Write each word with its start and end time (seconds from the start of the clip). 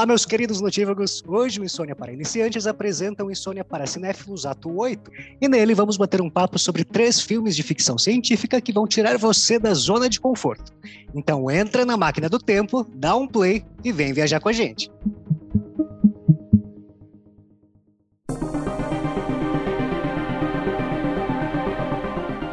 Olá, 0.00 0.06
meus 0.06 0.24
queridos 0.24 0.62
notívagos! 0.62 1.22
Hoje 1.28 1.60
o 1.60 1.64
Insônia 1.64 1.94
para 1.94 2.10
Iniciantes 2.10 2.66
apresenta 2.66 3.22
o 3.22 3.30
Insônia 3.30 3.62
para 3.62 3.86
Cinéfilos 3.86 4.46
Ato 4.46 4.74
8. 4.74 5.10
E 5.38 5.46
nele 5.46 5.74
vamos 5.74 5.98
bater 5.98 6.22
um 6.22 6.30
papo 6.30 6.58
sobre 6.58 6.84
três 6.84 7.20
filmes 7.20 7.54
de 7.54 7.62
ficção 7.62 7.98
científica 7.98 8.62
que 8.62 8.72
vão 8.72 8.86
tirar 8.86 9.18
você 9.18 9.58
da 9.58 9.74
zona 9.74 10.08
de 10.08 10.18
conforto. 10.18 10.72
Então 11.14 11.50
entra 11.50 11.84
na 11.84 11.98
máquina 11.98 12.30
do 12.30 12.38
tempo, 12.38 12.82
dá 12.94 13.14
um 13.14 13.28
play 13.28 13.62
e 13.84 13.92
vem 13.92 14.14
viajar 14.14 14.40
com 14.40 14.48
a 14.48 14.54
gente. 14.54 14.90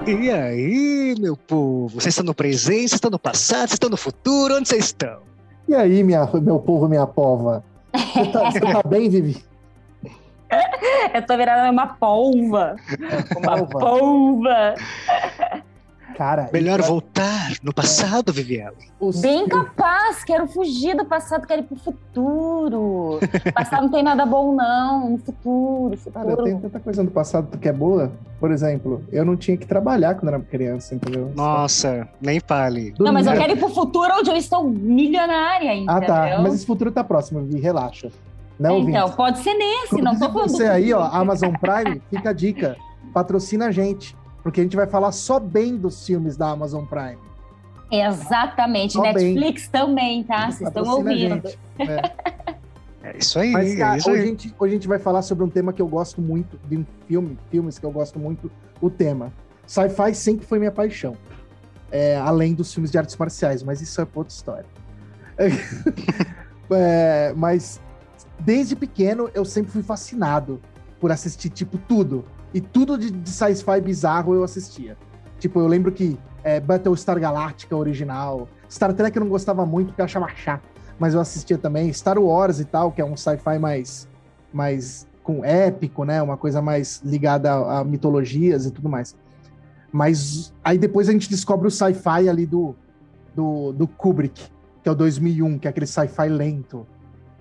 E 0.05 0.29
aí, 0.29 1.15
meu 1.17 1.37
povo? 1.37 2.01
Vocês 2.01 2.07
estão 2.07 2.25
no 2.25 2.35
presente, 2.35 2.89
vocês 2.89 2.93
estão 2.95 3.09
no 3.09 3.17
passado, 3.17 3.69
vocês 3.69 3.75
estão 3.75 3.89
no 3.89 3.95
futuro? 3.95 4.53
Onde 4.55 4.67
vocês 4.67 4.83
estão? 4.83 5.26
E 5.67 5.75
aí, 5.75 6.03
minha, 6.03 6.25
meu 6.41 6.59
povo, 6.59 6.87
minha 6.87 7.05
pova? 7.05 7.63
Você 7.93 8.31
tá, 8.31 8.51
você 8.51 8.59
tá 8.59 8.81
bem, 8.87 9.09
Vivi? 9.09 9.43
Eu 11.13 11.25
tô 11.25 11.35
virando 11.35 11.69
uma 11.71 11.87
polva. 11.87 12.77
Uma 13.35 13.65
polva. 13.67 14.75
Cara, 16.17 16.49
Melhor 16.51 16.79
é- 16.79 16.83
voltar 16.83 17.51
no 17.61 17.71
passado, 17.71 18.33
Viviela. 18.33 18.73
os 18.99 19.21
Bem 19.21 19.47
capaz, 19.47 20.23
quero 20.23 20.47
fugir 20.47 20.97
do 20.97 21.05
passado, 21.05 21.45
quero 21.45 21.61
ir 21.61 21.65
pro 21.65 21.75
futuro. 21.77 23.19
Passado 23.53 23.83
não 23.83 23.91
tem 23.91 24.01
nada 24.01 24.25
bom, 24.25 24.55
não. 24.55 25.11
No 25.11 25.17
futuro, 25.19 25.95
Cara, 26.11 26.25
eu 26.25 26.29
futuro. 26.31 26.43
tenho 26.43 26.59
tanta 26.59 26.79
coisa 26.79 27.03
no 27.03 27.11
passado 27.11 27.55
que 27.59 27.69
é 27.69 27.71
boa. 27.71 28.11
Por 28.39 28.51
exemplo, 28.51 29.03
eu 29.11 29.23
não 29.23 29.35
tinha 29.37 29.55
que 29.55 29.67
trabalhar 29.67 30.15
quando 30.15 30.29
era 30.29 30.39
criança, 30.39 30.95
entendeu? 30.95 31.31
Nossa, 31.35 32.07
nem 32.19 32.39
fale. 32.39 32.95
Não, 32.99 33.13
mas 33.13 33.27
eu 33.27 33.33
quero 33.33 33.53
ir 33.53 33.57
pro 33.59 33.69
futuro 33.69 34.11
onde 34.17 34.31
eu 34.31 34.35
estou 34.35 34.63
milionária, 34.67 35.69
Ah, 35.71 35.75
entendeu? 35.75 36.07
tá. 36.07 36.39
Mas 36.41 36.55
esse 36.55 36.65
futuro 36.65 36.91
tá 36.91 37.03
próximo, 37.03 37.41
Vivi, 37.43 37.59
relaxa. 37.61 38.09
Não, 38.59 38.79
Então, 38.79 39.01
ouvinte. 39.01 39.15
pode 39.17 39.37
ser 39.39 39.53
nesse, 39.53 40.01
não 40.01 40.17
tô 40.17 40.31
falando. 40.31 40.49
você 40.49 40.65
aí, 40.65 40.91
ó, 40.91 41.03
futuro. 41.03 41.21
Amazon 41.21 41.53
Prime, 41.61 42.01
fica 42.09 42.31
a 42.31 42.33
dica. 42.33 42.75
Patrocina 43.13 43.67
a 43.67 43.71
gente. 43.71 44.15
Porque 44.43 44.61
a 44.61 44.63
gente 44.63 44.75
vai 44.75 44.87
falar 44.87 45.11
só 45.11 45.39
bem 45.39 45.75
dos 45.75 46.05
filmes 46.05 46.37
da 46.37 46.49
Amazon 46.49 46.85
Prime. 46.85 47.17
Exatamente. 47.91 48.93
Só 48.93 49.01
bem. 49.01 49.33
Netflix 49.33 49.67
também, 49.67 50.23
tá? 50.23 50.51
Vocês 50.51 50.69
estão 50.69 50.83
ouvindo. 50.93 51.47
É. 51.79 52.57
É 53.03 53.17
isso 53.17 53.39
aí, 53.39 53.51
Mas, 53.51 53.73
é 53.73 53.77
cara, 53.77 53.97
isso 53.97 54.11
hoje, 54.11 54.21
a 54.21 54.25
gente, 54.25 54.55
hoje 54.59 54.71
a 54.71 54.75
gente 54.75 54.87
vai 54.87 54.99
falar 54.99 55.21
sobre 55.21 55.43
um 55.43 55.49
tema 55.49 55.71
que 55.71 55.81
eu 55.81 55.87
gosto 55.87 56.21
muito, 56.21 56.59
de 56.67 56.77
um 56.77 56.85
filme, 57.07 57.37
filmes 57.49 57.79
que 57.79 57.85
eu 57.85 57.91
gosto 57.91 58.19
muito, 58.19 58.51
o 58.81 58.89
tema. 58.89 59.31
Sci-fi 59.65 60.13
sempre 60.13 60.45
foi 60.45 60.59
minha 60.59 60.71
paixão. 60.71 61.15
É, 61.89 62.17
além 62.17 62.53
dos 62.53 62.73
filmes 62.73 62.91
de 62.91 62.97
artes 62.97 63.15
marciais, 63.15 63.63
mas 63.63 63.81
isso 63.81 64.01
é 64.01 64.07
outra 64.13 64.33
história. 64.33 64.65
É, 66.69 67.31
mas 67.33 67.79
desde 68.41 68.75
pequeno 68.75 69.29
eu 69.33 69.45
sempre 69.45 69.71
fui 69.71 69.81
fascinado 69.81 70.61
por 70.99 71.13
assistir, 71.13 71.49
tipo, 71.49 71.77
tudo. 71.77 72.25
E 72.53 72.61
tudo 72.61 72.97
de, 72.97 73.11
de 73.11 73.29
sci-fi 73.29 73.81
bizarro 73.81 74.33
eu 74.33 74.43
assistia. 74.43 74.97
Tipo, 75.39 75.59
eu 75.59 75.67
lembro 75.67 75.91
que 75.91 76.17
é, 76.43 76.59
Battlestar 76.59 77.19
Galactica 77.19 77.75
original, 77.75 78.47
Star 78.69 78.93
Trek 78.93 79.15
eu 79.15 79.21
não 79.21 79.29
gostava 79.29 79.65
muito 79.65 79.87
porque 79.87 80.01
eu 80.01 80.05
achava 80.05 80.27
chato 80.29 80.77
mas 80.99 81.13
eu 81.13 81.21
assistia 81.21 81.57
também 81.57 81.91
Star 81.93 82.17
Wars 82.17 82.59
e 82.59 82.65
tal, 82.65 82.91
que 82.91 83.01
é 83.01 83.05
um 83.05 83.15
sci-fi 83.15 83.59
mais, 83.59 84.07
mais 84.51 85.07
com 85.23 85.43
épico, 85.43 86.03
né? 86.03 86.21
Uma 86.21 86.37
coisa 86.37 86.61
mais 86.61 87.01
ligada 87.03 87.51
a, 87.51 87.79
a 87.79 87.83
mitologias 87.83 88.65
e 88.65 88.71
tudo 88.71 88.89
mais. 88.89 89.15
Mas 89.91 90.53
aí 90.63 90.77
depois 90.77 91.07
a 91.07 91.11
gente 91.11 91.29
descobre 91.29 91.67
o 91.67 91.71
sci-fi 91.71 92.27
ali 92.27 92.45
do, 92.45 92.75
do, 93.35 93.71
do 93.73 93.87
Kubrick, 93.87 94.49
que 94.83 94.89
é 94.89 94.91
o 94.91 94.95
2001, 94.95 95.59
que 95.59 95.67
é 95.67 95.69
aquele 95.69 95.87
sci-fi 95.87 96.27
lento, 96.29 96.85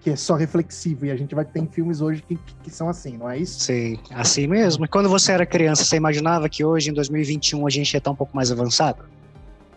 que 0.06 0.10
é 0.10 0.14
só 0.14 0.36
reflexivo. 0.36 1.04
E 1.06 1.10
a 1.10 1.16
gente 1.16 1.34
vai 1.34 1.44
ter 1.44 1.66
filmes 1.66 2.00
hoje 2.00 2.22
que, 2.22 2.36
que, 2.36 2.54
que 2.62 2.70
são 2.70 2.88
assim, 2.88 3.16
não 3.16 3.28
é 3.28 3.38
isso? 3.38 3.58
Sim, 3.58 3.98
assim 4.14 4.46
mesmo. 4.46 4.84
E 4.84 4.88
quando 4.88 5.08
você 5.08 5.32
era 5.32 5.44
criança, 5.44 5.84
você 5.84 5.96
imaginava 5.96 6.48
que 6.48 6.64
hoje, 6.64 6.90
em 6.90 6.92
2021, 6.92 7.66
a 7.66 7.70
gente 7.70 7.92
ia 7.92 7.98
estar 7.98 8.12
um 8.12 8.14
pouco 8.14 8.36
mais 8.36 8.52
avançado? 8.52 9.02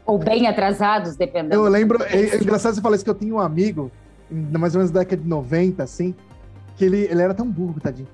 Ou 0.06 0.20
bem 0.20 0.46
atrasados, 0.46 1.16
dependendo. 1.16 1.56
Eu 1.56 1.64
lembro, 1.64 2.04
é, 2.04 2.16
é 2.16 2.36
engraçado 2.36 2.76
você 2.76 2.82
falar 2.82 2.96
isso, 2.96 3.04
que 3.04 3.10
eu 3.10 3.16
tinha 3.16 3.34
um 3.34 3.40
amigo, 3.40 3.92
na 4.30 4.60
mais 4.60 4.76
ou 4.76 4.82
menos 4.82 4.92
da 4.92 5.00
década 5.00 5.20
de 5.20 5.28
90, 5.28 5.82
assim, 5.82 6.14
que 6.78 6.86
ele, 6.86 7.08
ele 7.10 7.24
era 7.24 7.34
tão 7.34 7.50
burro, 7.50 7.80
tadinho. 7.82 8.08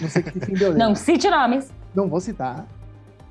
Não 0.00 0.08
sei 0.08 0.22
que 0.22 0.40
fim 0.40 0.54
deu 0.54 0.72
dele. 0.72 0.82
Não 0.82 0.94
cite 0.94 1.28
nomes, 1.28 1.70
Não 1.94 2.08
vou 2.08 2.22
citar, 2.22 2.66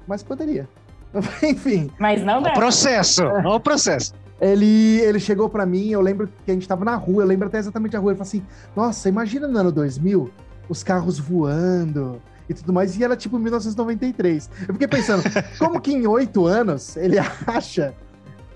mas 0.07 0.21
poderia. 0.21 0.69
Enfim, 1.41 1.89
mas 1.97 2.23
não 2.23 2.39
dá. 2.39 2.51
o 2.51 2.53
processo, 2.53 3.23
ó 3.25 3.55
o 3.55 3.59
processo. 3.59 4.13
Ele, 4.39 4.99
ele 5.01 5.19
chegou 5.19 5.49
pra 5.49 5.65
mim, 5.65 5.89
eu 5.89 6.01
lembro 6.01 6.29
que 6.45 6.51
a 6.51 6.53
gente 6.53 6.67
tava 6.67 6.85
na 6.85 6.95
rua, 6.95 7.23
eu 7.23 7.27
lembro 7.27 7.47
até 7.47 7.57
exatamente 7.57 7.95
a 7.95 7.99
rua, 7.99 8.11
ele 8.11 8.17
falou 8.17 8.27
assim, 8.27 8.43
nossa, 8.75 9.09
imagina 9.09 9.47
no 9.47 9.57
ano 9.57 9.71
2000, 9.71 10.29
os 10.69 10.83
carros 10.83 11.17
voando 11.17 12.21
e 12.47 12.53
tudo 12.53 12.71
mais, 12.71 12.97
e 12.97 13.03
era 13.03 13.15
tipo 13.15 13.39
1993. 13.39 14.49
Eu 14.67 14.73
fiquei 14.73 14.87
pensando, 14.87 15.23
como 15.57 15.81
que 15.81 15.91
em 15.91 16.05
oito 16.05 16.45
anos 16.45 16.95
ele 16.95 17.17
acha 17.45 17.93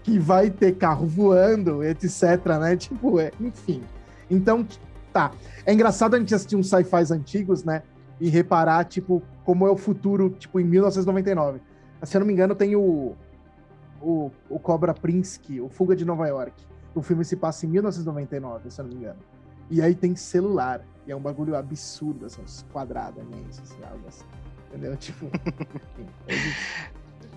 que 0.04 0.18
vai 0.18 0.50
ter 0.50 0.76
carro 0.76 1.06
voando, 1.06 1.84
etc, 1.84 2.46
né? 2.60 2.76
Tipo, 2.76 3.20
é, 3.20 3.32
enfim. 3.40 3.84
Então, 4.30 4.66
tá. 5.12 5.32
É 5.66 5.74
engraçado 5.74 6.16
a 6.16 6.20
gente 6.20 6.34
assistir 6.34 6.56
uns 6.56 6.70
sci-fis 6.70 7.12
antigos, 7.12 7.64
né? 7.64 7.84
E 8.20 8.30
reparar, 8.30 8.84
tipo, 8.86 9.22
como 9.44 9.68
é 9.68 9.70
o 9.70 9.78
futuro, 9.78 10.30
tipo, 10.30 10.60
em 10.60 10.64
1999. 10.64 11.60
Se 12.04 12.18
eu 12.18 12.20
não 12.20 12.26
me 12.26 12.34
engano, 12.34 12.56
tem 12.56 12.76
o, 12.76 13.16
o, 14.02 14.32
o 14.50 14.60
Cobra 14.60 14.94
Prinsky, 14.94 15.62
o 15.62 15.70
Fuga 15.70 15.96
de 15.96 16.04
Nova 16.06 16.28
York. 16.28 16.66
O 16.94 17.02
filme 17.02 17.24
se 17.24 17.36
passa 17.38 17.66
em 17.66 17.70
1999, 17.70 18.70
se 18.70 18.82
eu 18.82 18.86
não 18.86 18.92
me 18.92 18.98
engano. 18.98 19.20
E 19.70 19.82
aí 19.82 19.96
tem 19.96 20.16
celular. 20.16 20.82
E 21.08 21.12
é 21.12 21.16
um 21.16 21.22
bagulho 21.22 21.56
absurdo, 21.56 22.26
assim, 22.26 22.42
uns 22.42 22.66
quadrados 22.72 23.24
imensos, 23.24 23.72
assim, 23.72 23.84
algo 23.84 24.08
assim. 24.08 24.26
Entendeu? 24.68 24.96
Tipo. 24.98 25.26
enfim, 25.26 26.08
hoje- 26.28 26.56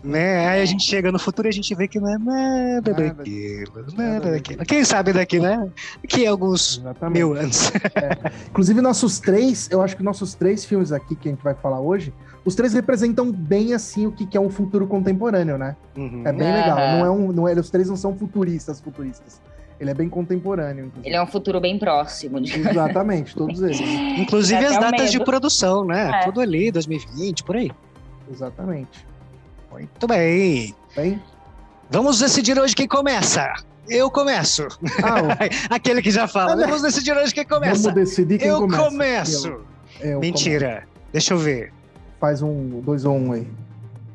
Né? 0.04 0.46
Aí 0.46 0.60
a 0.60 0.64
gente 0.66 0.84
chega 0.84 1.10
no 1.10 1.18
futuro 1.18 1.48
e 1.48 1.50
a 1.50 1.52
gente 1.52 1.74
vê 1.74 1.88
que 1.88 1.98
não 1.98 2.08
é 2.12 2.18
nada 2.18 2.90
Nada. 2.92 3.14
daquilo, 3.14 3.72
Nada 3.96 4.12
nada 4.12 4.30
daquilo. 4.32 4.64
Quem 4.66 4.84
sabe 4.84 5.14
daqui, 5.14 5.40
né? 5.40 5.66
A 6.26 6.30
alguns 6.30 6.78
Exatamente. 6.78 7.16
mil 7.18 7.32
anos. 7.32 7.72
Inclusive, 8.50 8.80
nossos 8.82 9.18
três, 9.18 9.68
eu 9.70 9.80
acho 9.80 9.96
que 9.96 10.02
nossos 10.02 10.34
três 10.34 10.64
filmes 10.64 10.92
aqui 10.92 11.14
que 11.16 11.28
a 11.28 11.32
gente 11.32 11.42
vai 11.42 11.54
falar 11.54 11.80
hoje, 11.80 12.12
os 12.44 12.54
três 12.54 12.74
representam 12.74 13.32
bem 13.32 13.72
assim 13.72 14.06
o 14.06 14.12
que 14.12 14.26
que 14.26 14.36
é 14.36 14.40
um 14.40 14.50
futuro 14.50 14.86
contemporâneo, 14.86 15.56
né? 15.56 15.74
Uhum. 15.96 16.22
É 16.26 16.32
bem 16.32 16.52
legal. 16.52 16.76
Não 16.76 17.06
é 17.06 17.10
um, 17.10 17.32
não 17.32 17.48
é, 17.48 17.54
os 17.54 17.70
três 17.70 17.88
não 17.88 17.96
são 17.96 18.14
futuristas, 18.14 18.80
futuristas. 18.80 19.40
Ele 19.80 19.90
é 19.90 19.94
bem 19.94 20.08
contemporâneo. 20.08 20.84
inclusive. 20.86 21.08
Ele 21.08 21.16
é 21.16 21.22
um 21.22 21.26
futuro 21.26 21.60
bem 21.60 21.78
próximo. 21.78 22.40
de- 22.40 22.60
Exatamente, 22.60 23.34
todos 23.34 23.60
eles. 23.62 23.80
Inclusive 24.20 24.60
Dá 24.60 24.68
as 24.68 24.78
datas 24.78 25.10
de 25.10 25.18
medo. 25.18 25.24
produção, 25.26 25.84
né? 25.84 26.10
É. 26.14 26.24
Tudo 26.26 26.40
ali, 26.42 26.70
2020, 26.70 27.42
por 27.42 27.56
aí. 27.56 27.70
Exatamente. 28.30 29.06
Muito 29.74 30.06
bem. 30.06 30.72
Bem? 30.94 31.20
Vamos 31.90 32.20
decidir 32.20 32.56
hoje 32.58 32.76
quem 32.76 32.86
começa. 32.86 33.52
Eu 33.88 34.08
começo. 34.08 34.68
Ah, 35.02 35.44
Aquele 35.74 36.00
que 36.00 36.12
já 36.12 36.28
fala. 36.28 36.56
Vamos 36.56 36.80
decidir 36.80 37.12
hoje 37.16 37.34
quem 37.34 37.44
começa. 37.44 37.82
vamos 37.82 37.94
decidir 37.94 38.38
quem 38.38 38.48
Eu 38.48 38.60
começa. 38.60 38.84
começo. 38.84 39.48
Eu, 40.00 40.10
eu 40.12 40.20
Mentira. 40.20 40.86
Deixa 41.12 41.34
eu 41.34 41.38
ver. 41.38 41.70
começo. 41.70 41.84
Faz 42.20 42.40
um, 42.40 42.80
dois 42.82 43.04
ou 43.04 43.16
um 43.16 43.32
aí. 43.32 43.46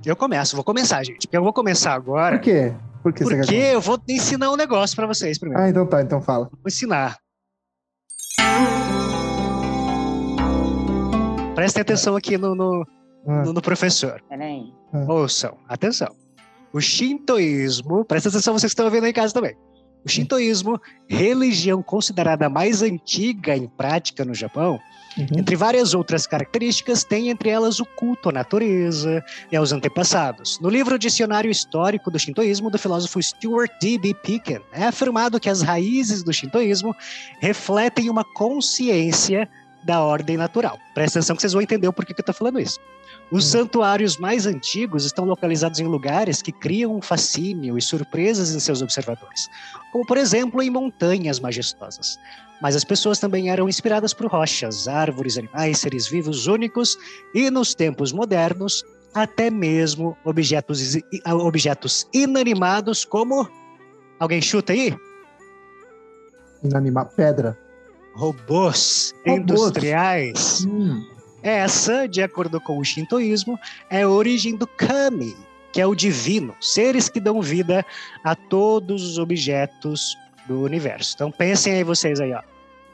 Eu 0.06 0.16
começo, 0.16 0.56
vou 0.56 0.64
começar, 0.64 1.04
gente. 1.04 1.28
Porque 1.28 1.36
eu 1.36 1.44
vou 1.44 1.52
começar 1.52 1.94
agora. 1.94 2.38
Por 2.38 2.44
quê? 2.44 2.74
Por 3.04 3.14
que 3.14 3.24
Porque 3.24 3.56
eu 3.56 3.82
vou 3.82 4.00
ensinar 4.08 4.52
um 4.52 4.56
negócio 4.56 4.96
pra 4.96 5.06
vocês 5.06 5.38
primeiro. 5.38 5.62
Ah, 5.62 5.70
então 5.70 5.86
tá, 5.86 6.02
então 6.02 6.22
fala. 6.22 6.46
Vou 6.46 6.68
ensinar. 6.68 7.18
Prestem 11.54 11.82
atenção 11.82 12.16
aqui 12.16 12.38
no, 12.38 12.56
no, 12.56 12.88
Ah, 13.28 13.44
no- 13.44 13.54
no 13.54 13.62
professor. 13.62 14.22
Peraí. 14.30 14.74
Ouçam, 15.08 15.58
atenção. 15.68 16.16
O 16.74 16.80
shintoísmo, 16.80 18.06
presta 18.06 18.30
atenção 18.30 18.54
vocês 18.54 18.72
que 18.74 18.80
estão 18.80 18.90
vendo 18.90 19.04
aí 19.06 19.10
em 19.10 19.14
casa 19.14 19.34
também. 19.34 19.56
O 20.06 20.10
shintoísmo, 20.10 20.80
religião 21.10 21.84
considerada 21.84 22.46
a 22.46 22.50
mais 22.50 22.82
antiga 22.82 23.56
em 23.58 23.68
prática 23.68 24.24
no 24.24 24.34
Japão, 24.34 24.80
uhum. 25.18 25.28
entre 25.38 25.58
várias 25.58 25.94
outras 25.94 26.26
características, 26.26 27.04
tem 27.04 27.28
entre 27.30 27.50
elas 27.50 27.82
o 27.82 27.86
culto 27.86 28.30
à 28.30 28.32
natureza 28.32 29.22
e 29.52 29.58
aos 29.58 29.74
antepassados. 29.74 30.58
No 30.62 30.70
livro 30.70 30.98
Dicionário 30.98 31.52
Histórico 31.52 32.10
do 32.10 32.18
Shintoísmo, 32.18 32.70
do 32.72 32.78
filósofo 32.80 33.22
Stuart 33.22 33.72
D.B. 33.82 34.14
Picken, 34.24 34.62
é 34.72 34.86
afirmado 34.86 35.38
que 35.40 35.50
as 35.50 35.62
raízes 35.62 36.24
do 36.24 36.32
shintoísmo 36.32 36.96
refletem 37.42 38.10
uma 38.10 38.24
consciência 38.24 39.50
da 39.84 40.02
ordem 40.02 40.38
natural. 40.38 40.78
Presta 40.94 41.20
atenção 41.20 41.36
que 41.36 41.42
vocês 41.42 41.54
vão 41.54 41.62
entender 41.62 41.88
o 41.90 41.94
porquê 41.94 42.14
que 42.14 42.20
eu 42.20 42.24
estou 42.24 42.36
falando 42.36 42.60
isso. 42.60 42.80
Os 43.32 43.46
Hum. 43.46 43.60
santuários 43.60 44.18
mais 44.18 44.46
antigos 44.48 45.06
estão 45.06 45.24
localizados 45.26 45.80
em 45.80 45.86
lugares 45.86 46.42
que 46.42 46.52
criam 46.52 46.96
um 46.96 47.02
fascínio 47.02 47.78
e 47.78 47.82
surpresas 47.82 48.56
em 48.56 48.60
seus 48.60 48.82
observadores, 48.82 49.48
como 49.92 50.06
por 50.06 50.18
exemplo 50.18 50.62
em 50.64 50.70
montanhas 50.70 51.40
majestosas. 51.40 52.18
Mas 52.62 52.76
as 52.76 52.84
pessoas 52.84 53.20
também 53.20 53.50
eram 53.50 53.70
inspiradas 53.70 54.14
por 54.14 54.26
rochas, 54.28 54.88
árvores, 54.88 55.38
animais, 55.38 55.78
seres 55.78 56.08
vivos 56.10 56.48
únicos 56.48 56.98
e, 57.34 57.50
nos 57.52 57.74
tempos 57.76 58.12
modernos, 58.12 58.84
até 59.14 59.50
mesmo 59.50 60.18
objetos, 60.26 60.96
i- 60.96 61.04
objetos 61.26 62.08
inanimados 62.14 63.06
como. 63.06 63.48
Alguém 64.20 64.42
chuta 64.42 64.74
aí? 64.74 64.94
Inanimar. 66.64 67.10
Pedra. 67.16 67.58
robôs, 68.16 69.14
Robôs. 69.26 69.40
industriais. 69.40 70.66
Hum, 70.66 71.02
Essa, 71.42 72.08
de 72.08 72.22
acordo 72.22 72.60
com 72.60 72.78
o 72.78 72.84
shintoísmo, 72.84 73.58
é 73.90 74.02
a 74.02 74.10
origem 74.10 74.56
do 74.56 74.68
kami, 74.68 75.36
que 75.72 75.80
é 75.80 75.86
o 75.86 75.96
divino, 75.96 76.56
seres 76.60 77.08
que 77.08 77.20
dão 77.20 77.42
vida 77.42 77.86
a 78.24 78.36
todos 78.36 79.04
os 79.04 79.18
objetos 79.18 80.18
do 80.48 80.62
universo. 80.62 81.14
Então 81.16 81.32
pensem 81.32 81.74
aí 81.74 81.84
vocês 81.84 82.20
aí, 82.20 82.34
ó. 82.34 82.42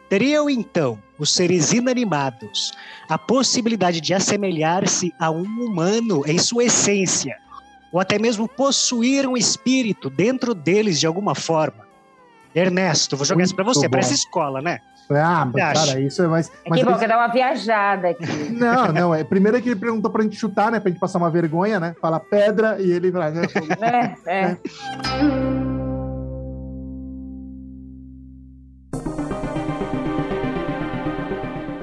Teriam 0.10 0.48
então 0.50 1.02
os 1.18 1.34
seres 1.34 1.74
inanimados 1.74 2.72
a 3.10 3.18
possibilidade 3.18 4.00
de 4.00 4.14
assemelhar-se 4.14 5.12
a 5.20 5.32
um 5.32 5.44
humano 5.44 6.24
em 6.28 6.38
sua 6.38 6.66
essência, 6.66 7.38
ou 7.92 8.00
até 8.00 8.20
mesmo 8.20 8.48
possuir 8.48 9.28
um 9.28 9.36
espírito 9.36 10.10
dentro 10.10 10.54
deles 10.54 11.00
de 11.00 11.08
alguma 11.08 11.34
forma? 11.34 11.88
Ernesto, 12.54 13.18
vou 13.18 13.26
jogar 13.26 13.44
isso 13.44 13.56
pra 13.56 13.64
você, 13.66 13.80
Muito 13.82 13.92
parece 13.92 14.12
bom. 14.12 14.16
escola, 14.16 14.62
né? 14.62 14.80
Ah, 15.10 15.44
acha? 15.44 15.86
cara, 15.86 16.00
isso 16.00 16.24
é 16.24 16.28
mais. 16.28 16.48
É 16.66 16.70
mas 16.70 16.80
que 16.80 16.86
bom, 16.86 16.98
que 16.98 17.08
dá 17.08 17.18
uma 17.18 17.28
viajada 17.28 18.10
aqui. 18.10 18.26
Não, 18.52 18.92
não, 18.92 19.14
é. 19.16 19.24
Primeiro 19.24 19.58
é 19.58 19.62
que 19.62 19.70
ele 19.70 19.80
perguntou 19.80 20.10
pra 20.10 20.24
gente 20.24 20.36
chutar, 20.36 20.72
né? 20.72 20.80
Pra 20.80 20.90
gente 20.90 21.00
passar 21.00 21.20
uma 21.20 21.30
vergonha, 21.30 21.80
né? 21.80 21.96
Fala 22.02 22.20
pedra 22.20 22.78
e 22.82 22.92
ele 22.92 23.12
vai. 23.12 23.32
Né, 23.32 23.44
É, 24.26 24.42
é. 24.52 24.58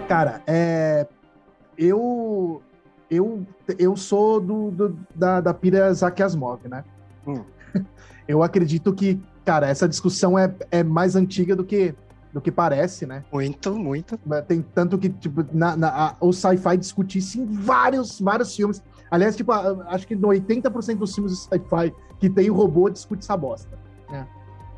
Cara, 0.08 0.42
é. 0.46 1.06
Eu. 1.76 2.62
Eu, 3.10 3.46
eu 3.78 3.94
sou 3.94 4.40
do, 4.40 4.70
do- 4.70 4.98
da, 5.14 5.40
da 5.40 5.52
pira 5.52 5.90
Isaac 5.90 6.22
Asimov, 6.22 6.66
né? 6.66 6.82
Hum. 7.26 7.42
Eu 8.26 8.42
acredito 8.42 8.90
que, 8.94 9.20
cara, 9.44 9.68
essa 9.68 9.86
discussão 9.86 10.38
é, 10.38 10.50
é 10.70 10.82
mais 10.82 11.14
antiga 11.14 11.54
do 11.54 11.62
que, 11.62 11.94
do 12.32 12.40
que 12.40 12.50
parece, 12.50 13.04
né? 13.06 13.24
Muito, 13.32 13.74
muito. 13.74 14.18
Tem 14.48 14.62
tanto 14.74 14.96
que, 14.98 15.08
tipo, 15.10 15.44
na, 15.52 15.76
na- 15.76 15.88
a- 16.08 16.16
o 16.20 16.32
sci-fi 16.32 16.76
discute 16.78 17.18
isso 17.18 17.40
em 17.40 17.44
vários, 17.46 18.18
vários 18.20 18.54
filmes. 18.56 18.82
Aliás, 19.10 19.36
tipo, 19.36 19.52
a- 19.52 19.84
acho 19.88 20.06
que 20.06 20.14
no 20.16 20.28
80% 20.28 20.96
dos 20.98 21.14
filmes 21.14 21.32
de 21.32 21.38
sci-fi 21.40 21.92
que 22.18 22.30
tem 22.30 22.48
o 22.50 22.54
robô 22.54 22.88
discute 22.88 23.22
essa 23.24 23.36
bosta. 23.36 23.82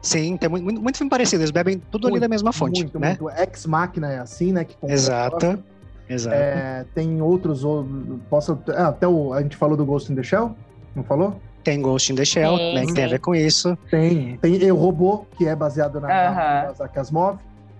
Sim, 0.02 0.36
tem 0.36 0.50
muito, 0.50 0.82
muito, 0.82 0.98
filme 0.98 1.08
parecido, 1.08 1.40
eles 1.42 1.50
bebem 1.50 1.78
tudo 1.90 2.06
ali 2.08 2.12
Muito, 2.12 2.20
da 2.20 2.28
mesma 2.28 2.52
fonte, 2.52 2.82
Muito, 2.82 2.98
né? 3.00 3.16
muito. 3.18 3.30
Ex 3.40 3.64
Machina 3.64 4.12
é 4.12 4.18
assim, 4.18 4.52
né? 4.52 4.62
Que 4.62 4.76
Exato. 4.86 5.58
Exato. 6.06 6.36
É, 6.36 6.84
tem 6.94 7.22
outros, 7.22 7.64
ou- 7.64 7.86
posso, 8.28 8.58
ah, 8.76 8.88
até 8.88 9.08
o, 9.08 9.32
a 9.32 9.40
gente 9.42 9.56
falou 9.56 9.78
do 9.78 9.86
Ghost 9.86 10.12
in 10.12 10.14
the 10.14 10.22
Shell, 10.22 10.54
não 10.94 11.02
falou? 11.02 11.40
Tem 11.64 11.80
Ghost 11.80 12.12
in 12.12 12.14
the 12.14 12.24
Shell, 12.26 12.58
Sim, 12.58 12.74
né, 12.74 12.86
que 12.86 12.92
tem 12.92 13.04
a 13.04 13.08
sim. 13.08 13.12
ver 13.14 13.18
com 13.20 13.34
isso. 13.34 13.76
Tem, 13.90 14.36
tem 14.36 14.56
Eu 14.62 14.76
Robô, 14.76 15.26
que 15.36 15.48
é 15.48 15.56
baseado 15.56 15.98
na, 15.98 16.06
na, 16.08 16.28
Aham. 16.28 16.66
na 16.66 16.72
Isaac 16.72 16.98
Asimov. 16.98 17.38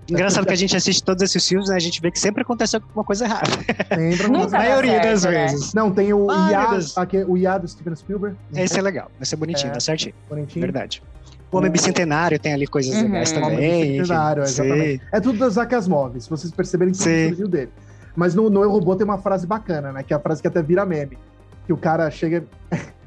Engraçado 0.08 0.46
que 0.46 0.52
a 0.52 0.56
gente 0.56 0.76
assiste 0.76 1.02
todos 1.02 1.22
esses 1.22 1.46
filmes, 1.46 1.69
né? 1.70 1.76
A 1.76 1.78
gente 1.78 1.98
vê 2.00 2.10
que 2.10 2.19
sempre 2.20 2.42
acontece 2.42 2.76
alguma 2.76 3.04
coisa 3.04 3.25
errada. 3.25 3.48
Lembra? 3.96 4.28
Nunca 4.28 4.44
A 4.44 4.50
dá 4.50 4.58
maioria 4.58 4.92
certo, 4.92 5.04
das 5.04 5.25
né? 5.25 5.31
vezes. 5.46 5.72
Não, 5.75 5.90
tem 5.90 6.12
o 6.12 6.26
meu 6.26 6.50
IA, 6.50 6.78
aqui, 6.96 7.25
o 7.25 7.36
IA 7.38 7.56
do 7.58 7.69
Steven 7.69 7.96
Spielberg. 7.96 8.36
Esse 8.54 8.78
é 8.78 8.82
legal, 8.82 9.10
vai 9.19 9.25
ser 9.26 9.36
bonitinho, 9.36 9.70
É. 9.70 9.75
dá 9.75 9.81
certinho. 9.81 10.14
bonitinho. 10.28 10.60
Verdade. 10.62 11.02
O 11.50 11.56
Homem 11.56 11.70
O- 11.70 11.72
Bicentenário 11.72 12.38
tem 12.38 12.52
ali 12.52 12.66
coisas 12.66 12.94
Uhum. 12.96 13.02
legais 13.04 13.32
Homem 13.32 13.42
também. 13.42 13.80
enfim. 13.80 13.92
Bicentenário, 14.02 14.46
Sim. 14.46 14.52
exatamente. 14.62 15.02
É 15.12 15.20
tudo 15.20 15.38
do 15.38 15.46
Isaac 15.46 15.75
Asimov, 15.75 16.20
se 16.20 16.28
vocês 16.28 16.52
perceberem, 16.52 16.92
Sim. 16.92 17.28
surgiu 17.28 17.48
dele. 17.48 17.70
Mas 18.14 18.34
no, 18.34 18.50
no 18.50 18.62
Eu 18.62 18.70
Robô 18.70 18.94
tem 18.96 19.04
uma 19.06 19.19
frase 19.19 19.46
bacana, 19.46 19.90
né? 19.92 20.02
Que 20.02 20.12
é 20.12 20.16
a 20.16 20.20
frase 20.20 20.42
que 20.42 20.48
até 20.48 20.62
vira 20.62 20.84
meme. 20.84 21.16
Que 21.66 21.72
o 21.72 21.78
cara 21.78 22.10
chega 22.10 22.44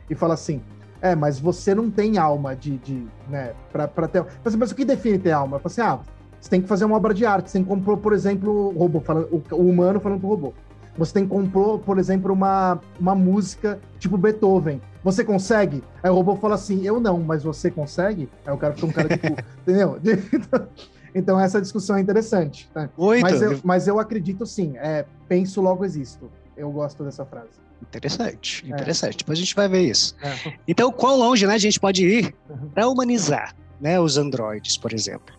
e 0.10 0.16
fala 0.16 0.34
assim: 0.34 0.62
É, 1.02 1.16
mas 1.16 1.40
você 1.40 1.74
não 1.74 1.90
tem 1.90 2.18
alma 2.18 2.56
de. 2.56 2.78
de 2.78 3.08
né, 3.30 3.54
pra, 3.72 3.88
pra 3.88 4.08
ter. 4.08 4.26
Mas, 4.44 4.56
mas 4.56 4.72
o 4.72 4.76
que 4.76 4.86
define 4.86 5.18
ter 5.18 5.32
alma? 5.32 5.62
Assim: 5.64 5.82
ah, 5.82 6.00
você 6.40 6.50
tem 6.50 6.62
que 6.62 6.68
fazer 6.68 6.86
uma 6.86 6.96
obra 6.96 7.14
de 7.14 7.26
arte. 7.26 7.50
Você 7.50 7.54
tem 7.54 7.64
que 7.64 7.70
compor, 7.70 7.98
por 7.98 8.14
exemplo, 8.14 8.70
o 8.70 8.78
robô, 8.78 9.00
falando, 9.00 9.28
o, 9.32 9.56
o 9.56 9.70
humano 9.70 10.00
falando 10.00 10.20
pro 10.20 10.30
robô. 10.30 10.54
Você 10.98 11.14
tem 11.14 11.24
que 11.24 11.30
compor, 11.30 11.80
por 11.80 12.00
exemplo, 12.00 12.34
uma, 12.34 12.80
uma 13.00 13.14
música 13.14 13.80
tipo 14.00 14.18
Beethoven. 14.18 14.82
Você 15.04 15.24
consegue? 15.24 15.84
Aí 16.02 16.10
o 16.10 16.14
robô 16.14 16.36
fala 16.36 16.56
assim: 16.56 16.84
eu 16.84 17.00
não, 17.00 17.20
mas 17.20 17.44
você 17.44 17.70
consegue? 17.70 18.30
Aí 18.46 18.54
o 18.54 18.58
cara 18.58 18.74
fica 18.74 18.88
um 18.88 18.92
cara 18.92 19.10
de 19.10 19.18
cu. 19.18 19.36
Entendeu? 19.62 20.00
Então 21.16 21.40
essa 21.40 21.60
discussão 21.60 21.96
é 21.96 22.02
interessante. 22.02 22.70
né? 22.76 22.90
Mas 23.24 23.42
eu, 23.42 23.60
mas 23.64 23.88
eu 23.88 24.00
acredito 24.00 24.46
sim. 24.46 24.74
É, 24.78 25.04
penso, 25.28 25.62
logo 25.62 25.84
existo. 25.84 26.30
Eu 26.58 26.72
gosto 26.72 27.04
dessa 27.04 27.24
frase. 27.26 27.50
Interessante, 27.82 28.66
É. 28.66 28.70
interessante. 28.70 29.18
Depois 29.18 29.38
a 29.38 29.42
gente 29.42 29.56
vai 29.56 29.70
ver 29.70 29.82
isso. 29.82 30.16
É. 30.22 30.54
Então, 30.68 30.92
quão 30.92 31.16
longe 31.18 31.46
né, 31.46 31.54
a 31.54 31.58
gente 31.60 31.80
pode 31.80 32.06
ir 32.06 32.34
Uhum. 32.50 32.70
para 32.70 32.88
humanizar 32.88 33.56
né, 33.80 34.00
os 34.00 34.18
androides, 34.18 34.76
por 34.76 34.92
exemplo. 34.92 35.36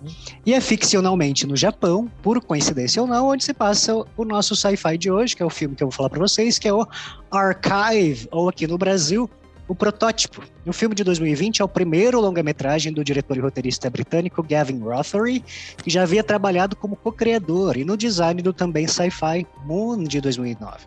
E 0.47 0.55
é 0.55 0.61
ficcionalmente 0.61 1.44
no 1.44 1.56
Japão, 1.56 2.09
por 2.23 2.41
coincidência 2.41 3.03
ou 3.03 3.09
não, 3.09 3.26
onde 3.26 3.43
se 3.44 3.53
passa 3.53 3.97
o- 3.97 4.06
o 4.17 4.25
nosso 4.25 4.55
sci-fi 4.55 4.97
de 4.97 5.11
hoje, 5.11 5.35
que 5.35 5.43
é 5.43 5.47
o 5.47 5.50
filme 5.50 5.75
que 5.75 5.82
eu 5.82 5.88
vou 5.88 5.93
falar 5.93 6.09
para 6.09 6.20
vocês, 6.20 6.56
que 6.56 6.69
é 6.69 6.73
o 6.73 6.87
Archive, 7.32 8.29
ou 8.31 8.49
aqui 8.49 8.67
no 8.67 8.79
Brasil, 8.79 9.29
o 9.69 9.75
Protótipo. 9.75 10.43
O 10.67 10.73
filme 10.73 10.94
de 10.94 11.05
2020 11.05 11.61
é 11.61 11.65
o 11.65 11.69
primeiro 11.69 12.20
longa-metragem 12.20 12.93
do 12.93 13.05
diretor 13.05 13.37
e 13.37 13.41
roteirista 13.41 13.91
britânico 13.91 14.43
Gavin 14.43 14.79
Rothery, 14.81 15.44
que 15.76 15.91
já 15.91 16.03
havia 16.03 16.25
trabalhado 16.25 16.75
como 16.75 16.97
co-criador 16.97 17.76
e 17.76 17.85
no 17.85 17.97
design 17.97 18.41
do 18.41 18.53
também 18.53 18.87
sci-fi 18.87 19.47
Moon 19.65 20.03
de 20.05 20.20
2009. 20.20 20.79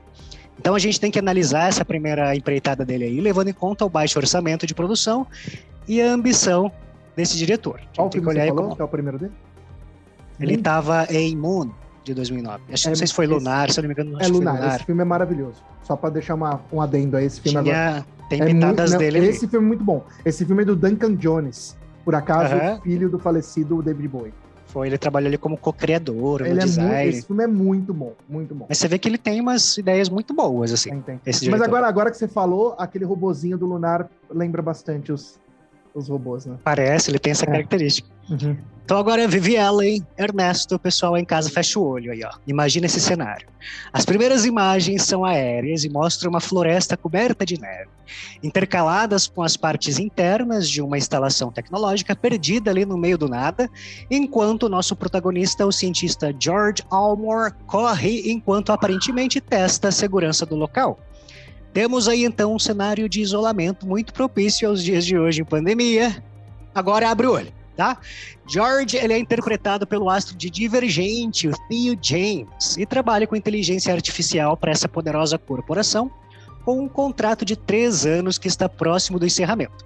Então 0.60 0.74
a 0.75 0.80
gente 0.80 1.00
tem 1.00 1.12
que 1.12 1.19
analisar 1.19 1.69
essa 1.69 1.86
primeira 1.86 2.36
empreitada 2.36 2.83
dele 2.86 3.06
aí, 3.06 3.22
levando 3.22 3.50
em 3.50 3.54
conta 3.54 3.86
o 3.86 3.89
baixo 3.89 4.18
orçamento 4.19 4.66
de 4.66 4.74
produção 4.74 5.25
e 5.88 6.01
a 6.01 6.12
ambição 6.12 6.72
desse 7.16 7.38
diretor. 7.38 7.80
Qual 7.95 8.12
filme 8.12 8.25
que 8.25 8.31
olhar 8.33 8.44
você 8.44 8.48
falou? 8.50 8.69
como- 8.69 8.81
é 8.81 8.86
o 8.86 8.88
primeiro 8.88 9.19
dele? 9.19 9.31
Ele 10.39 10.56
estava 10.56 11.06
em 11.12 11.36
Moon 11.36 11.69
de 12.04 12.13
2009. 12.16 12.63
Acho, 12.74 12.88
É, 12.88 12.89
não 12.89 12.95
sei 12.95 13.06
se 13.07 13.13
foi 13.13 13.25
esse- 13.25 13.33
Lunar, 13.33 13.69
se 13.72 13.80
eu 13.80 13.83
não 13.83 13.88
me 13.89 13.94
engano, 13.94 14.18
É 14.19 14.28
Lunar. 14.28 14.56
Lunar. 14.56 14.75
Esse 14.75 14.86
filme 14.86 15.01
é 15.01 15.06
maravilhoso. 15.06 15.63
Só 15.83 15.95
pra 15.95 16.10
deixar 16.10 16.33
uma, 16.36 16.62
um 16.74 16.81
adendo 16.81 17.16
a 17.18 17.24
esse 17.24 17.39
filme 17.42 17.57
agora. 17.60 18.06
Tem 18.31 18.42
É 18.42 18.45
pitadas 18.45 18.92
muito- 18.92 18.92
não, 18.94 18.98
dele 18.98 19.18
ali. 19.18 19.28
Esse 19.28 19.45
filme 19.48 19.66
é 19.66 19.68
muito 19.68 19.83
bom. 19.83 20.06
Esse 20.24 20.45
filme 20.45 20.62
é 20.62 20.66
do 20.66 20.75
Duncan 20.75 21.16
Jones. 21.16 21.75
Por 22.06 22.16
acaso, 22.16 22.56
o 22.56 22.81
filho 22.81 23.10
do 23.10 23.19
falecido 23.19 23.81
David 23.81 24.07
Bowie. 24.07 24.33
Foi, 24.68 24.88
ele 24.88 24.98
trabalhou 24.98 25.28
ali 25.28 25.38
como 25.38 25.57
co-criador, 25.57 26.39
no 26.39 26.45
Ele 26.48 26.54
é 26.54 26.63
muito, 26.63 26.66
design. 26.66 27.10
esse 27.10 27.28
filme 27.28 27.44
é 27.44 27.48
muito 27.48 27.94
bom, 27.94 28.13
muito 28.30 28.56
bom. 28.56 28.66
Mas 28.69 28.78
você 28.78 28.88
vê 28.88 28.98
que 28.98 29.10
ele 29.10 29.18
tem 29.18 29.42
umas 29.42 29.78
ideias 29.78 30.07
muito 30.07 30.33
boas, 30.33 30.72
assim. 30.72 30.92
Tem, 31.01 31.18
tem. 31.18 31.50
Mas 31.50 31.62
agora, 31.62 31.86
agora 31.88 32.10
que 32.10 32.16
você 32.18 32.28
falou, 32.28 32.74
aquele 32.80 33.04
robozinho 33.04 33.57
do 33.57 33.66
Lunar 33.66 34.10
lembra 34.33 34.62
bastante 34.62 35.12
os, 35.12 35.38
os 35.94 36.07
robôs, 36.07 36.45
né? 36.45 36.56
Parece, 36.63 37.12
ele 37.12 37.19
tem 37.19 37.31
essa 37.31 37.44
É. 37.44 37.47
característica. 37.47 38.07
Então 38.83 39.00
agora 39.00 39.26
Vivi 39.26 39.56
Ellen, 39.56 40.06
Ernesto, 40.18 40.76
o 40.76 40.80
pessoal 40.80 41.18
em 41.18 41.23
casa 41.23 41.50
fecha 41.50 41.80
o 41.80 41.88
olho 41.88 42.11
aí, 42.11 42.23
ó. 42.26 42.31
Imagina 42.45 42.88
esse 42.88 43.00
cenário. 43.00 43.47
As 43.94 44.04
primeiras 44.04 44.44
imagens 44.44 45.04
são 45.04 45.23
aéreas 45.23 45.85
e 45.85 45.90
mostram 45.90 46.30
uma 46.30 46.42
floresta 46.42 46.97
coberta 46.97 47.45
de 47.45 47.57
neve, 47.57 47.90
intercaladas 48.44 49.28
com 49.28 49.44
as 49.44 49.56
partes 49.56 49.97
internas 49.97 50.69
de 50.69 50.81
uma 50.81 50.97
instalação 50.97 51.52
tecnológica 51.52 52.16
perdida 52.16 52.69
ali 52.69 52.85
no 52.85 52.97
meio 52.97 53.18
do 53.18 53.30
nada, 53.30 53.69
enquanto 54.09 54.64
o 54.64 54.69
nosso 54.69 54.94
protagonista, 54.94 55.66
o 55.66 55.71
cientista 55.71 56.35
George 56.38 56.83
Almore, 56.90 57.54
corre 57.68 58.30
enquanto 58.30 58.73
aparentemente 58.73 59.40
testa 59.40 59.88
a 59.88 59.92
segurança 59.94 60.45
do 60.45 60.56
local. 60.56 61.00
Temos 61.71 62.09
aí 62.09 62.26
então 62.26 62.54
um 62.54 62.59
cenário 62.59 63.07
de 63.07 63.21
isolamento 63.21 63.88
muito 63.88 64.11
propício 64.11 64.68
aos 64.68 64.83
dias 64.83 65.06
de 65.06 65.18
hoje 65.18 65.44
em 65.44 65.45
pandemia. 65.45 66.21
Agora 66.76 67.09
abre 67.09 67.28
o 67.28 67.31
olho 67.31 67.60
tá? 67.81 67.97
George 68.47 68.95
ele 68.95 69.14
é 69.14 69.18
interpretado 69.18 69.88
pelo 69.88 70.07
astro 70.07 70.35
de 70.38 70.52
Divergente, 70.52 71.47
o 71.47 71.52
Theo 71.68 71.97
James, 72.00 72.78
e 72.78 72.85
trabalha 72.85 73.26
com 73.26 73.35
inteligência 73.35 73.92
artificial 73.92 74.56
para 74.56 74.71
essa 74.71 74.88
poderosa 74.88 75.40
corporação, 75.40 76.11
com 76.64 76.83
um 76.83 76.88
contrato 76.88 77.44
de 77.44 77.56
três 77.56 78.06
anos 78.06 78.38
que 78.38 78.47
está 78.47 78.69
próximo 78.69 79.18
do 79.18 79.26
encerramento. 79.26 79.83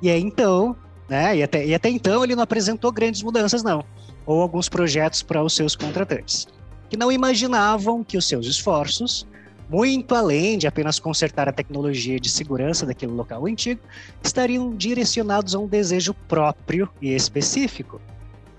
E 0.00 0.08
aí 0.08 0.22
então, 0.22 0.76
né? 1.08 1.36
E 1.36 1.42
até, 1.42 1.66
e 1.66 1.74
até 1.74 1.88
então 1.88 2.22
ele 2.22 2.36
não 2.36 2.44
apresentou 2.44 2.92
grandes 2.92 3.22
mudanças, 3.22 3.64
não, 3.64 3.84
ou 4.24 4.40
alguns 4.40 4.68
projetos 4.68 5.20
para 5.20 5.42
os 5.42 5.56
seus 5.56 5.74
contratantes, 5.74 6.46
que 6.88 6.96
não 6.96 7.10
imaginavam 7.10 8.04
que 8.04 8.16
os 8.16 8.28
seus 8.28 8.46
esforços 8.46 9.26
muito 9.72 10.14
além 10.14 10.58
de 10.58 10.66
apenas 10.66 10.98
consertar 11.00 11.48
a 11.48 11.52
tecnologia 11.52 12.20
de 12.20 12.28
segurança 12.28 12.84
daquele 12.84 13.12
local 13.12 13.46
antigo, 13.46 13.80
estariam 14.22 14.76
direcionados 14.76 15.54
a 15.54 15.58
um 15.58 15.66
desejo 15.66 16.12
próprio 16.28 16.90
e 17.00 17.14
específico. 17.14 17.98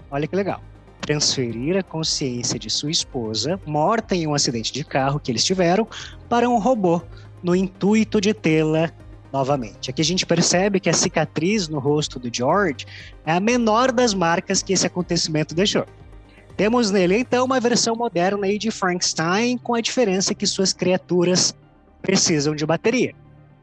Olha 0.10 0.26
que 0.26 0.36
legal. 0.36 0.60
Transferir 1.02 1.78
a 1.78 1.84
consciência 1.84 2.58
de 2.58 2.68
sua 2.68 2.90
esposa, 2.90 3.60
morta 3.64 4.16
em 4.16 4.26
um 4.26 4.34
acidente 4.34 4.74
de 4.74 4.84
carro 4.84 5.20
que 5.20 5.32
eles 5.32 5.46
tiveram, 5.46 5.88
para 6.28 6.50
um 6.50 6.58
robô, 6.58 7.00
no 7.44 7.56
intuito 7.56 8.20
de 8.20 8.34
tê-la 8.34 8.92
novamente. 9.32 9.92
Aqui 9.92 10.02
a 10.02 10.06
gente 10.06 10.26
percebe 10.26 10.80
que 10.80 10.90
a 10.90 10.94
cicatriz 10.94 11.68
no 11.68 11.78
rosto 11.78 12.18
do 12.18 12.36
George 12.36 12.88
é 13.24 13.34
a 13.34 13.40
menor 13.40 13.92
das 13.92 14.16
marcas 14.16 14.64
que 14.64 14.74
esse 14.74 14.88
acontecimento 14.88 15.54
deixou. 15.54 15.86
Temos 16.56 16.92
nele, 16.92 17.18
então, 17.18 17.46
uma 17.46 17.60
versão 17.60 17.96
moderna 17.96 18.46
aí 18.46 18.58
de 18.58 18.70
Frankenstein, 18.70 19.58
com 19.58 19.74
a 19.74 19.82
diferença 19.82 20.36
que 20.36 20.46
suas 20.46 20.72
criaturas 20.72 21.56
precisam 22.02 22.56
de 22.56 22.66
bateria. 22.66 23.16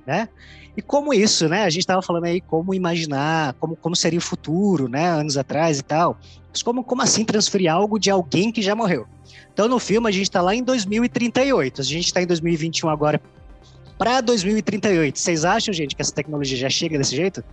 né? 0.06 0.28
E 0.76 0.82
como 0.82 1.12
isso, 1.12 1.48
né? 1.48 1.64
A 1.64 1.70
gente 1.70 1.82
estava 1.82 2.00
falando 2.02 2.24
aí 2.24 2.40
como 2.40 2.72
imaginar, 2.74 3.54
como, 3.54 3.76
como 3.76 3.94
seria 3.94 4.18
o 4.18 4.22
futuro, 4.22 4.88
né? 4.88 5.08
Anos 5.08 5.36
atrás 5.36 5.78
e 5.78 5.82
tal. 5.82 6.18
Mas 6.50 6.62
como, 6.62 6.82
como 6.82 7.02
assim 7.02 7.24
transferir 7.24 7.72
algo 7.72 7.98
de 7.98 8.10
alguém 8.10 8.50
que 8.50 8.62
já 8.62 8.74
morreu? 8.74 9.06
Então, 9.52 9.68
no 9.68 9.78
filme, 9.78 10.08
a 10.08 10.10
gente 10.10 10.24
está 10.24 10.40
lá 10.40 10.54
em 10.54 10.62
2038. 10.62 11.80
A 11.80 11.84
gente 11.84 12.06
está 12.06 12.22
em 12.22 12.26
2021 12.26 12.88
agora 12.88 13.20
para 13.98 14.20
2038. 14.20 15.18
Vocês 15.18 15.44
acham, 15.44 15.74
gente, 15.74 15.94
que 15.94 16.02
essa 16.02 16.12
tecnologia 16.12 16.56
já 16.56 16.70
chega 16.70 16.96
desse 16.96 17.14
jeito? 17.14 17.44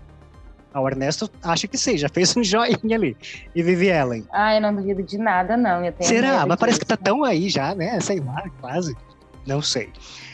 Ah, 0.78 0.82
o 0.82 0.88
Ernesto 0.88 1.30
acha 1.42 1.68
que 1.68 1.76
sim, 1.76 1.98
já 1.98 2.08
fez 2.08 2.38
um 2.38 2.44
joinha 2.46 2.96
ali. 2.96 3.18
E 3.56 3.64
Vivi 3.64 3.88
Ellen. 3.88 4.24
Ah, 4.32 4.56
eu 4.56 4.62
não 4.62 4.76
duvido 4.76 5.02
de 5.02 5.18
nada, 5.18 5.58
não. 5.58 5.82
Será? 6.02 6.46
Mas 6.46 6.58
parece 6.58 6.80
que 6.80 6.86
tá 6.86 6.96
tão 6.96 7.24
aí 7.24 7.50
já, 7.50 7.74
né? 7.74 8.00
Sei 8.00 8.20
lá, 8.20 8.44
quase. 8.62 8.96
Não 9.48 9.62
sei. 9.62 9.90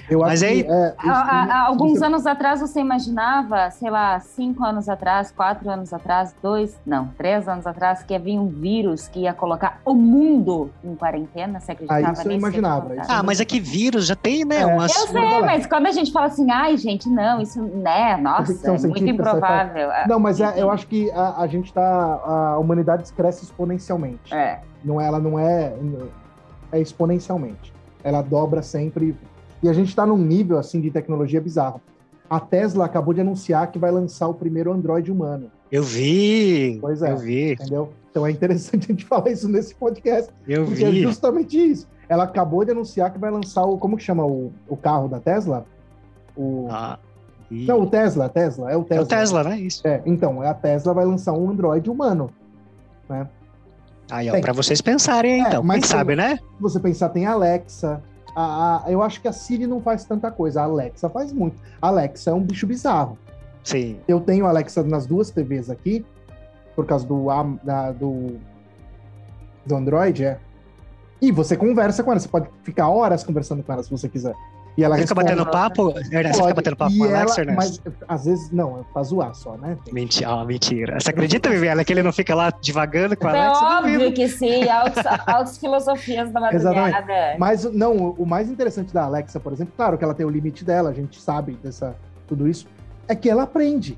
Eu 0.10 0.20
Mas 0.20 0.44
aí, 0.44 0.62
é, 0.62 0.94
há, 0.98 1.12
há, 1.12 1.68
alguns 1.68 2.02
anos 2.02 2.26
atrás 2.26 2.60
você 2.60 2.80
imaginava, 2.82 3.72
sei 3.72 3.90
lá, 3.90 4.20
cinco 4.20 4.64
anos 4.64 4.90
atrás, 4.90 5.32
quatro 5.32 5.70
anos 5.70 5.94
atrás, 5.94 6.36
dois, 6.42 6.78
não, 6.86 7.08
três 7.18 7.48
anos 7.48 7.66
atrás, 7.66 8.04
que 8.04 8.14
havia 8.14 8.40
um 8.40 8.48
vírus 8.48 9.08
que 9.08 9.22
ia 9.22 9.34
colocar 9.34 9.80
o 9.86 9.94
mundo 9.94 10.70
em 10.84 10.94
quarentena? 10.96 11.60
Você 11.60 11.72
acreditava 11.72 12.08
ah, 12.08 12.12
isso 12.12 12.28
eu 12.28 12.32
imaginava. 12.32 12.96
Isso 12.96 13.12
ah, 13.12 13.24
mas 13.24 13.40
é 13.40 13.46
que 13.46 13.60
vírus 13.60 14.06
já 14.06 14.16
tem, 14.16 14.44
né? 14.44 14.62
É. 14.62 14.66
Umas... 14.66 14.94
Eu 14.94 15.08
sei, 15.08 15.42
mas 15.42 15.66
quando 15.66 15.88
a 15.88 15.92
gente 15.92 16.12
fala 16.12 16.26
assim, 16.26 16.52
ai, 16.52 16.76
gente, 16.78 17.08
não, 17.08 17.42
isso, 17.42 17.62
né, 17.62 18.18
nossa, 18.18 18.52
é 18.68 18.88
muito 18.88 19.08
improvável. 19.08 19.90
Não, 20.08 20.20
mas 20.20 20.42
é, 20.42 20.62
eu 20.62 20.70
acho 20.70 20.86
que 20.88 21.10
a, 21.12 21.42
a 21.42 21.48
gente 21.48 21.74
tá, 21.74 21.82
a 21.84 22.58
humanidade 22.60 23.12
cresce 23.14 23.46
exponencialmente. 23.46 24.34
É. 24.34 24.60
Não, 24.84 25.00
ela 25.00 25.20
não 25.20 25.40
é, 25.40 25.74
é 26.72 26.80
exponencialmente. 26.80 27.72
Ela 28.04 28.22
dobra 28.22 28.62
sempre 28.62 29.16
e 29.64 29.70
a 29.70 29.74
gente 29.74 29.88
está 29.88 30.06
num 30.06 30.18
nível 30.18 30.60
assim 30.60 30.82
de 30.82 30.92
tecnologia 30.92 31.40
bizarro. 31.40 31.82
A 32.30 32.40
Tesla 32.40 32.86
acabou 32.86 33.14
de 33.14 33.22
anunciar 33.22 33.72
que 33.72 33.80
vai 33.80 33.92
lançar 33.92 34.28
o 34.28 34.34
primeiro 34.34 34.72
Android 34.72 35.12
humano. 35.12 35.50
Eu 35.72 35.84
vi. 35.84 36.78
Pois 36.82 37.02
é. 37.02 37.12
Eu 37.12 37.18
vi. 37.18 37.54
Entendeu? 37.54 37.90
Então 38.12 38.28
é 38.28 38.32
interessante 38.32 38.86
a 38.92 38.94
gente 38.94 39.06
falar 39.06 39.30
isso 39.30 39.48
nesse 39.48 39.74
podcast. 39.74 40.32
Eu 40.48 40.66
porque 40.66 40.84
é 40.84 40.92
vi. 40.92 41.00
é 41.00 41.02
justamente 41.04 41.58
isso. 41.58 41.88
Ela 42.10 42.26
acabou 42.26 42.66
de 42.66 42.72
anunciar 42.72 43.12
que 43.12 43.18
vai 43.18 43.32
lançar 43.32 43.64
o. 43.64 43.78
Como 43.78 43.98
que 43.98 44.04
chama 44.04 44.26
o, 44.26 44.52
o 44.68 44.76
carro 44.76 45.08
da 45.08 45.20
Tesla? 45.20 45.66
O. 46.36 46.68
Ah, 46.70 47.00
e... 47.50 47.66
Não, 47.66 47.82
o 47.82 47.88
Tesla, 47.88 48.28
Tesla, 48.30 48.72
é 48.72 48.78
o 48.78 48.84
Tesla. 48.84 49.04
É 49.04 49.06
o 49.06 49.08
Tesla, 49.08 49.44
né? 49.44 49.60
Isso. 49.60 49.88
É, 49.88 50.02
então, 50.06 50.42
a 50.42 50.54
Tesla 50.54 50.94
vai 50.94 51.06
lançar 51.06 51.34
um 51.34 51.50
Android 51.50 51.90
humano. 51.90 52.30
Né? 53.08 53.28
Aí, 54.10 54.30
ó, 54.30 54.40
para 54.42 54.54
vocês 54.54 54.82
pensarem, 54.82 55.44
é, 55.44 55.48
então. 55.48 55.64
Mas 55.64 55.82
Quem 55.82 55.90
sabe, 55.90 56.16
né? 56.16 56.38
Se 56.38 56.62
você 56.62 56.80
pensar, 56.80 57.10
tem 57.10 57.26
Alexa, 57.26 58.02
a, 58.36 58.86
a, 58.86 58.92
eu 58.92 59.02
acho 59.02 59.22
que 59.22 59.28
a 59.28 59.34
Siri 59.34 59.68
não 59.68 59.82
faz 59.82 60.06
tanta 60.06 60.32
coisa, 60.32 60.62
a 60.62 60.64
Alexa 60.66 61.10
faz 61.10 61.32
muito. 61.32 61.62
A 61.82 61.88
Alexa 61.88 62.32
é 62.32 62.34
um 62.34 62.42
bicho 62.42 62.66
bizarro. 62.66 63.18
Sim. 63.64 64.00
Eu 64.08 64.20
tenho 64.20 64.46
a 64.46 64.50
Alexa 64.50 64.84
nas 64.84 65.06
duas 65.06 65.30
TVs 65.30 65.70
aqui, 65.70 66.06
por 66.76 66.86
causa 66.86 67.06
do, 67.06 67.28
da, 67.64 67.92
do, 67.92 68.38
do 69.66 69.76
Android, 69.76 70.26
é. 70.26 70.40
E 71.22 71.32
você 71.32 71.56
conversa 71.56 72.04
com 72.04 72.12
ela, 72.12 72.20
você 72.20 72.28
pode 72.28 72.50
ficar 72.64 72.90
horas 72.90 73.24
conversando 73.24 73.64
com 73.64 73.72
ela 73.72 73.82
se 73.82 73.90
você 73.90 74.10
quiser. 74.10 74.36
E 74.76 74.84
ela 74.84 74.96
você 74.96 75.04
fica 75.04 75.16
batendo 75.16 75.46
papo? 75.46 75.94
Ernest, 76.12 76.36
você 76.36 76.42
fica 76.42 76.54
batendo 76.56 76.76
papo 76.76 76.98
com 76.98 77.04
a 77.04 77.08
Alexa, 77.08 77.42
ela, 77.42 77.54
Mas 77.54 77.82
às 78.08 78.26
vezes, 78.26 78.52
não, 78.52 78.80
é 78.80 78.84
pra 78.92 79.04
zoar 79.04 79.36
só, 79.36 79.56
né? 79.56 79.78
Mentira, 79.92 80.34
oh, 80.34 80.46
mentira. 80.46 81.00
Você 81.00 81.12
acredita, 81.12 81.50
Viviana, 81.50 81.86
que 81.86 81.94
ele 81.94 82.02
não 82.02 82.12
fica 82.12 82.34
lá 82.34 82.50
devagando 82.50 83.16
com 83.16 83.28
a 83.28 83.38
é 83.38 83.40
Alexa? 83.40 83.64
É 83.64 83.68
óbvio 83.78 84.14
que 84.14 84.28
sim, 84.28 84.68
altas, 84.68 85.06
altas 85.28 85.58
filosofias 85.60 86.32
da 86.32 86.40
madrugada. 86.40 86.90
Exatamente. 86.90 87.40
Mas, 87.40 87.64
não, 87.66 88.12
o 88.12 88.26
mais 88.26 88.50
interessante 88.50 88.92
da 88.92 89.04
Alexa, 89.04 89.40
por 89.40 89.54
exemplo, 89.54 89.74
claro 89.78 89.98
que 89.98 90.04
ela 90.04 90.16
tem 90.16 90.26
o 90.26 90.30
limite 90.30 90.66
dela, 90.66 90.90
a 90.90 90.94
gente 90.94 91.22
sabe 91.22 91.54
dessa, 91.62 91.96
tudo 92.28 92.48
isso, 92.48 92.68
é 93.08 93.16
que 93.16 93.30
ela 93.30 93.44
aprende. 93.44 93.98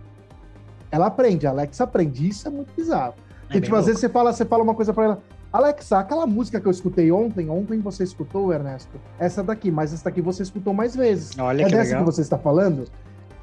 Ela 0.91 1.07
aprende, 1.07 1.47
a 1.47 1.51
Alexa 1.51 1.85
aprende. 1.85 2.27
Isso 2.27 2.47
é 2.47 2.51
muito 2.51 2.73
bizarro. 2.75 3.13
É 3.49 3.57
e, 3.57 3.61
tipo, 3.61 3.75
às 3.75 3.85
vezes 3.85 4.01
você 4.01 4.09
fala, 4.09 4.33
você 4.33 4.43
fala 4.43 4.63
uma 4.63 4.73
coisa 4.75 4.93
pra 4.93 5.03
ela, 5.05 5.21
Alexa, 5.55 5.99
aquela 5.99 6.27
música 6.27 6.59
que 6.59 6.67
eu 6.67 6.71
escutei 6.71 7.09
ontem, 7.13 7.49
ontem 7.49 7.79
você 7.79 8.03
escutou, 8.03 8.51
Ernesto? 8.51 8.99
Essa 9.17 9.41
daqui, 9.41 9.71
mas 9.71 9.93
essa 9.93 10.03
daqui 10.03 10.21
você 10.21 10.43
escutou 10.43 10.73
mais 10.73 10.93
vezes. 10.93 11.31
Olha 11.39 11.61
é 11.61 11.65
que 11.65 11.71
dessa 11.71 11.91
legal. 11.91 12.03
que 12.03 12.11
você 12.11 12.21
está 12.21 12.37
falando? 12.37 12.83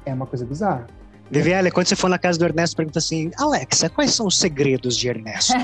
É 0.05 0.13
uma 0.13 0.27
coisa 0.27 0.45
bizarra. 0.45 0.85
Viviane, 1.31 1.71
quando 1.71 1.87
você 1.87 1.95
for 1.95 2.09
na 2.09 2.19
casa 2.19 2.37
do 2.37 2.45
Ernesto, 2.45 2.75
pergunta 2.75 2.99
assim: 2.99 3.31
Alexa, 3.35 3.89
quais 3.89 4.13
são 4.13 4.27
os 4.27 4.37
segredos 4.37 4.95
de 4.95 5.09
Ernesto? 5.09 5.53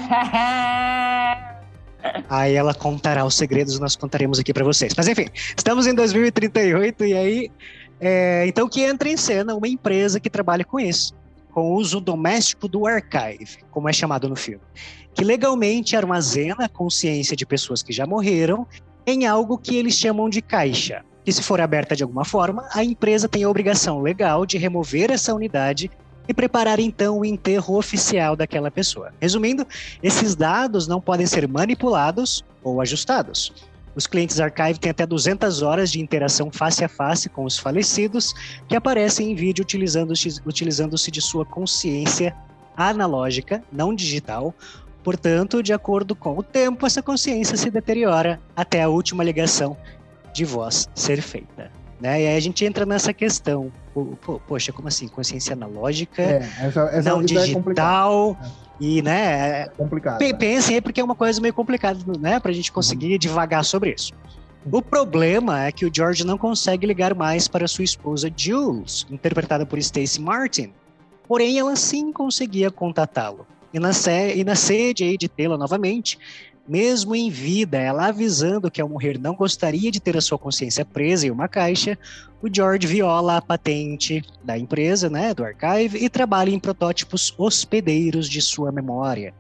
aí 2.28 2.56
ela 2.56 2.74
contará 2.74 3.24
os 3.24 3.36
segredos 3.36 3.76
e 3.76 3.80
nós 3.80 3.96
contaremos 3.96 4.40
aqui 4.40 4.52
para 4.52 4.66
vocês. 4.66 4.92
Mas 4.98 5.08
enfim, 5.08 5.28
estamos 5.56 5.86
em 5.86 5.94
2038 5.94 7.06
e 7.06 7.14
aí. 7.14 7.52
É, 8.02 8.48
então 8.48 8.68
que 8.68 8.82
entra 8.82 9.08
em 9.08 9.18
cena 9.18 9.54
uma 9.54 9.68
empresa 9.68 10.20
que 10.20 10.32
trabalha 10.32 10.66
com 10.66 10.80
isso, 10.80 11.14
com 11.52 11.74
o 11.74 11.76
uso 11.76 12.00
doméstico 12.00 12.68
do 12.68 12.88
archive, 12.88 13.60
como 13.70 13.88
é 13.88 13.94
chamado 13.94 14.28
no 14.28 14.36
filme 14.36 14.64
que 15.14 15.24
legalmente 15.24 15.96
armazena 15.96 16.66
a 16.66 16.70
consciência 16.70 17.36
de 17.36 17.46
pessoas 17.46 17.84
que 17.84 17.92
já 17.92 18.06
morreram 18.06 18.66
em 19.06 19.26
algo 19.26 19.58
que 19.58 19.76
eles 19.76 19.96
chamam 19.96 20.30
de 20.30 20.42
caixa. 20.42 21.04
Que, 21.24 21.32
se 21.32 21.44
for 21.44 21.60
aberta 21.60 21.96
de 21.96 22.04
alguma 22.04 22.24
forma, 22.24 22.68
a 22.74 22.84
empresa 22.84 23.28
tem 23.28 23.44
a 23.44 23.50
obrigação 23.50 24.02
legal 24.02 24.46
de 24.46 24.58
remover 24.58 25.12
essa 25.12 25.34
unidade 25.34 25.92
e 26.28 26.34
preparar 26.34 26.80
então 26.80 27.20
o 27.20 27.26
enterro 27.26 27.76
oficial 27.76 28.36
daquela 28.36 28.70
pessoa. 28.70 29.12
Resumindo, 29.20 29.66
esses 30.02 30.36
dados 30.36 30.88
não 30.88 31.02
podem 31.02 31.26
ser 31.26 31.48
manipulados 31.48 32.46
ou 32.64 32.80
ajustados. 32.80 33.52
Os 33.96 34.06
clientes 34.06 34.40
Archive 34.40 34.80
têm 34.80 34.92
até 34.92 35.06
200 35.06 35.64
horas 35.64 35.92
de 35.92 36.00
interação 36.00 36.52
face 36.52 36.86
a 36.86 36.88
face 36.88 37.28
com 37.28 37.44
os 37.44 37.58
falecidos, 37.58 38.34
que 38.68 38.76
aparecem 38.76 39.32
em 39.32 39.36
vídeo 39.36 39.64
utilizando-se 39.64 40.40
utilizando 40.46 40.96
de 40.96 41.22
sua 41.22 41.46
consciência 41.46 42.36
analógica, 42.78 43.64
não 43.72 43.94
digital, 43.94 44.54
Portanto, 45.04 45.64
de 45.64 45.74
acordo 45.74 46.16
com 46.16 46.38
o 46.38 46.44
tempo, 46.44 46.86
essa 46.86 47.02
consciência 47.02 47.56
se 47.56 47.70
deteriora 47.70 48.40
até 48.56 48.84
a 48.84 48.90
última 48.90 49.24
ligação 49.24 49.78
de 50.34 50.46
voz 50.46 50.90
ser 50.94 51.22
feita. 51.22 51.72
Né? 52.00 52.24
E 52.24 52.28
aí 52.28 52.38
a 52.38 52.40
gente 52.40 52.64
entra 52.66 52.86
nessa 52.86 53.14
questão. 53.14 53.72
poxa, 54.48 54.72
como 54.72 54.88
assim? 54.88 55.08
Consciência 55.08 55.54
analógica, 55.54 56.22
é, 56.22 56.50
essa, 56.62 56.82
essa 56.92 57.10
não 57.10 57.22
é 57.22 57.24
digital. 57.24 58.38
É 58.42 58.70
e, 58.80 59.02
né? 59.02 59.64
É 59.64 59.70
complicado. 59.78 60.20
Pensem 60.38 60.76
aí, 60.76 60.82
porque 60.82 61.02
é 61.02 61.04
uma 61.04 61.16
coisa 61.16 61.42
meio 61.42 61.54
complicada, 61.54 62.00
né? 62.18 62.40
Pra 62.40 62.52
gente 62.52 62.72
conseguir 62.72 63.14
uhum. 63.14 63.20
divagar 63.20 63.66
sobre 63.66 63.94
isso. 63.94 64.14
O 64.72 64.82
problema 64.82 65.66
é 65.66 65.72
que 65.72 65.86
o 65.86 65.92
George 65.94 66.26
não 66.26 66.38
consegue 66.38 66.86
ligar 66.86 67.14
mais 67.14 67.48
para 67.48 67.68
sua 67.68 67.84
esposa 67.84 68.32
Jules, 68.36 69.06
interpretada 69.10 69.66
por 69.66 69.80
Stacey 69.82 70.22
Martin. 70.22 70.74
Porém, 71.28 71.60
ela 71.60 71.76
sim 71.76 72.12
conseguia 72.12 72.72
contatá-lo. 72.72 73.46
E 73.74 73.80
na, 73.80 73.92
e 74.36 74.44
na 74.44 74.56
sede 74.56 75.04
aí 75.04 75.18
de 75.18 75.28
tê-la 75.28 75.58
novamente, 75.58 76.18
mesmo 76.68 77.16
em 77.16 77.32
vida, 77.32 77.80
ela 77.80 78.08
avisando 78.08 78.70
que 78.70 78.80
ao 78.80 78.88
morrer 78.88 79.20
não 79.20 79.34
gostaria 79.34 79.92
de 79.92 80.00
ter 80.00 80.16
a 80.16 80.22
sua 80.22 80.38
consciência 80.38 80.86
presa 80.86 81.26
em 81.26 81.32
uma 81.32 81.48
caixa, 81.48 81.98
o 82.42 82.48
George 82.52 82.86
viola 82.86 83.38
a 83.38 83.42
patente 83.42 84.24
da 84.44 84.58
empresa, 84.58 85.10
né, 85.10 85.34
do 85.34 85.44
Archive, 85.44 85.98
e 85.98 86.08
trabalha 86.08 86.52
em 86.52 86.60
protótipos 86.60 87.34
hospedeiros 87.38 88.30
de 88.30 88.40
sua 88.42 88.72
memória. 88.72 89.34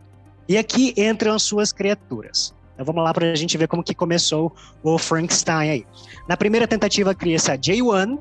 E 0.47 0.57
aqui 0.57 0.93
entram 0.97 1.35
as 1.35 1.43
suas 1.43 1.71
criaturas. 1.71 2.51
Então 2.73 2.85
vamos 2.85 3.03
lá 3.03 3.13
para 3.13 3.31
a 3.31 3.35
gente 3.35 3.57
ver 3.57 3.67
como 3.67 3.83
que 3.83 3.93
começou 3.93 4.51
o 4.81 4.97
Frankenstein 4.97 5.69
aí. 5.69 5.85
Na 6.27 6.35
primeira 6.35 6.67
tentativa 6.67 7.13
cria-se 7.13 7.51
a 7.51 7.57
J1, 7.57 8.17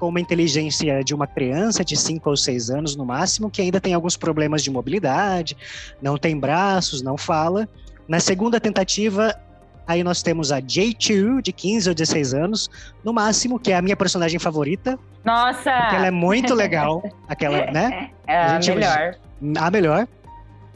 com 0.00 0.08
uma 0.08 0.18
inteligência 0.18 1.04
de 1.04 1.14
uma 1.14 1.26
criança 1.26 1.84
de 1.84 1.94
5 1.94 2.30
ou 2.30 2.36
6 2.36 2.70
anos 2.70 2.96
no 2.96 3.04
máximo, 3.04 3.50
que 3.50 3.60
ainda 3.60 3.78
tem 3.78 3.92
alguns 3.92 4.16
problemas 4.16 4.62
de 4.64 4.70
mobilidade, 4.70 5.54
não 6.00 6.16
tem 6.16 6.36
braços, 6.38 7.02
não 7.02 7.18
fala. 7.18 7.68
Na 8.08 8.18
segunda 8.18 8.58
tentativa, 8.58 9.38
aí 9.86 10.02
nós 10.02 10.22
temos 10.22 10.50
a 10.50 10.60
J2, 10.60 11.42
de 11.42 11.52
15 11.52 11.90
ou 11.90 11.94
16 11.94 12.34
anos, 12.34 12.70
no 13.04 13.12
máximo, 13.12 13.60
que 13.60 13.72
é 13.72 13.76
a 13.76 13.82
minha 13.82 13.94
personagem 13.94 14.40
favorita. 14.40 14.98
Nossa! 15.22 15.70
Ela 15.70 16.06
é 16.06 16.10
muito 16.10 16.54
legal, 16.54 17.02
aquela, 17.28 17.70
né? 17.70 18.10
É 18.26 18.36
a, 18.36 18.56
a 18.56 18.58
melhor. 18.58 19.16
A 19.58 19.70
melhor. 19.70 20.08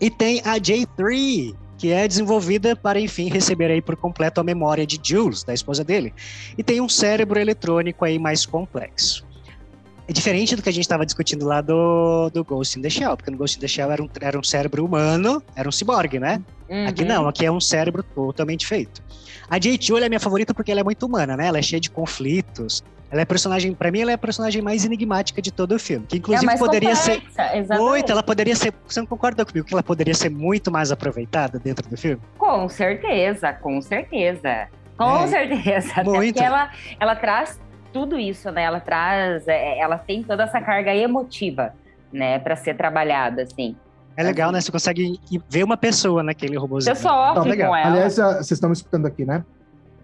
E 0.01 0.11
tem 0.11 0.41
a 0.41 0.59
J3, 0.61 1.57
que 1.79 1.91
é 1.91 2.07
desenvolvida 2.07 2.77
para, 2.77 3.01
enfim, 3.01 3.29
receber 3.29 3.71
aí 3.71 3.83
por 3.83 3.97
completo 3.97 4.41
a 4.41 4.45
memória 4.45 4.87
de 4.87 4.99
Jules, 5.03 5.43
da 5.43 5.53
esposa 5.53 5.85
dele, 5.85 6.15
e 6.57 6.63
tem 6.63 6.81
um 6.81 6.89
cérebro 6.89 7.39
eletrônico 7.39 8.05
aí 8.05 8.19
mais 8.19 8.47
complexo. 8.47 9.25
É 10.07 10.13
diferente 10.13 10.55
do 10.55 10.63
que 10.63 10.69
a 10.69 10.73
gente 10.73 10.85
estava 10.85 11.07
discutindo 11.07 11.47
lá 11.47 11.63
do, 11.63 12.29
do 12.29 12.45
Ghost 12.45 12.79
in 12.79 12.83
the 12.83 12.91
Shell, 12.91 13.17
porque 13.17 13.31
no 13.31 13.39
Ghost 13.39 13.57
in 13.57 13.61
the 13.61 13.69
Shell 13.69 13.91
era 13.91 14.03
um, 14.03 14.09
era 14.21 14.39
um 14.39 14.43
cérebro 14.43 14.85
humano, 14.85 15.43
era 15.57 15.67
um 15.67 15.73
ciborgue, 15.73 16.19
né? 16.19 16.43
Uhum. 16.69 16.87
Aqui 16.87 17.05
não, 17.05 17.27
aqui 17.27 17.47
é 17.47 17.51
um 17.51 17.61
cérebro 17.61 18.03
totalmente 18.03 18.67
feito. 18.67 19.03
A 19.49 19.59
J.T. 19.59 20.05
é 20.05 20.09
minha 20.09 20.21
favorita 20.21 20.53
porque 20.53 20.71
ela 20.71 20.81
é 20.81 20.85
muito 20.85 21.07
humana, 21.07 21.37
né? 21.37 21.47
Ela 21.47 21.59
é 21.59 21.63
cheia 21.63 21.81
de 21.81 21.91
conflitos, 21.91 22.85
ela 23.15 23.23
é 23.23 23.25
personagem, 23.25 23.73
para 23.73 23.93
mim, 23.93 24.01
ela 24.01 24.11
é 24.11 24.15
a 24.15 24.19
personagem 24.19 24.61
mais 24.61 24.85
enigmática 24.85 25.41
de 25.41 25.53
todo 25.53 25.73
o 25.73 25.79
filme. 25.79 26.05
Que 26.05 26.17
inclusive 26.17 26.53
é 26.53 26.59
poderia 26.59 26.97
complexa, 26.97 27.23
ser. 27.33 27.59
Exatamente. 27.59 27.89
Muito, 27.89 28.11
ela 28.11 28.23
poderia 28.25 28.57
ser. 28.57 28.75
Você 28.89 28.99
não 28.99 29.07
concorda 29.07 29.45
comigo 29.45 29.65
que 29.65 29.73
ela 29.73 29.85
poderia 29.85 30.15
ser 30.15 30.31
muito 30.31 30.69
mais 30.69 30.91
aproveitada 30.91 31.61
dentro 31.61 31.89
do 31.89 31.97
filme? 31.97 32.21
Com 32.37 32.69
certeza, 32.69 33.53
com 33.53 33.81
certeza. 33.81 34.67
Com 34.99 35.23
é, 35.23 35.29
certeza. 35.29 36.03
Muito. 36.03 36.09
Até 36.11 36.27
porque 36.27 36.43
ela, 36.43 36.71
ela 36.99 37.15
traz 37.15 37.61
tudo 37.93 38.19
isso, 38.19 38.51
né? 38.51 38.65
Ela 38.65 38.81
traz, 38.81 39.47
é, 39.47 39.79
ela 39.79 39.97
tem 39.97 40.25
toda 40.25 40.43
essa 40.43 40.61
carga 40.61 40.93
emotiva, 40.93 41.73
né, 42.13 42.41
para 42.41 42.57
ser 42.57 42.77
trabalhada, 42.77 43.43
assim. 43.43 43.77
É 44.17 44.25
legal, 44.25 44.51
né? 44.51 44.61
Você 44.61 44.73
consegue 44.73 45.21
ver 45.49 45.63
uma 45.63 45.77
pessoa 45.77 46.21
naquele 46.21 46.59
robôzinho. 46.59 46.97
Você 46.97 47.01
sofre 47.01 47.53
Então, 47.55 47.69
com 47.69 47.77
ela. 47.77 47.93
Aliás, 47.93 48.17
vocês 48.17 48.51
estão 48.51 48.71
me 48.71 48.75
escutando 48.75 49.07
aqui, 49.07 49.25
né? 49.25 49.45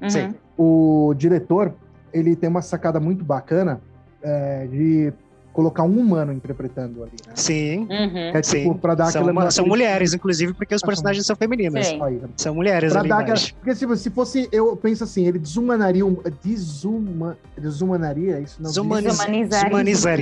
Uhum. 0.00 0.11
Sim. 0.11 0.35
O 0.57 1.12
diretor, 1.17 1.75
ele 2.12 2.35
tem 2.37 2.49
uma 2.49 2.62
sacada 2.62 2.99
muito 3.00 3.25
bacana 3.25 3.81
é, 4.23 4.67
de 4.67 5.12
colocar 5.52 5.83
um 5.83 5.99
humano 5.99 6.33
interpretando 6.33 7.02
ali, 7.02 7.12
né? 7.26 7.33
Sim. 7.35 7.81
Uhum. 7.90 8.17
É 8.35 8.40
tipo, 8.40 8.73
Sim. 8.73 8.75
pra 8.75 8.95
dar 8.95 9.07
São, 9.07 9.23
aquela... 9.23 9.33
uma- 9.33 9.50
são 9.50 9.67
mulheres, 9.67 10.14
inclusive, 10.14 10.55
porque 10.55 10.75
os 10.75 10.83
Ah, 10.83 10.87
personagens 10.87 11.26
são 11.26 11.35
femininos. 11.35 11.87
Sim. 11.87 12.00
Aí, 12.02 12.14
né? 12.17 12.29
São 12.37 12.55
mulheres 12.55 12.93
Pra 12.93 13.00
ali 13.00 13.09
dar 13.09 13.19
aquela... 13.21 13.38
Porque 13.59 13.75
se, 13.75 13.97
se 13.97 14.11
fosse, 14.11 14.49
eu 14.52 14.76
penso 14.76 15.02
assim, 15.02 15.26
ele 15.26 15.38
desumanaria, 15.40 16.07
um- 16.07 16.17
desuma, 16.43 17.37
desumanaria, 17.59 18.38
isso 18.40 18.62
não 18.62 18.71
Desumaniz- 18.71 19.07
Desumanizaria. 19.19 19.49
Desumanizaria. 19.85 20.17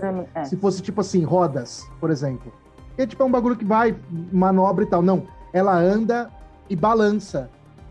desumanizaria 0.00 0.28
É. 0.34 0.44
se 0.44 0.56
fosse 0.56 0.82
tipo 0.82 1.00
assim, 1.00 1.22
rodas, 1.24 1.86
por 1.98 2.10
exemplo. 2.10 2.52
Que 2.96 3.06
tipo 3.06 3.22
é 3.22 3.26
um 3.26 3.30
bagulho 3.30 3.56
que 3.56 3.64
vai, 3.64 3.96
manobra 4.32 4.84
e 4.84 4.86
tal. 4.86 5.00
Não, 5.02 5.22
ela 5.52 5.74
anda 5.76 6.30
e 6.68 6.76
balança 6.76 7.48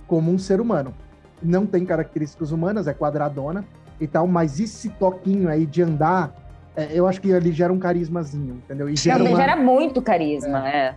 como 0.07 0.31
um 0.31 0.37
ser 0.37 0.61
humano. 0.61 0.93
Não 1.43 1.65
tem 1.65 1.85
características 1.85 2.51
humanas, 2.51 2.87
é 2.87 2.93
quadradona 2.93 3.65
e 3.99 4.07
tal, 4.07 4.27
mas 4.27 4.59
esse 4.59 4.89
toquinho 4.89 5.49
aí 5.49 5.65
de 5.65 5.81
andar, 5.81 6.33
é, 6.75 6.89
eu 6.93 7.07
acho 7.07 7.21
que 7.21 7.33
ali 7.33 7.51
gera 7.51 7.71
um 7.71 7.79
carismazinho, 7.79 8.55
entendeu? 8.55 8.89
E 8.89 8.95
gera 8.95 9.23
uma... 9.23 9.35
gera 9.35 9.55
muito 9.55 10.01
carisma, 10.01 10.67
é. 10.67 10.95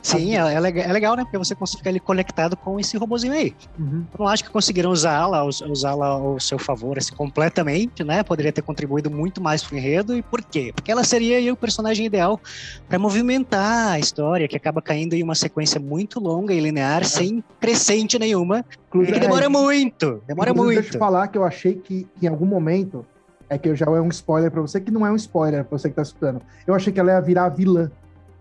Sim, 0.00 0.36
é, 0.36 0.40
é 0.40 0.56
é 0.56 0.92
legal, 0.92 1.16
né? 1.16 1.24
Porque 1.24 1.36
você 1.38 1.54
consegue 1.54 1.78
ficar 1.78 1.90
ali 1.90 2.00
conectado 2.00 2.56
com 2.56 2.78
esse 2.78 2.96
robozinho 2.96 3.32
aí. 3.32 3.54
Uhum. 3.78 4.04
Eu 4.12 4.18
não 4.24 4.28
acho 4.28 4.44
que 4.44 4.50
conseguiram 4.50 4.90
usá-la, 4.90 5.44
us- 5.44 5.60
usá-la 5.60 6.06
ao 6.06 6.38
seu 6.40 6.58
favor, 6.58 6.96
assim, 6.96 7.14
completamente, 7.14 8.04
né? 8.04 8.22
Poderia 8.22 8.52
ter 8.52 8.62
contribuído 8.62 9.10
muito 9.10 9.42
mais 9.42 9.62
pro 9.62 9.76
enredo. 9.76 10.16
E 10.16 10.22
por 10.22 10.42
quê? 10.42 10.72
Porque 10.74 10.90
ela 10.90 11.04
seria 11.04 11.36
aí 11.36 11.50
o 11.50 11.56
personagem 11.56 12.06
ideal 12.06 12.40
para 12.88 12.98
movimentar 12.98 13.92
a 13.92 13.98
história, 13.98 14.46
que 14.48 14.56
acaba 14.56 14.80
caindo 14.80 15.14
em 15.14 15.22
uma 15.22 15.34
sequência 15.34 15.80
muito 15.80 16.20
longa 16.20 16.54
e 16.54 16.60
linear, 16.60 17.04
sem 17.04 17.42
crescente 17.60 18.18
nenhuma, 18.18 18.64
Inclusive, 18.88 19.12
que 19.12 19.20
demora 19.20 19.46
é, 19.46 19.48
muito, 19.48 20.22
demora 20.26 20.54
muito. 20.54 20.80
Deixa 20.80 20.94
eu 20.96 20.98
falar 20.98 21.28
que 21.28 21.36
eu 21.36 21.44
achei 21.44 21.74
que, 21.74 22.06
em 22.22 22.26
algum 22.26 22.46
momento, 22.46 23.04
é 23.50 23.58
que 23.58 23.68
eu 23.68 23.76
já 23.76 23.86
é 23.86 24.00
um 24.00 24.08
spoiler 24.08 24.50
pra 24.50 24.60
você, 24.60 24.80
que 24.80 24.90
não 24.90 25.06
é 25.06 25.10
um 25.10 25.16
spoiler 25.16 25.64
pra 25.64 25.76
você 25.76 25.88
que 25.90 25.96
tá 25.96 26.02
escutando. 26.02 26.40
Eu 26.66 26.74
achei 26.74 26.92
que 26.92 27.00
ela 27.00 27.12
ia 27.12 27.20
virar 27.20 27.44
a 27.46 27.48
vilã 27.48 27.90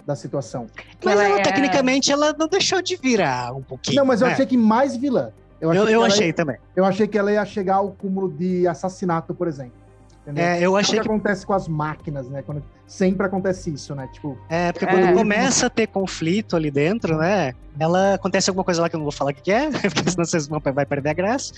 da 0.08 0.16
situação. 0.16 0.68
Mas 1.04 1.14
ela 1.14 1.26
ela, 1.28 1.40
é- 1.40 1.44
tecnicamente, 1.44 2.12
ela 2.12 2.34
não 2.40 2.48
deixou 2.48 2.82
de 2.82 2.96
virar 2.96 3.54
um 3.54 3.62
pouquinho. 3.62 3.98
Não, 3.98 4.06
mas 4.06 4.22
eu 4.22 4.28
né? 4.28 4.34
achei 4.34 4.46
que 4.46 4.56
mais 4.58 4.96
vilã. 4.96 5.32
Eu 5.60 5.70
achei, 5.70 5.82
Eu, 5.82 5.86
que 5.88 5.92
eu 5.92 5.98
ela 5.98 6.08
achei 6.08 6.28
ia- 6.28 6.34
também. 6.34 6.56
eu 6.76 6.86
achei 6.86 7.08
que 7.08 7.18
ela 7.18 7.32
ia 7.32 7.44
chegar 7.46 7.76
ao 7.76 7.92
cúmulo 7.92 8.32
de 8.32 8.66
assassinato, 8.68 9.36
por 9.36 9.48
exemplo. 9.48 9.74
Entendeu? 10.22 10.44
É, 10.44 10.58
eu 10.60 10.64
É 10.64 10.70
o 10.70 10.76
achei 10.78 10.96
que 10.98 11.02
que 11.02 11.08
acontece 11.08 11.46
com 11.46 11.54
as 11.54 11.68
máquinas, 11.70 12.28
né? 12.30 12.42
Quando 12.42 12.62
sempre 12.86 13.26
acontece 13.26 13.70
isso, 13.74 13.96
né? 13.96 14.10
Tipo, 14.14 14.38
É, 14.50 14.72
porque 14.74 14.86
É. 14.86 14.90
quando 14.90 15.14
começa 15.16 15.68
a 15.68 15.70
ter 15.70 15.88
conflito 15.88 16.56
ali 16.56 16.70
dentro, 16.70 17.18
né? 17.18 17.54
Ela 17.80 18.16
acontece 18.16 18.50
alguma 18.50 18.64
coisa 18.64 18.82
lá 18.82 18.90
que 18.90 18.96
eu 18.96 19.00
não 19.00 19.06
vou 19.06 19.12
falar 19.12 19.32
o 19.32 19.34
que 19.34 19.42
que 19.42 19.52
é, 19.52 19.70
porque 19.94 20.10
senão 20.12 20.26
vocês 20.26 20.48
vão 20.48 20.60
vai 20.74 20.86
perder 20.86 21.10
a 21.10 21.14
graça. 21.14 21.54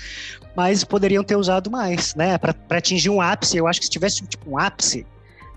Mas 0.55 0.83
poderiam 0.83 1.23
ter 1.23 1.35
usado 1.35 1.69
mais, 1.71 2.13
né? 2.15 2.37
Pra, 2.37 2.53
pra 2.53 2.77
atingir 2.77 3.09
um 3.09 3.19
ápice. 3.21 3.57
Eu 3.57 3.67
acho 3.67 3.79
que 3.79 3.85
se 3.87 3.91
tivesse 3.91 4.21
tipo 4.27 4.51
um 4.51 4.57
ápice, 4.59 5.05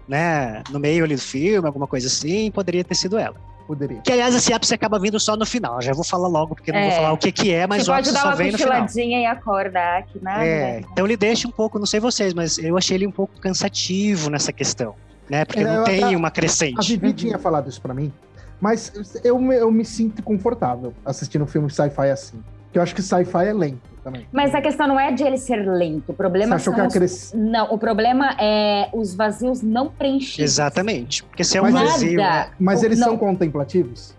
né? 0.09 0.63
No 0.71 0.79
meio 0.79 1.05
ali 1.05 1.15
do 1.15 1.21
filme, 1.21 1.67
alguma 1.67 1.87
coisa 1.87 2.07
assim, 2.07 2.51
poderia 2.51 2.85
ter 2.85 2.95
sido 2.95 3.19
ela. 3.19 3.37
poderia. 3.65 4.01
Que 4.03 4.13
aliás, 4.13 4.35
esse 4.35 4.53
ápice 4.53 4.75
acaba 4.75 4.99
vindo 4.99 5.19
só 5.21 5.37
no 5.37 5.47
final. 5.47 5.81
Já 5.81 5.93
vou 5.93 6.05
falar 6.05 6.29
logo, 6.29 6.55
porque 6.55 6.71
não 6.73 6.81
vou 6.81 6.89
É. 6.91 6.97
falar 6.97 7.13
o 7.13 7.17
que 7.17 7.31
que 7.33 7.53
é, 7.55 7.67
mas 7.67 7.85
Você 7.85 7.91
o 7.91 7.95
pode 7.95 8.09
ápice 8.09 8.15
dar 8.15 8.21
só 8.21 8.29
uma 8.29 8.37
vem 8.37 8.53
no 8.53 8.59
final. 8.59 8.73
cochiladinha 8.83 9.21
e 9.21 9.25
acordar 9.27 9.99
aqui, 10.01 10.19
nada, 10.23 10.45
É, 10.45 10.81
né? 10.81 10.83
então 10.93 11.07
ele 11.07 11.17
deixa 11.17 11.47
um 11.49 11.51
pouco, 11.51 11.79
não 11.79 11.87
sei 11.87 11.99
vocês, 12.01 12.35
mas 12.35 12.59
eu 12.59 12.77
achei 12.77 12.97
ele 12.97 13.07
um 13.07 13.13
pouco 13.13 13.41
cansativo 13.41 14.29
nessa 14.29 14.53
questão, 14.53 14.95
né? 15.31 15.45
Porque 15.45 15.61
É, 15.61 15.65
não 15.65 15.75
eu 15.77 15.85
tem 15.85 16.03
até- 16.05 16.17
uma 16.17 16.29
A 16.29 16.31
crescente. 16.31 16.87
Vivi 16.89 17.07
Uhum. 17.07 17.13
tinha 17.15 17.39
falado 17.39 17.71
isso 17.71 17.81
pra 17.81 17.95
mim, 17.95 18.13
mas 18.61 18.93
eu, 19.25 19.39
me- 19.39 19.57
eu 19.57 19.71
me 19.71 19.85
sinto 19.85 20.23
confortável 20.23 20.93
assistindo 21.07 21.43
um 21.45 21.47
filme 21.47 21.71
sci-fi 21.71 22.11
assim. 22.11 22.43
Que 22.73 22.79
eu 22.79 22.83
acho 22.83 22.95
que 22.95 23.03
sci-fi 23.03 23.47
é 23.47 23.53
lento 23.53 23.81
também. 24.03 24.27
Mas 24.33 24.55
a 24.55 24.61
questão 24.63 24.87
não 24.89 24.99
é 24.99 25.13
de 25.13 25.23
ele 25.23 25.37
ser 25.37 25.57
lento. 25.57 26.05
O 26.11 26.15
problema 26.15 26.59
Você 26.59 26.71
achou 26.71 26.75
são 26.75 26.83
que 26.83 26.89
os... 26.89 26.95
cresce? 26.95 27.37
Não, 27.37 27.73
o 27.73 27.79
problema 27.79 28.35
é 28.41 28.89
os 28.95 29.15
vazios 29.15 29.61
não 29.63 29.89
preenchidos. 29.89 30.51
Exatamente. 30.53 31.23
Porque 31.25 31.45
se 31.45 31.59
é 31.59 31.61
um 31.61 31.65
Mas 31.65 31.75
Nada. 31.75 31.87
vazio. 31.91 32.21
Mas 32.59 32.81
O- 32.83 32.87
eles 32.87 32.99
não. 32.99 33.09
são 33.09 33.17
contemplativos? 33.19 34.15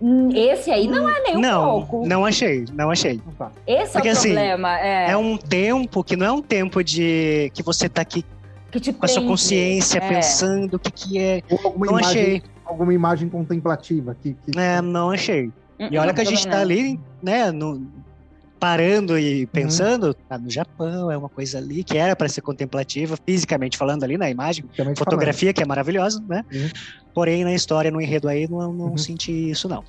Hum, 0.00 0.28
Esse 0.34 0.70
aí 0.70 0.86
não 0.86 1.08
é 1.08 1.20
nem 1.22 1.36
um 1.38 1.40
não, 1.40 1.64
pouco. 1.86 2.06
não 2.06 2.24
achei, 2.26 2.66
não 2.74 2.90
achei. 2.90 3.18
Não 3.26 3.32
tá. 3.32 3.50
Esse 3.66 3.92
Porque, 3.94 4.08
é 4.08 4.12
o 4.12 4.14
assim, 4.14 4.28
problema. 4.34 4.78
É, 4.78 5.10
É 5.10 5.16
um 5.16 5.36
tempo 5.38 6.04
que 6.04 6.14
não 6.16 6.26
é 6.26 6.32
um 6.32 6.42
tempo 6.42 6.84
de 6.84 7.50
que 7.54 7.62
você 7.62 7.88
tá 7.88 8.02
aqui 8.02 8.22
que 8.70 8.78
te 8.78 8.92
com 8.92 9.04
a 9.04 9.08
sua 9.08 9.14
prende. 9.16 9.28
consciência 9.30 9.98
É. 9.98 10.08
pensando 10.08 10.74
o 10.74 10.78
que 10.78 10.90
que 10.90 11.18
é. 11.18 11.42
Ou 11.50 11.58
alguma 11.64 11.86
Não 11.86 11.98
imagem, 11.98 12.20
achei. 12.22 12.42
alguma 12.66 12.92
imagem 12.94 13.28
contemplativa 13.30 14.14
que, 14.22 14.34
que- 14.44 14.58
É, 14.58 14.82
não 14.82 15.10
achei. 15.10 15.50
Hum, 15.80 15.88
E 15.90 15.98
olha 15.98 16.14
que 16.14 16.20
a 16.20 16.24
gente 16.24 16.46
também 16.46 16.50
tá 16.50 16.56
não. 16.56 16.62
ali, 16.62 17.00
né, 17.22 17.52
no, 17.52 17.80
parando 18.58 19.12
Uhum. 19.12 19.18
e 19.18 19.46
pensando, 19.48 20.14
tá 20.28 20.38
no 20.38 20.50
Japão, 20.50 21.10
é 21.10 21.16
uma 21.16 21.28
coisa 21.28 21.58
ali 21.58 21.84
que 21.84 21.96
era 21.98 22.16
para 22.16 22.28
ser 22.28 22.40
contemplativa, 22.42 23.16
fisicamente 23.28 23.76
falando 23.76 24.02
ali 24.04 24.16
na 24.16 24.30
imagem, 24.30 24.64
tipicamente 24.64 24.98
fotografia 24.98 25.52
que 25.52 25.62
é 25.62 25.66
maravilhosa, 25.66 26.22
né? 26.26 26.42
Uhum. 26.52 26.68
Porém, 27.14 27.44
na 27.44 27.54
história, 27.54 27.90
no 27.90 28.00
enredo 28.00 28.28
aí, 28.28 28.48
não, 28.48 28.72
não 28.72 28.90
Uhum. 28.90 28.96
senti 28.96 29.32
isso, 29.50 29.68
não. 29.68 29.82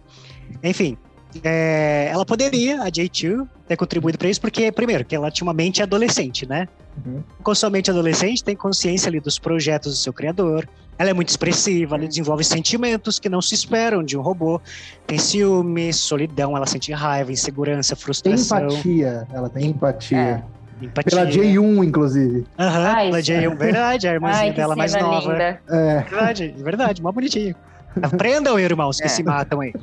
Enfim, 0.63 0.97
é, 1.43 2.09
ela 2.11 2.25
poderia, 2.25 2.81
a 2.81 2.87
J2, 2.91 3.47
ter 3.67 3.75
contribuído 3.77 4.17
para 4.17 4.29
isso, 4.29 4.39
porque, 4.41 4.71
primeiro, 4.71 5.03
que 5.05 5.15
ela 5.15 5.29
tinha 5.31 5.45
uma 5.45 5.53
mente 5.53 5.81
adolescente, 5.83 6.47
né? 6.47 6.67
Uhum. 7.05 7.21
Com 7.43 7.53
sua 7.55 7.69
mente 7.69 7.89
adolescente, 7.91 8.43
tem 8.43 8.55
consciência 8.55 9.09
ali 9.09 9.19
dos 9.19 9.37
projetos 9.37 9.93
do 9.93 9.97
seu 9.97 10.11
criador. 10.13 10.67
Ela 10.97 11.11
é 11.11 11.13
muito 11.13 11.29
expressiva, 11.29 11.95
ela 11.95 12.07
desenvolve 12.07 12.43
sentimentos 12.43 13.19
que 13.19 13.29
não 13.29 13.41
se 13.41 13.53
esperam 13.53 14.03
de 14.03 14.17
um 14.17 14.21
robô. 14.21 14.59
Tem 15.05 15.17
ciúme, 15.19 15.93
solidão, 15.93 16.57
ela 16.57 16.65
sente 16.65 16.91
raiva, 16.91 17.31
insegurança, 17.31 17.95
Tem 17.95 18.03
frustração, 18.03 18.67
empatia, 18.69 19.27
ela 19.31 19.47
tem 19.49 19.67
empatia. 19.67 20.43
empatia. 20.81 21.11
Pela 21.11 21.27
J1, 21.29 21.85
inclusive. 21.85 22.45
Aham, 22.57 22.93
Ai, 22.95 23.05
pela 23.07 23.19
J1, 23.19 23.57
verdade, 23.57 24.07
a 24.07 24.13
irmãzinha 24.13 24.49
Ai, 24.49 24.53
dela 24.53 24.75
mais 24.75 24.93
nova. 24.95 25.31
linda. 25.33 25.61
É, 25.69 25.99
Verdade, 26.01 26.55
verdade, 26.57 27.01
mó 27.03 27.11
bonitinho. 27.11 27.55
Aprendam, 28.01 28.59
irmãos, 28.59 28.97
que 28.97 29.05
É. 29.05 29.09
se 29.09 29.23
matam 29.23 29.61
aí. 29.61 29.73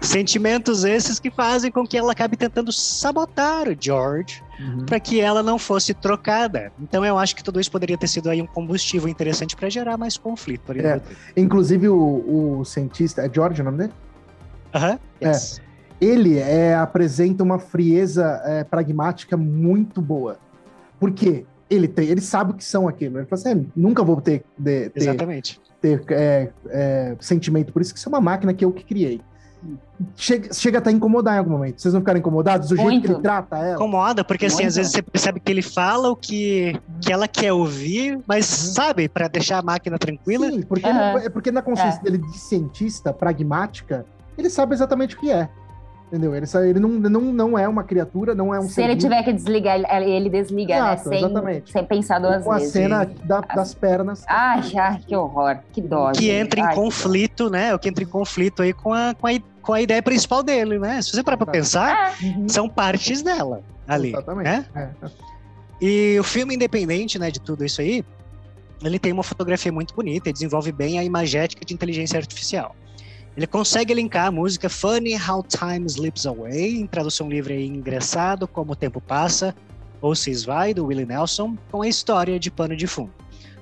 Sentimentos 0.00 0.84
esses 0.84 1.18
que 1.18 1.30
fazem 1.30 1.70
com 1.70 1.86
que 1.86 1.96
ela 1.96 2.12
acabe 2.12 2.36
tentando 2.36 2.72
sabotar 2.72 3.68
o 3.68 3.76
George 3.78 4.42
uhum. 4.60 4.84
para 4.86 5.00
que 5.00 5.20
ela 5.20 5.42
não 5.42 5.58
fosse 5.58 5.94
trocada. 5.94 6.72
Então 6.80 7.04
eu 7.04 7.18
acho 7.18 7.34
que 7.34 7.42
tudo 7.42 7.60
isso 7.60 7.70
poderia 7.70 7.96
ter 7.98 8.08
sido 8.08 8.28
aí 8.30 8.40
um 8.40 8.46
combustível 8.46 9.08
interessante 9.08 9.56
para 9.56 9.68
gerar 9.68 9.96
mais 9.96 10.16
conflito. 10.16 10.72
no 10.72 10.80
É. 10.80 11.00
Inclusive, 11.36 11.88
o, 11.88 12.58
o 12.60 12.64
cientista, 12.64 13.22
é 13.22 13.30
George 13.32 13.60
o 13.60 13.64
nome 13.64 13.78
dele? 13.78 13.92
Aham, 14.74 14.98
É. 15.20 15.28
yes. 15.28 15.60
Ele 16.00 16.38
é, 16.38 16.76
apresenta 16.76 17.42
uma 17.42 17.58
frieza 17.58 18.40
é, 18.44 18.62
pragmática 18.62 19.36
muito 19.36 20.00
boa. 20.00 20.38
Por 21.00 21.10
quê? 21.10 21.44
Ele, 21.68 21.88
tem, 21.88 22.06
ele 22.08 22.20
sabe 22.20 22.52
o 22.52 22.54
que 22.54 22.64
são 22.64 22.86
aquilo. 22.86 23.18
Ele 23.18 23.26
fala 23.26 23.40
assim, 23.42 23.50
"É, 23.60 23.64
nunca 23.74 24.02
vou 24.04 24.20
ter, 24.20 24.44
de- 24.56 24.90
ter, 24.90 25.00
Exatamente. 25.00 25.60
Ter 25.80 26.02
é, 26.10 26.50
é, 26.68 27.16
sentimento 27.20 27.72
por 27.72 27.82
isso, 27.82 27.92
que 27.92 27.98
isso 27.98 28.08
é 28.08 28.10
uma 28.12 28.20
máquina 28.20 28.52
que 28.52 28.64
eu 28.64 28.72
que 28.72 28.84
criei. 28.84 29.20
Chega, 30.14 30.52
chega 30.54 30.78
até 30.78 30.90
a 30.90 30.92
incomodar 30.92 31.34
em 31.34 31.38
algum 31.38 31.50
momento. 31.50 31.82
Vocês 31.82 31.92
não 31.92 32.00
ficaram 32.00 32.20
incomodados 32.20 32.68
do 32.68 32.76
jeito 32.76 32.88
Muito. 32.88 33.06
que 33.06 33.12
ele 33.12 33.20
trata 33.20 33.56
ela? 33.56 33.74
Incomoda, 33.74 34.22
porque 34.22 34.46
assim, 34.46 34.58
Muito. 34.58 34.68
às 34.68 34.76
vezes 34.76 34.92
você 34.92 35.02
percebe 35.02 35.40
que 35.40 35.50
ele 35.50 35.62
fala 35.62 36.08
o 36.10 36.14
que, 36.14 36.80
que 37.00 37.12
ela 37.12 37.26
quer 37.26 37.52
ouvir, 37.52 38.20
mas 38.26 38.46
sabe, 38.46 39.08
para 39.08 39.26
deixar 39.26 39.58
a 39.58 39.62
máquina 39.62 39.98
tranquila. 39.98 40.48
Sim, 40.48 40.62
porque, 40.62 40.86
Aham. 40.86 41.14
na, 41.14 41.24
é 41.24 41.28
porque 41.28 41.50
na 41.50 41.62
consciência 41.62 41.98
É. 41.98 42.02
dele 42.04 42.18
de 42.18 42.38
cientista, 42.38 43.12
pragmática, 43.12 44.06
ele 44.36 44.48
sabe 44.48 44.74
exatamente 44.74 45.16
o 45.16 45.18
que 45.18 45.30
é. 45.30 45.48
Entendeu? 46.08 46.34
Ele, 46.34 46.46
ele 46.70 46.80
não, 46.80 46.88
não, 46.88 47.20
não 47.20 47.58
é 47.58 47.68
uma 47.68 47.84
criatura, 47.84 48.34
não 48.34 48.54
é 48.54 48.58
um 48.58 48.62
Se 48.62 48.74
ser 48.76 48.82
ele 48.84 48.94
vivo. 48.94 49.00
tiver 49.02 49.22
que 49.24 49.32
desligar, 49.34 49.76
ele, 49.78 50.10
ele 50.10 50.30
desliga, 50.30 50.74
Exato, 50.74 51.08
né? 51.10 51.16
Sem, 51.18 51.24
exatamente. 51.26 51.70
sem 51.72 51.84
pensar 51.84 52.18
duas 52.18 52.42
com 52.44 52.50
a 52.52 52.56
vezes. 52.56 52.72
cena 52.72 53.04
da- 53.24 53.40
das 53.42 53.74
pernas. 53.74 54.24
Ah, 54.26 54.58
já, 54.62 54.98
que 54.98 55.14
horror, 55.14 55.58
que 55.70 55.82
dó. 55.82 56.10
que 56.12 56.22
gente. 56.22 56.30
entra 56.30 56.60
em 56.60 56.64
Ai, 56.64 56.74
conflito, 56.74 57.50
né? 57.50 57.74
O 57.74 57.78
que 57.78 57.90
entra 57.90 58.02
em 58.02 58.06
conflito 58.06 58.62
aí 58.62 58.72
com 58.72 58.92
a, 58.94 59.14
com 59.20 59.26
a, 59.26 59.30
com 59.60 59.72
a 59.74 59.82
ideia 59.82 60.02
principal 60.02 60.42
dele, 60.42 60.78
né? 60.78 61.02
Se 61.02 61.10
você 61.12 61.22
parar 61.22 61.36
pra 61.36 61.44
Tá. 61.46 61.52
pensar, 61.52 61.94
Ah, 61.94 62.24
Uhum. 62.24 62.48
são 62.48 62.68
partes 62.70 63.20
dela 63.22 63.60
ali. 63.86 64.08
Exatamente. 64.08 64.44
Né? 64.46 64.64
É. 64.74 64.88
E 65.80 66.16
o 66.18 66.24
filme, 66.24 66.54
independente 66.54 67.18
né, 67.18 67.30
de 67.30 67.38
tudo 67.38 67.64
isso 67.66 67.80
aí, 67.82 68.02
ele 68.82 68.98
tem 68.98 69.12
uma 69.12 69.22
fotografia 69.22 69.70
muito 69.70 69.94
bonita 69.94 70.30
e 70.30 70.32
desenvolve 70.32 70.72
bem 70.72 70.98
a 70.98 71.04
imagética 71.04 71.64
de 71.66 71.74
inteligência 71.74 72.18
artificial. 72.18 72.74
Ele 73.38 73.46
consegue 73.46 73.94
linkar 73.94 74.26
a 74.26 74.30
música 74.32 74.68
Funny 74.68 75.14
How 75.14 75.44
Time 75.44 75.86
Slips 75.86 76.26
Away, 76.26 76.74
em 76.74 76.88
tradução 76.88 77.30
livre 77.30 77.54
aí, 77.54 77.68
engraçado 77.68 78.48
como 78.48 78.72
o 78.72 78.74
tempo 78.74 79.00
passa, 79.00 79.54
ou 80.00 80.12
se 80.16 80.28
esvai, 80.28 80.74
do 80.74 80.86
Willie 80.86 81.06
Nelson, 81.06 81.56
com 81.70 81.82
a 81.82 81.86
história 81.86 82.36
de 82.36 82.50
pano 82.50 82.74
de 82.74 82.88
fundo. 82.88 83.12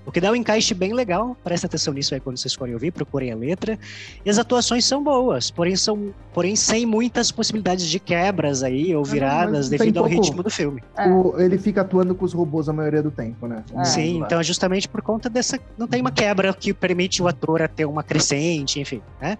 O 0.06 0.12
que 0.12 0.20
dá 0.20 0.30
um 0.30 0.36
encaixe 0.36 0.72
bem 0.72 0.94
legal, 0.94 1.36
presta 1.42 1.66
atenção 1.66 1.92
nisso 1.92 2.14
aí 2.14 2.20
quando 2.20 2.38
vocês 2.38 2.54
forem 2.54 2.72
ouvir, 2.74 2.92
procurem 2.92 3.32
a 3.32 3.36
letra. 3.36 3.76
E 4.24 4.30
as 4.30 4.38
atuações 4.38 4.84
são 4.84 5.02
boas, 5.02 5.50
porém 5.50 5.74
são, 5.74 6.14
porém 6.32 6.54
sem 6.54 6.86
muitas 6.86 7.32
possibilidades 7.32 7.88
de 7.88 7.98
quebras 7.98 8.62
aí 8.62 8.94
ou 8.94 9.04
viradas 9.04 9.68
devido 9.68 9.98
ao 9.98 10.04
ritmo 10.04 10.44
do 10.44 10.50
filme. 10.50 10.80
É. 10.96 11.08
O, 11.08 11.40
ele 11.40 11.58
fica 11.58 11.80
atuando 11.80 12.14
com 12.14 12.24
os 12.24 12.32
robôs 12.32 12.68
a 12.68 12.72
maioria 12.72 13.02
do 13.02 13.10
tempo, 13.10 13.48
né? 13.48 13.64
É. 13.74 13.84
Sim, 13.84 14.22
então 14.24 14.38
é 14.38 14.44
justamente 14.44 14.88
por 14.88 15.02
conta 15.02 15.28
dessa. 15.28 15.58
Não 15.76 15.88
tem 15.88 16.00
uma 16.00 16.12
quebra 16.12 16.54
que 16.54 16.72
permite 16.72 17.20
o 17.20 17.26
ator 17.26 17.60
a 17.60 17.66
ter 17.66 17.84
uma 17.84 18.04
crescente, 18.04 18.78
enfim, 18.78 19.02
né? 19.20 19.36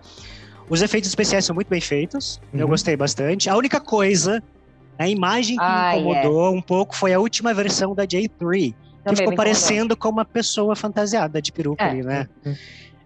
Os 0.68 0.83
efeitos 0.83 1.09
especiais 1.09 1.44
são 1.44 1.55
muito 1.55 1.68
bem 1.68 1.81
feitos, 1.81 2.40
uhum. 2.52 2.59
eu 2.59 2.66
gostei 2.66 2.96
bastante. 2.96 3.48
A 3.48 3.57
única 3.57 3.79
coisa, 3.79 4.42
a 4.98 5.09
imagem 5.09 5.57
que 5.57 5.62
ah, 5.62 5.92
me 5.92 6.00
incomodou 6.00 6.52
um 6.52 6.61
pouco 6.61 6.96
foi 6.96 7.14
a 7.14 7.20
última 7.20 7.55
versão 7.55 7.94
da 7.94 8.05
J3 8.05 8.74
que 9.11 9.16
ficou 9.16 9.35
parecendo 9.35 9.97
com 9.97 10.09
uma 10.09 10.25
pessoa 10.25 10.75
fantasiada 10.77 11.40
de 11.40 11.53
peruca 11.53 11.85
é. 11.85 11.90
ali, 11.90 12.03
né? 12.03 12.29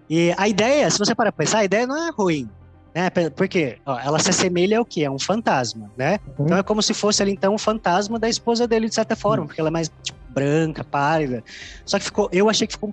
E 0.09 0.35
a 0.37 0.49
ideia, 0.49 0.91
se 0.91 0.99
você 0.99 1.15
para 1.15 1.31
pensar, 1.31 1.59
a 1.59 1.65
ideia 1.65 1.87
não 1.87 1.97
é 1.97 2.11
ruim, 2.11 2.49
né? 2.95 3.09
Porque 3.37 3.79
ó, 3.87 3.99
ela 3.99 4.19
se 4.19 4.31
assemelha 4.31 4.79
ao 4.79 4.85
que? 4.85 5.05
É 5.05 5.11
um 5.11 5.19
fantasma, 5.19 5.91
né? 5.97 6.19
Uhum. 6.39 6.47
Então 6.47 6.59
é 6.59 6.63
como 6.63 6.83
se 6.83 6.93
fosse 6.93 7.23
ali, 7.23 7.33
então, 7.33 7.55
um 7.55 7.59
fantasma 7.59 8.19
da 8.19 8.29
esposa 8.29 8.67
dele, 8.67 8.89
de 8.89 8.95
certa 8.95 9.15
forma, 9.15 9.43
uhum. 9.43 9.47
porque 9.47 9.61
ela 9.61 9.69
é 9.69 9.73
mais 9.73 9.91
tipo, 10.03 10.19
branca, 10.29 10.83
pálida. 10.83 11.45
Só 11.85 11.99
que 11.99 12.05
ficou, 12.05 12.29
eu 12.33 12.49
achei 12.49 12.67
que 12.67 12.73
ficou, 12.73 12.93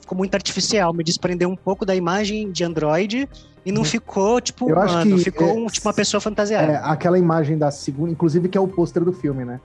ficou 0.00 0.18
muito 0.18 0.34
artificial, 0.34 0.92
me 0.92 1.02
desprendeu 1.02 1.48
um 1.48 1.56
pouco 1.56 1.86
da 1.86 1.94
imagem 1.94 2.50
de 2.50 2.64
Android 2.64 3.28
e 3.64 3.72
não 3.72 3.80
uhum. 3.80 3.84
ficou, 3.86 4.40
tipo, 4.40 4.68
eu 4.68 4.76
humano, 4.76 4.90
acho 4.90 5.08
que 5.08 5.18
ficou 5.24 5.48
é, 5.48 5.52
um, 5.52 5.66
tipo 5.66 5.88
uma 5.88 5.94
pessoa 5.94 6.20
fantasiada. 6.20 6.72
É, 6.72 6.80
aquela 6.82 7.18
imagem 7.18 7.56
da 7.56 7.70
segunda, 7.70 8.10
inclusive 8.10 8.48
que 8.48 8.58
é 8.58 8.60
o 8.60 8.68
pôster 8.68 9.04
do 9.04 9.12
filme, 9.12 9.44
né? 9.44 9.60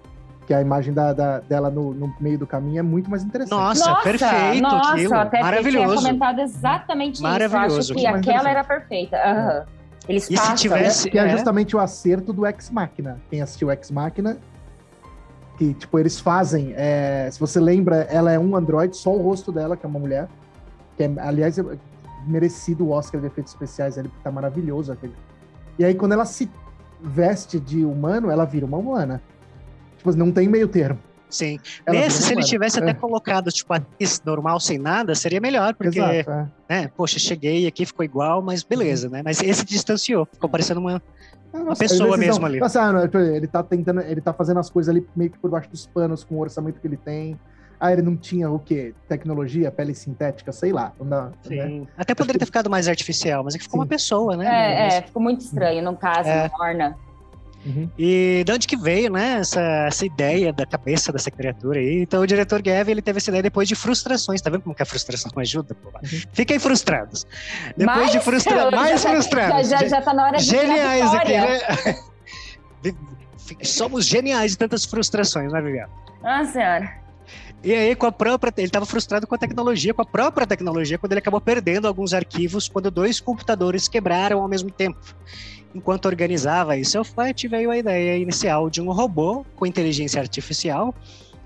Que 0.46 0.54
a 0.54 0.62
imagem 0.62 0.94
da, 0.94 1.14
da 1.14 1.40
dela 1.40 1.70
no, 1.70 1.94
no, 1.94 2.14
meio 2.20 2.38
do 2.38 2.48
caminho 2.48 2.80
é 2.80 2.82
muito 2.82 3.10
mais 3.10 3.24
interessante. 3.24 3.58
Nossa, 3.58 3.90
nossa 3.90 4.04
perfeito 4.04 4.62
nossa, 4.62 4.94
aquilo. 4.94 5.16
Até 5.16 5.42
Maravilhoso. 5.42 5.88
tinha 5.88 5.96
comentado 5.96 6.40
exatamente 6.40 7.22
Maravilhoso. 7.22 7.80
isso. 7.80 7.94
Eu 7.94 7.98
acho 7.98 8.22
que 8.22 8.30
aquela 8.30 8.50
era 8.50 8.64
perfeita. 8.64 9.18
Uhum. 9.18 9.84
Eles 10.08 10.30
e 10.30 10.36
passam, 10.36 10.58
se 10.58 10.62
tivesse, 10.62 11.06
né? 11.06 11.12
Que 11.12 11.20
é, 11.20 11.26
é 11.26 11.30
justamente 11.30 11.76
o 11.76 11.80
acerto 11.80 12.34
do 12.34 12.46
Ex 12.46 12.70
Machina. 12.70 13.22
Quem 13.30 13.42
assistiu 13.42 13.72
Ex 13.72 13.90
Machina, 13.90 14.38
que, 15.58 15.74
tipo, 15.74 15.98
eles 15.98 16.20
fazem... 16.20 16.74
É, 16.76 17.30
se 17.32 17.40
você 17.40 17.60
lembra, 17.60 18.08
ela 18.10 18.32
é 18.32 18.38
um 18.38 18.56
androide, 18.56 18.98
só 18.98 19.12
o 19.12 19.22
rosto 19.22 19.52
dela, 19.52 19.78
que 19.78 19.86
é 19.86 19.90
uma 19.90 20.00
mulher. 20.00 20.28
Que 20.98 21.04
é, 21.04 21.14
aliás, 21.20 21.58
é 21.58 21.64
merecido 22.28 22.86
o 22.86 22.92
Oscar 22.92 23.22
de 23.22 23.28
efeitos 23.28 23.54
especiais, 23.54 23.98
ele 23.98 24.12
tá 24.24 24.32
maravilhoso 24.32 24.92
aquele. 24.92 25.16
E 25.80 25.86
aí, 25.86 25.96
quando 25.96 26.12
ela 26.12 26.26
se 26.26 26.50
veste 27.02 27.60
de 27.60 27.84
humano, 27.84 28.30
ela 28.30 28.46
vira 28.46 28.66
uma 28.66 28.78
humana. 28.78 29.22
Tipo, 30.04 30.18
não 30.18 30.32
tem 30.32 30.50
meio 30.50 30.68
termo. 30.68 31.00
Sim. 31.30 31.60
Ela 31.86 31.98
Nesse, 31.98 32.22
se 32.22 32.34
ele 32.34 32.44
tivesse 32.44 32.78
é. 32.78 32.84
até 32.84 32.94
colocado, 32.94 33.50
tipo, 33.50 33.74
atriz 33.74 34.22
normal 34.24 34.60
sem 34.60 34.78
nada, 34.78 35.16
seria 35.16 35.42
melhor, 35.42 35.74
porque, 35.74 35.98
Exato, 35.98 36.30
é. 36.30 36.48
né, 36.70 36.92
poxa, 36.96 37.18
cheguei 37.18 37.66
aqui, 37.66 37.86
ficou 37.86 38.06
igual, 38.06 38.42
mas 38.42 38.62
beleza, 38.62 39.10
né? 39.10 39.24
Mas 39.24 39.42
esse 39.42 39.66
distanciou, 39.66 40.28
ficou 40.32 40.48
parecendo 40.48 40.80
uma, 40.80 41.02
ah, 41.52 41.58
uma 41.58 41.76
pessoa 41.76 42.18
mesmo 42.18 42.42
não, 42.42 42.48
ali. 42.48 42.60
Nossa, 42.60 43.10
ele 43.36 43.48
tá 43.48 43.64
tentando, 43.64 44.02
ele 44.02 44.22
tá 44.22 44.32
fazendo 44.32 44.60
as 44.60 44.70
coisas 44.70 44.94
ali 44.94 45.08
meio 45.16 45.32
que 45.32 45.40
por 45.40 45.50
baixo 45.50 45.70
dos 45.70 45.88
panos, 45.88 46.24
com 46.24 46.36
o 46.36 46.40
orçamento 46.40 46.80
que 46.80 46.86
ele 46.86 46.98
tem. 46.98 47.40
Ah, 47.80 47.92
ele 47.92 48.04
não 48.04 48.16
tinha 48.16 48.50
o 48.50 48.60
quê? 48.60 48.94
Tecnologia, 49.10 49.72
pele 49.72 49.96
sintética, 49.96 50.52
sei 50.52 50.72
lá. 50.72 50.94
Não, 51.02 51.32
Sim. 51.42 51.56
Né? 51.56 51.88
Até 51.98 52.14
poderia 52.14 52.40
ter 52.40 52.46
ficado 52.46 52.70
mais 52.70 52.88
artificial, 52.88 53.44
mas 53.44 53.56
é 53.56 53.58
que 53.58 53.64
ficou 53.64 53.80
Sim. 53.80 53.82
uma 53.82 53.88
pessoa, 53.88 54.38
né? 54.38 54.46
É, 54.46 54.98
é, 54.98 55.02
ficou 55.02 55.22
muito 55.22 55.42
estranho, 55.42 55.84
no 55.84 55.98
caso, 55.98 56.30
é. 56.30 56.50
orna. 56.60 56.96
Uhum. 57.66 57.90
E 57.98 58.44
de 58.46 58.52
onde 58.52 58.68
que 58.68 58.76
veio, 58.76 59.12
né, 59.12 59.38
essa, 59.40 59.62
essa 59.88 60.06
ideia 60.06 60.52
da 60.52 60.66
cabeça 60.66 61.12
dessa 61.12 61.32
criatura 61.32 61.80
aí? 61.80 62.02
Então 62.02 62.22
o 62.22 62.28
diretor 62.28 62.62
Gavin, 62.62 62.92
ele 62.92 63.02
teve 63.02 63.18
essa 63.18 63.30
ideia 63.30 63.44
depois 63.44 63.68
de 63.68 63.76
frustrações, 63.76 64.42
tá 64.42 64.50
vendo 64.50 64.64
como 64.64 64.76
que 64.76 64.84
a 64.84 64.86
frustração 64.86 65.32
ajuda? 65.38 65.76
Pô? 65.76 65.90
Uhum. 65.90 66.22
Fiquem 66.34 66.60
frustrados. 66.60 67.26
Depois 67.78 67.98
mais, 67.98 68.12
de 68.12 68.20
frustra... 68.20 68.72
mais 68.72 69.02
já, 69.02 69.10
frustrados. 69.10 69.70
Já, 69.70 69.78
já, 69.78 69.88
já 69.88 70.02
tá 70.02 70.14
na 70.14 70.26
hora 70.26 70.38
de 70.38 70.44
Geniais 70.44 71.14
aqui, 71.14 71.34
né? 71.34 71.98
Somos 73.62 74.06
geniais 74.06 74.52
de 74.52 74.58
tantas 74.58 74.86
frustrações, 74.86 75.52
né, 75.52 75.62
Viviana? 75.62 75.90
Ah, 76.24 76.46
senhora. 76.46 77.03
E 77.64 77.74
aí, 77.74 77.96
com 77.96 78.06
a 78.06 78.12
própria. 78.12 78.52
Ele 78.58 78.68
estava 78.68 78.86
frustrado 78.86 79.26
com 79.26 79.34
a 79.34 79.38
tecnologia, 79.38 79.94
com 79.94 80.02
a 80.02 80.06
própria 80.06 80.46
tecnologia, 80.46 80.98
quando 80.98 81.14
ele 81.14 81.20
acabou 81.20 81.40
perdendo 81.40 81.88
alguns 81.88 82.14
arquivos 82.14 82.68
quando 82.68 82.92
dois 82.92 83.22
computadores 83.22 83.88
quebraram 83.88 84.42
ao 84.42 84.48
mesmo 84.50 84.70
tempo. 84.70 85.00
Enquanto 85.74 86.06
organizava 86.06 86.78
isso, 86.78 86.98
eu 86.98 87.04
veio 87.50 87.72
a 87.72 87.78
ideia 87.78 88.18
inicial 88.18 88.70
de 88.70 88.82
um 88.82 88.92
robô 88.92 89.46
com 89.56 89.66
inteligência 89.66 90.20
artificial, 90.20 90.94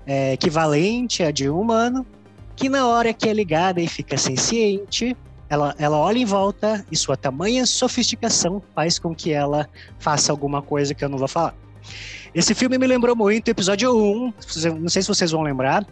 é, 0.04 0.32
equivalente 0.32 1.22
a 1.22 1.30
de 1.30 1.48
um 1.48 1.60
humano, 1.60 2.04
que 2.54 2.68
na 2.68 2.86
hora 2.86 3.14
que 3.14 3.28
é 3.28 3.32
ligada 3.32 3.80
e 3.80 3.86
fica 3.86 4.18
senciente, 4.18 5.16
ela, 5.48 5.74
ela 5.78 5.96
olha 5.96 6.18
em 6.18 6.24
volta 6.24 6.84
e 6.90 6.96
sua 6.96 7.16
tamanha 7.16 7.64
sofisticação 7.64 8.60
faz 8.74 8.98
com 8.98 9.14
que 9.14 9.32
ela 9.32 9.66
faça 9.98 10.30
alguma 10.30 10.60
coisa 10.60 10.92
que 10.94 11.04
eu 11.04 11.08
não 11.08 11.16
vou 11.16 11.28
falar. 11.28 11.54
Esse 12.34 12.54
filme 12.54 12.76
me 12.76 12.86
lembrou 12.86 13.16
muito 13.16 13.48
o 13.48 13.50
episódio 13.50 13.96
1, 13.96 14.34
não 14.78 14.88
sei 14.88 15.00
se 15.00 15.08
vocês 15.08 15.30
vão 15.30 15.40
lembrar, 15.42 15.86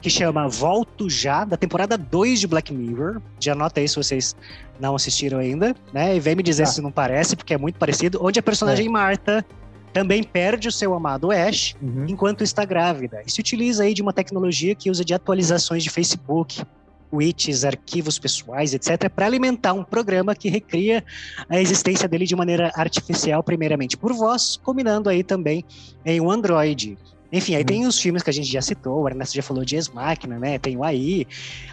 que 0.00 0.08
chama 0.08 0.48
Volto 0.48 1.10
Já, 1.10 1.44
da 1.44 1.56
temporada 1.56 1.96
2 1.96 2.40
de 2.40 2.46
Black 2.46 2.72
Mirror. 2.72 3.20
Já 3.38 3.52
anota 3.52 3.80
aí 3.80 3.88
se 3.88 3.96
vocês 3.96 4.34
não 4.80 4.94
assistiram 4.94 5.38
ainda, 5.38 5.74
né? 5.92 6.16
E 6.16 6.20
vem 6.20 6.34
me 6.34 6.42
dizer 6.42 6.64
ah. 6.64 6.66
se 6.66 6.80
não 6.80 6.90
parece, 6.90 7.36
porque 7.36 7.54
é 7.54 7.58
muito 7.58 7.78
parecido. 7.78 8.18
Onde 8.22 8.38
a 8.38 8.42
personagem 8.42 8.86
é. 8.86 8.90
Marta 8.90 9.44
também 9.92 10.22
perde 10.22 10.68
o 10.68 10.72
seu 10.72 10.94
amado 10.94 11.30
Ash 11.30 11.74
uhum. 11.82 12.06
enquanto 12.08 12.42
está 12.42 12.64
grávida. 12.64 13.22
E 13.26 13.30
se 13.30 13.40
utiliza 13.40 13.82
aí 13.82 13.92
de 13.92 14.02
uma 14.02 14.12
tecnologia 14.12 14.74
que 14.74 14.90
usa 14.90 15.04
de 15.04 15.12
atualizações 15.12 15.82
de 15.82 15.90
Facebook, 15.90 16.62
tweets, 17.10 17.64
arquivos 17.64 18.18
pessoais, 18.18 18.72
etc., 18.72 19.10
para 19.10 19.26
alimentar 19.26 19.72
um 19.72 19.82
programa 19.82 20.34
que 20.34 20.48
recria 20.48 21.04
a 21.48 21.60
existência 21.60 22.08
dele 22.08 22.24
de 22.24 22.36
maneira 22.36 22.70
artificial, 22.76 23.42
primeiramente 23.42 23.96
por 23.96 24.12
voz, 24.12 24.58
combinando 24.62 25.08
aí 25.08 25.24
também 25.24 25.64
em 26.04 26.20
um 26.20 26.30
Android. 26.30 26.96
Enfim, 27.32 27.54
aí 27.54 27.62
hum. 27.62 27.66
tem 27.66 27.86
os 27.86 27.98
filmes 27.98 28.22
que 28.22 28.30
a 28.30 28.32
gente 28.32 28.50
já 28.50 28.60
citou, 28.60 29.02
o 29.02 29.08
Ernesto 29.08 29.36
já 29.36 29.42
falou 29.42 29.64
de 29.64 29.76
Ex-Máquina, 29.76 30.38
né? 30.38 30.58
Tem 30.58 30.76
o 30.76 30.84
AI. 30.84 31.26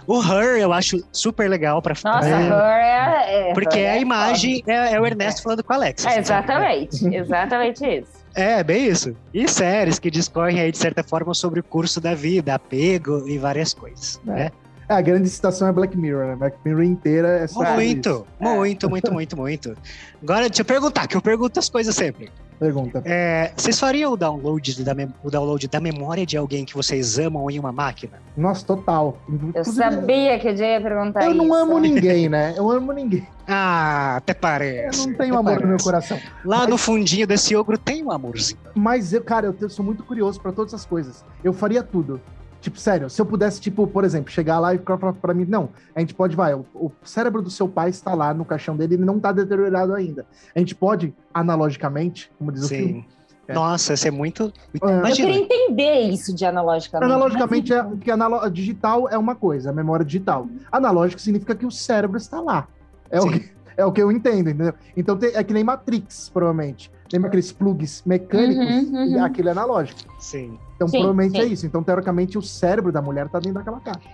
O 0.06 0.22
Her 0.22 0.60
eu 0.60 0.72
acho 0.72 1.04
super 1.12 1.50
legal 1.50 1.82
pra 1.82 1.96
Nossa, 2.04 2.28
é, 2.28 2.32
Her 2.32 2.52
é, 2.52 3.50
é. 3.50 3.54
Porque 3.54 3.80
Her 3.80 3.91
a 3.91 3.96
é 3.96 4.02
imagem 4.02 4.63
é, 4.67 4.93
é, 4.93 5.02
o 5.02 5.06
Ernesto 5.06 5.41
falando 5.41 5.63
com 5.63 5.74
a 5.74 5.76
Alexa. 5.76 6.10
É, 6.10 6.20
exatamente, 6.20 7.08
exatamente 7.13 7.86
isso. 7.86 8.17
É, 8.36 8.63
bem 8.63 8.86
isso. 8.86 9.15
E 9.34 9.48
séries 9.48 9.98
que 9.98 10.12
discorrem 10.12 10.60
aí, 10.60 10.72
de 10.72 10.78
certa 10.78 11.02
forma, 11.02 11.34
sobre 11.34 11.60
o 11.60 11.63
curso 11.63 12.00
da 12.00 12.13
vida, 12.13 12.54
apego 12.54 13.28
e 13.28 13.38
várias 13.38 13.74
coisas, 13.74 14.22
é. 14.28 14.32
né? 14.32 14.52
É, 14.89 14.93
a 14.93 15.02
grande 15.02 15.28
citação 15.28 15.67
é 15.67 15.72
Black 15.72 15.98
Mirror, 15.98 16.28
né? 16.28 16.36
Black 16.36 16.58
Mirror 16.63 16.84
inteira 16.84 17.28
é 17.39 17.48
só 17.48 17.62
Muito, 17.74 18.10
isso. 18.10 18.26
muito, 18.39 18.89
muito, 18.89 19.12
muito, 19.12 19.38
muito. 19.38 19.78
Agora, 20.24 20.48
deixa 20.48 20.62
eu 20.62 20.65
perguntar, 20.65 21.08
que 21.08 21.17
eu 21.17 21.22
pergunto 21.22 21.60
as 21.60 21.67
coisas 21.67 21.93
sempre. 21.93 22.30
Pergunta. 22.60 23.04
É, 23.06 23.52
vocês 23.56 23.80
fariam 23.80 24.13
o 24.13 24.17
download, 24.17 24.84
da 24.84 24.93
o 25.24 25.30
download 25.30 25.67
da 25.67 25.80
memória 25.80 26.26
de 26.26 26.36
alguém 26.36 26.65
que 26.65 26.74
vocês 26.74 27.20
amam 27.20 27.50
em 27.52 27.60
uma 27.60 27.72
máquina? 27.72 28.20
Nossa, 28.36 28.65
total. 28.65 29.20
Inclusive, 29.30 29.60
eu 29.60 29.65
sabia 29.65 30.39
que 30.39 30.48
eu 30.48 30.56
ia 30.56 30.82
perguntar 30.82 31.24
eu 31.24 31.32
isso. 31.32 31.41
Eu 31.41 31.48
não 31.48 31.54
amo 31.54 31.80
ninguém, 31.80 32.28
né? 32.30 32.56
Eu 32.58 32.70
amo 32.72 32.91
ninguém. 32.91 33.28
Ah, 33.48 34.15
até 34.17 34.34
parece. 34.34 35.02
Eu 35.02 35.08
não 35.08 35.17
tenho 35.17 35.34
amor 35.36 35.43
parece. 35.43 35.63
no 35.63 35.70
meu 35.70 35.78
coração. 35.78 36.20
Lá 36.43 36.60
mas... 36.60 36.67
no 36.67 36.78
fundinho 36.78 37.28
desse 37.28 37.56
ogro 37.56 37.78
tem 37.78 38.04
um 38.04 38.12
amorzinho. 38.12 38.60
Mas 38.74 39.13
eu, 39.13 39.24
cara, 39.24 39.56
eu 39.60 39.70
sou 39.70 39.86
muito 39.86 40.04
curioso 40.04 40.41
para 40.41 40.52
todas 40.52 40.74
essas 40.74 40.86
coisas. 40.86 41.24
Eu 41.43 41.54
faria 41.54 41.84
tudo. 41.84 42.20
Tipo, 42.67 42.82
sério, 42.82 43.10
se 43.10 43.21
eu 43.21 43.25
pudesse, 43.25 43.62
tipo, 43.62 43.88
por 43.88 44.03
exemplo, 44.03 44.30
chegar 44.30 44.60
lá 44.60 44.75
e 44.75 44.77
ficar 44.77 44.97
pra, 44.97 45.13
pra 45.13 45.34
mim, 45.34 45.45
não, 45.47 45.69
a 45.95 46.01
gente 46.01 46.13
pode, 46.13 46.36
vai, 46.36 46.53
o, 46.53 46.65
o, 46.75 46.91
cérebro 47.01 47.41
do 47.41 47.49
seu 47.49 47.65
pai 47.65 47.89
está 47.89 48.13
lá 48.13 48.34
no 48.34 48.43
caixão 48.43 48.75
dele, 48.75 48.95
ele 48.95 49.06
não 49.06 49.15
está 49.15 49.32
deteriorado 49.32 49.93
ainda. 49.93 50.25
A 50.53 50.60
gente 50.60 50.75
pode, 50.75 51.15
analogicamente, 51.34 52.30
como 52.38 52.51
diz 52.51 52.65
Sim. 52.65 52.65
o 52.65 52.77
filme. 52.77 53.08
É. 53.47 53.53
Nossa, 53.53 53.93
isso 53.93 54.06
é 54.06 54.12
muito. 54.12 54.51
É. 54.84 55.10
Eu 55.10 55.15
queria 55.15 55.38
entender 55.38 56.10
isso 56.10 56.36
de 56.36 56.43
analogicamente. 56.43 57.10
Analogicamente, 57.10 57.73
é, 57.73 57.86
que 58.01 58.12
analo 58.12 58.49
digital 58.49 59.08
é 59.08 59.17
uma 59.17 59.34
coisa, 59.34 59.69
a 59.69 59.73
memória 59.73 60.06
digital. 60.06 60.45
Analógico 60.69 61.21
significa 61.21 61.56
que 61.56 61.65
o 61.65 61.71
cérebro 61.71 62.17
está 62.17 62.41
lá. 62.41 62.67
É, 63.10 63.21
o 63.21 63.32
que, 63.32 63.49
é 63.77 63.86
o 63.86 63.93
que 63.93 64.01
eu 64.01 64.12
entendo, 64.12 64.49
entendeu? 64.49 64.73
Então 64.97 65.17
é 65.21 65.41
que 65.41 65.53
nem 65.53 65.63
Matrix, 65.63 66.27
provavelmente. 66.27 66.91
Lembra 67.13 67.30
aqueles 67.30 67.49
plugs 67.53 68.03
mecânicos? 68.06 68.89
Uhum, 68.89 69.15
uhum. 69.15 69.23
Aquilo 69.23 69.47
é 69.47 69.51
analógico. 69.53 70.01
Sim. 70.19 70.60
Então, 70.77 70.87
sim, 70.87 70.99
provavelmente 70.99 71.31
sim. 71.31 71.39
é 71.39 71.45
isso. 71.45 71.65
Então, 71.65 71.83
teoricamente, 71.83 72.37
o 72.37 72.41
cérebro 72.41 72.91
da 72.91 73.01
mulher 73.01 73.27
tá 73.27 73.39
dentro 73.39 73.55
daquela 73.55 73.79
caixa. 73.79 74.07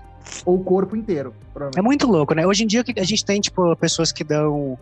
Ou 0.45 0.55
o 0.55 0.63
corpo 0.63 0.95
inteiro. 0.95 1.33
É 1.75 1.81
muito 1.81 2.07
louco, 2.07 2.33
né? 2.33 2.47
Hoje 2.47 2.63
em 2.63 2.67
dia 2.67 2.83
a 2.97 3.03
gente 3.03 3.25
tem, 3.25 3.41
tipo, 3.41 3.75
pessoas 3.75 4.13
que 4.13 4.23
dão, 4.23 4.79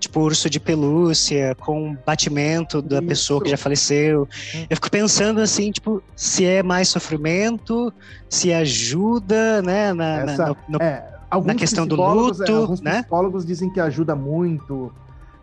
tipo, 0.00 0.20
urso 0.20 0.50
de 0.50 0.58
pelúcia 0.58 1.54
com 1.60 1.96
batimento 2.04 2.82
da 2.82 2.98
isso. 2.98 3.06
pessoa 3.06 3.40
que 3.40 3.48
já 3.48 3.56
faleceu. 3.56 4.28
Hum. 4.54 4.66
Eu 4.68 4.76
fico 4.76 4.90
pensando, 4.90 5.40
assim, 5.40 5.70
tipo, 5.70 6.02
se 6.16 6.44
é 6.44 6.64
mais 6.64 6.88
sofrimento, 6.88 7.92
se 8.28 8.52
ajuda, 8.52 9.62
né? 9.62 9.92
Na, 9.92 10.16
Essa, 10.22 10.46
na, 10.46 10.56
no, 10.68 10.78
é, 10.82 11.20
na 11.44 11.54
questão 11.54 11.86
do 11.86 11.94
luto, 11.94 12.42
é, 12.42 12.50
alguns 12.50 12.80
né? 12.80 13.02
psicólogos 13.02 13.46
dizem 13.46 13.70
que 13.70 13.78
ajuda 13.78 14.16
muito. 14.16 14.92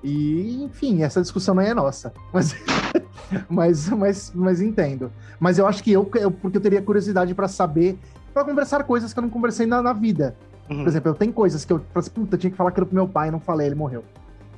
E, 0.04 0.64
enfim, 0.64 1.04
essa 1.04 1.22
discussão 1.22 1.56
não 1.56 1.62
é 1.62 1.74
nossa. 1.74 2.14
Mas, 2.32 2.56
mas, 3.50 3.90
mas, 3.90 4.32
mas 4.34 4.62
entendo. 4.62 5.12
Mas 5.40 5.58
eu 5.58 5.68
acho 5.68 5.84
que 5.84 5.92
eu, 5.92 6.10
eu 6.16 6.32
porque 6.32 6.58
eu 6.58 6.62
teria 6.62 6.82
curiosidade 6.82 7.34
para 7.34 7.48
saber 7.48 7.98
pra 8.34 8.44
conversar 8.44 8.84
coisas 8.84 9.14
que 9.14 9.20
eu 9.20 9.24
não 9.24 9.30
conversei 9.30 9.66
na, 9.66 9.82
na 9.82 9.94
vida. 9.94 10.36
Uhum. 10.70 10.80
Por 10.80 10.88
exemplo, 10.88 11.10
eu 11.12 11.16
tenho 11.16 11.34
coisas 11.34 11.66
que 11.66 11.74
eu 11.74 11.82
assim, 11.96 12.12
puta, 12.12 12.38
tinha 12.38 12.52
que 12.52 12.58
falar 12.58 12.72
era 12.76 12.86
pro 12.86 12.96
meu 12.96 13.08
pai, 13.08 13.32
não 13.32 13.40
falei, 13.40 13.68
ele 13.68 13.76
morreu. 13.76 14.04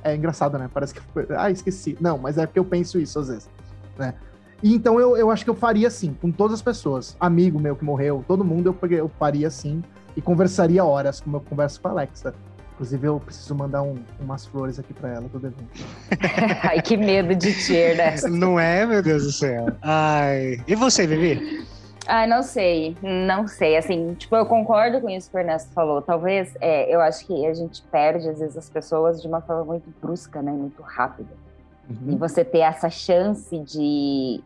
É 0.02 0.14
engraçado, 0.14 0.58
né? 0.58 0.68
Parece 0.72 0.94
que. 0.94 1.00
Ah, 1.36 1.50
esqueci. 1.50 1.96
Não, 2.00 2.18
mas 2.18 2.38
é 2.38 2.46
porque 2.46 2.58
eu 2.58 2.64
penso 2.64 2.98
isso 2.98 3.18
às 3.18 3.28
vezes. 3.28 3.48
Né? 3.98 4.14
E 4.62 4.74
então 4.74 5.00
eu, 5.00 5.16
eu 5.16 5.30
acho 5.30 5.44
que 5.44 5.50
eu 5.50 5.54
faria 5.54 5.88
assim, 5.88 6.14
com 6.20 6.30
todas 6.30 6.54
as 6.54 6.62
pessoas. 6.62 7.16
Amigo 7.18 7.58
meu 7.58 7.74
que 7.74 7.84
morreu, 7.84 8.24
todo 8.26 8.44
mundo 8.44 8.76
eu, 8.82 8.88
eu 8.90 9.08
faria 9.08 9.48
assim 9.48 9.82
e 10.16 10.20
conversaria 10.20 10.84
horas, 10.84 11.20
como 11.20 11.36
eu 11.36 11.40
converso 11.40 11.80
com 11.80 11.88
a 11.88 11.90
Alexa. 11.92 12.34
Inclusive, 12.80 13.06
eu 13.08 13.20
preciso 13.20 13.54
mandar 13.54 13.82
um- 13.82 13.98
umas 14.18 14.46
flores 14.46 14.78
aqui 14.78 14.94
pra 14.94 15.10
ela, 15.10 15.28
tô 15.30 15.38
devendo. 15.38 15.68
Ai, 16.64 16.80
que 16.80 16.96
medo 16.96 17.34
de 17.34 17.52
ter, 17.66 17.94
né? 17.94 18.14
Não 18.30 18.58
é, 18.58 18.86
meu 18.86 19.02
Deus 19.02 19.24
do 19.24 19.32
céu. 19.32 19.66
Ai. 19.82 20.64
E 20.66 20.74
você, 20.74 21.06
Vivi? 21.06 21.62
Ai, 22.08 22.26
não 22.26 22.42
sei, 22.42 22.96
não 23.02 23.46
sei. 23.46 23.76
Assim, 23.76 24.14
tipo, 24.14 24.34
eu 24.34 24.46
concordo 24.46 24.98
com 25.02 25.10
isso 25.10 25.30
que 25.30 25.36
o 25.36 25.38
Ernesto 25.40 25.70
falou. 25.74 26.00
Talvez, 26.00 26.54
é, 26.58 26.92
eu 26.92 27.02
acho 27.02 27.26
que 27.26 27.44
a 27.46 27.52
gente 27.52 27.82
perde, 27.82 28.26
às 28.30 28.38
vezes, 28.38 28.56
as 28.56 28.70
pessoas 28.70 29.20
de 29.20 29.28
uma 29.28 29.42
forma 29.42 29.62
muito 29.66 29.92
brusca, 30.00 30.40
né? 30.40 30.50
Muito 30.50 30.80
rápida. 30.80 31.34
E 32.06 32.16
você 32.16 32.42
ter 32.42 32.60
essa 32.60 32.88
chance 32.88 33.58
de 33.58 34.42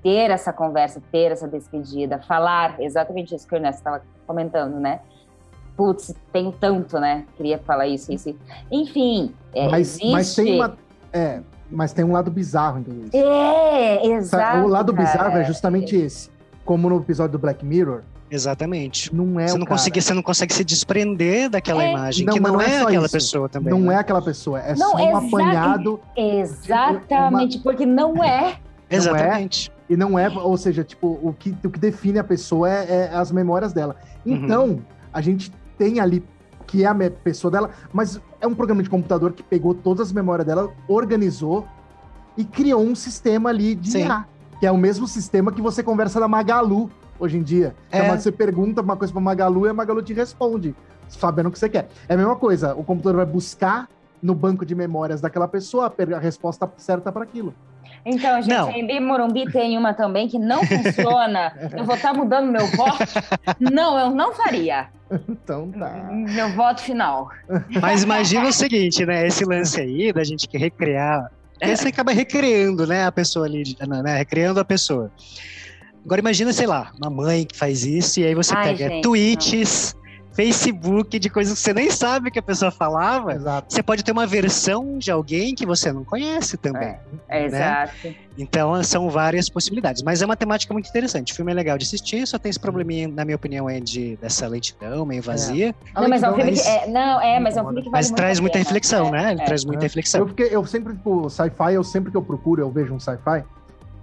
ter 0.00 0.30
essa 0.30 0.52
conversa, 0.52 1.02
ter 1.10 1.32
essa 1.32 1.48
despedida, 1.48 2.20
falar 2.20 2.80
exatamente 2.80 3.34
isso 3.34 3.48
que 3.48 3.54
o 3.54 3.56
Ernesto 3.56 3.78
estava 3.80 4.00
comentando, 4.28 4.78
né? 4.78 5.00
Putz, 5.76 6.14
tenho 6.32 6.52
tanto, 6.52 6.98
né? 7.00 7.24
Queria 7.36 7.58
falar 7.58 7.88
isso, 7.88 8.12
isso. 8.12 8.34
Enfim, 8.70 9.32
é, 9.54 9.68
mas, 9.68 9.88
existe... 9.88 10.12
mas 10.12 10.34
tem 10.34 10.54
uma. 10.54 10.76
É, 11.12 11.40
mas 11.70 11.92
tem 11.92 12.04
um 12.04 12.12
lado 12.12 12.30
bizarro 12.30 12.78
em 12.78 12.82
tudo 12.84 13.00
isso. 13.06 13.16
É, 13.16 14.06
exato. 14.06 14.58
o 14.64 14.68
lado 14.68 14.92
bizarro 14.92 15.30
cara. 15.30 15.40
é 15.40 15.44
justamente 15.44 15.96
esse. 15.96 16.30
Como 16.64 16.88
no 16.88 16.96
episódio 16.98 17.32
do 17.32 17.38
Black 17.38 17.64
Mirror, 17.64 18.02
Exatamente. 18.30 19.14
não 19.14 19.38
é 19.38 19.48
você, 19.48 19.58
não 19.58 19.66
cara. 19.66 19.76
consegue, 19.78 20.00
você 20.00 20.14
não 20.14 20.22
consegue 20.22 20.54
se 20.54 20.64
desprender 20.64 21.50
daquela 21.50 21.82
É. 21.84 21.90
imagem, 21.90 22.24
Não, 22.26 22.34
que 22.34 22.40
não, 22.40 22.52
não 22.54 22.60
é 22.60 22.70
é, 22.76 22.82
aquela 22.82 23.04
isso. 23.06 23.12
pessoa 23.12 23.48
também. 23.48 23.70
Não 23.72 23.80
né? 23.80 23.94
é 23.94 23.98
aquela 23.98 24.22
pessoa, 24.22 24.60
é 24.60 24.74
Não, 24.74 24.92
só 24.92 24.96
um 24.96 25.08
exa- 25.08 25.18
apanhado 25.18 26.00
Exatamente, 26.16 27.58
porque 27.58 27.84
não 27.84 28.22
é. 28.24 28.56
Exatamente. 28.88 29.72
e 29.88 29.96
não 29.96 30.18
é, 30.18 30.28
ou 30.28 30.56
seja, 30.56 30.84
tipo, 30.84 31.18
o 31.22 31.34
que, 31.38 31.54
o 31.64 31.70
que 31.70 31.78
define 31.78 32.18
a 32.18 32.24
pessoa 32.24 32.70
é, 32.70 33.08
é 33.12 33.14
as 33.14 33.30
memórias 33.32 33.72
dela. 33.72 33.96
Então, 34.24 34.80
a 35.12 35.20
gente 35.20 35.52
tem 35.78 36.00
ali 36.00 36.24
que 36.66 36.84
é 36.84 36.86
a 36.86 37.10
pessoa 37.10 37.50
dela, 37.50 37.70
mas 37.92 38.20
é 38.40 38.46
um 38.46 38.54
programa 38.54 38.82
de 38.82 38.88
computador 38.88 39.32
que 39.32 39.42
pegou 39.42 39.74
todas 39.74 40.08
as 40.08 40.12
memórias 40.12 40.46
dela, 40.46 40.72
organizou 40.88 41.66
e 42.36 42.44
criou 42.44 42.82
um 42.82 42.94
sistema 42.94 43.50
ali 43.50 43.74
de 43.74 43.92
Sim. 43.92 44.06
IA, 44.06 44.26
que 44.58 44.66
é 44.66 44.72
o 44.72 44.76
mesmo 44.76 45.06
sistema 45.06 45.52
que 45.52 45.60
você 45.60 45.82
conversa 45.82 46.18
na 46.18 46.26
Magalu 46.26 46.90
hoje 47.18 47.36
em 47.36 47.42
dia. 47.42 47.74
É. 47.92 47.98
Então, 47.98 48.18
você 48.18 48.32
pergunta 48.32 48.80
uma 48.80 48.96
coisa 48.96 49.12
pra 49.12 49.20
Magalu 49.20 49.66
e 49.66 49.68
a 49.68 49.74
Magalu 49.74 50.02
te 50.02 50.12
responde, 50.12 50.74
sabendo 51.08 51.48
o 51.48 51.52
que 51.52 51.58
você 51.58 51.68
quer. 51.68 51.88
É 52.08 52.14
a 52.14 52.16
mesma 52.16 52.36
coisa, 52.36 52.74
o 52.74 52.82
computador 52.82 53.24
vai 53.24 53.26
buscar 53.26 53.88
no 54.22 54.34
banco 54.34 54.64
de 54.64 54.74
memórias 54.74 55.20
daquela 55.20 55.46
pessoa 55.46 55.92
a 56.16 56.18
resposta 56.18 56.70
certa 56.78 57.12
para 57.12 57.24
aquilo. 57.24 57.54
Então, 58.04 58.42
gente, 58.42 58.54
Não. 58.54 58.70
em 58.70 59.00
Morumbi 59.00 59.50
tem 59.50 59.78
uma 59.78 59.94
também 59.94 60.28
que 60.28 60.38
não 60.38 60.62
funciona. 60.64 61.52
Eu 61.76 61.84
vou 61.84 61.94
estar 61.94 62.12
mudando 62.12 62.50
meu 62.50 62.66
voto. 62.66 62.98
Não, 63.58 63.98
eu 63.98 64.10
não 64.10 64.34
faria. 64.34 64.88
Então 65.28 65.70
tá. 65.70 66.08
Meu 66.10 66.50
voto 66.50 66.82
final. 66.82 67.30
Mas 67.80 68.02
imagina 68.02 68.48
o 68.48 68.52
seguinte, 68.52 69.06
né? 69.06 69.26
Esse 69.26 69.44
lance 69.44 69.80
aí 69.80 70.12
da 70.12 70.24
gente 70.24 70.48
que 70.48 70.58
recriar. 70.58 71.30
Aí 71.62 71.76
você 71.76 71.88
acaba 71.88 72.12
recriando, 72.12 72.86
né? 72.86 73.06
A 73.06 73.12
pessoa 73.12 73.46
ali, 73.46 73.62
né? 73.86 74.16
Recriando 74.18 74.60
a 74.60 74.64
pessoa. 74.64 75.10
Agora 76.04 76.20
imagina, 76.20 76.52
sei 76.52 76.66
lá, 76.66 76.92
uma 77.00 77.08
mãe 77.08 77.46
que 77.46 77.56
faz 77.56 77.84
isso, 77.84 78.20
e 78.20 78.24
aí 78.26 78.34
você 78.34 78.54
Ai, 78.54 78.64
pega 78.76 78.90
gente, 78.90 79.02
tweets, 79.02 79.96
Facebook, 80.34 81.18
de 81.18 81.30
coisas 81.30 81.54
que 81.54 81.60
você 81.60 81.72
nem 81.72 81.90
sabe 81.90 82.30
que 82.30 82.38
a 82.38 82.42
pessoa 82.42 82.70
falava. 82.70 83.32
Exato. 83.34 83.72
Você 83.72 83.82
pode 83.82 84.02
ter 84.04 84.12
uma 84.12 84.26
versão 84.26 84.98
de 84.98 85.10
alguém 85.10 85.54
que 85.54 85.64
você 85.64 85.92
não 85.92 86.04
conhece 86.04 86.56
também. 86.56 86.88
É. 86.88 86.98
É, 87.28 87.44
exato. 87.46 88.14
Então, 88.36 88.82
são 88.82 89.08
várias 89.08 89.48
possibilidades. 89.48 90.02
Mas 90.02 90.20
é 90.20 90.24
uma 90.26 90.36
temática 90.36 90.72
muito 90.72 90.88
interessante. 90.88 91.32
O 91.32 91.36
filme 91.36 91.52
é 91.52 91.54
legal 91.54 91.78
de 91.78 91.84
assistir, 91.84 92.26
só 92.26 92.36
tem 92.38 92.50
esse 92.50 92.58
probleminha, 92.58 93.06
na 93.06 93.24
minha 93.24 93.36
opinião, 93.36 93.70
é 93.70 93.78
de, 93.78 94.16
dessa 94.16 94.48
lentidão, 94.48 95.06
meio 95.06 95.22
vazia. 95.22 95.72
Não, 95.94 96.08
mas 96.08 96.22
é 96.22 96.30
um 96.30 96.34
filme 96.34 96.50
que. 96.52 96.56
mas- 96.58 96.66
É, 96.66 96.86
não, 96.88 97.20
é, 97.20 97.38
mas 97.38 97.56
é 97.56 97.62
um 97.62 97.66
filme 97.66 97.82
que 97.82 97.90
vale 97.90 97.92
Mas 97.92 98.10
muito 98.10 98.16
traz 98.16 98.40
muita 98.40 98.52
pena. 98.54 98.64
reflexão, 98.64 99.06
É, 99.08 99.10
né? 99.12 99.32
Ele 99.32 99.42
é. 99.42 99.44
traz 99.44 99.64
muita 99.64 99.78
Eu 99.78 99.82
reflexão. 99.84 100.26
fiquei, 100.28 100.48
eu 100.50 100.66
sempre, 100.66 100.94
tipo, 100.94 101.30
sci-fi, 101.30 101.74
eu 101.74 101.84
sempre 101.84 102.10
que 102.10 102.16
eu 102.16 102.22
procuro, 102.22 102.60
eu 102.60 102.70
vejo 102.70 102.92
um 102.92 102.98
sci-fi, 102.98 103.44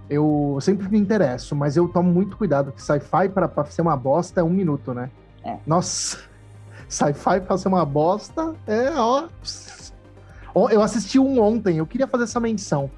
eu 0.08 0.58
sempre 0.62 0.88
me 0.88 0.98
interesso, 0.98 1.54
mas 1.54 1.76
eu 1.76 1.86
tomo 1.88 2.10
muito 2.10 2.36
cuidado, 2.36 2.72
que 2.72 2.82
sci-fi 2.82 3.28
pra 3.28 3.50
ser 3.66 3.82
uma 3.82 3.96
bosta 3.96 4.40
é 4.40 4.42
um 4.44 4.50
minuto, 4.50 4.94
né? 4.94 5.10
É. 5.44 5.56
Nossa, 5.66 6.18
sci-fi 6.88 7.40
pra 7.40 7.56
ser 7.58 7.68
uma 7.68 7.84
bosta 7.84 8.54
é, 8.66 8.90
ó... 8.96 9.24
Eu 10.70 10.82
assisti 10.82 11.18
um 11.18 11.40
ontem, 11.40 11.78
eu 11.78 11.86
queria 11.86 12.06
fazer 12.06 12.24
essa 12.24 12.38
menção, 12.38 12.90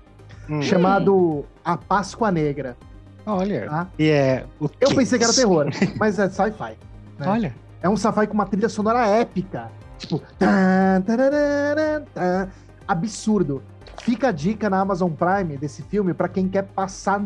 Hum. 0.50 0.61
chamado 0.61 1.44
A 1.64 1.76
Páscoa 1.76 2.30
Negra. 2.30 2.76
Olha. 3.24 3.68
Ah. 3.70 3.87
E 3.98 4.11
é. 4.11 4.44
O 4.61 4.68
Eu 4.80 4.94
pensei 4.94 5.18
que 5.18 5.24
era 5.24 5.33
terror, 5.33 5.66
mas 5.98 6.18
é 6.18 6.28
sci-fi. 6.28 6.76
né? 7.18 7.26
Olha. 7.26 7.54
É 7.80 7.88
um 7.88 7.96
sci-fi 7.96 8.26
com 8.26 8.35
uma 8.35 8.44
trilha 8.44 8.68
sonora 8.68 9.07
épica. 9.07 9.70
Tipo, 9.98 10.20
tan, 10.38 11.00
tararara, 11.07 12.04
tan. 12.12 12.48
absurdo. 12.88 13.62
Fica 14.02 14.28
a 14.28 14.33
dica 14.33 14.68
na 14.68 14.80
Amazon 14.80 15.11
Prime 15.12 15.57
desse 15.57 15.80
filme 15.83 16.12
pra 16.12 16.28
quem 16.28 16.48
quer 16.48 16.64
passar 16.64 17.24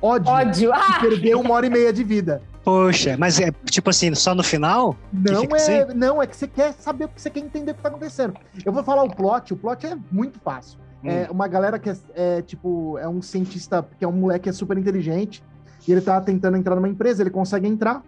ódio, 0.00 0.30
Ódio. 0.30 0.70
e 0.70 0.72
Ah! 0.72 1.00
perder 1.00 1.34
uma 1.34 1.54
hora 1.54 1.66
e 1.66 1.70
meia 1.70 1.92
de 1.92 2.04
vida. 2.04 2.42
Poxa, 2.64 3.16
mas 3.18 3.38
é 3.38 3.52
tipo 3.66 3.90
assim, 3.90 4.14
só 4.14 4.34
no 4.34 4.42
final? 4.42 4.96
Não 5.12 5.42
fica 5.42 5.56
é, 5.56 5.82
assim? 5.82 5.94
não, 5.94 6.22
é 6.22 6.26
que 6.26 6.34
você 6.34 6.48
quer 6.48 6.72
saber 6.72 7.04
o 7.04 7.08
que 7.08 7.20
você 7.20 7.28
quer 7.28 7.40
entender 7.40 7.72
o 7.72 7.74
que 7.74 7.82
tá 7.82 7.90
acontecendo. 7.90 8.34
Eu 8.64 8.72
vou 8.72 8.82
falar 8.82 9.02
o 9.02 9.14
plot, 9.14 9.52
o 9.52 9.56
plot 9.56 9.86
é 9.86 9.94
muito 10.10 10.40
fácil. 10.40 10.78
Hum. 11.04 11.10
É 11.10 11.28
uma 11.30 11.46
galera 11.46 11.78
que 11.78 11.90
é, 11.90 11.96
é, 12.14 12.42
tipo, 12.42 12.96
é 12.98 13.06
um 13.06 13.20
cientista, 13.20 13.86
que 13.98 14.04
é 14.04 14.08
um 14.08 14.12
moleque 14.12 14.44
que 14.44 14.48
é 14.48 14.52
super 14.52 14.78
inteligente, 14.78 15.44
e 15.86 15.92
ele 15.92 16.00
tá 16.00 16.18
tentando 16.22 16.56
entrar 16.56 16.74
numa 16.74 16.88
empresa, 16.88 17.22
ele 17.22 17.30
consegue 17.30 17.68
entrar, 17.68 18.02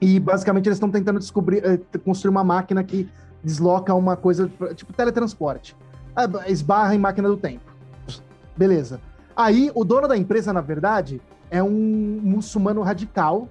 e 0.00 0.20
basicamente 0.20 0.68
eles 0.68 0.76
estão 0.76 0.90
tentando 0.90 1.18
descobrir, 1.18 1.64
eh, 1.64 1.98
construir 2.04 2.30
uma 2.30 2.44
máquina 2.44 2.84
que 2.84 3.08
desloca 3.42 3.92
uma 3.94 4.16
coisa, 4.16 4.48
tipo 4.76 4.92
teletransporte. 4.92 5.76
Ah, 6.14 6.28
Esbarra 6.46 6.94
em 6.94 6.98
máquina 6.98 7.28
do 7.28 7.36
tempo. 7.36 7.74
Beleza. 8.56 9.00
Aí, 9.36 9.70
o 9.74 9.84
dono 9.84 10.06
da 10.06 10.16
empresa, 10.16 10.52
na 10.52 10.60
verdade, 10.60 11.20
é 11.50 11.62
um 11.62 12.20
muçulmano 12.22 12.82
radical 12.82 13.48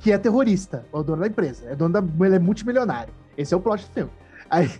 que 0.00 0.12
é 0.12 0.18
terrorista. 0.18 0.86
É 0.92 0.96
o 0.96 1.02
dono 1.02 1.22
da 1.22 1.28
empresa. 1.28 1.68
É 1.68 1.76
dono 1.76 2.00
da, 2.00 2.26
ele 2.26 2.36
é 2.36 2.38
multimilionário. 2.38 3.12
Esse 3.36 3.54
é 3.54 3.56
o 3.56 3.60
plot 3.60 3.84
do 3.84 3.92
filme. 3.92 4.10
Aí, 4.50 4.70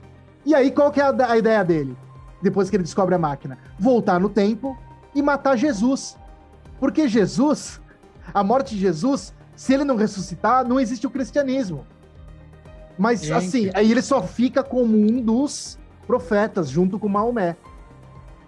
e 0.44 0.54
aí, 0.54 0.70
qual 0.70 0.90
que 0.90 1.00
é 1.00 1.04
a, 1.04 1.30
a 1.30 1.36
ideia 1.36 1.64
dele? 1.64 1.96
Depois 2.42 2.70
que 2.70 2.76
ele 2.76 2.84
descobre 2.84 3.14
a 3.14 3.18
máquina? 3.18 3.58
Voltar 3.78 4.20
no 4.20 4.28
tempo 4.28 4.76
e 5.14 5.22
matar 5.22 5.56
Jesus. 5.56 6.16
Porque 6.78 7.08
Jesus, 7.08 7.80
a 8.32 8.42
morte 8.42 8.74
de 8.74 8.80
Jesus, 8.80 9.34
se 9.56 9.74
ele 9.74 9.84
não 9.84 9.96
ressuscitar, 9.96 10.66
não 10.66 10.78
existe 10.78 11.06
o 11.06 11.10
cristianismo. 11.10 11.84
Mas, 12.96 13.22
Gente. 13.22 13.32
assim, 13.32 13.70
aí 13.74 13.90
ele 13.90 14.02
só 14.02 14.22
fica 14.22 14.62
como 14.62 14.96
um 14.96 15.20
dos 15.20 15.78
profetas, 16.06 16.68
junto 16.68 16.98
com 16.98 17.08
Maomé. 17.08 17.56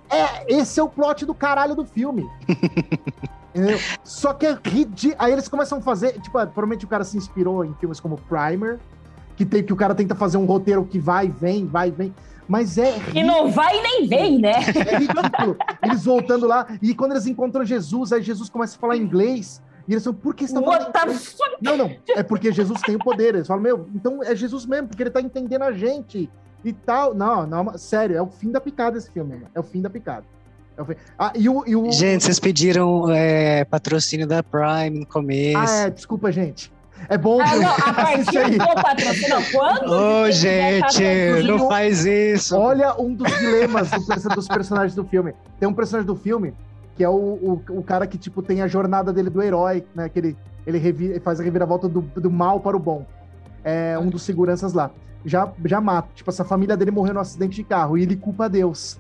É, 0.09 0.53
esse 0.53 0.81
é 0.81 0.83
o 0.83 0.89
plot 0.89 1.25
do 1.25 1.35
caralho 1.35 1.75
do 1.75 1.85
filme. 1.85 2.29
Entendeu? 3.55 3.79
Só 4.05 4.33
que 4.33 4.47
é 4.47 4.59
ridículo. 4.65 5.17
Aí 5.19 5.33
eles 5.33 5.49
começam 5.49 5.79
a 5.79 5.81
fazer. 5.81 6.21
Tipo, 6.21 6.39
ah, 6.39 6.47
provavelmente 6.47 6.85
o 6.85 6.89
cara 6.89 7.05
se 7.05 7.17
inspirou 7.17 7.65
em 7.65 7.75
filmes 7.75 8.01
como 8.01 8.17
Primer, 8.17 8.79
que, 9.37 9.45
tem, 9.45 9.63
que 9.63 9.73
o 9.73 9.77
cara 9.77 9.95
tenta 9.95 10.15
fazer 10.15 10.37
um 10.37 10.45
roteiro 10.45 10.85
que 10.85 10.99
vai, 10.99 11.29
vem, 11.29 11.67
vai, 11.67 11.91
vem. 11.91 12.15
Mas 12.49 12.79
é. 12.79 12.95
E 13.15 13.23
não 13.23 13.51
vai 13.51 13.81
nem 13.81 14.09
vem, 14.09 14.39
né? 14.39 14.53
É 14.53 14.99
ridículo. 14.99 15.57
Eles 15.83 16.05
voltando 16.05 16.47
lá, 16.47 16.67
e 16.83 16.95
quando 16.95 17.13
eles 17.13 17.27
encontram 17.27 17.65
Jesus, 17.65 18.13
aí 18.13 18.23
Jesus 18.23 18.49
começa 18.49 18.77
a 18.77 18.81
falar 18.81 18.97
inglês. 18.97 19.63
E 19.87 19.93
eles 19.93 20.05
falam, 20.05 20.19
por 20.19 20.35
que 20.35 20.47
você 20.47 20.55
tá 20.55 20.61
falando? 20.61 20.93
Não, 21.61 21.77
não. 21.77 21.97
É 22.09 22.23
porque 22.23 22.53
Jesus 22.53 22.81
tem 22.83 22.97
o 22.97 22.99
poder. 22.99 23.35
Eles 23.35 23.47
falam, 23.47 23.63
meu, 23.63 23.89
então 23.95 24.23
é 24.23 24.35
Jesus 24.35 24.67
mesmo, 24.67 24.89
porque 24.89 25.03
ele 25.03 25.11
tá 25.11 25.21
entendendo 25.21 25.63
a 25.63 25.73
gente 25.73 26.31
e 26.65 26.73
tal. 26.73 27.15
Não, 27.15 27.47
não, 27.47 27.77
sério, 27.79 28.17
é 28.17 28.23
o 28.23 28.29
fim 28.29 28.51
da 28.51 28.61
picada 28.61 28.99
esse 28.99 29.11
filme. 29.11 29.43
É 29.55 29.61
o 29.61 29.65
fim 29.65 29.81
da 29.81 29.91
picada. 29.91 30.25
É 30.79 30.97
Ah, 31.19 31.33
e 31.35 31.49
o. 31.49 31.65
E 31.67 31.77
o... 31.77 31.91
Gente, 31.93 32.25
vocês 32.25 32.39
pediram 32.41 33.11
é, 33.11 33.65
patrocínio 33.65 34.27
da 34.27 34.43
Prime 34.43 35.01
no 35.01 35.07
começo. 35.07 35.59
Ah, 35.59 35.87
é, 35.87 35.91
desculpa, 35.91 36.31
gente. 36.33 36.73
É 37.09 37.17
bom. 37.17 37.41
Ah, 37.41 37.57
não, 37.57 37.73
a 37.75 37.93
partir 37.95 38.39
aí. 38.39 38.59
do 38.59 38.67
patrocínio. 38.75 39.37
Quando? 39.53 39.91
Ô, 39.91 40.31
gente, 40.31 41.03
não 41.47 41.67
faz 41.69 42.05
isso. 42.05 42.57
Olha 42.57 42.95
um 43.01 43.15
dos 43.15 43.31
dilemas 43.39 43.91
do 43.91 44.35
dos 44.35 44.47
personagens 44.49 44.95
do 44.95 45.05
filme. 45.05 45.33
Tem 45.59 45.69
um 45.69 45.73
personagem 45.73 46.07
do 46.07 46.17
filme 46.17 46.55
que 46.97 47.05
é 47.05 47.09
o, 47.09 47.15
o, 47.15 47.63
o 47.71 47.83
cara 47.83 48.07
que, 48.07 48.19
tipo, 48.19 48.43
tem 48.43 48.61
a 48.61 48.69
jornada 48.69 49.11
dele 49.11 49.31
do 49.31 49.41
herói, 49.41 49.83
né? 49.95 50.11
Que 50.11 50.19
ele, 50.19 50.37
ele 50.67 50.77
revi- 50.77 51.19
faz 51.21 51.41
a 51.41 51.43
reviravolta 51.43 51.89
do, 51.89 52.03
do 52.03 52.31
mal 52.31 52.61
para 52.61 52.77
o 52.77 52.81
bom. 52.81 53.07
É 53.65 53.99
um 53.99 54.09
dos 54.11 54.23
seguranças 54.23 54.75
lá. 54.75 54.91
Já, 55.25 55.51
já 55.65 55.81
mata. 55.81 56.09
Tipo, 56.15 56.29
essa 56.29 56.45
família 56.45 56.77
dele 56.77 56.91
morreu 56.91 57.15
num 57.15 57.21
acidente 57.21 57.57
de 57.57 57.65
carro 57.65 57.97
e 57.97 58.03
ele 58.03 58.17
culpa 58.17 58.49
Deus. 58.51 58.99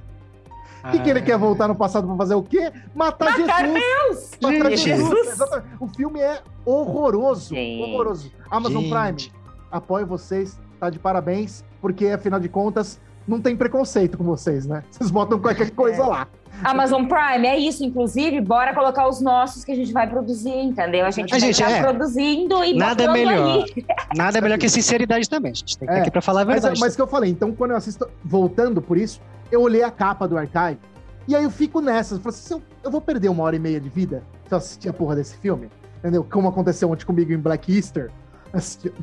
O 0.84 0.90
que, 0.90 0.98
que 1.00 1.10
ele 1.10 1.20
quer 1.22 1.36
voltar 1.38 1.68
no 1.68 1.74
passado 1.74 2.06
pra 2.06 2.16
fazer 2.16 2.34
o 2.34 2.42
quê? 2.42 2.72
Matar, 2.94 3.38
Matar 3.38 3.64
Jesus! 3.66 4.30
Deus! 4.40 4.58
Matar 4.58 4.70
Jesus! 4.76 5.10
Jesus! 5.38 5.62
O 5.78 5.86
filme 5.88 6.20
é 6.20 6.40
horroroso. 6.64 7.54
Gente. 7.54 7.82
Horroroso. 7.82 8.30
Amazon 8.50 8.82
Gente. 8.82 8.90
Prime, 9.30 9.32
apoio 9.70 10.06
vocês, 10.06 10.58
tá 10.78 10.88
de 10.90 10.98
parabéns, 10.98 11.64
porque 11.80 12.06
afinal 12.08 12.40
de 12.40 12.48
contas, 12.48 13.00
não 13.28 13.40
tem 13.40 13.56
preconceito 13.56 14.16
com 14.18 14.24
vocês, 14.24 14.66
né? 14.66 14.82
Vocês 14.90 15.10
botam 15.10 15.38
qualquer 15.38 15.70
coisa 15.70 16.02
É. 16.02 16.06
lá. 16.06 16.28
Amazon 16.64 17.06
Prime, 17.06 17.46
é 17.46 17.56
isso. 17.58 17.82
Inclusive, 17.84 18.40
bora 18.40 18.74
colocar 18.74 19.08
os 19.08 19.20
nossos 19.20 19.64
que 19.64 19.72
a 19.72 19.74
gente 19.74 19.92
vai 19.92 20.06
produzir, 20.08 20.50
entendeu? 20.50 21.06
A 21.06 21.10
gente 21.10 21.30
A 21.32 21.38
vai 21.38 21.40
gente, 21.40 21.52
estar 21.62 21.70
é. 21.70 21.80
produzindo 21.80 22.62
e 22.64 22.74
Nada 22.76 23.04
é 23.04 23.08
melhor. 23.08 23.64
aí. 23.64 23.84
Nada 24.16 24.38
é 24.38 24.40
melhor 24.40 24.58
que 24.58 24.68
sinceridade 24.68 25.28
também. 25.30 25.52
A 25.52 25.54
gente 25.54 25.78
tem 25.78 25.86
que 25.86 25.92
estar 25.94 25.98
É, 25.98 26.02
aqui 26.02 26.10
pra 26.10 26.20
falar 26.20 26.42
a 26.42 26.44
Mas, 26.44 26.54
verdade. 26.62 26.80
mas 26.80 26.96
que 26.96 27.00
eu 27.00 27.06
falei, 27.06 27.30
então 27.30 27.52
quando 27.52 27.70
eu 27.70 27.76
assisto, 27.76 28.06
voltando 28.24 28.82
por 28.82 28.98
isso, 28.98 29.20
eu 29.50 29.60
olhei 29.60 29.82
a 29.82 29.90
capa 29.90 30.26
do 30.26 30.36
Archive, 30.36 30.80
e 31.26 31.34
aí 31.34 31.44
eu 31.44 31.50
fico 31.50 31.80
nessa, 31.80 32.14
eu 32.14 32.28
assim, 32.28 32.54
eu, 32.54 32.62
eu 32.84 32.90
vou 32.90 33.00
perder 33.00 33.28
uma 33.28 33.42
hora 33.42 33.56
e 33.56 33.58
meia 33.58 33.80
de 33.80 33.88
vida 33.88 34.22
se 34.46 34.54
eu 34.54 34.58
assistir 34.58 34.88
a 34.88 34.92
porra 34.92 35.16
desse 35.16 35.36
filme, 35.36 35.70
entendeu? 35.98 36.24
Como 36.24 36.48
aconteceu 36.48 36.90
ontem 36.90 37.04
comigo 37.04 37.32
em 37.32 37.38
Black 37.38 37.74
Easter, 37.74 38.10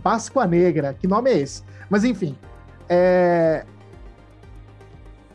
Páscoa 0.03 0.45
Negra, 0.45 0.93
que 0.93 1.07
nome 1.07 1.31
é 1.31 1.39
esse? 1.39 1.63
Mas 1.89 2.03
enfim, 2.03 2.37
é... 2.89 3.65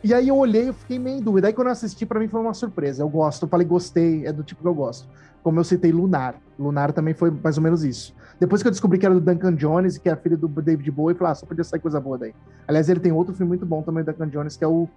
E 0.03 0.13
aí 0.13 0.27
eu 0.27 0.35
olhei 0.35 0.69
e 0.69 0.73
fiquei 0.73 0.99
meio 0.99 1.17
em 1.17 1.21
dúvida. 1.21 1.47
Aí 1.47 1.53
quando 1.53 1.67
eu 1.67 1.71
assisti, 1.71 2.05
pra 2.05 2.19
mim 2.19 2.27
foi 2.27 2.41
uma 2.41 2.53
surpresa. 2.53 3.01
Eu 3.01 3.07
gosto, 3.07 3.43
eu 3.43 3.47
falei, 3.47 3.65
gostei, 3.65 4.25
é 4.25 4.33
do 4.33 4.43
tipo 4.43 4.61
que 4.61 4.67
eu 4.67 4.73
gosto. 4.73 5.07
Como 5.41 5.57
eu 5.57 5.63
citei 5.63 5.93
Lunar. 5.93 6.35
Lunar 6.59 6.91
também 6.91 7.13
foi 7.13 7.31
mais 7.31 7.57
ou 7.57 7.63
menos 7.63 7.85
isso. 7.85 8.13
Depois 8.39 8.61
que 8.61 8.67
eu 8.67 8.71
descobri 8.71 8.97
que 8.97 9.05
era 9.05 9.13
do 9.15 9.21
Duncan 9.21 9.55
Jones, 9.55 9.97
que 9.97 10.09
é 10.09 10.11
a 10.11 10.17
filha 10.17 10.35
do 10.35 10.47
David 10.47 10.89
Bowie, 10.91 11.13
eu 11.13 11.17
falei, 11.17 11.31
ah, 11.31 11.35
só 11.35 11.45
podia 11.45 11.63
sair 11.63 11.79
coisa 11.79 11.99
boa 11.99 12.17
daí. 12.17 12.33
Aliás, 12.67 12.89
ele 12.89 12.99
tem 12.99 13.11
outro 13.11 13.33
filme 13.33 13.47
muito 13.49 13.65
bom 13.65 13.81
também, 13.81 14.03
do 14.03 14.11
Duncan 14.11 14.27
Jones, 14.29 14.57
que 14.57 14.63
é 14.63 14.67
o. 14.67 14.87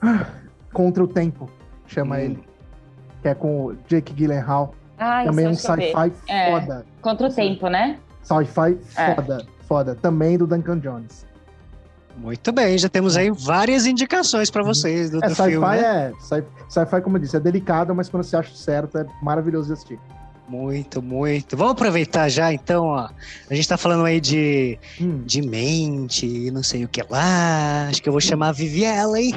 Ah, 0.00 0.26
Contra 0.72 1.04
o 1.04 1.08
Tempo, 1.08 1.48
chama 1.86 2.16
Hum. 2.16 2.20
ele. 2.20 2.44
Que 3.22 3.28
é 3.28 3.34
com 3.34 3.66
o 3.66 3.76
Jake 3.88 4.12
Gyllenhaal. 4.12 4.74
Ah, 4.98 5.24
também 5.24 5.46
é 5.46 5.48
um 5.48 5.54
sci-fi 5.54 6.12
É. 6.28 6.50
foda. 6.52 6.86
Contra 7.00 7.26
o 7.28 7.32
tempo, 7.32 7.68
né? 7.68 7.98
Sci-fi 8.22 8.78
É. 8.96 9.14
foda. 9.14 9.46
Foda. 9.66 9.94
Também 9.94 10.36
do 10.38 10.46
Duncan 10.46 10.78
Jones. 10.78 11.26
Muito 12.16 12.52
bem, 12.52 12.78
já 12.78 12.88
temos 12.88 13.16
aí 13.16 13.28
várias 13.30 13.86
indicações 13.86 14.50
pra 14.50 14.62
vocês 14.62 15.10
do, 15.10 15.16
É, 15.24 15.28
do 15.28 15.34
sci-fi 15.34 15.50
filme. 15.50 15.66
né? 15.66 15.78
é. 15.80 16.12
sci- 16.20 16.44
Sci-fi, 16.68 17.00
como 17.00 17.16
eu 17.16 17.20
disse, 17.20 17.36
é 17.36 17.40
delicado, 17.40 17.92
mas 17.94 18.08
quando 18.08 18.22
você 18.22 18.36
acha 18.36 18.54
certo, 18.54 18.98
é 18.98 19.06
maravilhoso 19.22 19.66
de 19.68 19.72
assistir. 19.72 19.98
Muito, 20.46 21.00
muito. 21.02 21.56
Vamos 21.56 21.72
aproveitar 21.72 22.28
já, 22.28 22.52
então, 22.52 22.84
ó. 22.84 23.08
A 23.48 23.54
gente 23.54 23.66
tá 23.66 23.78
falando 23.78 24.04
aí 24.04 24.20
de, 24.20 24.78
Hum. 25.00 25.22
de 25.24 25.40
mente 25.40 26.50
não 26.50 26.62
sei 26.62 26.84
o 26.84 26.88
que 26.88 27.02
lá. 27.08 27.88
Acho 27.88 28.02
que 28.02 28.08
eu 28.08 28.12
vou 28.12 28.20
chamar 28.20 28.48
a 28.48 28.52
Viviela, 28.52 29.18
hein? 29.20 29.34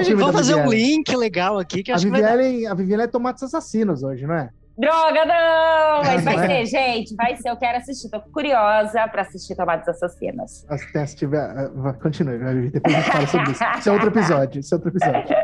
Que 0.00 0.06
filme 0.08 0.20
vamos 0.22 0.34
da 0.34 0.38
fazer 0.54 0.54
um 0.66 0.70
link 0.70 1.14
legal 1.16 1.58
aqui 1.58 1.82
que 1.82 1.92
A 1.92 1.94
acho 1.96 2.04
que 2.04 2.10
vai 2.10 2.22
dar. 2.22 2.36
Viviane, 2.36 2.66
a 2.66 2.74
Viviane 2.74 3.02
é 3.04 3.06
Tomates 3.06 3.42
Assassinos 3.42 4.02
hoje, 4.02 4.26
não 4.26 4.34
é? 4.34 4.50
Droga, 4.78 5.26
não! 5.26 6.02
Mas 6.04 6.24
vai 6.24 6.36
é? 6.36 6.64
ser, 6.64 6.66
gente, 6.66 7.14
vai 7.14 7.36
ser. 7.36 7.50
Eu 7.50 7.56
quero 7.56 7.76
assistir. 7.76 8.08
Tô 8.08 8.18
curiosa 8.20 9.06
pra 9.08 9.22
assistir 9.22 9.54
Tomates 9.54 9.86
Assassinas. 9.88 10.64
Até 10.70 11.04
se 11.04 11.16
tiver. 11.16 11.38
ah, 11.38 11.70
vai- 11.74 11.92
Continue, 11.94 12.38
Vivi, 12.38 12.70
depois 12.70 12.94
a 12.94 13.00
gente 13.00 13.10
fala 13.12 13.26
sobre 13.26 13.50
isso. 13.52 13.64
Isso 13.78 13.88
é 13.88 13.92
outro 13.92 14.08
episódio. 14.08 14.60
Isso 14.60 14.74
é 14.74 14.76
outro 14.76 14.90
episódio. 14.90 15.36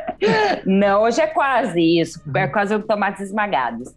Não, 0.65 1.03
hoje 1.03 1.21
é 1.21 1.27
quase 1.27 1.81
isso. 2.01 2.23
É 2.35 2.47
quase 2.47 2.75
o 2.75 2.83
Tomates 2.83 3.21
Esmagados. 3.21 3.95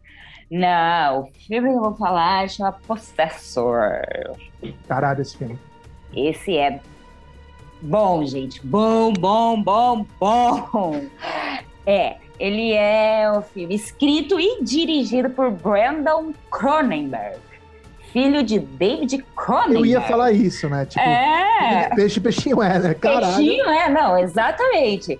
Não, 0.51 1.21
o 1.21 1.25
filme 1.47 1.69
que 1.69 1.75
eu 1.77 1.81
vou 1.81 1.95
falar 1.95 2.49
chama 2.49 2.73
Possessor. 2.85 3.81
Caralho, 4.89 5.21
esse 5.21 5.37
filme. 5.37 5.57
Esse 6.13 6.57
é 6.57 6.81
bom, 7.81 8.25
gente. 8.25 8.65
Bom, 8.65 9.13
bom, 9.13 9.61
bom, 9.61 10.05
bom. 10.19 11.01
É, 11.85 12.17
ele 12.39 12.71
é 12.73 13.31
o 13.31 13.41
filme 13.41 13.75
escrito 13.75 14.39
e 14.39 14.63
dirigido 14.63 15.29
por 15.29 15.51
Brandon 15.51 16.33
Cronenberg, 16.51 17.37
filho 18.13 18.43
de 18.43 18.59
David 18.59 19.25
Cronenberg. 19.35 19.77
Eu 19.79 19.85
ia 19.85 20.01
falar 20.01 20.31
isso, 20.31 20.69
né? 20.69 20.85
Tipo, 20.85 21.03
É, 21.03 21.89
peixe, 21.95 22.19
peixinho 22.19 22.61
é, 22.61 22.79
né? 22.79 22.93
Caralho. 22.93 23.35
peixinho, 23.35 23.65
é, 23.65 23.89
não, 23.89 24.17
exatamente. 24.17 25.19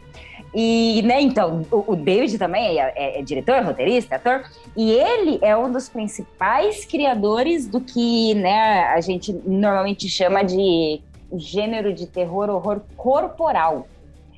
E, 0.54 1.04
né, 1.04 1.22
então, 1.22 1.64
o, 1.72 1.92
o 1.94 1.96
David 1.96 2.40
também 2.40 2.80
é, 2.80 2.92
é- 2.96 3.20
é 3.20 3.22
diretor, 3.22 3.62
roteirista, 3.64 4.16
ator, 4.16 4.44
e 4.76 4.92
ele 4.92 5.38
é 5.44 5.56
um 5.56 5.72
dos 5.72 5.88
principais 5.88 6.86
criadores 6.86 7.68
do 7.68 7.80
que, 7.80 8.34
né, 8.34 8.86
a 8.86 9.00
gente 9.00 9.32
normalmente 9.46 10.10
chama 10.10 10.42
de 10.44 11.02
gênero 11.38 11.94
de 11.94 12.06
terror, 12.08 12.50
horror 12.50 12.82
corporal. 12.98 13.88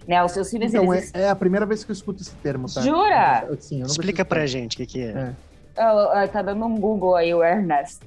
Né, 0.08 0.24
os 0.24 0.32
seus 0.32 0.50
filmes, 0.50 0.74
Então, 0.74 0.92
eles... 0.94 1.12
é, 1.14 1.24
é 1.24 1.30
a 1.30 1.36
primeira 1.36 1.64
vez 1.66 1.84
que 1.84 1.92
eu 1.92 1.94
escuto 1.94 2.22
esse 2.24 2.32
termo, 2.38 2.68
tá? 2.74 2.82
Jura? 2.82 3.46
Eu- 3.48 3.62
Sim, 3.62 3.76
eu 3.76 3.82
não 3.82 3.88
Explica 3.88 4.26
pra 4.26 4.48
gente 4.48 4.74
o 4.74 4.78
que, 4.78 4.86
que 4.88 5.02
é. 5.04 5.10
É. 5.12 5.32
Oh, 5.78 6.24
oh, 6.24 6.28
tá 6.28 6.42
dando 6.42 6.66
um 6.66 6.80
Google 6.80 7.16
aí, 7.16 7.32
o 7.34 7.44
Ernest. 7.44 8.00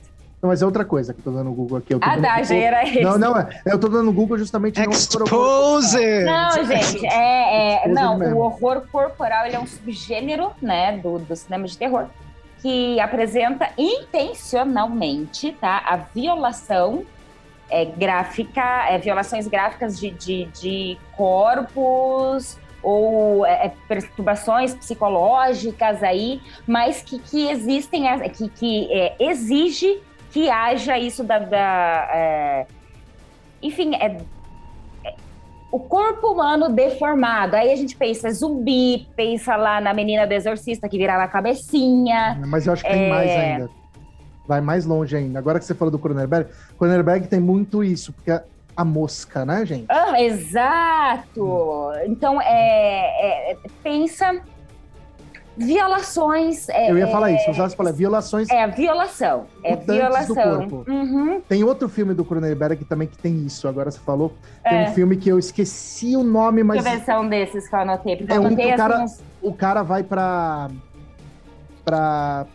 Não, 0.42 0.48
mas 0.50 0.60
é 0.60 0.66
outra 0.66 0.84
coisa 0.84 1.14
que 1.14 1.20
eu 1.20 1.24
tô 1.24 1.30
dando 1.30 1.44
no 1.44 1.54
Google 1.54 1.78
aqui. 1.78 1.94
Eu 1.94 2.00
tô 2.00 2.06
Ah, 2.06 2.20
tá, 2.20 2.30
Google- 2.32 2.44
já 2.44 2.54
era 2.56 2.82
esse. 2.82 3.00
Não, 3.00 3.16
não, 3.16 3.38
é. 3.38 3.48
Eu 3.64 3.78
tô 3.78 3.88
dando 3.88 4.04
no 4.06 4.12
Google 4.12 4.36
justamente 4.36 4.78
não 4.84 4.90
Exposer! 4.92 6.26
Não, 6.26 6.64
gente, 6.64 7.06
é, 7.06 7.12
é- 7.14 7.74
Exposed 7.76 7.94
não, 7.94 8.18
mesmo. 8.18 8.36
o 8.36 8.40
horror 8.40 8.82
corporal 8.92 9.46
ele 9.46 9.54
é 9.56 9.60
um 9.60 9.66
subgênero, 9.66 10.50
né, 10.60 10.98
do, 10.98 11.18
do 11.20 11.34
cinema 11.36 11.66
de 11.66 11.78
terror 11.78 12.06
que 12.60 12.98
apresenta 12.98 13.68
intencionalmente, 13.78 15.52
tá, 15.52 15.82
a 15.86 15.96
violação 15.96 17.04
é, 17.70 17.84
gráfica, 17.84 18.86
é, 18.88 18.98
violações 18.98 19.46
gráficas 19.46 19.98
de, 19.98 20.10
de, 20.10 20.44
de 20.46 20.98
corpos 21.16 22.58
ou 22.82 23.46
é, 23.46 23.66
é, 23.66 23.72
perturbações 23.88 24.74
psicológicas 24.74 26.02
aí, 26.02 26.40
mas 26.66 27.02
que, 27.02 27.18
que 27.18 27.48
existem, 27.48 28.04
que, 28.30 28.48
que 28.50 28.92
é, 28.92 29.16
exige 29.18 30.00
que 30.30 30.50
haja 30.50 30.98
isso 30.98 31.22
da, 31.22 31.38
da, 31.38 32.08
é, 32.12 32.66
enfim, 33.62 33.94
é 33.94 34.18
o 35.74 35.80
corpo 35.80 36.28
humano 36.28 36.68
deformado. 36.68 37.56
Aí 37.56 37.72
a 37.72 37.76
gente 37.76 37.96
pensa 37.96 38.30
zumbi, 38.30 39.08
pensa 39.16 39.56
lá 39.56 39.80
na 39.80 39.92
menina 39.92 40.24
do 40.24 40.32
exorcista 40.32 40.88
que 40.88 40.96
virava 40.96 41.24
a 41.24 41.28
cabecinha. 41.28 42.40
Mas 42.46 42.64
eu 42.64 42.74
acho 42.74 42.84
que 42.84 42.90
tem 42.90 43.06
É. 43.06 43.08
mais 43.08 43.30
ainda. 43.30 43.70
Vai 44.46 44.60
mais 44.60 44.84
longe 44.84 45.16
ainda. 45.16 45.38
Agora 45.38 45.58
que 45.58 45.64
você 45.64 45.74
falou 45.74 45.90
do 45.90 45.98
Cronenberg, 45.98 46.50
Cronenberg 46.78 47.26
tem 47.28 47.40
muito 47.40 47.82
isso, 47.82 48.12
porque 48.12 48.30
a, 48.30 48.42
a 48.76 48.84
mosca, 48.84 49.44
né, 49.44 49.64
gente? 49.64 49.86
Ah, 49.88 50.20
exato! 50.20 51.90
Então, 52.06 52.40
é, 52.42 53.52
é- 53.52 53.56
pensa 53.82 54.40
violações. 55.56 56.68
é- 56.68 56.90
Eu 56.90 56.98
ia 56.98 57.06
falar 57.06 57.30
é- 57.30 57.36
isso, 57.36 57.50
usar 57.50 57.64
essa 57.66 57.76
palavra, 57.76 57.96
violações. 57.96 58.50
É 58.50 58.66
violação. 58.66 59.46
É 59.62 59.70
Mutantes 59.70 59.86
do 59.86 59.94
violação. 60.34 60.68
corpo. 60.68 60.90
Uhum, 60.90 61.40
Tem 61.48 61.62
outro 61.64 61.88
filme 61.88 62.12
do 62.12 62.24
Cronenberg 62.24 62.84
também 62.84 63.06
que 63.08 63.16
tem 63.16 63.46
isso, 63.46 63.68
agora 63.68 63.90
você 63.90 64.00
falou. 64.00 64.32
Tem 64.62 64.84
É. 64.84 64.88
um 64.90 64.92
filme 64.94 65.16
que 65.16 65.28
eu 65.28 65.38
esqueci 65.38 66.16
o 66.16 66.22
nome, 66.24 66.62
mas 66.64 66.82
Deixa 66.82 66.96
eu 66.96 66.98
ver 67.00 67.04
se 67.04 67.10
é 67.10 67.28
desses 67.28 67.68
que 67.68 67.74
eu 67.74 67.78
anotei. 67.78 68.16
Porque 68.16 68.32
É 68.32 68.36
eu 68.36 68.42
um 68.42 68.54
que 68.56 68.66
o 68.66 68.76
cara- 68.76 69.00
uns- 69.00 69.22
o 69.40 69.52
cara 69.54 69.82
vai 69.82 70.02
pra. 70.02 70.68
pra. 71.84 72.46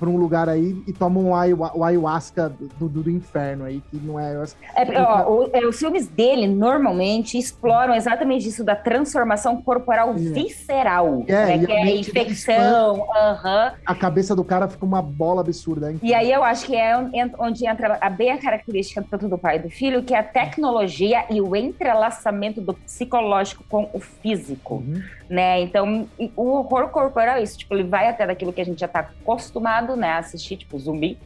Pra 0.00 0.08
um 0.08 0.16
lugar 0.16 0.48
aí 0.48 0.82
e 0.86 0.92
toma 0.94 1.20
um 1.20 1.36
ayahu- 1.36 1.70
o 1.74 1.84
ayahuasca 1.84 2.48
do, 2.48 2.88
do, 2.88 3.02
do 3.02 3.10
inferno 3.10 3.64
aí, 3.66 3.82
que 3.90 3.98
não 3.98 4.18
é. 4.18 4.30
É, 4.74 5.00
ó, 5.02 5.30
o- 5.30 5.50
é, 5.52 5.66
os 5.66 5.78
filmes 5.78 6.06
dele 6.08 6.46
normalmente 6.48 7.36
exploram 7.36 7.94
exatamente 7.94 8.48
isso 8.48 8.64
da 8.64 8.74
transformação 8.74 9.60
corporal 9.60 10.10
É. 10.10 10.14
visceral, 10.14 11.22
É, 11.28 11.46
né, 11.58 11.66
que 11.66 11.70
a 11.72 11.76
é 11.86 11.96
infecção, 11.96 13.06
aham. 13.14 13.72
A 13.84 13.94
cabeça 13.94 14.34
do 14.34 14.42
cara 14.42 14.66
fica 14.68 14.84
uma 14.86 15.02
bola 15.02 15.42
absurda, 15.42 15.90
hein? 15.92 16.00
E 16.02 16.14
aí 16.14 16.32
eu 16.32 16.42
acho 16.42 16.64
que 16.64 16.74
é 16.74 16.96
on- 16.96 17.10
onde 17.38 17.66
entra 17.66 17.98
a 18.00 18.08
bem 18.08 18.30
a 18.30 18.38
característica 18.38 19.04
tanto 19.10 19.28
do 19.28 19.36
pai 19.36 19.56
e 19.56 19.58
do 19.60 19.68
filho, 19.70 20.02
que 20.02 20.14
é 20.14 20.18
a 20.18 20.22
tecnologia 20.22 21.24
e 21.30 21.40
o 21.42 21.54
entrelaçamento 21.54 22.60
do 22.60 22.72
psicológico 22.72 23.64
com 23.68 23.90
o 23.92 24.00
físico, 24.00 24.76
Uhum. 24.76 25.02
né? 25.28 25.60
Então, 25.60 26.08
o 26.36 26.42
horror 26.50 26.88
corporal 26.88 27.36
é 27.36 27.42
isso, 27.42 27.58
tipo, 27.58 27.74
ele 27.74 27.84
vai 27.84 28.08
até 28.08 28.26
daquilo 28.26 28.52
que 28.52 28.60
a 28.60 28.64
gente 28.64 28.78
já 28.80 28.88
tá 28.88 29.00
acostumado, 29.00 29.89
né, 29.96 30.12
a 30.12 30.18
assistir, 30.18 30.56
tipo, 30.56 30.78
zumbi, 30.78 31.18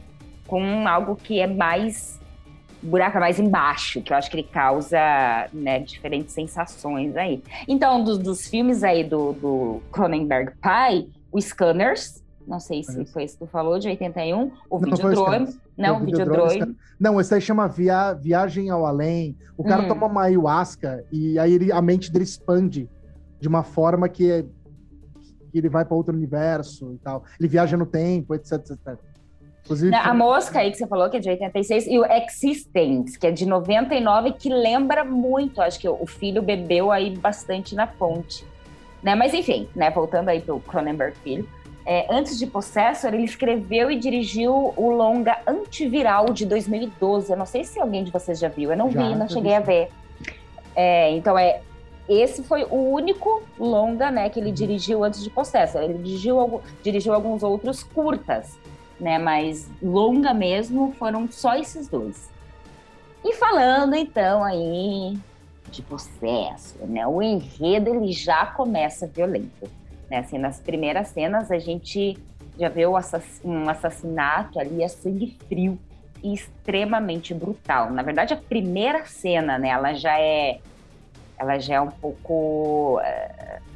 com 0.47 0.87
algo 0.87 1.15
que 1.15 1.39
é 1.39 1.47
mais 1.47 2.19
buraco 2.85 3.17
é 3.17 3.19
mais 3.19 3.39
embaixo, 3.39 4.01
que 4.01 4.13
eu 4.13 4.17
acho 4.17 4.29
que 4.29 4.37
ele 4.37 4.47
causa, 4.47 4.99
né, 5.51 5.79
diferentes 5.79 6.33
sensações 6.33 7.15
aí. 7.17 7.41
Então, 7.67 8.03
dos, 8.03 8.17
dos 8.17 8.47
filmes 8.47 8.83
aí 8.83 9.03
do, 9.03 9.33
do 9.33 9.81
Cronenberg 9.91 10.53
pai, 10.61 11.07
o 11.31 11.41
Scanners, 11.41 12.23
Não 12.47 12.59
sei 12.59 12.83
se 12.83 13.05
foi 13.07 13.23
isso 13.23 13.37
que 13.39 13.45
tu 13.45 13.49
falou, 13.49 13.79
de 13.79 13.87
81. 13.87 14.51
O 14.69 14.77
Videodrome. 14.77 15.47
Não, 15.75 15.97
o 15.97 16.05
Videodrome. 16.05 16.75
Não, 16.99 17.19
esse 17.19 17.33
aí 17.33 17.41
chama 17.41 17.67
via, 17.67 18.13
Viagem 18.13 18.69
ao 18.69 18.85
Além. 18.85 19.35
O 19.57 19.63
cara 19.63 19.83
hum. 19.83 19.87
toma 19.87 20.05
uma 20.05 20.23
ayahuasca 20.23 21.03
e 21.11 21.39
aí 21.39 21.53
ele, 21.53 21.71
a 21.71 21.81
mente 21.81 22.11
dele 22.11 22.23
expande 22.23 22.87
de 23.39 23.47
uma 23.47 23.63
forma 23.63 24.07
que, 24.07 24.31
é, 24.31 24.45
que 25.55 25.59
ele 25.59 25.69
vai 25.69 25.85
para 25.85 25.95
outro 25.95 26.13
universo 26.13 26.91
e 26.93 26.97
tal. 26.97 27.23
Ele 27.39 27.47
viaja 27.47 27.77
no 27.77 27.85
tempo, 27.85 28.35
etc, 28.35 28.53
etc. 28.53 28.97
Inclusive, 29.63 29.95
a 29.95 30.13
mosca 30.13 30.59
aí 30.59 30.69
que 30.69 30.77
você 30.77 30.85
falou, 30.85 31.09
que 31.09 31.17
é 31.17 31.19
de 31.19 31.29
86, 31.29 31.87
e 31.87 31.97
o 31.97 32.05
Existence, 32.05 33.17
que 33.17 33.25
é 33.25 33.31
de 33.31 33.45
99, 33.45 34.33
que 34.33 34.49
lembra 34.49 35.03
muito. 35.03 35.61
Acho 35.61 35.79
que 35.79 35.87
o 35.87 36.05
filho 36.05 36.41
bebeu 36.41 36.91
aí 36.91 37.15
bastante 37.17 37.73
na 37.73 37.87
fonte. 37.87 38.45
Né? 39.01 39.15
Mas 39.15 39.33
enfim, 39.33 39.67
né? 39.75 39.89
voltando 39.89 40.29
aí 40.29 40.41
pro 40.41 40.59
Cronenberg 40.59 41.17
Filho. 41.23 41.47
É, 41.85 42.05
antes 42.09 42.37
de 42.37 42.47
Possessor, 42.47 43.13
ele 43.13 43.23
escreveu 43.23 43.89
e 43.89 43.95
dirigiu 43.97 44.73
o 44.75 44.89
longa 44.89 45.37
Antiviral 45.47 46.25
de 46.25 46.45
2012. 46.45 47.31
Eu 47.31 47.37
não 47.37 47.45
sei 47.45 47.63
se 47.63 47.79
alguém 47.79 48.03
de 48.03 48.11
vocês 48.11 48.37
já 48.39 48.49
viu. 48.49 48.71
Eu 48.71 48.77
não 48.77 48.91
já, 48.91 49.01
vi, 49.01 49.15
não 49.15 49.29
cheguei 49.29 49.55
a 49.55 49.59
ver. 49.59 49.89
É, 50.75 51.11
então, 51.11 51.37
é 51.37 51.61
esse 52.07 52.43
foi 52.43 52.63
o 52.63 52.91
único 52.91 53.43
longa 53.59 54.11
né, 54.11 54.29
que 54.29 54.39
ele 54.39 54.49
uhum. 54.49 54.55
dirigiu 54.55 55.03
antes 55.03 55.23
de 55.23 55.29
Possessor. 55.29 55.81
Ele 55.81 55.95
dirigiu, 55.95 56.61
dirigiu 56.83 57.13
alguns 57.13 57.43
outros 57.43 57.83
curtas 57.83 58.57
né? 58.99 59.17
Mas 59.17 59.69
longa 59.81 60.33
mesmo 60.33 60.93
foram 60.93 61.29
só 61.29 61.55
esses 61.55 61.87
dois. 61.87 62.29
E 63.23 63.33
falando 63.33 63.95
então 63.95 64.43
aí 64.43 65.17
de 65.69 65.81
processo, 65.81 66.77
né? 66.85 67.05
O 67.07 67.21
enredo 67.21 67.93
ele 67.93 68.11
já 68.11 68.45
começa 68.45 69.07
violento, 69.07 69.69
né? 70.09 70.19
Assim, 70.19 70.37
nas 70.37 70.59
primeiras 70.59 71.09
cenas 71.09 71.51
a 71.51 71.57
gente 71.57 72.17
já 72.57 72.69
vê 72.69 72.85
assass 72.85 73.41
um 73.43 73.69
assassinato 73.69 74.59
ali 74.59 74.83
a 74.83 74.89
sangue 74.89 75.35
frio 75.47 75.77
e 76.23 76.33
extremamente 76.33 77.33
brutal. 77.33 77.91
Na 77.91 78.01
verdade, 78.01 78.33
a 78.33 78.37
primeira 78.37 79.05
cena, 79.05 79.57
né? 79.57 79.69
Ela 79.69 79.93
já 79.93 80.17
é, 80.19 80.59
ela 81.37 81.59
já 81.59 81.75
é 81.75 81.81
um 81.81 81.91
pouco 81.91 82.99
uh, 82.99 83.75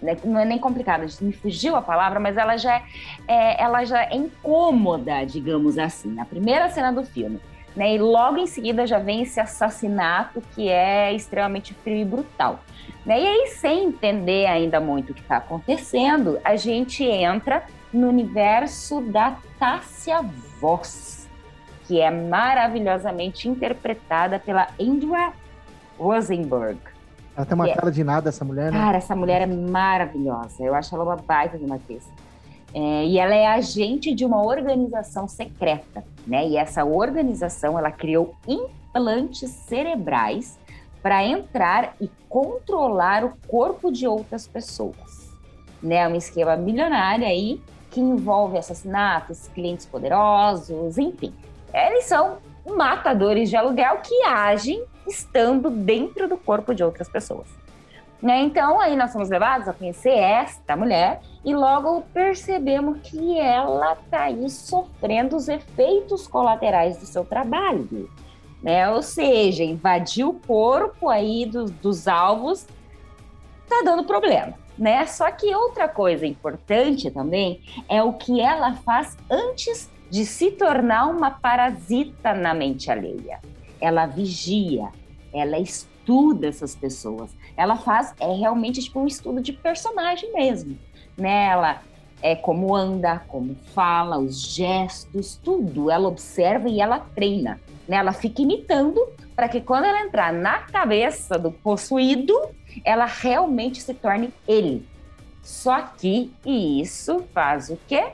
né, 0.00 0.16
não 0.24 0.40
é 0.40 0.44
nem 0.44 0.58
complicada, 0.58 1.06
me 1.20 1.32
fugiu 1.32 1.76
a 1.76 1.82
palavra, 1.82 2.18
mas 2.18 2.36
ela 2.36 2.56
já 2.56 2.76
é, 2.76 2.82
é, 3.26 3.62
ela 3.62 3.84
já 3.84 4.02
é 4.02 4.16
incômoda, 4.16 5.24
digamos 5.24 5.76
assim, 5.78 6.12
na 6.12 6.24
primeira 6.24 6.70
cena 6.70 6.90
do 6.90 7.04
filme. 7.04 7.38
Né? 7.76 7.94
E 7.94 7.98
logo 7.98 8.38
em 8.38 8.46
seguida 8.46 8.86
já 8.86 8.98
vem 8.98 9.22
esse 9.22 9.38
assassinato 9.38 10.42
que 10.54 10.68
é 10.68 11.12
extremamente 11.12 11.74
frio 11.74 11.98
e 11.98 12.04
brutal. 12.04 12.60
Né? 13.04 13.20
E 13.20 13.26
aí, 13.26 13.46
sem 13.48 13.84
entender 13.84 14.46
ainda 14.46 14.80
muito 14.80 15.10
o 15.10 15.14
que 15.14 15.20
está 15.20 15.36
acontecendo, 15.36 16.40
a 16.44 16.56
gente 16.56 17.04
entra 17.04 17.64
no 17.92 18.08
universo 18.08 19.00
da 19.00 19.36
Tássia 19.58 20.22
Voss, 20.60 21.28
que 21.86 22.00
é 22.00 22.10
maravilhosamente 22.10 23.48
interpretada 23.48 24.38
pela 24.38 24.68
Indra 24.78 25.32
Rosenberg. 25.98 26.78
Ela 27.36 27.46
tem 27.46 27.54
uma 27.54 27.72
cara 27.72 27.90
de 27.90 28.02
nada, 28.02 28.28
essa 28.28 28.44
mulher, 28.44 28.72
né? 28.72 28.78
Cara, 28.78 28.98
essa 28.98 29.14
mulher 29.14 29.42
é 29.42 29.46
maravilhosa. 29.46 30.62
Eu 30.62 30.74
acho 30.74 30.94
ela 30.94 31.04
uma 31.04 31.16
baita 31.16 31.56
de 31.56 31.64
uma 31.64 31.76
atriz. 31.76 32.08
É, 32.74 33.06
e 33.06 33.18
ela 33.18 33.34
é 33.34 33.46
agente 33.46 34.14
de 34.14 34.24
uma 34.24 34.42
organização 34.42 35.26
secreta, 35.28 36.04
né? 36.26 36.46
E 36.46 36.56
essa 36.56 36.84
organização, 36.84 37.78
ela 37.78 37.90
criou 37.90 38.34
implantes 38.46 39.50
cerebrais 39.50 40.58
para 41.02 41.24
entrar 41.24 41.94
e 42.00 42.10
controlar 42.28 43.24
o 43.24 43.32
corpo 43.46 43.90
de 43.90 44.06
outras 44.06 44.46
pessoas. 44.46 45.30
Né? 45.82 45.96
É 45.96 46.08
um 46.08 46.16
esquema 46.16 46.56
milionário 46.56 47.24
aí 47.24 47.62
que 47.90 48.00
envolve 48.00 48.58
assassinatos, 48.58 49.48
clientes 49.54 49.86
poderosos, 49.86 50.98
enfim. 50.98 51.32
Eles 51.72 52.04
são 52.04 52.38
matadores 52.66 53.48
de 53.48 53.56
aluguel 53.56 53.98
que 53.98 54.22
agem 54.24 54.84
estando 55.08 55.70
dentro 55.70 56.28
do 56.28 56.36
corpo 56.36 56.74
de 56.74 56.84
outras 56.84 57.08
pessoas. 57.08 57.46
Né? 58.20 58.42
Então, 58.42 58.80
aí 58.80 58.96
nós 58.96 59.12
somos 59.12 59.28
levados 59.28 59.68
a 59.68 59.72
conhecer 59.72 60.10
esta 60.10 60.76
mulher 60.76 61.20
e 61.44 61.54
logo 61.54 62.02
percebemos 62.12 62.98
que 63.02 63.38
ela 63.38 63.92
está 63.92 64.22
aí 64.24 64.50
sofrendo 64.50 65.36
os 65.36 65.48
efeitos 65.48 66.26
colaterais 66.26 66.98
do 66.98 67.06
seu 67.06 67.24
trabalho. 67.24 68.10
Né? 68.60 68.90
Ou 68.90 69.02
seja, 69.02 69.62
invadir 69.62 70.24
o 70.24 70.34
corpo 70.34 71.08
aí 71.08 71.46
do, 71.46 71.66
dos 71.66 72.08
alvos 72.08 72.66
está 73.62 73.82
dando 73.84 74.02
problema. 74.02 74.54
Né? 74.76 75.06
Só 75.06 75.30
que 75.30 75.54
outra 75.54 75.88
coisa 75.88 76.26
importante 76.26 77.10
também 77.10 77.60
é 77.88 78.02
o 78.02 78.12
que 78.14 78.40
ela 78.40 78.74
faz 78.76 79.16
antes 79.30 79.88
de 80.10 80.24
se 80.24 80.50
tornar 80.50 81.06
uma 81.06 81.30
parasita 81.30 82.34
na 82.34 82.52
mente 82.52 82.90
alheia. 82.90 83.40
Ela 83.80 84.06
vigia, 84.06 84.88
ela 85.32 85.58
estuda 85.58 86.48
essas 86.48 86.74
pessoas. 86.74 87.30
Ela 87.56 87.76
faz 87.76 88.14
é 88.20 88.32
realmente 88.32 88.82
tipo 88.82 89.00
um 89.00 89.06
estudo 89.06 89.40
de 89.40 89.52
personagem 89.52 90.32
mesmo, 90.32 90.78
né? 91.16 91.46
Ela 91.46 91.82
é 92.22 92.34
como 92.34 92.74
anda, 92.74 93.20
como 93.28 93.54
fala, 93.74 94.18
os 94.18 94.40
gestos, 94.40 95.38
tudo. 95.42 95.90
Ela 95.90 96.08
observa 96.08 96.68
e 96.68 96.80
ela 96.80 97.00
treina, 97.14 97.60
né? 97.86 97.96
Ela 97.96 98.12
fica 98.12 98.42
imitando 98.42 99.00
para 99.36 99.48
que 99.48 99.60
quando 99.60 99.84
ela 99.84 100.00
entrar 100.00 100.32
na 100.32 100.58
cabeça 100.58 101.38
do 101.38 101.52
possuído, 101.52 102.34
ela 102.84 103.06
realmente 103.06 103.80
se 103.80 103.94
torne 103.94 104.32
ele. 104.46 104.86
Só 105.42 105.80
que 105.80 106.32
isso 106.44 107.24
faz 107.32 107.70
o 107.70 107.78
quê? 107.86 108.12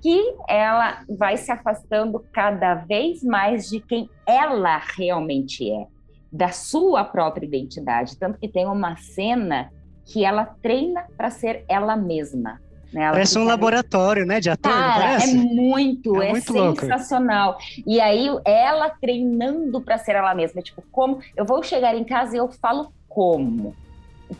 Que 0.00 0.34
ela 0.48 1.02
vai 1.18 1.36
se 1.36 1.50
afastando 1.50 2.24
cada 2.32 2.74
vez 2.74 3.22
mais 3.22 3.68
de 3.68 3.80
quem 3.80 4.08
ela 4.26 4.80
realmente 4.96 5.70
é, 5.70 5.86
da 6.32 6.48
sua 6.48 7.04
própria 7.04 7.46
identidade. 7.46 8.16
Tanto 8.16 8.38
que 8.38 8.48
tem 8.48 8.66
uma 8.66 8.96
cena 8.96 9.70
que 10.04 10.24
ela 10.24 10.44
treina 10.44 11.04
para 11.16 11.30
ser 11.30 11.64
ela 11.68 11.96
mesma. 11.96 12.60
Né? 12.92 13.02
Ela 13.02 13.12
parece 13.12 13.38
um 13.38 13.44
laboratório, 13.44 14.24
né, 14.24 14.40
de 14.40 14.48
ator, 14.48 14.72
Cara, 14.72 15.22
é 15.22 15.26
muito, 15.26 16.22
é, 16.22 16.28
é 16.28 16.30
muito 16.30 16.80
sensacional. 16.80 17.50
Louco. 17.50 17.62
E 17.86 18.00
aí 18.00 18.28
ela 18.44 18.90
treinando 18.90 19.80
para 19.80 19.98
ser 19.98 20.14
ela 20.16 20.34
mesma, 20.34 20.62
tipo, 20.62 20.82
como 20.90 21.18
eu 21.36 21.44
vou 21.44 21.62
chegar 21.62 21.94
em 21.94 22.04
casa 22.04 22.36
e 22.36 22.38
eu 22.38 22.48
falo 22.48 22.92
como? 23.08 23.74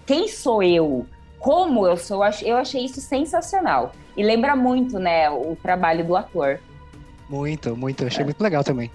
Quem 0.07 0.29
sou 0.29 0.63
eu? 0.63 1.07
Como 1.39 1.87
eu 1.87 1.97
sou, 1.97 2.23
eu 2.43 2.57
achei 2.57 2.85
isso 2.85 3.01
sensacional. 3.01 3.93
E 4.17 4.23
lembra 4.23 4.57
muito, 4.57 4.99
né, 4.99 5.31
o 5.31 5.57
trabalho 5.63 6.05
do 6.05 6.17
ator. 6.17 6.61
Muito, 7.29 7.77
muito. 7.77 8.03
Eu 8.03 8.09
achei 8.09 8.23
é. 8.23 8.25
muito 8.25 8.41
legal 8.43 8.65
também. 8.65 8.91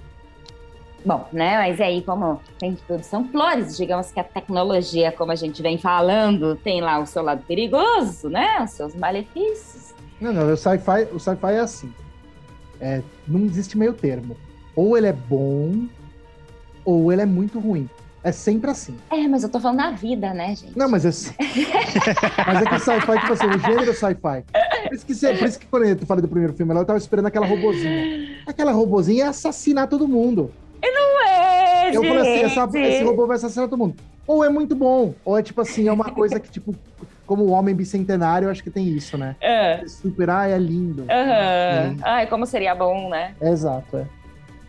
Bom, 1.06 1.28
né, 1.34 1.58
mas 1.58 1.82
aí 1.82 2.02
como 2.02 2.40
tem 2.58 2.78
tudo, 2.88 3.04
são 3.04 3.28
flores, 3.28 3.76
digamos 3.76 4.10
que 4.10 4.20
a 4.22 4.24
tecnologia, 4.24 5.12
como 5.12 5.34
a 5.34 5.36
gente 5.36 5.62
vem 5.62 5.78
falando, 5.78 6.56
tem 6.56 6.80
lá 6.80 6.98
o 7.00 7.06
seu 7.06 7.22
lado 7.22 7.44
perigoso, 7.46 8.30
né, 8.30 8.64
os 8.64 8.72
seus 8.72 8.96
malefícios. 8.96 9.94
Não, 10.22 10.32
não, 10.32 10.54
o 10.54 10.56
sci-fi 10.56 11.10
o 11.12 11.20
sci 11.20 11.32
é 11.44 11.60
assim, 11.60 11.94
é, 12.80 13.02
não 13.28 13.42
existe 13.42 13.78
meio 13.78 13.94
termo. 13.94 14.38
Ou 14.76 14.98
ele 14.98 15.08
é 15.08 15.14
bom, 15.14 15.86
ou 16.86 17.12
ele 17.12 17.22
é 17.22 17.26
muito 17.26 17.60
ruim. 17.60 17.90
É 18.24 18.32
sempre 18.32 18.72
assim. 18.72 18.96
É, 19.12 19.28
mas 19.28 19.44
eu 19.44 19.50
tô 19.50 19.60
falando 19.60 19.80
da 19.80 19.92
vida, 19.92 20.34
né, 20.34 20.56
gente? 20.56 20.78
Não, 20.78 20.88
mas 20.88 21.04
sei. 21.14 21.34
mas 22.48 22.62
é 22.62 22.66
que 22.66 22.76
o 22.76 22.80
sci-fi, 22.80 23.20
tipo 23.20 23.34
assim, 23.34 23.48
o 23.48 23.60
gênero 23.60 23.94
sci-fi. 23.94 24.44
Por 24.88 24.94
isso 24.94 25.06
que, 25.06 25.38
por 25.38 25.48
isso 25.48 25.60
que 25.60 25.66
quando 25.68 25.84
eu 25.86 25.98
falei 26.08 26.22
do 26.22 26.28
primeiro 26.30 26.54
filme, 26.54 26.74
eu 26.74 26.86
tava 26.86 26.98
esperando 26.98 27.26
aquela 27.26 27.46
robozinha. 27.46 28.38
Aquela 28.48 28.72
robozinha 28.72 29.26
ia 29.26 29.30
assassinar 29.30 29.88
todo 29.88 30.08
mundo. 30.08 30.52
E 30.82 30.90
não 30.92 31.28
é, 31.28 31.90
Eu 31.90 32.02
gente. 32.02 32.08
falei 32.08 32.22
assim, 32.22 32.46
essa, 32.46 32.80
esse 32.80 33.04
robô 33.04 33.28
vai 33.28 33.36
assassinar 33.36 33.68
todo 33.68 33.78
mundo. 33.78 33.96
Ou 34.26 34.44
é 34.44 34.50
muito 34.50 34.74
bom, 34.74 35.14
ou 35.26 35.38
é 35.38 35.44
tipo 35.44 35.60
assim, 35.60 35.90
é 35.90 35.92
uma 35.92 36.10
coisa 36.12 36.40
que, 36.40 36.50
tipo, 36.50 36.74
como 37.26 37.44
o 37.44 37.52
homem 37.52 37.76
bicentenário, 37.76 38.46
eu 38.46 38.52
acho 38.52 38.64
que 38.64 38.70
tem 38.70 38.88
isso, 38.88 39.18
né? 39.18 39.36
É. 39.42 39.86
Super, 39.86 40.30
ah, 40.30 40.48
é 40.48 40.58
lindo. 40.58 41.06
Aham. 41.10 41.90
Uhum. 41.90 41.98
Ai, 42.04 42.28
como 42.28 42.46
seria 42.46 42.74
bom, 42.74 43.10
né? 43.10 43.36
exato, 43.42 43.98
é. 43.98 44.06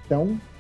Então, 0.05 0.39
é, 0.39 0.54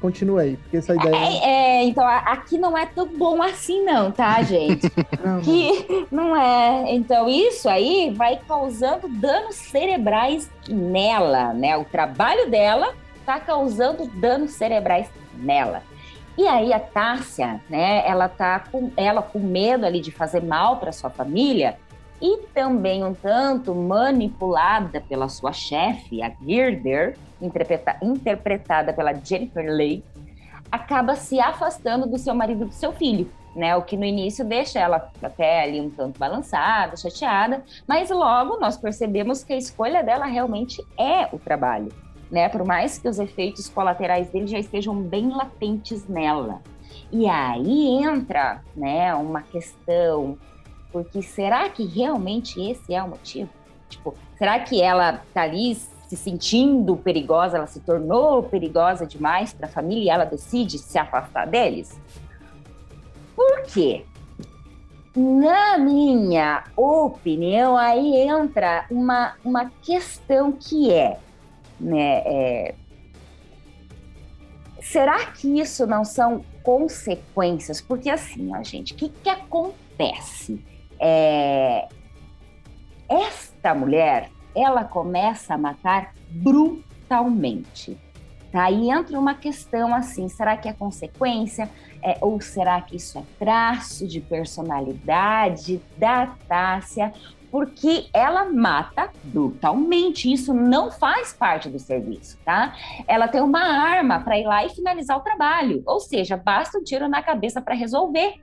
continua 0.00 0.42
aí, 0.42 0.56
porque 0.56 0.76
essa 0.76 0.94
ideia. 0.94 1.14
É, 1.14 1.80
é, 1.80 1.84
então 1.84 2.06
aqui 2.06 2.58
não 2.58 2.76
é 2.76 2.86
tão 2.86 3.06
bom 3.06 3.42
assim, 3.42 3.84
não, 3.84 4.10
tá, 4.10 4.42
gente? 4.44 4.90
não, 5.24 5.40
que 5.40 6.06
não 6.10 6.36
é. 6.36 6.92
Então, 6.94 7.28
isso 7.28 7.68
aí 7.68 8.12
vai 8.16 8.38
causando 8.46 9.08
danos 9.08 9.56
cerebrais 9.56 10.50
nela, 10.68 11.52
né? 11.52 11.76
O 11.76 11.84
trabalho 11.84 12.50
dela 12.50 12.94
tá 13.26 13.40
causando 13.40 14.06
danos 14.06 14.52
cerebrais 14.52 15.08
nela. 15.34 15.82
E 16.38 16.46
aí 16.46 16.72
a 16.72 16.80
Tássia, 16.80 17.60
né, 17.68 18.02
ela 18.06 18.28
tá 18.28 18.60
com 18.60 18.90
ela 18.96 19.20
com 19.20 19.38
medo 19.38 19.84
ali 19.84 20.00
de 20.00 20.10
fazer 20.10 20.42
mal 20.42 20.78
para 20.78 20.92
sua 20.92 21.10
família 21.10 21.76
e 22.20 22.38
também 22.54 23.02
um 23.02 23.14
tanto 23.14 23.74
manipulada 23.74 25.00
pela 25.00 25.28
sua 25.28 25.52
chefe, 25.52 26.22
a 26.22 26.30
Girder, 26.30 27.16
interpreta, 27.40 27.96
interpretada 28.02 28.92
pela 28.92 29.14
Jennifer 29.14 29.64
Leigh, 29.64 30.04
acaba 30.70 31.16
se 31.16 31.40
afastando 31.40 32.06
do 32.06 32.18
seu 32.18 32.34
marido 32.34 32.64
e 32.64 32.68
do 32.68 32.74
seu 32.74 32.92
filho, 32.92 33.30
né? 33.56 33.74
O 33.76 33.82
que 33.82 33.96
no 33.96 34.04
início 34.04 34.44
deixa 34.44 34.78
ela 34.78 35.10
até 35.22 35.62
ali 35.62 35.80
um 35.80 35.90
tanto 35.90 36.18
balançada, 36.18 36.96
chateada, 36.96 37.64
mas 37.86 38.10
logo 38.10 38.58
nós 38.58 38.76
percebemos 38.76 39.42
que 39.42 39.52
a 39.52 39.58
escolha 39.58 40.02
dela 40.02 40.26
realmente 40.26 40.84
é 40.98 41.28
o 41.32 41.38
trabalho, 41.38 41.92
né? 42.30 42.48
Por 42.48 42.64
mais 42.64 42.98
que 42.98 43.08
os 43.08 43.18
efeitos 43.18 43.68
colaterais 43.68 44.30
dele 44.30 44.46
já 44.46 44.58
estejam 44.58 44.94
bem 44.94 45.30
latentes 45.30 46.06
nela. 46.06 46.60
E 47.12 47.28
aí 47.28 48.02
entra, 48.02 48.62
né, 48.76 49.12
uma 49.14 49.42
questão, 49.42 50.38
porque 50.92 51.22
será 51.22 51.68
que 51.68 51.84
realmente 51.84 52.60
esse 52.60 52.94
é 52.94 53.02
o 53.02 53.08
motivo? 53.08 53.50
Tipo, 53.88 54.14
será 54.38 54.58
que 54.60 54.80
ela 54.80 55.22
tá 55.32 55.42
ali 55.42 55.74
se 55.74 56.16
sentindo 56.16 56.96
perigosa, 56.96 57.56
ela 57.56 57.66
se 57.66 57.80
tornou 57.80 58.42
perigosa 58.42 59.06
demais 59.06 59.52
para 59.52 59.66
a 59.66 59.70
família 59.70 60.04
e 60.04 60.08
ela 60.08 60.24
decide 60.24 60.78
se 60.78 60.98
afastar 60.98 61.46
deles? 61.46 62.00
Por 63.36 63.62
quê? 63.62 64.04
Na 65.14 65.76
minha 65.78 66.64
opinião, 66.76 67.76
aí 67.76 68.16
entra 68.16 68.86
uma, 68.90 69.34
uma 69.44 69.70
questão 69.82 70.52
que 70.52 70.92
é, 70.92 71.18
né, 71.80 72.22
é, 72.24 72.74
será 74.80 75.26
que 75.26 75.60
isso 75.60 75.86
não 75.86 76.04
são 76.04 76.44
consequências? 76.62 77.80
Porque 77.80 78.08
assim, 78.08 78.54
ó, 78.54 78.62
gente, 78.62 78.92
o 78.92 78.96
que, 78.96 79.08
que 79.08 79.28
acontece? 79.28 80.60
É, 81.00 81.88
esta 83.08 83.74
mulher, 83.74 84.30
ela 84.54 84.84
começa 84.84 85.54
a 85.54 85.58
matar 85.58 86.12
brutalmente. 86.28 87.98
Tá? 88.52 88.70
E 88.70 88.90
entra 88.90 89.18
uma 89.18 89.34
questão 89.34 89.94
assim: 89.94 90.28
será 90.28 90.56
que 90.56 90.68
é 90.68 90.72
consequência? 90.72 91.70
É, 92.02 92.18
ou 92.20 92.40
será 92.40 92.80
que 92.80 92.96
isso 92.96 93.18
é 93.18 93.22
traço 93.38 94.06
de 94.06 94.20
personalidade 94.20 95.80
da 95.96 96.26
Tássia? 96.48 97.12
Porque 97.50 98.06
ela 98.12 98.44
mata 98.44 99.10
brutalmente, 99.24 100.32
isso 100.32 100.54
não 100.54 100.90
faz 100.90 101.32
parte 101.32 101.68
do 101.68 101.80
serviço, 101.80 102.38
tá? 102.44 102.76
Ela 103.08 103.26
tem 103.26 103.40
uma 103.40 103.60
arma 103.60 104.20
para 104.20 104.38
ir 104.38 104.44
lá 104.44 104.64
e 104.64 104.70
finalizar 104.70 105.18
o 105.18 105.20
trabalho, 105.20 105.82
ou 105.84 105.98
seja, 105.98 106.36
basta 106.36 106.78
um 106.78 106.84
tiro 106.84 107.08
na 107.08 107.22
cabeça 107.22 107.60
para 107.60 107.74
resolver. 107.74 108.34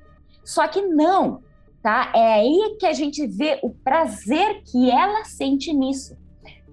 Só 0.44 0.68
que 0.68 0.82
não, 0.82 1.42
tá? 1.88 2.12
É 2.14 2.34
aí 2.34 2.76
que 2.78 2.86
a 2.86 2.92
gente 2.92 3.26
vê 3.26 3.60
o 3.64 3.70
prazer 3.70 4.62
que 4.70 4.92
ela 4.92 5.24
sente 5.24 5.72
nisso 5.72 6.18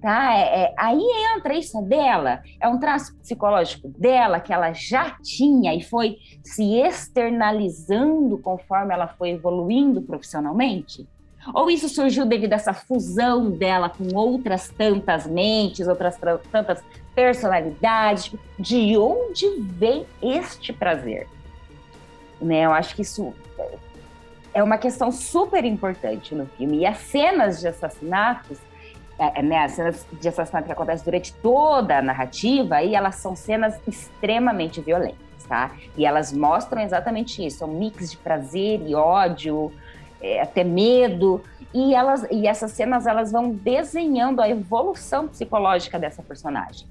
tá? 0.03 0.35
É, 0.35 0.65
é, 0.65 0.75
aí 0.77 1.01
entra 1.35 1.55
isso 1.55 1.81
dela, 1.81 2.43
é 2.61 2.69
um 2.69 2.79
traço 2.79 3.17
psicológico 3.17 3.89
dela 3.89 4.39
que 4.39 4.53
ela 4.53 4.71
já 4.75 5.17
tinha 5.23 5.73
e 5.75 5.83
foi 5.83 6.19
se 6.43 6.75
externalizando 6.75 8.37
conforme 8.39 8.93
ela 8.93 9.07
foi 9.07 9.31
evoluindo 9.31 10.03
profissionalmente? 10.03 11.09
Ou 11.55 11.71
isso 11.71 11.89
surgiu 11.89 12.27
devido 12.27 12.53
a 12.53 12.57
essa 12.57 12.75
fusão 12.75 13.51
dela 13.51 13.89
com 13.89 14.15
outras 14.15 14.69
tantas 14.69 15.27
mentes, 15.27 15.89
outras 15.89 16.19
tantas 16.53 16.83
personalidades? 17.15 18.35
De 18.59 18.99
onde 18.99 19.49
vem 19.61 20.05
este 20.21 20.71
prazer? 20.71 21.27
Né, 22.43 22.67
eu 22.67 22.73
acho 22.73 22.95
que 22.95 23.03
isso 23.03 23.33
é 24.55 24.63
uma 24.63 24.79
questão 24.79 25.11
super 25.11 25.65
importante 25.65 26.35
no 26.35 26.47
filme. 26.47 26.79
E 26.79 26.87
as 26.87 26.99
cenas 26.99 27.61
de 27.61 27.69
assassinatos 27.69 28.59
é, 29.19 29.41
é, 29.41 29.43
né, 29.43 29.59
as 29.59 29.73
cenas 29.73 30.07
de 30.13 30.29
assassinato 30.29 30.67
que 30.67 30.73
acontecem 30.73 31.05
durante 31.05 31.33
toda 31.35 31.99
a 31.99 32.03
narrativa, 32.03 32.77
aí 32.77 32.95
elas 32.95 33.17
são 33.17 33.37
cenas 33.37 33.79
extremamente 33.87 34.81
violentas, 34.81 35.45
tá? 35.49 35.71
E 35.97 36.05
elas 36.05 36.33
mostram 36.33 36.83
exatamente 36.83 37.45
isso, 37.45 37.63
é 37.63 37.67
um 37.67 37.79
mix 37.79 38.11
de 38.11 38.17
prazer 38.17 38.81
e 38.85 38.95
ódio, 38.95 39.73
é, 40.21 40.41
até 40.41 40.65
medo, 40.65 41.41
e 41.73 41.95
elas 41.95 42.27
e 42.31 42.47
essas 42.47 42.73
cenas 42.73 43.07
elas 43.07 43.31
vão 43.31 43.51
desenhando 43.51 44.41
a 44.41 44.49
evolução 44.49 45.29
psicológica 45.29 45.99
dessa 45.99 46.23
personagem. 46.23 46.87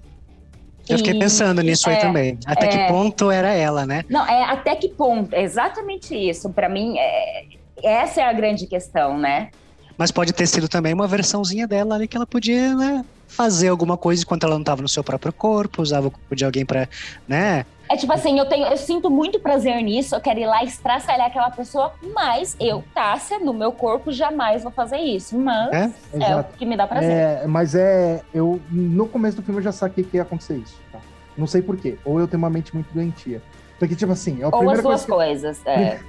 Eu 0.88 0.98
fiquei 0.98 1.18
pensando 1.18 1.62
nisso 1.62 1.90
é, 1.90 1.96
aí 1.96 2.02
também. 2.02 2.38
Até 2.46 2.66
é, 2.66 2.68
que 2.70 2.88
ponto 2.92 3.32
era 3.32 3.54
ela, 3.54 3.86
né? 3.86 4.04
Não, 4.10 4.26
é 4.28 4.44
até 4.44 4.76
que 4.76 4.90
ponto, 4.90 5.34
é 5.34 5.42
exatamente 5.42 6.14
isso. 6.16 6.50
Para 6.50 6.68
mim, 6.68 6.98
é, 6.98 7.46
essa 7.82 8.22
é 8.22 8.24
a 8.26 8.34
grande 8.34 8.68
questão, 8.68 9.18
né? 9.18 9.50
Mas 9.98 10.12
pode 10.12 10.34
ter 10.34 10.48
sido 10.48 10.68
também 10.68 10.94
uma 10.94 11.08
versãozinha 11.08 11.68
dela 11.68 11.96
ali 11.96 12.08
que 12.08 12.18
ela 12.18 12.26
podia, 12.26 12.76
né, 12.76 13.06
fazer 13.28 13.68
alguma 13.68 13.96
coisa 13.96 14.24
enquanto 14.24 14.44
ela 14.44 14.56
não 14.56 14.62
estava 14.62 14.82
no 14.82 14.90
seu 14.90 15.04
próprio 15.04 15.32
corpo, 15.32 15.82
usava 15.82 16.08
o 16.08 16.12
corpo 16.12 16.36
de 16.36 16.44
alguém 16.44 16.66
para, 16.66 16.90
né? 17.28 17.66
É 17.94 17.96
tipo 17.96 18.12
assim, 18.12 18.39
eu 18.39 18.46
tenho, 18.48 18.66
eu 18.66 18.76
sinto 18.76 19.08
muito 19.08 19.39
prazer 19.39 19.80
nisso, 19.84 20.16
eu 20.16 20.20
quero 20.20 20.39
ir 20.39 20.48
lá 20.48 20.64
estraçalhar 20.64 21.28
aquela 21.28 21.52
pessoa, 21.52 21.94
mas 22.12 22.58
eu, 22.60 22.84
Tássia, 22.91 23.38
no 23.38 23.54
meu 23.54 23.72
corpo, 23.72 24.12
jamais 24.12 24.64
vou 24.64 24.72
fazer 24.72 24.98
isso. 24.98 25.38
Mas 25.38 25.72
é, 25.72 26.32
é 26.32 26.36
o 26.38 26.44
que 26.44 26.66
me 26.66 26.76
dá 26.76 26.88
prazer. 26.88 27.12
É, 27.12 27.46
mas 27.46 27.76
é. 27.76 28.24
Eu, 28.34 28.60
no 28.72 29.08
começo 29.08 29.38
do 29.38 29.44
filme 29.44 29.60
eu 29.60 29.64
já 29.64 29.72
saquei 29.72 30.04
que 30.04 30.18
ia 30.18 30.24
acontecer 30.24 30.56
isso. 30.56 30.76
Tá? 30.91 30.98
Não 31.38 31.46
sei 31.46 31.62
porquê. 31.62 32.00
Ou 32.04 32.20
eu 32.20 32.28
tenho 32.28 32.39
uma 32.39 32.50
mente 32.50 32.74
muito 32.74 32.91
doentia. 32.91 33.44
Porque, 33.78 33.96
tipo 33.96 34.12
assim, 34.12 34.41
é 34.41 34.46
a 34.46 34.48
Ou 34.48 34.72
as 34.72 34.82
duas 34.82 35.06
coisa 35.06 35.26
coisas. 35.26 35.60
Que... 35.60 35.70
É. 35.70 36.00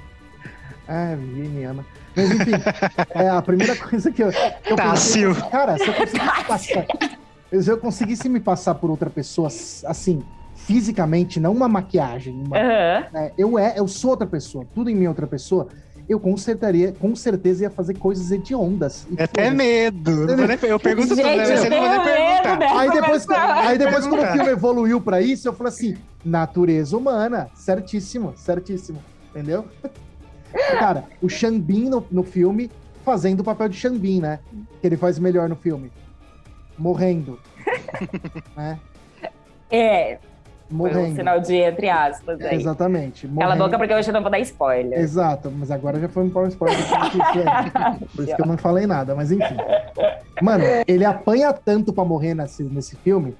é, 0.89 1.15
Viviane 1.15 1.85
mas 2.15 2.31
enfim, 2.31 2.51
é 3.13 3.29
a 3.29 3.41
primeira 3.43 3.75
coisa 3.75 4.09
que 4.11 4.23
eu. 4.23 4.31
Que 4.31 4.71
eu 4.71 4.75
Tássio. 4.75 5.35
Pensei, 5.35 5.49
cara, 5.51 5.77
se 5.77 5.87
eu 5.87 5.93
conseguisse 5.93 6.45
passar. 6.47 6.85
Se 7.61 7.69
eu 7.69 7.77
conseguisse 7.77 8.29
me 8.29 8.39
passar 8.39 8.73
por 8.73 8.89
outra 8.89 9.09
pessoa, 9.09 9.49
assim, 9.85 10.23
fisicamente, 10.65 11.39
não 11.39 11.53
uma 11.53 11.67
maquiagem. 11.67 12.33
Uma, 12.33 12.57
uhum. 12.57 13.03
né, 13.13 13.31
eu, 13.37 13.57
é, 13.57 13.75
eu 13.77 13.87
sou 13.87 14.11
outra 14.11 14.25
pessoa, 14.25 14.65
tudo 14.73 14.89
em 14.89 14.95
mim 14.95 15.05
é 15.05 15.09
outra 15.09 15.27
pessoa. 15.27 15.67
Eu 16.07 16.19
consertaria, 16.19 16.91
com 16.91 17.15
certeza 17.15 17.63
ia 17.63 17.69
fazer 17.69 17.97
coisas 17.97 18.29
hediondas. 18.29 19.07
É 19.17 19.23
até 19.23 19.49
medo. 19.49 20.27
Eu 20.61 20.79
pergunto 20.79 21.15
Gente, 21.15 21.23
tudo, 21.23 21.37
né? 21.37 21.57
Você 21.57 21.69
não 21.69 21.79
vai 21.79 21.89
nem 21.89 22.03
perguntar. 22.03 22.79
Aí 22.79 22.91
depois, 22.91 23.29
aí 23.29 23.77
depois 23.79 24.07
quando 24.07 24.21
o 24.21 24.31
filme 24.31 24.49
evoluiu 24.51 25.01
pra 25.01 25.19
isso, 25.19 25.47
eu 25.47 25.53
falei 25.53 25.73
assim: 25.73 25.97
natureza 26.23 26.95
humana. 26.95 27.49
Certíssimo, 27.55 28.33
certíssimo. 28.37 28.99
Entendeu? 29.31 29.65
Cara, 30.77 31.05
o 31.23 31.27
Xambin 31.27 31.89
no, 31.89 32.05
no 32.11 32.23
filme 32.23 32.69
fazendo 33.03 33.39
o 33.39 33.43
papel 33.43 33.67
de 33.67 33.77
Xambin, 33.77 34.21
né? 34.21 34.39
Que 34.81 34.87
ele 34.87 34.97
faz 34.97 35.17
melhor 35.17 35.49
no 35.49 35.55
filme. 35.55 35.91
Morrendo. 36.77 37.39
né? 38.55 38.79
É. 39.71 40.19
Morrendo. 40.69 40.99
Foi 40.99 41.09
um 41.09 41.15
sinal 41.15 41.39
de 41.39 41.55
entre 41.55 41.89
aspas 41.89 42.41
aí. 42.41 42.55
Exatamente. 42.55 43.27
Morrendo. 43.27 43.39
Cala 43.39 43.53
a 43.53 43.57
boca 43.57 43.77
porque 43.77 43.93
hoje 43.93 44.09
eu 44.09 44.13
não 44.13 44.21
vou 44.21 44.31
dar 44.31 44.39
spoiler. 44.39 44.99
Exato, 44.99 45.51
mas 45.51 45.69
agora 45.69 45.99
já 45.99 46.09
foi 46.09 46.23
um 46.23 46.47
spoiler. 46.47 46.77
Por 48.15 48.23
isso 48.23 48.35
que 48.35 48.41
eu 48.41 48.47
não 48.47 48.57
falei 48.57 48.87
nada, 48.87 49.13
mas 49.13 49.31
enfim. 49.31 49.55
Mano, 50.41 50.63
ele 50.87 51.05
apanha 51.05 51.53
tanto 51.53 51.93
pra 51.93 52.03
morrer 52.03 52.33
nesse, 52.33 52.63
nesse 52.63 52.95
filme 52.95 53.35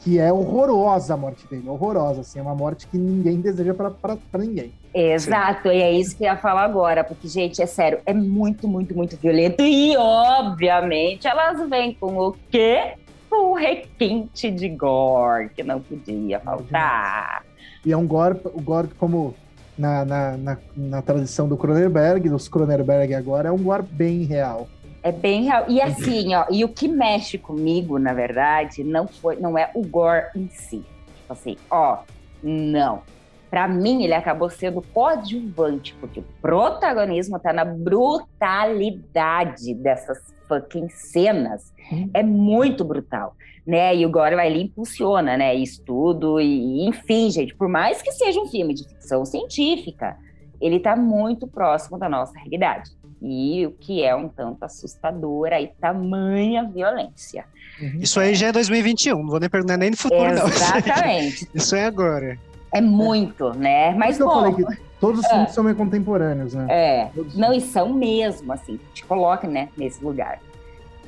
que 0.00 0.18
é 0.18 0.32
horrorosa 0.32 1.14
a 1.14 1.16
morte 1.16 1.46
dele, 1.48 1.68
horrorosa, 1.68 2.20
assim, 2.20 2.38
é 2.38 2.42
uma 2.42 2.54
morte 2.54 2.86
que 2.86 2.96
ninguém 2.96 3.40
deseja 3.40 3.74
para 3.74 4.18
ninguém. 4.38 4.72
Exato, 4.94 5.68
e 5.68 5.82
é 5.82 5.92
isso 5.92 6.16
que 6.16 6.22
eu 6.22 6.28
ia 6.28 6.36
falar 6.36 6.62
agora, 6.62 7.02
porque, 7.02 7.26
gente, 7.26 7.60
é 7.60 7.66
sério, 7.66 7.98
é 8.06 8.14
muito, 8.14 8.68
muito, 8.68 8.94
muito 8.94 9.16
violento, 9.16 9.62
e 9.62 9.96
obviamente 9.96 11.26
elas 11.26 11.68
vêm 11.68 11.94
com 11.94 12.16
o 12.16 12.32
quê? 12.50 12.94
O 13.30 13.54
requinte 13.54 14.50
de 14.50 14.68
gore, 14.68 15.50
que 15.50 15.62
não 15.62 15.80
podia 15.80 16.40
faltar. 16.40 17.44
E 17.84 17.92
é 17.92 17.96
um 17.96 18.06
gore, 18.06 18.40
o 18.44 18.60
gore 18.60 18.88
como 18.98 19.34
na, 19.78 20.04
na, 20.04 20.36
na, 20.36 20.58
na 20.76 21.02
tradição 21.02 21.48
do 21.48 21.56
Cronenberg, 21.56 22.28
dos 22.28 22.48
Cronenberg 22.48 23.14
agora, 23.14 23.48
é 23.48 23.52
um 23.52 23.58
gore 23.58 23.82
bem 23.82 24.24
real. 24.24 24.68
É 25.02 25.12
bem 25.12 25.44
real. 25.44 25.64
E 25.68 25.80
assim, 25.80 26.34
ó, 26.34 26.44
e 26.50 26.64
o 26.64 26.68
que 26.68 26.88
mexe 26.88 27.38
comigo, 27.38 27.98
na 27.98 28.12
verdade, 28.12 28.82
não 28.82 29.06
foi, 29.06 29.36
não 29.36 29.56
é 29.56 29.70
o 29.74 29.86
gore 29.86 30.26
em 30.34 30.48
si. 30.48 30.84
Tipo 31.20 31.32
assim, 31.32 31.56
ó, 31.70 31.98
não. 32.42 33.02
Para 33.48 33.66
mim, 33.66 34.02
ele 34.02 34.12
acabou 34.12 34.50
sendo 34.50 34.82
coadjuvante, 34.92 35.96
porque 36.00 36.20
o 36.20 36.24
protagonismo 36.42 37.38
tá 37.38 37.52
na 37.52 37.64
brutalidade 37.64 39.72
dessas 39.74 40.18
fucking 40.48 40.88
cenas. 40.88 41.72
Hum. 41.92 42.10
É 42.12 42.22
muito 42.22 42.84
brutal, 42.84 43.36
né? 43.66 43.94
E 43.94 44.04
o 44.04 44.10
Gore 44.10 44.34
ele 44.34 44.62
impulsiona, 44.62 45.36
né? 45.36 45.54
Isso 45.54 45.82
tudo 45.84 46.40
e, 46.40 46.86
enfim, 46.86 47.30
gente, 47.30 47.54
por 47.54 47.68
mais 47.68 48.02
que 48.02 48.12
seja 48.12 48.40
um 48.40 48.46
filme 48.46 48.74
de 48.74 48.88
ficção 48.88 49.24
científica, 49.24 50.16
ele 50.60 50.80
tá 50.80 50.96
muito 50.96 51.46
próximo 51.46 51.98
da 51.98 52.08
nossa 52.08 52.36
realidade 52.36 52.90
e 53.20 53.66
o 53.66 53.72
que 53.72 54.02
é 54.02 54.14
um 54.14 54.28
tanto 54.28 54.64
assustador 54.64 55.48
aí, 55.52 55.70
tamanha 55.80 56.64
violência. 56.64 57.44
Uhum. 57.80 57.98
Isso 58.00 58.18
aí 58.20 58.34
já 58.34 58.48
é 58.48 58.52
2021, 58.52 59.18
não 59.18 59.28
vou 59.28 59.40
nem 59.40 59.48
perguntar 59.48 59.76
nem 59.76 59.90
no 59.90 59.96
futuro, 59.96 60.24
Exatamente. 60.24 61.44
Não. 61.44 61.50
Isso 61.54 61.76
é 61.76 61.84
agora. 61.84 62.38
É 62.72 62.80
muito, 62.80 63.52
né? 63.54 63.94
Mas 63.94 64.18
bom, 64.18 64.24
eu 64.24 64.30
falei 64.30 64.54
que 64.54 64.87
todos 65.00 65.20
os 65.20 65.26
é. 65.26 65.28
filmes 65.28 65.50
são 65.52 65.64
meio 65.64 65.76
contemporâneos, 65.76 66.54
né? 66.54 66.66
É, 66.68 67.10
todos 67.14 67.36
não, 67.36 67.52
e 67.52 67.60
são 67.60 67.92
mesmo, 67.92 68.52
assim, 68.52 68.78
te 68.92 69.04
coloca, 69.04 69.46
né, 69.46 69.68
nesse 69.76 70.04
lugar. 70.04 70.40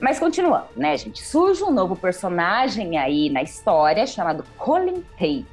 Mas 0.00 0.18
continuando, 0.18 0.68
né, 0.76 0.96
gente? 0.96 1.22
Surge 1.22 1.62
um 1.62 1.70
novo 1.70 1.94
personagem 1.94 2.96
aí 2.96 3.28
na 3.28 3.42
história 3.42 4.06
chamado 4.06 4.44
Colin 4.56 5.02
Tate, 5.18 5.46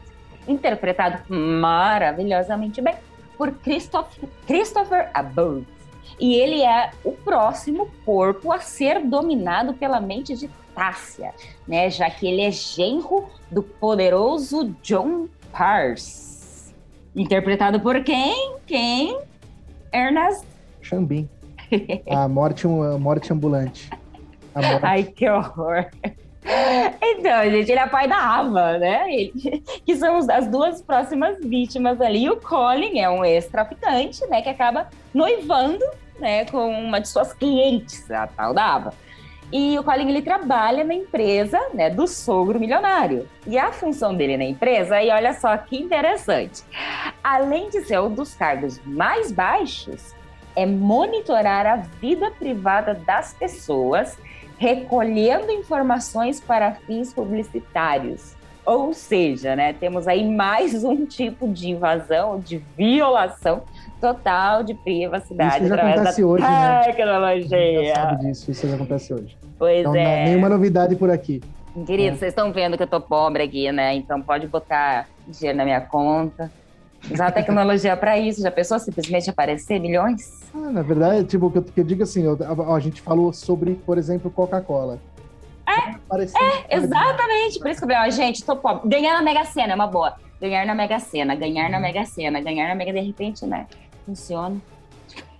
interpretado 0.47 1.21
maravilhosamente 1.33 2.81
bem 2.81 2.95
por 3.37 3.51
Christopher, 3.51 4.29
Christopher 4.47 5.11
Abbott. 5.13 5.67
E 6.19 6.35
ele 6.35 6.63
é 6.63 6.91
o 7.03 7.11
próximo 7.11 7.89
corpo 8.05 8.51
a 8.51 8.59
ser 8.59 9.03
dominado 9.03 9.73
pela 9.73 9.99
mente 9.99 10.35
de 10.35 10.49
Tássia, 10.73 11.33
né? 11.67 11.89
Já 11.89 12.09
que 12.09 12.27
ele 12.27 12.41
é 12.41 12.51
genro 12.51 13.29
do 13.51 13.61
poderoso 13.61 14.75
John 14.81 15.27
Parse. 15.51 16.26
Interpretado 17.17 17.79
por 17.79 18.03
quem? 18.03 18.53
Quem? 18.67 19.19
Ernest 19.91 20.45
Xambim. 20.83 21.27
A 22.09 22.27
morte, 22.27 22.67
a 22.67 22.97
morte 22.97 23.33
ambulante. 23.33 23.89
A 24.53 24.61
morte. 24.61 24.85
Ai, 24.85 25.03
que 25.03 25.27
horror. 25.27 25.87
Então, 27.01 27.43
gente, 27.49 27.71
ele 27.71 27.79
é 27.79 27.87
pai 27.87 28.07
da 28.07 28.17
Ava, 28.17 28.77
né? 28.77 29.11
Ele, 29.11 29.61
que 29.85 29.95
são 29.97 30.17
as 30.31 30.47
duas 30.47 30.81
próximas 30.81 31.43
vítimas 31.43 31.99
ali. 31.99 32.23
E 32.23 32.29
o 32.29 32.37
Colin 32.37 32.99
é 32.99 33.09
um 33.09 33.25
ex-traficante, 33.25 34.25
né? 34.27 34.41
Que 34.41 34.49
acaba 34.49 34.87
noivando, 35.13 35.83
né? 36.19 36.45
Com 36.45 36.69
uma 36.69 37.01
de 37.01 37.09
suas 37.09 37.33
clientes, 37.33 38.09
a 38.11 38.27
tal 38.27 38.53
da 38.53 38.75
Ava. 38.75 38.93
E 39.51 39.79
o 39.79 39.83
Colin, 39.83 40.09
ele 40.09 40.21
trabalha 40.21 40.83
na 40.83 40.93
empresa, 40.93 41.59
né? 41.73 41.89
Do 41.89 42.05
sogro 42.05 42.59
milionário. 42.59 43.27
E 43.45 43.57
a 43.57 43.71
função 43.71 44.13
dele 44.13 44.35
na 44.35 44.43
empresa, 44.43 44.95
aí 44.95 45.09
olha 45.09 45.33
só 45.33 45.55
que 45.57 45.77
interessante. 45.77 46.63
Além 47.23 47.69
de 47.69 47.81
ser 47.85 47.99
um 48.01 48.13
dos 48.13 48.35
cargos 48.35 48.79
mais 48.85 49.31
baixos, 49.31 50.13
é 50.55 50.65
monitorar 50.65 51.65
a 51.65 51.75
vida 51.75 52.29
privada 52.31 52.93
das 52.93 53.33
pessoas 53.33 54.17
recolhendo 54.57 55.51
informações 55.51 56.41
para 56.41 56.73
fins 56.73 57.13
publicitários. 57.13 58.35
Ou 58.65 58.93
seja, 58.93 59.55
né, 59.55 59.71
temos 59.71 60.07
aí 60.07 60.27
mais 60.29 60.83
um 60.83 61.05
tipo 61.05 61.47
de 61.47 61.69
invasão, 61.69 62.39
de 62.39 62.57
violação 62.75 63.63
total 63.99 64.63
de 64.63 64.73
privacidade 64.73 65.65
isso 65.65 65.67
já 65.67 65.75
acontece 65.75 66.21
da 66.21 66.27
hoje, 66.27 66.43
né? 66.43 66.83
tecnologia. 66.83 67.95
sabe 67.95 68.25
disso, 68.25 68.51
isso 68.51 68.67
já 68.67 68.75
acontece 68.75 69.13
hoje. 69.13 69.37
Pois 69.57 69.79
então, 69.79 69.95
é. 69.95 70.25
Nenhuma 70.25 70.49
novidade 70.49 70.95
por 70.95 71.09
aqui. 71.09 71.41
Querido, 71.85 72.15
é. 72.15 72.17
vocês 72.17 72.31
estão 72.31 72.51
vendo 72.51 72.77
que 72.77 72.83
eu 72.83 72.87
tô 72.87 72.99
pobre 72.99 73.43
aqui, 73.43 73.71
né? 73.71 73.95
Então 73.95 74.21
pode 74.21 74.47
botar 74.47 75.07
dinheiro 75.27 75.57
na 75.57 75.63
minha 75.63 75.81
conta. 75.81 76.51
Usar 77.11 77.27
a 77.27 77.31
tecnologia 77.31 77.95
para 77.95 78.17
isso. 78.17 78.41
Já 78.41 78.51
pensou 78.51 78.79
simplesmente 78.79 79.29
aparecer 79.29 79.79
milhões? 79.79 80.49
Ah, 80.53 80.71
na 80.71 80.81
verdade, 80.81 81.25
tipo, 81.25 81.51
que 81.51 81.57
eu, 81.59 81.63
que 81.63 81.79
eu 81.79 81.83
digo 81.83 82.03
assim, 82.03 82.23
eu, 82.23 82.37
a, 82.41 82.75
a, 82.75 82.79
gente 82.79 83.01
falou 83.01 83.31
sobre, 83.31 83.75
por 83.75 83.97
exemplo, 83.97 84.31
Coca-Cola. 84.31 84.99
É, 85.67 85.91
é, 85.91 86.77
exatamente. 86.77 87.59
Por 87.59 87.69
isso 87.69 87.79
que 87.79 87.85
eu 87.85 87.95
falei, 87.95 87.97
ó, 87.97 88.09
gente, 88.09 88.43
tô 88.43 88.55
pobre. 88.55 88.89
Ganhar 88.89 89.13
na 89.13 89.21
Mega 89.21 89.45
Sena 89.45 89.73
é 89.73 89.75
uma 89.75 89.87
boa. 89.87 90.15
Ganhar 90.41 90.65
na 90.65 90.73
Mega 90.73 90.99
Sena, 90.99 91.35
ganhar 91.35 91.69
na 91.69 91.79
Mega 91.79 92.05
Sena, 92.05 92.39
ganhar 92.41 92.67
na 92.67 92.75
Mega, 92.75 92.93
de 92.93 92.99
repente, 92.99 93.45
né? 93.45 93.67
Funciona. 94.07 94.55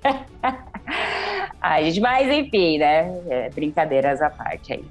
Ai, 1.62 1.86
gente, 1.86 2.02
mas 2.02 2.28
enfim, 2.30 2.78
né? 2.78 3.18
É, 3.30 3.50
brincadeiras 3.50 4.22
à 4.22 4.30
parte 4.30 4.74
aí. 4.74 4.84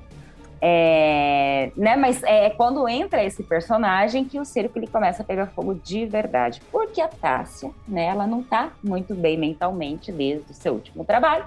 É, 0.62 1.70
né, 1.76 1.94
mas 1.94 2.22
é 2.22 2.48
quando 2.48 2.88
entra 2.88 3.22
esse 3.22 3.42
personagem 3.42 4.24
que 4.24 4.40
o 4.40 4.44
cerco 4.46 4.78
ele 4.78 4.86
começa 4.86 5.22
a 5.22 5.26
pegar 5.26 5.48
fogo 5.48 5.74
de 5.74 6.06
verdade. 6.06 6.62
Porque 6.72 7.02
a 7.02 7.08
Tássia, 7.08 7.70
né, 7.86 8.06
ela 8.06 8.26
não 8.26 8.42
tá 8.42 8.72
muito 8.82 9.14
bem 9.14 9.36
mentalmente 9.36 10.10
desde 10.10 10.50
o 10.50 10.54
seu 10.54 10.72
último 10.72 11.04
trabalho. 11.04 11.44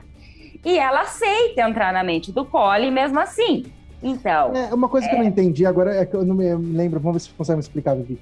E 0.63 0.77
ela 0.77 1.01
aceita 1.01 1.61
entrar 1.61 1.91
na 1.91 2.03
mente 2.03 2.31
do 2.31 2.45
Cole 2.45 2.91
mesmo 2.91 3.19
assim. 3.19 3.65
Então. 4.03 4.55
É 4.55 4.71
uma 4.71 4.87
coisa 4.87 5.07
é... 5.07 5.09
que 5.09 5.15
eu 5.15 5.19
não 5.19 5.25
é 5.25 5.29
entendi 5.29 5.65
agora, 5.65 5.95
é 5.95 6.05
que 6.05 6.15
eu 6.15 6.23
não 6.23 6.35
me 6.35 6.53
lembro, 6.53 6.99
vamos 6.99 7.23
ver 7.23 7.27
se 7.27 7.35
consegue 7.35 7.57
me 7.57 7.63
explicar, 7.63 7.95
Vivi 7.95 8.19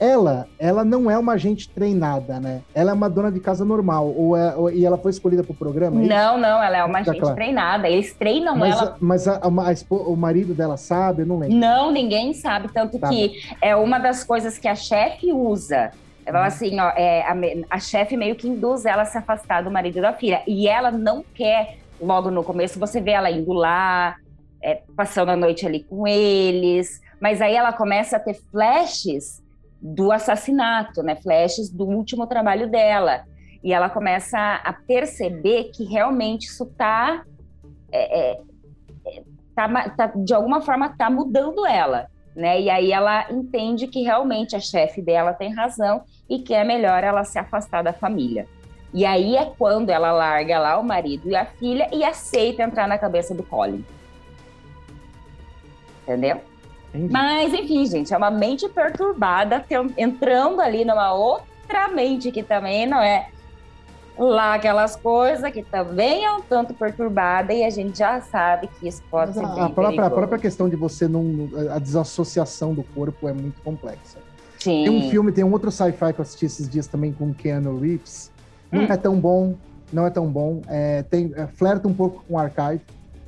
ela, 0.00 0.46
ela 0.58 0.84
não 0.84 1.10
é 1.10 1.18
uma 1.18 1.32
agente 1.32 1.68
treinada, 1.68 2.38
né? 2.38 2.62
Ela 2.74 2.92
é 2.92 2.94
uma 2.94 3.10
dona 3.10 3.32
de 3.32 3.40
casa 3.40 3.64
normal, 3.64 4.12
ou, 4.16 4.36
é, 4.36 4.54
ou 4.54 4.70
e 4.70 4.84
ela 4.84 4.96
foi 4.96 5.10
escolhida 5.10 5.42
pro 5.42 5.54
programa? 5.54 6.02
É 6.02 6.06
não, 6.06 6.38
não, 6.38 6.62
ela 6.62 6.78
é 6.78 6.84
uma 6.84 7.00
agente 7.00 7.20
claro. 7.20 7.34
treinada. 7.34 7.88
Eles 7.88 8.14
treinam 8.14 8.56
mas, 8.56 8.74
ela. 8.74 8.96
Mas 9.00 9.28
a, 9.28 9.34
a, 9.34 9.46
a, 9.46 9.94
o 9.94 10.16
marido 10.16 10.54
dela 10.54 10.76
sabe? 10.76 11.22
Eu 11.22 11.26
não 11.26 11.38
lembro. 11.38 11.56
Não, 11.56 11.90
ninguém 11.90 12.32
sabe, 12.32 12.68
tanto 12.72 12.98
tá. 12.98 13.08
que 13.08 13.42
é 13.60 13.74
uma 13.74 13.98
das 13.98 14.22
coisas 14.22 14.56
que 14.56 14.68
a 14.68 14.74
chefe 14.74 15.32
usa. 15.32 15.90
Ela 16.24 16.32
fala 16.32 16.40
uhum. 16.40 16.46
assim, 16.46 16.80
ó, 16.80 16.90
é, 16.94 17.22
a, 17.22 17.34
a 17.76 17.80
chefe 17.80 18.16
meio 18.16 18.36
que 18.36 18.46
induz 18.46 18.84
ela 18.84 19.02
a 19.02 19.06
se 19.06 19.16
afastar 19.16 19.62
do 19.62 19.70
marido 19.70 20.00
da 20.00 20.12
filha. 20.12 20.42
E 20.46 20.68
ela 20.68 20.90
não 20.90 21.24
quer, 21.34 21.78
logo 22.00 22.30
no 22.30 22.44
começo, 22.44 22.78
você 22.78 23.00
vê 23.00 23.12
ela 23.12 23.30
indo 23.30 23.52
lá, 23.52 24.16
é, 24.62 24.82
passando 24.94 25.30
a 25.30 25.36
noite 25.36 25.66
ali 25.66 25.82
com 25.82 26.06
eles. 26.06 27.00
Mas 27.18 27.40
aí 27.40 27.54
ela 27.54 27.72
começa 27.72 28.16
a 28.16 28.20
ter 28.20 28.34
flashes 28.52 29.42
do 29.80 30.10
assassinato, 30.10 31.02
né? 31.02 31.16
Flashes 31.16 31.70
do 31.70 31.84
último 31.84 32.26
trabalho 32.26 32.68
dela. 32.68 33.24
E 33.62 33.72
ela 33.72 33.88
começa 33.88 34.38
a 34.38 34.72
perceber 34.72 35.70
que 35.74 35.84
realmente 35.84 36.46
isso 36.46 36.64
está 36.64 37.24
é, 37.90 38.32
é, 38.32 38.40
é, 39.06 39.22
tá, 39.54 39.90
tá, 39.90 40.12
de 40.14 40.34
alguma 40.34 40.60
forma 40.60 40.86
está 40.86 41.10
mudando 41.10 41.66
ela. 41.66 42.08
Né? 42.34 42.60
E 42.60 42.70
aí 42.70 42.92
ela 42.92 43.26
entende 43.32 43.88
que 43.88 44.02
realmente 44.02 44.54
a 44.54 44.60
chefe 44.60 45.02
dela 45.02 45.32
tem 45.32 45.52
razão 45.52 46.02
e 46.28 46.38
que 46.38 46.54
é 46.54 46.62
melhor 46.62 47.02
ela 47.02 47.24
se 47.24 47.38
afastar 47.38 47.82
da 47.82 47.92
família. 47.92 48.46
E 48.94 49.04
aí 49.04 49.36
é 49.36 49.44
quando 49.44 49.90
ela 49.90 50.12
larga 50.12 50.58
lá 50.58 50.78
o 50.78 50.84
marido 50.84 51.28
e 51.28 51.34
a 51.34 51.44
filha 51.44 51.88
e 51.92 52.04
aceita 52.04 52.62
entrar 52.62 52.86
na 52.86 52.96
cabeça 52.96 53.34
do 53.34 53.42
Colin. 53.42 53.84
Entendeu? 56.02 56.40
Entendi. 56.94 57.12
Mas, 57.12 57.52
enfim, 57.52 57.84
gente, 57.86 58.12
é 58.12 58.16
uma 58.16 58.30
mente 58.30 58.68
perturbada 58.68 59.64
entrando 59.96 60.60
ali 60.60 60.84
numa 60.84 61.12
outra 61.12 61.88
mente 61.88 62.30
que 62.30 62.42
também 62.42 62.86
não 62.86 63.00
é 63.00 63.28
lá 64.18 64.54
aquelas 64.54 64.96
coisas 64.96 65.50
que 65.52 65.62
também 65.62 66.24
é 66.24 66.32
um 66.32 66.40
tanto 66.40 66.74
perturbada 66.74 67.52
e 67.52 67.62
a 67.62 67.70
gente 67.70 67.98
já 67.98 68.20
sabe 68.20 68.68
que 68.68 68.88
isso 68.88 69.02
pode 69.08 69.36
Mas 69.36 69.54
ser 69.54 69.60
a, 69.60 69.66
a 69.66 69.70
própria, 69.70 70.04
a 70.04 70.10
própria 70.10 70.38
questão 70.38 70.68
de 70.68 70.74
você 70.74 71.06
não... 71.06 71.48
A 71.72 71.78
desassociação 71.78 72.74
do 72.74 72.82
corpo 72.82 73.28
é 73.28 73.32
muito 73.32 73.60
complexa. 73.62 74.18
Sim. 74.58 74.84
Tem 74.84 74.90
um 74.90 75.10
filme, 75.10 75.30
tem 75.30 75.44
um 75.44 75.52
outro 75.52 75.70
sci-fi 75.70 76.12
que 76.12 76.18
eu 76.18 76.22
assisti 76.22 76.46
esses 76.46 76.68
dias 76.68 76.86
também 76.88 77.12
com 77.12 77.32
Keanu 77.32 77.78
Reeves. 77.78 78.32
Não 78.72 78.82
hum. 78.82 78.86
é 78.90 78.96
tão 78.96 79.20
bom, 79.20 79.54
não 79.92 80.06
é 80.06 80.10
tão 80.10 80.26
bom. 80.26 80.62
É, 80.66 81.02
tem, 81.04 81.32
é, 81.36 81.46
flerta 81.46 81.86
um 81.86 81.94
pouco 81.94 82.24
com 82.28 82.36
Archive. 82.36 82.80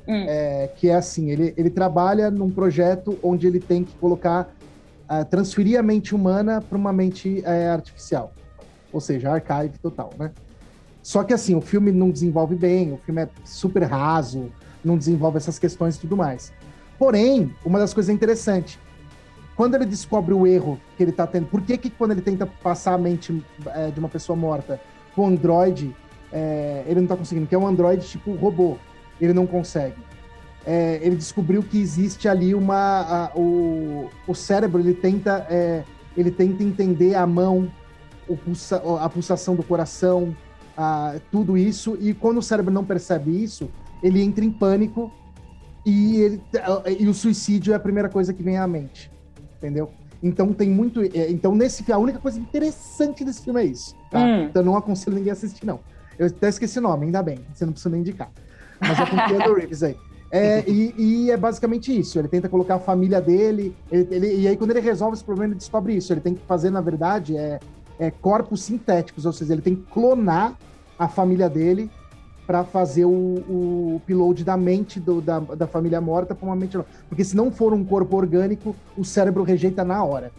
Hum. 0.07 0.25
É, 0.27 0.69
que 0.75 0.89
é 0.89 0.95
assim, 0.95 1.29
ele, 1.29 1.53
ele 1.55 1.69
trabalha 1.69 2.31
num 2.31 2.49
projeto 2.49 3.17
onde 3.21 3.45
ele 3.45 3.59
tem 3.59 3.83
que 3.83 3.93
colocar, 3.97 4.53
uh, 5.09 5.23
transferir 5.25 5.79
a 5.79 5.83
mente 5.83 6.15
humana 6.15 6.61
para 6.61 6.77
uma 6.77 6.91
mente 6.91 7.43
uh, 7.45 7.73
artificial. 7.73 8.33
Ou 8.91 8.99
seja, 8.99 9.31
archive 9.31 9.77
total, 9.79 10.11
né? 10.17 10.31
Só 11.03 11.23
que 11.23 11.33
assim, 11.33 11.55
o 11.55 11.61
filme 11.61 11.91
não 11.91 12.11
desenvolve 12.11 12.55
bem, 12.55 12.93
o 12.93 12.97
filme 12.97 13.21
é 13.23 13.29
super 13.45 13.83
raso, 13.83 14.51
não 14.83 14.97
desenvolve 14.97 15.37
essas 15.37 15.57
questões 15.57 15.95
e 15.95 15.99
tudo 15.99 16.17
mais. 16.17 16.51
Porém, 16.97 17.53
uma 17.65 17.79
das 17.79 17.93
coisas 17.93 18.13
interessantes, 18.13 18.77
quando 19.55 19.75
ele 19.75 19.85
descobre 19.85 20.33
o 20.33 20.45
erro 20.45 20.79
que 20.95 21.03
ele 21.03 21.11
está 21.11 21.25
tendo, 21.25 21.47
por 21.47 21.61
que, 21.61 21.77
que 21.77 21.89
quando 21.89 22.11
ele 22.11 22.21
tenta 22.21 22.45
passar 22.45 22.93
a 22.93 22.97
mente 22.97 23.43
é, 23.67 23.89
de 23.89 23.99
uma 23.99 24.09
pessoa 24.09 24.35
morta 24.35 24.79
com 25.15 25.23
o 25.23 25.27
Android, 25.27 25.95
é, 26.31 26.83
ele 26.85 26.95
não 26.95 27.03
está 27.03 27.17
conseguindo? 27.17 27.47
Que 27.47 27.55
é 27.55 27.57
um 27.57 27.67
Android 27.67 28.07
tipo 28.07 28.33
robô 28.35 28.77
ele 29.21 29.33
não 29.33 29.45
consegue. 29.45 29.95
É, 30.65 30.99
ele 31.01 31.15
descobriu 31.15 31.63
que 31.63 31.79
existe 31.79 32.27
ali 32.27 32.53
uma 32.53 33.01
a, 33.01 33.31
o, 33.35 34.09
o 34.27 34.35
cérebro 34.35 34.79
ele 34.79 34.93
tenta 34.93 35.45
é, 35.49 35.83
ele 36.15 36.29
tenta 36.29 36.61
entender 36.61 37.15
a 37.15 37.25
mão 37.25 37.71
pulsa, 38.45 38.81
a 38.99 39.09
pulsação 39.09 39.55
do 39.55 39.63
coração 39.63 40.35
a, 40.77 41.15
tudo 41.31 41.57
isso 41.57 41.97
e 41.99 42.13
quando 42.13 42.37
o 42.37 42.43
cérebro 42.43 42.71
não 42.71 42.85
percebe 42.85 43.43
isso 43.43 43.71
ele 44.03 44.21
entra 44.21 44.45
em 44.45 44.51
pânico 44.51 45.11
e, 45.83 46.17
ele, 46.17 46.41
e 46.99 47.07
o 47.07 47.13
suicídio 47.13 47.73
é 47.73 47.75
a 47.75 47.79
primeira 47.79 48.07
coisa 48.07 48.31
que 48.31 48.43
vem 48.43 48.59
à 48.59 48.67
mente 48.67 49.11
entendeu 49.57 49.89
então 50.21 50.53
tem 50.53 50.69
muito 50.69 51.01
é, 51.01 51.31
então 51.31 51.55
nesse 51.55 51.91
a 51.91 51.97
única 51.97 52.19
coisa 52.19 52.39
interessante 52.39 53.25
desse 53.25 53.41
filme 53.41 53.61
é 53.61 53.65
isso 53.65 53.95
tá? 54.11 54.19
hum. 54.19 54.43
então 54.43 54.61
não 54.61 54.77
aconselho 54.77 55.15
ninguém 55.15 55.31
a 55.31 55.33
assistir 55.33 55.65
não 55.65 55.79
eu 56.19 56.27
até 56.27 56.49
esqueci 56.49 56.77
o 56.77 56.83
nome 56.83 57.07
ainda 57.07 57.23
bem 57.23 57.39
você 57.51 57.65
não 57.65 57.73
precisa 57.73 57.89
nem 57.89 58.01
indicar 58.01 58.31
mas 58.81 58.99
é 58.99 59.05
com 59.05 59.15
o 59.15 59.27
Keanu 59.27 59.53
Reeves 59.55 59.83
aí. 59.83 59.95
É, 60.31 60.63
e, 60.65 60.93
e, 60.97 61.31
é 61.31 61.35
basicamente 61.35 61.97
isso. 61.97 62.17
Ele 62.17 62.27
tenta 62.27 62.47
colocar 62.47 62.75
a 62.75 62.79
família 62.79 63.19
dele. 63.19 63.75
Ele, 63.91 64.07
ele, 64.15 64.35
e 64.37 64.47
aí, 64.47 64.55
quando 64.55 64.71
ele 64.71 64.79
resolve 64.79 65.15
esse 65.15 65.23
problema, 65.23 65.51
ele 65.51 65.57
descobre 65.57 65.93
isso. 65.93 66.13
Ele 66.13 66.21
tem 66.21 66.33
que 66.33 66.41
fazer, 66.45 66.69
na 66.69 66.79
verdade, 66.79 67.35
é, 67.35 67.59
é 67.99 68.09
corpos 68.09 68.63
sintéticos, 68.63 69.25
ou 69.25 69.33
seja, 69.33 69.53
ele 69.53 69.61
tem 69.61 69.75
que 69.75 69.83
clonar 69.91 70.57
a 70.97 71.09
família 71.09 71.49
dele 71.49 71.91
para 72.47 72.63
fazer 72.63 73.05
o, 73.05 73.09
o 73.09 73.95
upload 73.97 74.43
da 74.43 74.57
mente 74.57 74.99
do, 74.99 75.21
da, 75.21 75.39
da 75.39 75.67
família 75.67 75.99
morta 75.99 76.33
para 76.33 76.45
uma 76.45 76.55
mente 76.55 76.77
nova. 76.77 76.89
Porque 77.09 77.23
se 77.23 77.35
não 77.35 77.51
for 77.51 77.73
um 77.73 77.83
corpo 77.83 78.15
orgânico, 78.15 78.75
o 78.97 79.03
cérebro 79.03 79.43
rejeita 79.43 79.83
na 79.83 80.03
hora. 80.03 80.31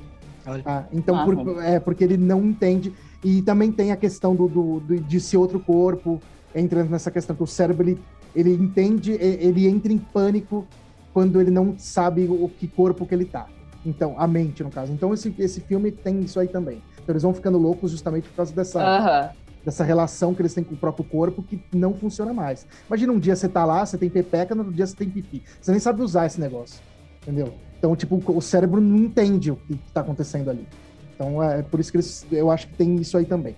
Tá? 0.64 0.86
Então, 0.92 1.16
ah, 1.16 1.24
por, 1.24 1.62
é 1.62 1.78
porque 1.78 2.02
ele 2.02 2.16
não 2.16 2.42
entende. 2.44 2.92
E 3.22 3.42
também 3.42 3.70
tem 3.70 3.92
a 3.92 3.96
questão 3.96 4.34
do, 4.34 4.48
do, 4.48 4.80
do, 4.80 5.00
de 5.00 5.20
ser 5.20 5.36
outro 5.36 5.60
corpo, 5.60 6.20
entra 6.54 6.82
nessa 6.84 7.10
questão 7.10 7.36
que 7.36 7.42
o 7.42 7.46
cérebro 7.46 7.84
ele 7.88 8.00
ele 8.34 8.52
entende, 8.52 9.12
ele 9.12 9.66
entra 9.66 9.92
em 9.92 9.98
pânico 9.98 10.66
quando 11.12 11.40
ele 11.40 11.50
não 11.50 11.78
sabe 11.78 12.26
o 12.26 12.48
que 12.48 12.66
corpo 12.66 13.06
que 13.06 13.14
ele 13.14 13.24
tá. 13.24 13.46
Então, 13.84 14.14
a 14.16 14.26
mente, 14.26 14.62
no 14.62 14.70
caso. 14.70 14.92
Então, 14.92 15.12
esse, 15.12 15.34
esse 15.38 15.60
filme 15.60 15.90
tem 15.90 16.20
isso 16.20 16.38
aí 16.38 16.48
também. 16.48 16.82
Então, 16.94 17.12
eles 17.12 17.22
vão 17.22 17.34
ficando 17.34 17.58
loucos 17.58 17.90
justamente 17.90 18.28
por 18.28 18.36
causa 18.36 18.54
dessa, 18.54 18.80
Aham. 18.80 19.30
dessa 19.64 19.84
relação 19.84 20.34
que 20.34 20.40
eles 20.40 20.54
têm 20.54 20.62
com 20.62 20.74
o 20.74 20.78
próprio 20.78 21.04
corpo 21.04 21.42
que 21.42 21.60
não 21.74 21.92
funciona 21.92 22.32
mais. 22.32 22.66
Imagina 22.86 23.12
um 23.12 23.18
dia 23.18 23.34
você 23.34 23.48
tá 23.48 23.64
lá, 23.64 23.84
você 23.84 23.98
tem 23.98 24.08
pepeca, 24.08 24.54
no 24.54 24.62
outro 24.62 24.74
dia 24.74 24.86
você 24.86 24.94
tem 24.94 25.10
pipi. 25.10 25.42
Você 25.60 25.72
nem 25.72 25.80
sabe 25.80 26.00
usar 26.00 26.26
esse 26.26 26.40
negócio. 26.40 26.80
Entendeu? 27.22 27.52
Então, 27.78 27.94
tipo, 27.96 28.22
o 28.24 28.40
cérebro 28.40 28.80
não 28.80 28.96
entende 28.96 29.50
o 29.50 29.56
que 29.56 29.76
tá 29.92 30.00
acontecendo 30.00 30.48
ali. 30.48 30.66
Então, 31.14 31.42
é 31.42 31.62
por 31.62 31.80
isso 31.80 31.90
que 31.90 31.96
eles, 31.96 32.24
eu 32.30 32.50
acho 32.50 32.68
que 32.68 32.74
tem 32.74 32.94
isso 32.96 33.18
aí 33.18 33.24
também. 33.24 33.56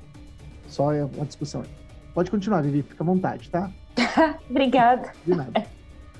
Só 0.66 0.92
é 0.92 1.04
uma 1.04 1.26
discussão 1.26 1.60
aí. 1.60 1.68
Pode 2.14 2.30
continuar, 2.30 2.62
Vivi, 2.62 2.82
fica 2.82 3.04
à 3.04 3.06
vontade, 3.06 3.50
tá? 3.50 3.70
Obrigada. 4.50 5.12
De 5.26 5.34
nada. 5.34 5.66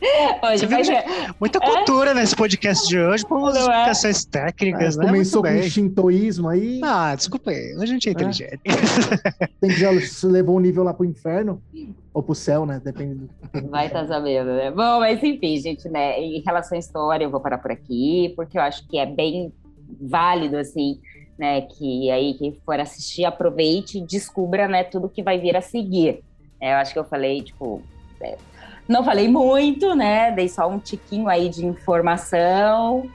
Hoje 0.42 0.66
ser- 0.84 1.04
Muita 1.40 1.58
cultura 1.58 2.12
nesse 2.12 2.36
podcast 2.36 2.86
de 2.88 2.98
hoje, 2.98 3.24
com 3.24 3.36
umas 3.36 3.56
é? 3.56 3.60
explicações 3.60 4.24
técnicas, 4.26 4.96
É, 4.96 5.00
né? 5.00 5.06
começou 5.06 5.40
Muito 5.42 5.54
com 5.54 5.60
bem. 5.60 5.70
shintoísmo 5.70 6.48
aí, 6.48 6.80
Ah, 6.84 7.14
desculpa 7.14 7.50
aí. 7.50 7.74
A 7.80 7.86
gente 7.86 8.08
é 8.08 8.12
inteligente. 8.12 8.60
tem 9.60 9.70
que 9.70 9.76
já 9.80 9.98
se 10.00 10.26
levou 10.26 10.56
o 10.56 10.60
nível 10.60 10.84
lá 10.84 10.92
pro 10.92 11.06
inferno, 11.06 11.62
ou 12.12 12.22
pro 12.22 12.34
céu, 12.34 12.66
né? 12.66 12.82
Depende 12.84 13.14
do. 13.14 13.30
Vai 13.70 13.86
estar 13.86 14.06
sabendo, 14.06 14.50
né? 14.52 14.70
Bom, 14.70 15.00
mas 15.00 15.22
enfim, 15.22 15.56
gente, 15.58 15.88
né? 15.88 16.20
Em 16.20 16.42
relação 16.44 16.76
à 16.76 16.78
história, 16.78 17.24
eu 17.24 17.30
vou 17.30 17.40
parar 17.40 17.58
por 17.58 17.70
aqui, 17.70 18.32
porque 18.36 18.58
eu 18.58 18.62
acho 18.62 18.86
que 18.86 18.98
é 18.98 19.06
bem 19.06 19.52
válido, 20.00 20.58
assim, 20.58 21.00
né? 21.38 21.62
Que 21.62 22.10
aí 22.10 22.34
quem 22.34 22.52
for 22.66 22.78
assistir, 22.78 23.24
aproveite 23.24 23.98
e 23.98 24.02
descubra, 24.06 24.68
né, 24.68 24.84
tudo 24.84 25.08
que 25.08 25.22
vai 25.22 25.38
vir 25.38 25.56
a 25.56 25.62
seguir. 25.62 26.22
É, 26.64 26.72
eu 26.72 26.76
acho 26.78 26.94
que 26.94 26.98
eu 26.98 27.04
falei, 27.04 27.42
tipo. 27.42 27.82
é, 28.22 28.38
não 28.88 29.04
falei 29.04 29.28
muito, 29.28 29.94
né? 29.94 30.30
Dei 30.30 30.48
só 30.48 30.66
um 30.66 30.78
tiquinho 30.78 31.28
aí 31.28 31.50
de 31.50 31.66
informação. 31.66 33.06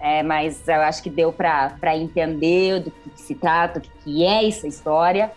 É, 0.00 0.22
mas 0.22 0.68
eu 0.68 0.80
acho 0.82 1.02
que 1.02 1.10
deu 1.10 1.32
para 1.32 1.96
entender 1.96 2.78
do 2.78 2.92
que, 2.92 3.10
que 3.10 3.20
se 3.20 3.34
trata, 3.34 3.80
o 3.80 3.82
que, 3.82 3.90
que 4.04 4.24
é 4.24 4.46
essa 4.46 4.68
história. 4.68 5.32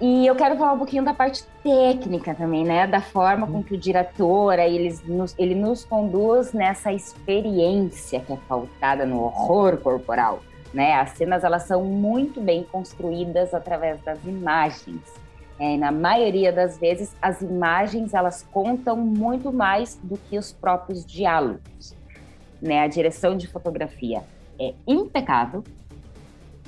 E 0.00 0.26
eu 0.26 0.34
quero 0.34 0.56
falar 0.56 0.72
um 0.72 0.78
pouquinho 0.78 1.04
da 1.04 1.12
parte 1.12 1.44
técnica 1.62 2.34
também, 2.34 2.64
né? 2.64 2.86
Da 2.86 3.02
forma 3.02 3.46
com 3.46 3.62
que 3.62 3.74
o 3.74 3.78
diretor 3.78 4.58
eles 4.58 5.06
nos, 5.06 5.34
ele 5.38 5.54
nos 5.54 5.84
conduz 5.84 6.54
nessa 6.54 6.90
experiência 6.90 8.18
que 8.20 8.32
é 8.32 8.38
pautada 8.48 9.04
no 9.04 9.24
horror 9.24 9.76
corporal. 9.76 10.40
Né? 10.72 10.94
As 10.94 11.10
cenas 11.10 11.44
elas 11.44 11.64
são 11.64 11.84
muito 11.84 12.40
bem 12.40 12.62
construídas 12.62 13.52
através 13.52 14.00
das 14.00 14.24
imagens. 14.24 15.20
É, 15.60 15.76
na 15.76 15.92
maioria 15.92 16.50
das 16.50 16.78
vezes, 16.78 17.14
as 17.20 17.42
imagens 17.42 18.14
elas 18.14 18.42
contam 18.50 18.96
muito 18.96 19.52
mais 19.52 20.00
do 20.02 20.16
que 20.16 20.38
os 20.38 20.50
próprios 20.50 21.04
diálogos. 21.04 21.94
Né? 22.62 22.80
A 22.80 22.86
direção 22.86 23.36
de 23.36 23.46
fotografia 23.46 24.24
é 24.58 24.72
impecável 24.86 25.62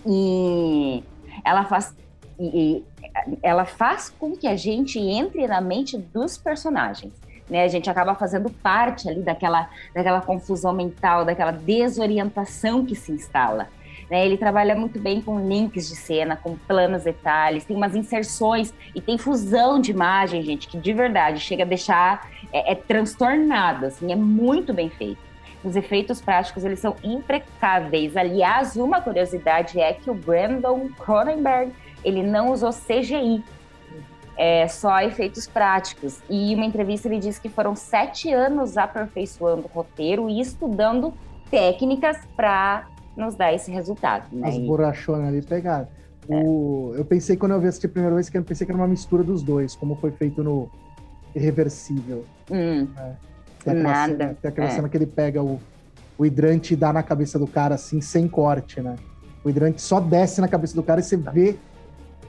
e 0.06 1.02
ela 1.42 1.64
faz 1.64 1.96
e, 2.38 2.44
e 2.44 2.84
ela 3.42 3.64
faz 3.64 4.10
com 4.10 4.36
que 4.36 4.46
a 4.46 4.56
gente 4.56 4.98
entre 4.98 5.46
na 5.46 5.60
mente 5.62 5.96
dos 5.96 6.36
personagens. 6.36 7.14
Né? 7.48 7.64
A 7.64 7.68
gente 7.68 7.88
acaba 7.88 8.14
fazendo 8.14 8.50
parte 8.50 9.08
ali 9.08 9.22
daquela, 9.22 9.70
daquela 9.94 10.20
confusão 10.20 10.74
mental, 10.74 11.24
daquela 11.24 11.50
desorientação 11.50 12.84
que 12.84 12.94
se 12.94 13.10
instala. 13.10 13.68
Né? 14.12 14.26
Ele 14.26 14.36
trabalha 14.36 14.74
muito 14.74 15.00
bem 15.00 15.22
com 15.22 15.40
links 15.40 15.88
de 15.88 15.96
cena, 15.96 16.36
com 16.36 16.54
planos 16.54 17.04
detalhes, 17.04 17.64
tem 17.64 17.74
umas 17.74 17.96
inserções 17.96 18.70
e 18.94 19.00
tem 19.00 19.16
fusão 19.16 19.80
de 19.80 19.90
imagem, 19.90 20.42
gente, 20.42 20.68
que 20.68 20.76
de 20.76 20.92
verdade 20.92 21.40
chega 21.40 21.62
a 21.62 21.66
deixar 21.66 22.28
é, 22.52 22.72
é 22.72 22.74
transtornado, 22.74 23.86
assim, 23.86 24.12
é 24.12 24.14
muito 24.14 24.74
bem 24.74 24.90
feito. 24.90 25.16
Os 25.64 25.76
efeitos 25.76 26.20
práticos, 26.20 26.62
eles 26.62 26.78
são 26.78 26.94
impecáveis. 27.02 28.14
Aliás, 28.14 28.76
uma 28.76 29.00
curiosidade 29.00 29.80
é 29.80 29.94
que 29.94 30.10
o 30.10 30.14
Brandon 30.14 30.90
Cronenberg, 30.98 31.72
ele 32.04 32.22
não 32.22 32.52
usou 32.52 32.68
CGI, 32.68 33.42
é 34.36 34.68
só 34.68 35.00
efeitos 35.00 35.46
práticos. 35.46 36.20
E 36.28 36.54
uma 36.54 36.66
entrevista 36.66 37.08
ele 37.08 37.18
disse 37.18 37.40
que 37.40 37.48
foram 37.48 37.74
sete 37.74 38.30
anos 38.30 38.76
aperfeiçoando 38.76 39.62
o 39.62 39.74
roteiro 39.74 40.28
e 40.28 40.38
estudando 40.38 41.14
técnicas 41.50 42.18
para 42.36 42.91
nos 43.16 43.34
dar 43.34 43.52
esse 43.52 43.70
resultado. 43.70 44.34
Né? 44.34 44.48
As 44.48 44.58
borrachonas 44.58 45.28
ali 45.28 45.42
pegaram. 45.42 45.88
O... 46.28 46.92
Eu 46.96 47.04
pensei, 47.04 47.36
quando 47.36 47.52
eu 47.52 47.60
vi 47.60 47.66
assistir 47.66 47.86
a 47.86 47.90
primeira 47.90 48.14
vez, 48.14 48.28
que 48.28 48.38
eu 48.38 48.44
pensei 48.44 48.64
que 48.64 48.72
era 48.72 48.80
uma 48.80 48.88
mistura 48.88 49.22
dos 49.22 49.42
dois, 49.42 49.74
como 49.74 49.96
foi 49.96 50.10
feito 50.12 50.42
no 50.42 50.70
Irreversível. 51.34 52.24
Hum, 52.50 52.86
Tem 53.64 53.72
aquela, 53.72 53.82
Nada, 53.82 54.12
cena, 54.12 54.36
tem 54.40 54.48
aquela 54.48 54.66
é. 54.66 54.70
cena 54.70 54.88
que 54.88 54.96
ele 54.96 55.06
pega 55.06 55.42
o, 55.42 55.58
o 56.18 56.26
hidrante 56.26 56.74
e 56.74 56.76
dá 56.76 56.92
na 56.92 57.02
cabeça 57.02 57.38
do 57.38 57.46
cara, 57.46 57.74
assim, 57.74 58.00
sem 58.00 58.28
corte, 58.28 58.80
né? 58.80 58.96
O 59.44 59.50
hidrante 59.50 59.82
só 59.82 59.98
desce 59.98 60.40
na 60.40 60.48
cabeça 60.48 60.74
do 60.74 60.82
cara 60.82 61.00
e 61.00 61.02
você 61.02 61.16
vê 61.16 61.56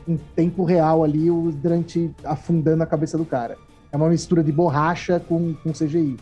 em 0.08 0.18
tempo 0.36 0.64
real 0.64 1.04
ali 1.04 1.30
o 1.30 1.50
hidrante 1.50 2.12
afundando 2.24 2.82
a 2.82 2.86
cabeça 2.86 3.18
do 3.18 3.26
cara. 3.26 3.58
É 3.92 3.98
uma 3.98 4.10
mistura 4.10 4.44
de 4.44 4.52
borracha 4.52 5.20
com, 5.20 5.54
com 5.54 5.72
CGI. 5.72 6.18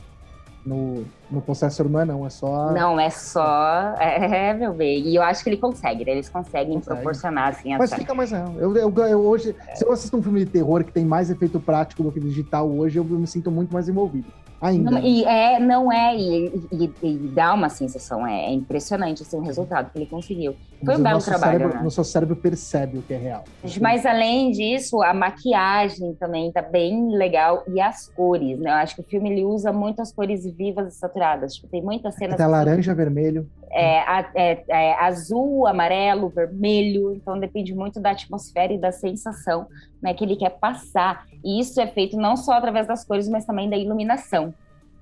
No, 0.65 1.03
no 1.29 1.43
não 1.89 1.99
é 1.99 2.05
não, 2.05 2.25
é 2.25 2.29
só... 2.29 2.71
Não, 2.71 2.99
é 2.99 3.09
só. 3.09 3.95
É, 3.99 4.53
meu 4.53 4.73
bem. 4.73 5.07
E 5.07 5.15
eu 5.15 5.23
acho 5.23 5.43
que 5.43 5.49
ele 5.49 5.57
consegue, 5.57 6.05
né? 6.05 6.11
Eles 6.11 6.29
conseguem 6.29 6.75
Consegue. 6.75 6.97
proporcionar 6.97 7.49
assim, 7.49 7.71
Mas 7.77 7.91
essa. 7.91 7.97
fica 7.97 8.13
mais 8.13 8.31
real. 8.31 8.53
Eu, 8.59 8.75
eu, 8.75 8.93
eu 9.07 9.19
hoje, 9.25 9.55
se 9.73 9.83
eu 9.83 9.91
assisto 9.91 10.15
um 10.17 10.21
filme 10.21 10.45
de 10.45 10.51
terror 10.51 10.83
que 10.83 10.91
tem 10.91 11.03
mais 11.03 11.31
efeito 11.31 11.59
prático 11.59 12.03
do 12.03 12.11
que 12.11 12.19
digital 12.19 12.69
hoje, 12.69 12.99
eu 12.99 13.03
me 13.03 13.25
sinto 13.25 13.49
muito 13.49 13.73
mais 13.73 13.89
envolvido. 13.89 14.31
Ainda. 14.61 14.91
Não, 14.91 14.99
e 14.99 15.23
é, 15.23 15.59
não 15.59 15.91
é, 15.91 16.15
e, 16.15 16.45
e- 16.71 16.93
e 17.01 17.17
dá 17.29 17.51
uma 17.53 17.67
sensação, 17.67 18.27
é, 18.27 18.45
é 18.45 18.51
impressionante 18.51 19.23
assim, 19.23 19.37
o 19.37 19.41
resultado 19.41 19.91
que 19.91 19.97
ele 19.97 20.05
conseguiu. 20.05 20.55
Foi 20.85 20.95
um 20.95 20.99
o 20.99 21.03
belo 21.03 21.19
trabalho, 21.19 21.51
Cérebro, 21.51 21.77
né? 21.77 21.83
Nosso 21.83 22.03
cérebro 22.03 22.35
percebe 22.35 22.97
o 22.99 23.01
que 23.01 23.13
é 23.13 23.17
real. 23.17 23.43
Mas 23.81 24.05
além 24.05 24.51
disso, 24.51 25.01
a 25.01 25.13
maquiagem 25.13 26.13
também 26.15 26.51
tá 26.51 26.61
bem 26.61 27.09
legal 27.15 27.63
e 27.73 27.81
as 27.81 28.07
cores, 28.09 28.59
né? 28.59 28.69
Eu 28.69 28.75
acho 28.75 28.95
que 28.95 29.01
o 29.01 29.05
filme 29.05 29.31
ele 29.31 29.43
usa 29.43 29.73
muito 29.73 29.99
as 30.01 30.13
cores 30.13 30.43
vivas 30.55 30.93
e 30.93 30.97
saturadas. 30.97 31.53
Tipo, 31.55 31.67
tem 31.67 31.81
muitas 31.81 32.15
cenas 32.15 32.35
Até 32.35 32.45
laranja, 32.45 32.93
vermelho. 32.93 33.47
É, 33.73 34.25
é- 34.35 34.63
é 34.67 34.93
azul, 35.03 35.65
amarelo, 35.67 36.29
vermelho, 36.29 37.13
então 37.13 37.39
depende 37.39 37.73
muito 37.73 37.99
da 37.99 38.11
atmosfera 38.11 38.73
e 38.73 38.77
da 38.77 38.91
sensação 38.91 39.67
né, 40.01 40.13
que 40.13 40.23
ele 40.23 40.35
quer 40.35 40.51
passar. 40.51 41.25
E 41.43 41.59
isso 41.59 41.79
é 41.79 41.87
feito 41.87 42.17
não 42.17 42.35
só 42.35 42.53
através 42.53 42.87
das 42.87 43.03
cores, 43.03 43.27
mas 43.29 43.45
também 43.45 43.69
da 43.69 43.77
iluminação. 43.77 44.53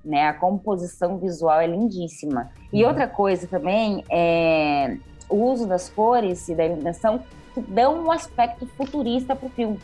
Né? 0.04 0.28
A 0.28 0.32
composição 0.34 1.18
visual 1.18 1.60
é 1.60 1.66
lindíssima. 1.66 2.50
E 2.72 2.82
Uhum. 2.82 2.88
outra 2.88 3.06
coisa 3.06 3.46
também 3.46 4.04
é 4.10 4.96
o 5.28 5.36
uso 5.36 5.66
das 5.66 5.88
cores 5.88 6.48
e 6.48 6.54
da 6.54 6.64
iluminação 6.64 7.20
que 7.54 7.60
dão 7.60 8.04
um 8.04 8.10
aspecto 8.10 8.66
futurista 8.76 9.36
para 9.36 9.46
o 9.46 9.50
filme. 9.50 9.78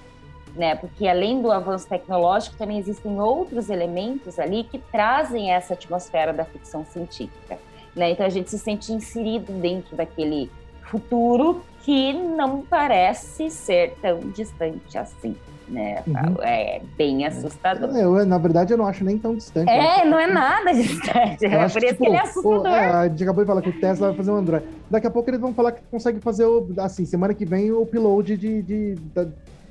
Né? 0.55 0.75
Porque 0.75 1.07
além 1.07 1.43
do 1.43 1.53
avanço 1.53 1.87
tecnológico, 1.89 2.57
também 2.57 2.79
existem 2.79 3.21
outros 3.21 3.69
elementos 3.69 4.39
ali 4.39 4.65
que 4.65 4.79
trazem 4.79 5.53
essa 5.53 5.75
atmosfera 5.75 6.33
da 6.33 6.45
ficção 6.45 6.85
científica 6.87 7.59
né? 7.97 8.11
Então 8.11 8.25
a 8.27 8.29
gente 8.29 8.51
se 8.51 8.59
sente 8.59 8.93
inserido 8.93 9.53
dentro 9.53 9.97
daquele 9.97 10.51
futuro 10.83 11.63
que 11.83 12.13
não 12.13 12.63
parece 12.63 13.51
ser 13.51 13.95
tão 14.03 14.19
distante 14.21 14.99
assim, 14.99 15.35
né? 15.69 16.03
Uhum. 16.07 16.43
É 16.43 16.81
bem 16.97 17.25
assustador. 17.27 17.97
Eu, 17.97 18.27
na 18.27 18.39
verdade, 18.39 18.73
eu 18.73 18.77
não 18.77 18.87
acho 18.87 19.05
nem 19.05 19.17
tão 19.19 19.35
distante. 19.35 19.71
É, 19.71 20.05
não 20.05 20.19
é 20.19 20.27
nada 20.27 20.73
distante. 20.75 21.45
Eu 21.45 21.51
É 21.53 21.57
acho 21.63 21.75
por 21.75 21.81
que, 21.81 21.87
isso 21.87 21.95
tipo, 21.95 22.05
que 22.05 22.11
ele 22.11 22.17
é 22.17 22.21
assustador. 22.23 22.67
é, 22.67 22.91
a 22.91 23.09
gente 23.09 23.23
acabou 23.23 23.45
de 23.45 23.49
falar 23.49 23.63
que 23.63 23.69
o 23.71 23.81
Tesla 23.81 24.09
vai 24.09 24.17
fazer 24.17 24.31
um 24.33 24.37
Android. 24.37 24.65
Daqui 24.91 25.07
a 25.07 25.11
pouco 25.11 25.31
eles 25.31 25.41
vão 25.41 25.55
falar 25.55 25.73
que 25.73 25.83
consegue 25.91 26.21
fazer, 26.21 26.45
o, 26.45 26.69
assim, 26.79 27.05
semana 27.05 27.33
que 27.35 27.45
vem, 27.45 27.71
o 27.71 27.83
upload 27.83 28.37
de, 28.37 28.63
de, 28.63 28.95
da- 29.15 29.27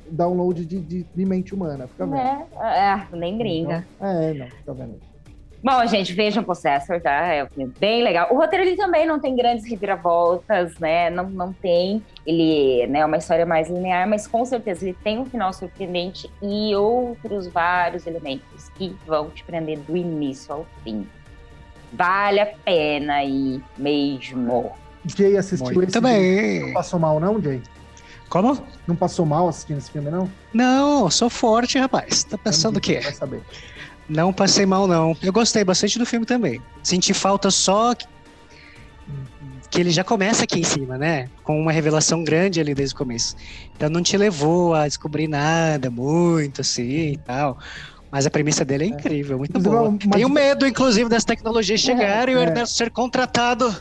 download 0.09 0.65
de, 0.65 0.79
de, 0.79 1.03
de 1.03 1.25
mente 1.25 1.53
humana. 1.53 1.87
Fica 1.87 2.05
vendo. 2.05 2.17
É, 2.17 2.45
é, 2.61 3.07
nem 3.15 3.37
brinca. 3.37 3.85
Então, 3.97 4.07
é, 4.09 4.33
não, 4.33 4.47
fica 4.47 4.73
vendo. 4.73 4.95
Bom, 5.65 5.83
gente, 5.87 6.13
vejam 6.13 6.43
Possessor, 6.43 7.01
tá? 7.01 7.25
É 7.25 7.43
um 7.43 7.47
filme 7.47 7.73
bem 7.79 8.03
legal. 8.03 8.31
O 8.31 8.37
roteiro 8.37 8.63
ele 8.63 8.75
também 8.75 9.07
não 9.07 9.19
tem 9.19 9.35
grandes 9.35 9.67
reviravoltas, 9.67 10.77
né? 10.77 11.09
Não, 11.09 11.27
não 11.27 11.51
tem. 11.51 12.03
Ele 12.23 12.85
né, 12.85 12.99
é 12.99 13.05
uma 13.05 13.17
história 13.17 13.47
mais 13.47 13.67
linear, 13.67 14.07
mas 14.07 14.27
com 14.27 14.45
certeza 14.45 14.85
ele 14.85 14.95
tem 15.03 15.17
um 15.17 15.25
final 15.25 15.51
surpreendente 15.51 16.29
e 16.39 16.75
outros 16.75 17.47
vários 17.47 18.05
elementos 18.05 18.69
que 18.75 18.95
vão 19.07 19.31
te 19.31 19.43
prender 19.43 19.79
do 19.79 19.97
início 19.97 20.53
ao 20.53 20.67
fim. 20.83 21.07
Vale 21.91 22.41
a 22.41 22.45
pena 22.45 23.15
aí 23.15 23.59
mesmo. 23.75 24.71
Jay 25.03 25.35
assistiu 25.35 25.73
Muito 25.73 25.89
esse 25.89 25.99
bem. 25.99 26.59
Não 26.59 26.73
passou 26.73 26.99
mal, 26.99 27.19
não, 27.19 27.41
Jay? 27.41 27.59
Como? 28.29 28.63
Não 28.85 28.95
passou 28.95 29.25
mal 29.25 29.47
assistindo 29.47 29.79
esse 29.79 29.89
filme, 29.89 30.11
não? 30.11 30.29
Não, 30.53 31.09
sou 31.09 31.27
forte, 31.27 31.79
rapaz. 31.79 32.23
Tá 32.23 32.37
pensando 32.37 32.77
o 32.77 32.81
quê? 32.81 32.99
Vai 32.99 33.13
saber. 33.13 33.41
Não 34.07 34.31
passei 34.31 34.65
mal, 34.65 34.87
não. 34.87 35.15
Eu 35.21 35.33
gostei 35.33 35.63
bastante 35.63 35.97
do 35.97 36.05
filme 36.05 36.25
também. 36.25 36.61
Senti 36.83 37.13
falta 37.13 37.49
só 37.49 37.93
que, 37.95 38.07
ele 39.81 39.89
já 39.89 40.03
começa 40.03 40.43
aqui 40.43 40.59
em 40.59 40.63
cima, 40.63 40.97
né? 40.97 41.29
Com 41.43 41.59
uma 41.59 41.71
revelação 41.71 42.23
grande 42.23 42.59
ali 42.59 42.73
desde 42.73 42.93
o 42.95 42.97
começo. 42.97 43.35
Então 43.75 43.89
não 43.89 44.01
te 44.01 44.15
levou 44.17 44.73
a 44.73 44.87
descobrir 44.87 45.27
nada 45.27 45.89
muito 45.89 46.61
assim 46.61 47.13
e 47.13 47.17
tal. 47.17 47.57
Mas 48.11 48.25
a 48.25 48.29
premissa 48.29 48.63
dele 48.63 48.85
é 48.85 48.87
incrível, 48.87 49.37
muito 49.37 49.59
boa. 49.59 49.89
uma- 49.89 49.97
Tenho 49.97 50.29
medo, 50.29 50.65
inclusive, 50.65 51.09
dessa 51.09 51.25
tecnologia 51.25 51.77
chegar 51.77 52.29
e 52.29 52.35
o 52.35 52.39
é. 52.39 52.43
Ernesto 52.43 52.77
ser 52.77 52.89
contratado 52.91 53.75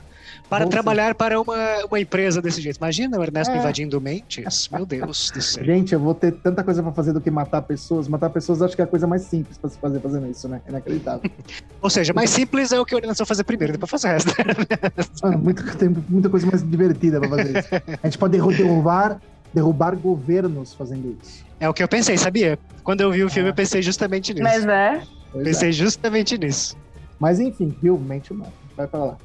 Para 0.48 0.66
trabalhar 0.68 1.14
para 1.14 1.40
uma, 1.40 1.56
uma 1.86 1.98
empresa 1.98 2.40
desse 2.40 2.60
jeito. 2.60 2.76
Imagina 2.76 3.18
o 3.18 3.22
Ernesto 3.22 3.52
É. 3.52 3.58
invadindo 3.58 4.00
mentes. 4.00 4.68
Meu 4.70 4.84
Deus 4.86 5.30
do 5.34 5.40
céu. 5.42 5.64
Gente, 5.64 5.94
eu 5.94 5.98
vou 6.00 6.14
ter 6.14 6.32
tanta 6.32 6.62
coisa 6.62 6.82
pra 6.82 6.92
fazer 6.92 7.12
do 7.12 7.20
que 7.20 7.30
matar 7.30 7.62
pessoas. 7.62 8.06
Matar 8.08 8.30
pessoas 8.30 8.60
acho 8.62 8.76
que 8.76 8.82
é 8.82 8.84
a 8.84 8.86
coisa 8.86 9.06
mais 9.06 9.22
simples 9.22 9.56
pra 9.58 9.68
se 9.70 9.78
fazer 9.78 10.00
fazendo 10.00 10.30
isso, 10.30 10.46
né? 10.48 10.60
Inacreditável. 10.68 11.28
Ou 11.80 11.90
seja, 11.90 12.12
mais 12.12 12.30
simples 12.30 12.72
é 12.72 12.78
o 12.78 12.84
que 12.84 12.94
o 12.94 12.98
Ernesto 12.98 13.18
vai 13.24 13.26
fazer 13.26 13.44
primeiro, 13.44 13.72
depois 13.72 13.90
faz 13.90 14.04
o 14.04 14.06
resto. 14.08 14.32
Mano, 15.24 15.38
muito, 15.38 15.76
tem 15.76 15.88
muita 16.08 16.28
coisa 16.28 16.46
mais 16.46 16.62
divertida 16.68 17.18
pra 17.20 17.28
fazer 17.28 17.58
isso. 17.58 17.68
A 18.02 18.06
gente 18.06 18.18
pode 18.18 18.32
derru- 18.32 18.52
derrubar, 18.52 19.20
derrubar 19.52 19.96
governos 19.96 20.74
fazendo 20.74 21.16
isso. 21.22 21.42
É 21.58 21.68
o 21.68 21.74
que 21.74 21.82
eu 21.82 21.88
pensei, 21.88 22.18
sabia? 22.18 22.58
Quando 22.82 23.00
eu 23.00 23.10
vi 23.10 23.24
o 23.24 23.30
filme, 23.30 23.48
eu 23.48 23.54
pensei 23.54 23.80
justamente 23.82 24.32
nisso. 24.34 24.44
Mas 24.44 24.64
é. 24.66 25.02
Pois 25.32 25.46
é. 25.46 25.50
Pensei 25.50 25.72
justamente 25.72 26.36
nisso. 26.38 26.76
Mas 27.18 27.40
enfim, 27.40 27.74
viu? 27.82 27.98
Mente 27.98 28.32
humana. 28.32 28.52
Vai 28.76 28.86
pra 28.86 29.00
lá. 29.04 29.16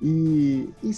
E, 0.00 0.68
e 0.82 0.92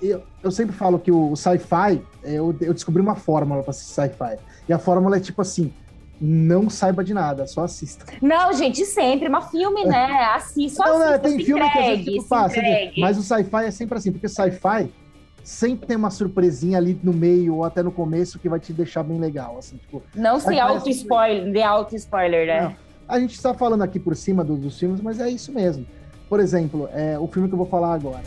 eu, 0.00 0.22
eu 0.42 0.50
sempre 0.50 0.74
falo 0.74 0.98
que 0.98 1.12
o 1.12 1.36
sci-fi, 1.36 2.00
é, 2.24 2.34
eu, 2.34 2.54
eu 2.60 2.72
descobri 2.72 3.02
uma 3.02 3.14
fórmula 3.14 3.62
assistir 3.66 3.92
sci-fi. 3.92 4.38
E 4.68 4.72
a 4.72 4.78
fórmula 4.78 5.18
é 5.18 5.20
tipo 5.20 5.42
assim: 5.42 5.72
não 6.20 6.70
saiba 6.70 7.02
de 7.04 7.12
nada, 7.12 7.46
só 7.46 7.64
assista. 7.64 8.06
Não, 8.22 8.52
gente, 8.52 8.84
sempre. 8.86 9.28
Mas 9.28 9.50
filme, 9.50 9.84
né? 9.84 10.06
Assista, 10.34 10.82
só 10.82 10.88
não, 10.92 10.98
não, 10.98 11.06
assista, 11.08 11.28
tem 11.28 11.38
se 11.38 11.44
filme 11.44 11.70
que 11.70 11.78
a 11.78 11.82
gente 11.82 12.00
entregue, 12.00 12.18
tipo, 12.18 12.28
passa, 12.28 12.58
entregue. 12.58 13.00
mas 13.00 13.18
o 13.18 13.22
sci-fi 13.22 13.64
é 13.64 13.70
sempre 13.70 13.98
assim, 13.98 14.12
porque 14.12 14.28
sci-fi 14.28 14.90
sempre 15.44 15.86
tem 15.86 15.96
uma 15.96 16.10
surpresinha 16.10 16.78
ali 16.78 16.98
no 17.02 17.12
meio 17.12 17.56
ou 17.56 17.64
até 17.64 17.82
no 17.82 17.90
começo 17.90 18.38
que 18.38 18.48
vai 18.48 18.60
te 18.60 18.72
deixar 18.72 19.02
bem 19.02 19.18
legal, 19.18 19.58
assim, 19.58 19.76
tipo, 19.76 20.00
Não 20.14 20.38
se 20.38 20.54
é 20.54 20.60
auto-spoiler, 20.60 21.50
de 21.50 21.60
auto-spoiler, 21.60 22.46
né? 22.46 22.62
Não. 22.62 22.76
a 23.08 23.18
gente 23.18 23.34
está 23.34 23.52
falando 23.52 23.82
aqui 23.82 23.98
por 23.98 24.14
cima 24.14 24.44
do- 24.44 24.56
dos 24.56 24.78
filmes, 24.78 25.00
mas 25.00 25.18
é 25.18 25.28
isso 25.28 25.52
mesmo. 25.52 25.84
Por 26.32 26.40
exemplo, 26.40 26.88
é, 26.94 27.18
o 27.18 27.26
filme 27.26 27.46
que 27.46 27.52
eu 27.52 27.58
vou 27.58 27.66
falar 27.66 27.92
agora. 27.92 28.22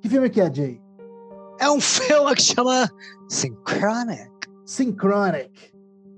Que 0.00 0.08
filme 0.08 0.30
que 0.30 0.40
é, 0.40 0.50
Jay? 0.50 0.80
É 1.60 1.68
um 1.68 1.78
filme 1.78 2.34
que 2.34 2.40
chama 2.40 2.90
Synchronic. 3.28 4.30
Synchronic. 4.64 5.74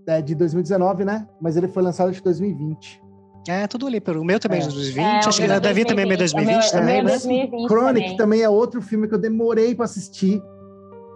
É 0.06 0.22
de 0.22 0.36
2019, 0.36 1.04
né? 1.04 1.26
Mas 1.40 1.56
ele 1.56 1.66
foi 1.66 1.82
lançado 1.82 2.12
em 2.12 2.22
2020. 2.22 3.09
É, 3.49 3.66
tudo 3.66 3.86
ali. 3.86 4.01
pelo- 4.01 4.20
O 4.20 4.24
meu 4.24 4.38
também 4.38 4.61
é 4.61 4.64
É. 4.64 4.66
de 4.68 4.74
2020. 4.74 5.05
É, 5.05 5.14
o 5.24 5.28
acho 5.28 5.41
que 5.41 5.47
o 5.51 5.61
Davi 5.61 5.84
também 5.84 6.05
é 6.05 6.07
meio 6.09 6.18
2020 6.18 6.55
O 6.55 6.59
meu- 6.59 6.68
o 6.68 6.70
também, 6.72 6.95
meu 6.97 7.05
né? 7.05 7.11
é 7.11 7.16
2020 7.18 7.68
Chronic 7.68 8.01
também. 8.05 8.16
também 8.16 8.43
é 8.43 8.49
outro 8.49 8.82
filme 8.82 9.09
que 9.09 9.14
eu 9.14 9.18
demorei 9.18 9.74
pra 9.74 9.84
assistir, 9.86 10.43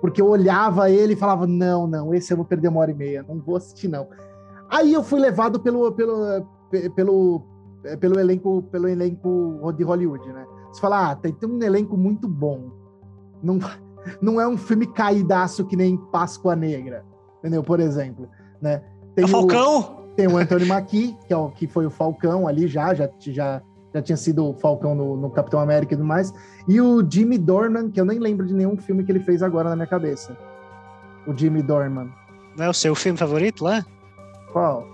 porque 0.01 0.21
eu 0.23 0.29
olhava 0.29 0.91
ele 0.91 1.13
e 1.13 1.17
falava: 1.17 1.47
não, 1.47 1.87
não, 1.87 2.15
esse 2.15 2.33
eu 2.33 2.37
vou 2.37 2.47
perder 2.47 2.69
uma 2.69 2.81
hora 2.81 2.91
e 2.91 2.95
meia, 2.95 3.25
não 3.29 3.39
vou 3.41 3.57
assistir, 3.57 3.89
não. 3.89 4.09
Aí 4.71 4.93
eu 4.93 5.03
fui 5.03 5.21
levado 5.21 5.61
pelo, 5.61 5.93
pelo, 5.93 6.47
pe- 6.71 6.89
pelo, 6.91 7.43
eh, 7.85 7.97
pelo, 7.97 8.19
elenco, 8.19 8.63
pelo 8.73 8.89
elenco 8.89 9.73
de 9.77 9.85
Hollywood, 9.85 10.27
né? 10.33 10.45
Você 10.73 10.81
fala, 10.81 11.11
ah, 11.11 11.15
tem, 11.17 11.33
tem 11.33 11.49
um 11.49 11.63
elenco 11.63 11.97
muito 11.97 12.27
bom. 12.27 12.71
Não, 13.43 13.59
não 14.21 14.41
é 14.41 14.49
um 14.49 14.57
filme 14.57 14.87
caidaço 14.87 15.65
que 15.67 15.77
nem 15.77 15.97
Páscoa 15.97 16.57
Negra, 16.57 17.05
entendeu? 17.39 17.63
Por 17.63 17.79
exemplo, 17.79 18.27
né? 18.61 18.83
Tem 19.15 19.25
É 19.25 19.27
o 19.27 19.31
Falcão? 19.31 20.04
Tem 20.17 20.29
o 20.29 20.37
Anthony 20.37 20.65
Mackie, 20.65 21.17
que, 21.27 21.33
é 21.33 21.37
o, 21.37 21.51
que 21.51 21.67
foi 21.67 21.87
o 21.87 21.91
Falcão 21.91 22.47
ali 22.47 22.67
já, 22.67 22.95
já, 22.95 23.09
já, 23.19 23.63
já 23.93 24.03
tinha 24.03 24.17
sido 24.17 24.49
o 24.49 24.55
Falcão 24.55 24.95
no, 24.95 25.17
no 25.17 25.31
Capitão 25.31 25.61
América 25.61 25.95
e 25.95 25.97
tudo 25.97 26.07
mais. 26.07 26.33
E 26.69 26.81
o 26.81 27.05
Jimmy 27.09 27.39
Dornan, 27.39 27.91
que 27.91 28.01
eu 28.01 28.05
nem 28.05 28.19
lembro 28.19 28.47
de 28.47 28.55
nenhum 28.55 28.77
filme 28.77 29.05
que 29.05 29.13
ele 29.13 29.21
fez 29.21 29.43
agora 29.43 29.71
na 29.71 29.77
minha 29.77 29.87
cabeça. 29.87 30.37
O 31.27 31.37
Jimmy 31.37 31.63
Dornan. 31.63 32.09
Não 32.57 32.67
é 32.67 32.69
o 32.69 32.75
seu 32.75 32.95
filme 32.95 33.19
favorito 33.19 33.65
lá? 33.65 33.85
Qual? 34.53 34.87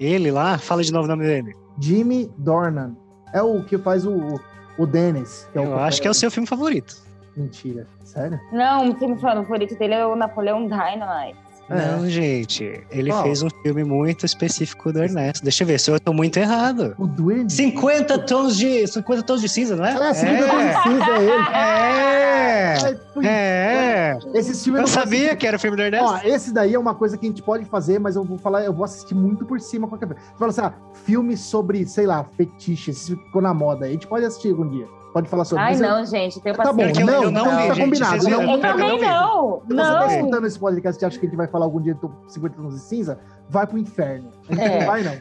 Ele 0.00 0.30
lá? 0.30 0.58
Fala 0.58 0.82
de 0.82 0.92
novo 0.92 1.04
o 1.04 1.08
nome 1.08 1.24
dele. 1.24 1.54
Jimmy 1.78 2.30
Dornan. 2.38 2.96
É 3.32 3.42
o 3.42 3.62
que 3.64 3.78
faz 3.78 4.04
o, 4.06 4.40
o 4.78 4.86
Dennis. 4.86 5.48
Que 5.52 5.58
é 5.58 5.60
o 5.60 5.64
Eu 5.64 5.78
acho 5.78 6.00
que 6.00 6.08
é 6.08 6.10
o 6.10 6.14
seu 6.14 6.30
filme 6.30 6.46
favorito. 6.46 6.96
Mentira. 7.36 7.86
Sério? 8.04 8.40
Não, 8.50 8.90
o 8.90 8.94
filme 8.96 9.18
favorito 9.20 9.78
dele 9.78 9.94
é 9.94 10.06
o 10.06 10.16
Napoleão 10.16 10.66
Dynamite. 10.66 11.45
É. 11.68 11.96
Não, 11.96 12.08
gente. 12.08 12.80
Ele 12.90 13.10
Qual? 13.10 13.22
fez 13.24 13.42
um 13.42 13.48
filme 13.62 13.84
muito 13.84 14.24
específico 14.24 14.92
do 14.92 15.02
Ernesto. 15.02 15.42
Deixa 15.42 15.64
eu 15.64 15.66
ver 15.66 15.80
se 15.80 15.90
eu 15.90 15.98
tô 15.98 16.12
muito 16.12 16.36
errado. 16.38 16.94
O 16.98 17.06
Duende? 17.06 17.52
50 17.52 18.18
tons 18.20 18.56
de. 18.56 18.86
50 18.86 19.22
tons 19.22 19.40
de 19.40 19.48
cinza, 19.48 19.74
não 19.74 19.84
é? 19.84 19.92
Ah, 19.92 20.14
50 20.14 20.46
tons 20.46 20.62
de 20.62 20.82
cinza 20.82 21.10
é 21.10 21.22
ele. 21.22 21.48
É! 21.52 22.94
Pui. 23.12 23.26
É! 23.26 24.18
Esse 24.34 24.64
filme 24.64 24.78
Eu 24.78 24.82
não 24.82 24.88
sabia 24.88 25.34
que 25.34 25.46
era 25.46 25.56
o 25.56 25.60
filme 25.60 25.76
do 25.76 25.82
Ernesto. 25.82 26.06
Ó, 26.06 26.20
esse 26.24 26.52
daí 26.52 26.74
é 26.74 26.78
uma 26.78 26.94
coisa 26.94 27.16
que 27.16 27.26
a 27.26 27.28
gente 27.28 27.42
pode 27.42 27.64
fazer, 27.64 27.98
mas 27.98 28.16
eu 28.16 28.24
vou 28.24 28.38
falar, 28.38 28.64
eu 28.64 28.72
vou 28.72 28.84
assistir 28.84 29.14
muito 29.14 29.44
por 29.44 29.60
cima 29.60 29.88
qualquer 29.88 30.06
vez. 30.06 30.20
Você 30.20 30.38
fala 30.38 30.50
assim, 30.50 30.60
ah, 30.60 30.72
filme 31.04 31.36
sobre, 31.36 31.86
sei 31.86 32.06
lá, 32.06 32.24
fetiches, 32.36 32.96
isso 32.96 33.16
ficou 33.16 33.42
na 33.42 33.52
moda. 33.52 33.86
A 33.86 33.88
gente 33.88 34.06
pode 34.06 34.24
assistir 34.24 34.50
algum 34.50 34.68
dia. 34.68 34.86
Pode 35.16 35.30
falar 35.30 35.44
sobre 35.46 35.64
Ai, 35.64 35.70
mas 35.70 35.80
eu- 35.80 35.88
não, 35.88 36.04
gente, 36.04 36.40
tenho 36.42 36.54
Tá 36.54 36.64
bom, 36.64 36.76
paciência. 36.76 37.00
eu- 37.00 37.06
não, 37.06 37.22
eu 37.24 37.30
não 37.30 37.44
tá 37.44 37.72
gente, 37.72 37.80
combinado. 37.84 38.28
Não? 38.28 38.42
Eu 38.52 38.60
também 38.60 38.96
não. 39.00 39.60
Se 39.62 39.74
você 39.74 39.76
tá 39.76 40.06
escutando 40.14 40.46
esse 40.46 40.58
podcast 40.58 41.02
e 41.02 41.06
acha 41.06 41.18
que 41.18 41.24
a 41.26 41.28
gente 41.30 41.38
vai 41.38 41.46
falar 41.46 41.64
algum 41.64 41.80
dia 41.80 41.94
do 41.94 42.12
50 42.28 42.54
tons 42.54 42.74
de 42.74 42.80
cinza, 42.80 43.18
vai 43.48 43.66
pro 43.66 43.78
inferno. 43.78 44.28
A 44.50 44.54
gente 44.54 44.62
É. 44.66 44.78
não 44.80 44.86
vai, 44.86 45.02
não. 45.02 45.12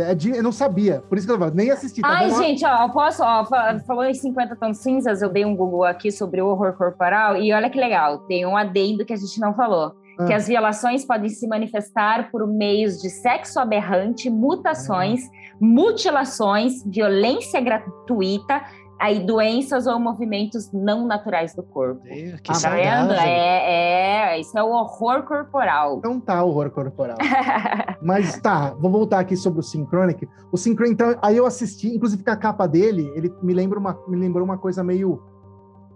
É 0.00 0.14
de- 0.14 0.30
eu 0.36 0.42
não 0.42 0.52
sabia, 0.52 1.02
por 1.08 1.18
isso 1.18 1.26
que 1.26 1.32
eu 1.32 1.50
nem 1.50 1.70
assisti. 1.72 2.00
Tá 2.00 2.08
Ai, 2.08 2.30
bom? 2.30 2.36
gente, 2.36 2.64
ó, 2.64 2.84
eu 2.84 2.90
posso, 2.90 3.24
ó, 3.24 3.44
fa- 3.44 3.76
falou 3.84 4.04
em 4.04 4.14
50 4.14 4.54
tons 4.54 4.78
cinzas, 4.78 5.20
eu 5.20 5.28
dei 5.28 5.44
um 5.44 5.56
Google 5.56 5.82
aqui 5.84 6.12
sobre 6.12 6.40
o 6.40 6.46
horror 6.46 6.72
corporal 6.74 7.36
e 7.36 7.52
olha 7.52 7.68
que 7.68 7.78
legal, 7.78 8.18
tem 8.20 8.46
um 8.46 8.56
adendo 8.56 9.04
que 9.04 9.12
a 9.12 9.16
gente 9.16 9.40
não 9.40 9.52
falou. 9.52 9.94
Ah. 10.16 10.26
Que 10.26 10.32
as 10.32 10.46
violações 10.46 11.04
podem 11.04 11.28
se 11.28 11.46
manifestar 11.48 12.30
por 12.30 12.46
meios 12.46 12.98
de 13.02 13.10
sexo 13.10 13.58
aberrante, 13.58 14.30
mutações, 14.30 15.20
mutilações, 15.60 16.82
violência 16.86 17.60
gratuita, 17.60 18.62
aí 19.00 19.20
doenças 19.20 19.86
ou 19.86 19.98
movimentos 19.98 20.70
não 20.72 21.06
naturais 21.06 21.54
do 21.54 21.62
corpo. 21.62 22.02
Que 22.02 22.38
Tá 22.42 22.54
saudável. 22.54 23.08
vendo? 23.08 23.12
É, 23.14 24.34
é, 24.36 24.40
isso 24.40 24.56
é 24.58 24.62
o 24.62 24.68
horror 24.70 25.22
corporal. 25.24 26.00
Não 26.02 26.20
tá 26.20 26.42
horror 26.42 26.70
corporal. 26.70 27.16
Mas 28.02 28.38
tá, 28.40 28.74
vou 28.78 28.90
voltar 28.90 29.20
aqui 29.20 29.36
sobre 29.36 29.60
o 29.60 29.62
Synchronic. 29.62 30.28
O 30.52 30.56
Synchronic, 30.56 30.94
então, 30.94 31.18
aí 31.22 31.36
eu 31.36 31.46
assisti, 31.46 31.88
inclusive 31.94 32.22
com 32.22 32.30
a 32.30 32.36
capa 32.36 32.66
dele, 32.66 33.10
ele 33.14 33.32
me 33.42 33.52
lembra 33.52 33.78
uma, 33.78 33.98
me 34.08 34.16
lembrou 34.16 34.44
uma 34.44 34.58
coisa 34.58 34.82
meio. 34.84 35.22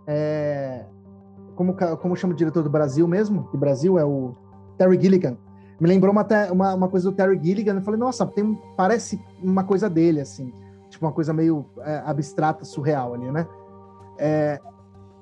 é, 0.07 0.85
como, 1.55 1.75
como 1.75 2.17
chama 2.17 2.33
o 2.33 2.37
diretor 2.37 2.63
do 2.63 2.71
Brasil 2.71 3.07
mesmo? 3.09 3.49
Do 3.51 3.59
Brasil 3.59 3.99
é 3.99 4.05
o 4.05 4.35
Terry 4.77 5.01
Gilligan. 5.01 5.37
Me 5.81 5.89
lembrou 5.89 6.13
uma, 6.13 6.27
uma, 6.53 6.75
uma 6.75 6.89
coisa 6.89 7.11
do 7.11 7.17
Terry 7.17 7.39
Gilligan. 7.43 7.75
Eu 7.75 7.83
falei, 7.83 7.99
nossa, 8.01 8.27
tem, 8.27 8.57
parece 8.77 9.21
uma 9.43 9.65
coisa 9.65 9.89
dele, 9.91 10.21
assim. 10.21 10.53
Tipo, 10.99 11.07
uma 11.07 11.13
coisa 11.13 11.33
meio 11.33 11.65
é, 11.83 12.03
abstrata, 12.05 12.65
surreal 12.65 13.15
ali, 13.15 13.31
né? 13.31 13.47
É, 14.19 14.59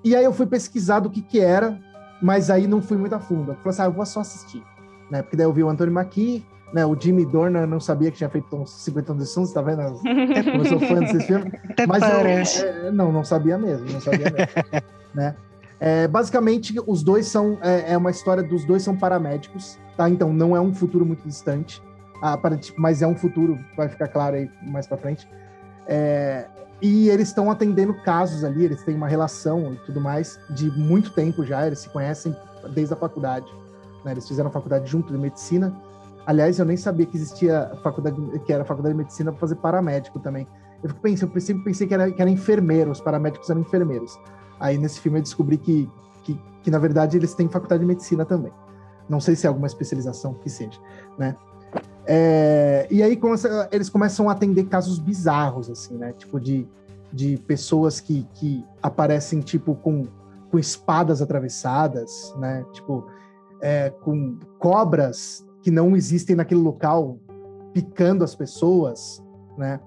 e 0.02 0.16
aí 0.16 0.24
eu 0.24 0.32
fui 0.32 0.46
pesquisar 0.46 1.00
do 1.00 1.10
que 1.10 1.20
que 1.20 1.38
era, 1.38 1.78
mas 2.22 2.48
aí 2.50 2.66
não 2.66 2.80
fui 2.80 2.96
muito 2.96 3.14
a 3.14 3.20
fundo. 3.20 3.52
Eu 3.52 3.56
falei 3.56 3.70
assim, 3.70 3.82
ah, 3.82 3.84
eu 3.84 3.92
vou 3.92 4.06
só 4.06 4.20
assistir. 4.20 4.64
Né? 5.10 5.20
Porque 5.20 5.36
daí 5.36 5.44
eu 5.44 5.52
vi 5.52 5.62
o 5.62 5.68
Anthony 5.68 5.90
Mackie, 5.92 6.46
né? 6.72 6.86
O 6.86 6.98
Jimmy 6.98 7.26
Dornan 7.26 7.60
eu 7.60 7.66
não 7.66 7.78
sabia 7.78 8.10
que 8.10 8.16
tinha 8.16 8.30
feito 8.30 8.56
uns 8.56 8.70
50 8.84 9.12
anos 9.12 9.24
de 9.24 9.30
Suns, 9.30 9.52
tá 9.52 9.60
vendo? 9.60 9.82
Eu 10.02 10.64
sou 10.64 10.80
fã 10.80 11.00
desses 11.00 11.24
filmes. 11.26 11.52
Mas 11.86 12.02
eu- 12.02 12.08
parece. 12.08 12.64
é, 12.64 12.90
não, 12.90 13.12
não 13.12 13.22
sabia 13.22 13.58
mesmo, 13.58 13.92
não 13.92 14.00
sabia 14.00 14.30
mesmo. 14.30 14.82
né? 15.14 15.36
É, 15.78 16.08
basicamente, 16.08 16.74
os 16.86 17.02
dois 17.02 17.26
são. 17.26 17.58
É, 17.60 17.92
é 17.92 17.96
uma 17.98 18.10
história 18.10 18.42
dos 18.42 18.64
dois 18.64 18.82
são 18.82 18.96
paramédicos, 18.96 19.78
tá? 19.94 20.08
Então 20.08 20.32
não 20.32 20.56
é 20.56 20.60
um 20.60 20.72
futuro 20.72 21.04
muito 21.04 21.28
distante, 21.28 21.82
aparente- 22.22 22.72
mas 22.78 23.02
é 23.02 23.06
um 23.06 23.14
futuro, 23.14 23.58
vai 23.76 23.88
ficar 23.90 24.08
claro 24.08 24.36
aí 24.36 24.50
mais 24.62 24.86
pra 24.86 24.96
frente. 24.96 25.28
É, 25.86 26.46
e 26.80 27.08
eles 27.08 27.28
estão 27.28 27.50
atendendo 27.50 27.94
casos 27.94 28.44
ali, 28.44 28.64
eles 28.64 28.82
têm 28.82 28.94
uma 28.94 29.08
relação 29.08 29.72
e 29.72 29.76
tudo 29.78 30.00
mais 30.00 30.38
de 30.50 30.70
muito 30.70 31.10
tempo 31.10 31.44
já, 31.44 31.66
eles 31.66 31.78
se 31.78 31.88
conhecem 31.88 32.36
desde 32.74 32.92
a 32.92 32.96
faculdade. 32.96 33.46
né? 34.04 34.12
Eles 34.12 34.28
fizeram 34.28 34.50
faculdade 34.50 34.90
junto 34.90 35.12
de 35.12 35.18
medicina. 35.18 35.74
Aliás, 36.26 36.58
eu 36.58 36.64
nem 36.64 36.76
sabia 36.76 37.06
que 37.06 37.16
existia 37.16 37.72
faculdade, 37.82 38.16
que 38.40 38.52
era 38.52 38.64
faculdade 38.64 38.94
de 38.94 38.98
medicina 38.98 39.30
para 39.30 39.40
fazer 39.40 39.54
paramédico 39.56 40.18
também. 40.18 40.46
Eu 40.82 40.90
fico 40.90 41.00
pensando, 41.00 41.32
eu 41.34 41.40
sempre 41.40 41.64
pensei 41.64 41.86
que 41.86 41.94
era, 41.94 42.10
que 42.10 42.20
era 42.20 42.30
enfermeiro, 42.30 42.90
os 42.90 43.00
paramédicos 43.00 43.48
eram 43.48 43.60
enfermeiros. 43.60 44.18
Aí 44.60 44.76
nesse 44.76 45.00
filme 45.00 45.18
eu 45.18 45.22
descobri 45.22 45.56
que, 45.56 45.90
que, 46.24 46.38
que, 46.62 46.70
na 46.70 46.78
verdade, 46.78 47.16
eles 47.16 47.34
têm 47.34 47.48
faculdade 47.48 47.80
de 47.80 47.86
medicina 47.86 48.24
também. 48.24 48.52
Não 49.08 49.20
sei 49.20 49.36
se 49.36 49.46
é 49.46 49.48
alguma 49.48 49.66
especialização 49.66 50.34
que 50.34 50.50
seja, 50.50 50.78
né? 51.16 51.36
É, 52.06 52.86
e 52.90 53.02
aí 53.02 53.16
começa- 53.16 53.68
eles 53.72 53.88
começam 53.88 54.28
a 54.28 54.32
atender 54.32 54.64
casos 54.64 54.98
bizarros, 54.98 55.68
assim, 55.68 55.94
né? 55.96 56.12
Tipo, 56.12 56.38
de, 56.38 56.66
de 57.12 57.36
pessoas 57.46 57.98
que, 57.98 58.26
que 58.34 58.64
aparecem, 58.80 59.40
tipo, 59.40 59.74
com, 59.74 60.04
com 60.50 60.58
espadas 60.58 61.20
atravessadas, 61.20 62.32
né? 62.38 62.64
Tipo, 62.72 63.06
é, 63.60 63.90
com 63.90 64.38
cobras 64.58 65.44
que 65.62 65.70
não 65.70 65.96
existem 65.96 66.36
naquele 66.36 66.60
local 66.60 67.18
picando 67.72 68.22
as 68.22 68.34
pessoas, 68.34 69.22
né? 69.58 69.80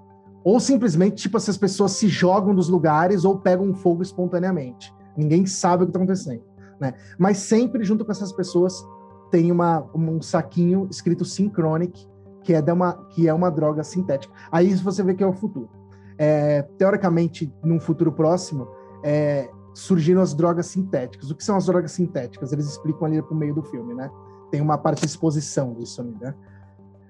Ou 0.43 0.59
simplesmente, 0.59 1.24
tipo, 1.24 1.38
essas 1.38 1.57
pessoas 1.57 1.93
se 1.93 2.07
jogam 2.07 2.53
dos 2.53 2.67
lugares 2.67 3.24
ou 3.24 3.39
pegam 3.39 3.74
fogo 3.74 4.01
espontaneamente. 4.01 4.93
Ninguém 5.15 5.45
sabe 5.45 5.84
o 5.84 5.86
que 5.86 5.91
está 5.91 5.99
acontecendo, 5.99 6.43
né? 6.80 6.93
Mas 7.17 7.38
sempre 7.38 7.84
junto 7.84 8.03
com 8.03 8.11
essas 8.11 8.32
pessoas 8.32 8.86
tem 9.32 9.51
uma, 9.51 9.86
um 9.93 10.22
saquinho 10.22 10.88
escrito 10.89 11.24
Synchronic, 11.24 12.07
que 12.43 12.53
é, 12.53 12.61
uma, 12.73 12.93
que 13.09 13.27
é 13.27 13.33
uma 13.33 13.49
droga 13.49 13.83
sintética. 13.83 14.33
Aí 14.51 14.73
você 14.75 15.03
vê 15.03 15.13
que 15.13 15.23
é 15.23 15.27
o 15.27 15.33
futuro. 15.33 15.69
É, 16.17 16.63
teoricamente, 16.77 17.53
num 17.63 17.79
futuro 17.79 18.11
próximo, 18.11 18.67
é, 19.03 19.49
surgiram 19.73 20.21
as 20.21 20.33
drogas 20.33 20.67
sintéticas. 20.67 21.31
O 21.31 21.35
que 21.35 21.43
são 21.43 21.55
as 21.55 21.65
drogas 21.65 21.91
sintéticas? 21.91 22.51
Eles 22.51 22.67
explicam 22.67 23.05
ali 23.07 23.21
pro 23.21 23.35
meio 23.35 23.53
do 23.53 23.63
filme, 23.63 23.93
né? 23.93 24.09
Tem 24.51 24.61
uma 24.61 24.77
parte 24.77 25.01
de 25.01 25.07
exposição 25.07 25.73
disso, 25.73 26.03
né? 26.03 26.33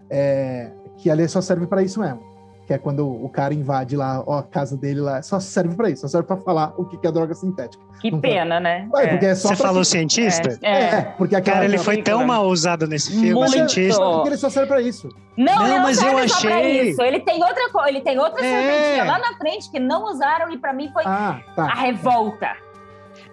É, 0.09 0.73
que 0.97 1.09
ali 1.09 1.27
só 1.27 1.39
serve 1.41 1.67
para 1.67 1.81
isso 1.81 1.99
mesmo 1.99 2.38
que 2.69 2.73
é 2.75 2.77
quando 2.77 3.03
o 3.03 3.27
cara 3.29 3.51
invade 3.51 3.97
lá 3.97 4.23
ó, 4.27 4.37
a 4.37 4.43
casa 4.43 4.77
dele 4.77 5.01
lá, 5.01 5.23
só 5.23 5.39
serve 5.39 5.75
para 5.75 5.89
isso, 5.89 6.01
só 6.01 6.07
serve 6.07 6.27
para 6.27 6.37
falar 6.37 6.71
o 6.77 6.85
que 6.85 7.07
é 7.07 7.11
droga 7.11 7.33
sintética. 7.33 7.83
Que 7.99 8.11
não 8.11 8.21
pena, 8.21 8.59
né? 8.59 8.87
Ué, 8.93 9.17
é. 9.19 9.25
é 9.25 9.33
Você 9.33 9.55
falou 9.55 9.83
cientista? 9.83 10.59
É, 10.61 10.71
é. 10.71 10.83
é 10.83 11.01
porque 11.17 11.35
aquela 11.35 11.57
cara, 11.57 11.65
ele 11.65 11.79
foi 11.79 12.03
tão 12.03 12.23
mal 12.27 12.45
usado 12.45 12.85
nesse 12.85 13.09
filme, 13.09 13.33
Muito. 13.33 13.53
cientista. 13.53 13.99
Porque 13.99 14.29
ele 14.29 14.37
só 14.37 14.51
serve 14.51 14.67
para 14.67 14.81
isso. 14.81 15.09
Não, 15.35 15.55
não, 15.55 15.67
não 15.67 15.79
mas 15.79 15.99
eu 15.99 16.15
achei. 16.15 16.91
Isso. 16.91 17.01
Ele 17.01 17.19
tem 17.21 17.43
outra 17.43 17.71
coisa, 17.71 17.89
ele 17.89 18.01
tem 18.01 18.19
outra 18.19 18.45
é. 18.45 19.03
lá 19.03 19.17
na 19.17 19.33
frente 19.35 19.71
que 19.71 19.79
não 19.79 20.03
usaram 20.03 20.51
e 20.51 20.57
para 20.59 20.71
mim 20.71 20.91
foi 20.93 21.03
ah, 21.07 21.41
tá. 21.55 21.63
a 21.63 21.73
revolta. 21.73 22.55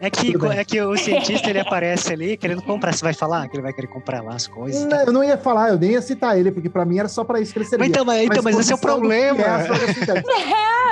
É 0.01 0.11
que, 0.11 0.35
é 0.53 0.65
que 0.65 0.81
o 0.81 0.97
cientista 0.99 1.49
ele 1.49 1.61
aparece 1.61 2.13
ali 2.13 2.37
querendo 2.37 2.63
comprar. 2.63 2.93
Você 2.93 3.03
vai 3.03 3.15
falar 3.15 3.49
que 3.49 3.57
ele 3.57 3.63
vai 3.63 3.73
querer 3.73 3.87
comprar 3.89 4.23
lá 4.23 4.35
as 4.35 4.47
coisas? 4.47 4.85
Não, 4.85 5.01
eu 5.01 5.13
não 5.13 5.25
ia 5.25 5.39
falar, 5.39 5.71
eu 5.71 5.79
nem 5.79 5.93
ia 5.93 6.03
citar 6.03 6.39
ele, 6.39 6.51
porque 6.51 6.69
pra 6.69 6.85
mim 6.85 6.99
era 6.99 7.09
só 7.09 7.25
pra 7.25 7.41
isso 7.41 7.53
que 7.53 7.59
ele 7.59 7.67
servia. 7.67 7.87
Então, 7.87 8.05
mas, 8.05 8.25
então, 8.25 8.43
mas, 8.43 8.55
mas 8.55 8.65
esse 8.65 8.73
é 8.73 8.75
o 8.75 8.79
problema. 8.79 9.37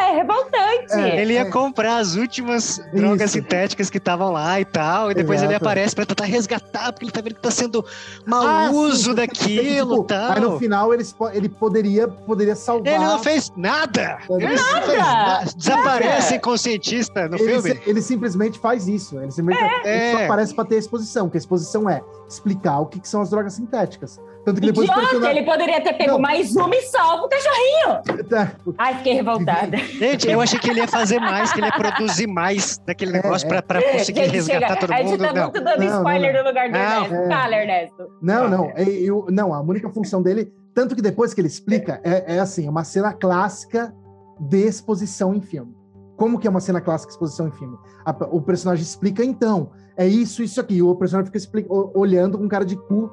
É, 0.05 0.11
é 0.11 0.17
revoltante. 0.17 0.93
É, 0.93 1.21
ele 1.21 1.35
ia 1.35 1.41
é. 1.41 1.45
comprar 1.45 1.99
as 1.99 2.15
últimas 2.15 2.81
drogas 2.93 3.31
isso. 3.31 3.41
sintéticas 3.41 3.91
que 3.91 3.99
estavam 3.99 4.33
lá 4.33 4.61
e 4.61 4.65
tal, 4.65 5.11
e 5.11 5.15
depois 5.15 5.39
Exato. 5.39 5.53
ele 5.53 5.57
aparece 5.57 5.95
pra 5.95 6.07
tentar 6.07 6.25
resgatar, 6.25 6.93
porque 6.93 7.05
ele 7.05 7.13
tá 7.13 7.21
vendo 7.21 7.35
que 7.35 7.41
tá 7.41 7.51
sendo 7.51 7.85
mau 8.27 8.47
ah, 8.47 8.71
uso 8.71 9.11
sim, 9.11 9.15
daquilo 9.15 10.03
e 10.03 10.07
tal. 10.07 10.33
Aí 10.33 10.41
no 10.41 10.59
final 10.59 10.93
ele, 10.93 11.05
ele 11.33 11.49
poderia, 11.49 12.09
poderia 12.09 12.55
salvar. 12.55 12.95
Ele 12.95 13.05
não 13.05 13.19
fez 13.19 13.53
nada! 13.57 14.19
Ele 14.29 14.55
nada. 14.55 14.87
Fez 14.87 14.99
nada. 14.99 15.45
Desaparece 15.57 16.39
com 16.39 16.51
o 16.51 16.59
cientista 16.59 17.29
no 17.29 17.37
ele, 17.37 17.63
filme. 17.63 17.81
Ele 17.87 18.03
simplesmente 18.03 18.59
faz 18.59 18.89
isso. 18.89 18.94
Ele, 18.95 19.31
simplesmente, 19.31 19.87
é. 19.87 20.11
ele 20.11 20.19
só 20.19 20.25
aparece 20.25 20.55
para 20.55 20.65
ter 20.65 20.77
exposição, 20.77 21.29
que 21.29 21.37
a 21.37 21.39
exposição 21.39 21.89
é 21.89 22.03
explicar 22.29 22.81
o 22.81 22.87
que, 22.87 23.01
que 23.01 23.09
são 23.09 23.21
as 23.21 23.31
drogas 23.31 23.55
sintéticas. 23.55 24.21
Tanto 24.45 24.61
que 24.61 24.67
depois 24.67 24.89
Idiota, 24.89 25.09
personagem... 25.09 25.39
ele 25.39 25.47
poderia 25.47 25.81
ter 25.83 25.95
pego 25.95 26.13
não. 26.13 26.19
mais 26.19 26.55
uma 26.55 26.77
e 26.77 26.83
salvo 26.83 27.25
o 27.25 27.29
cachorrinho. 27.29 28.25
Tá. 28.29 28.53
Ai, 28.77 28.95
fiquei 28.97 29.15
revoltada. 29.15 29.77
Gente, 29.79 30.29
eu 30.29 30.41
achei 30.41 30.59
que 30.59 30.69
ele 30.69 30.81
ia 30.81 30.89
fazer 30.89 31.19
mais, 31.19 31.53
que 31.53 31.61
ele 31.61 31.67
ia 31.67 31.73
produzir 31.73 32.27
mais 32.27 32.79
daquele 32.87 33.13
é, 33.13 33.23
negócio 33.23 33.51
é. 33.51 33.63
pra, 33.63 33.83
conseguir 33.83 34.25
gente, 34.25 34.33
resgatar 34.33 34.69
chega. 34.69 34.81
todo 34.81 34.91
mundo. 34.91 35.01
A 35.01 35.03
gente 35.03 35.19
tá 35.19 35.33
não. 35.33 35.43
muito 35.45 35.61
dando 35.61 35.81
não, 35.81 35.97
spoiler 35.99 36.33
não, 36.35 36.43
no 36.43 36.49
lugar 36.49 36.71
do 36.71 36.77
Ernesto. 36.77 37.15
É. 37.15 37.29
Fala, 37.29 37.57
Ernesto. 37.57 38.09
Não, 38.21 38.49
não. 38.49 38.73
É, 38.75 38.83
eu, 38.83 39.27
não, 39.31 39.55
a 39.55 39.61
única 39.61 39.89
função 39.89 40.23
dele, 40.23 40.53
tanto 40.75 40.95
que 40.95 41.01
depois 41.01 41.33
que 41.33 41.41
ele 41.41 41.49
explica, 41.49 42.01
é, 42.05 42.37
é 42.37 42.39
assim, 42.39 42.67
é 42.67 42.71
uma 42.71 42.85
cena 42.85 43.15
clássica 43.15 43.95
de 44.39 44.67
exposição 44.67 45.35
em 45.35 45.41
filme. 45.41 45.75
Como 46.17 46.39
que 46.39 46.47
é 46.47 46.51
uma 46.51 46.61
cena 46.61 46.81
clássica 46.81 47.09
de 47.09 47.15
exposição 47.15 47.49
em 47.49 47.53
filme? 47.53 47.77
A, 48.05 48.11
o 48.31 48.41
personagem 48.41 48.83
explica, 48.83 49.25
então, 49.25 49.71
é 49.97 50.07
isso, 50.07 50.43
isso 50.43 50.61
aqui. 50.61 50.81
O 50.83 50.95
personagem 50.95 51.27
fica 51.27 51.39
explica, 51.39 51.69
olhando 51.73 52.39
com 52.39 52.49
cara 52.49 52.65
de 52.65 52.77
cu. 52.77 53.11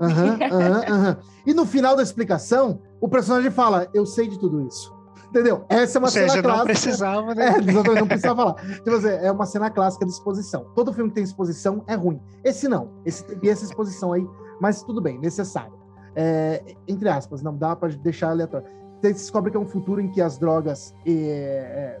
Aham, 0.00 0.38
aham, 0.50 0.82
aham. 0.88 1.16
E 1.46 1.52
no 1.52 1.66
final 1.66 1.96
da 1.96 2.02
explicação, 2.02 2.80
o 3.00 3.08
personagem 3.08 3.50
fala, 3.50 3.88
eu 3.92 4.06
sei 4.06 4.28
de 4.28 4.38
tudo 4.38 4.62
isso. 4.66 4.96
Entendeu? 5.28 5.64
Essa 5.68 5.98
é 5.98 6.00
uma 6.00 6.06
Ou 6.06 6.12
cena 6.12 6.28
seja, 6.28 6.42
clássica. 6.42 6.58
não 6.58 6.64
precisava, 6.64 7.34
né? 7.34 7.44
É, 7.48 7.58
exatamente, 7.58 8.00
não 8.00 8.08
precisava 8.08 8.36
falar. 8.36 8.54
Tipo 8.54 8.90
assim, 8.92 9.08
é 9.08 9.30
uma 9.30 9.44
cena 9.44 9.70
clássica 9.70 10.06
de 10.06 10.12
exposição. 10.12 10.66
Todo 10.74 10.92
filme 10.92 11.10
que 11.10 11.16
tem 11.16 11.24
exposição 11.24 11.84
é 11.86 11.94
ruim. 11.94 12.18
Esse 12.42 12.66
não. 12.66 12.92
Esse 13.04 13.24
tem 13.24 13.50
essa 13.50 13.64
exposição 13.64 14.12
aí, 14.14 14.26
mas 14.58 14.82
tudo 14.82 15.02
bem, 15.02 15.18
necessário. 15.18 15.72
É, 16.16 16.74
entre 16.86 17.10
aspas, 17.10 17.42
não 17.42 17.54
dá 17.54 17.76
para 17.76 17.90
deixar 17.96 18.30
aleatório. 18.30 18.66
Você 19.00 19.12
descobre 19.12 19.50
que 19.50 19.56
é 19.56 19.60
um 19.60 19.66
futuro 19.66 20.00
em 20.00 20.10
que 20.10 20.20
as 20.20 20.38
drogas 20.38 20.94
é, 21.06 21.12
é 21.12 22.00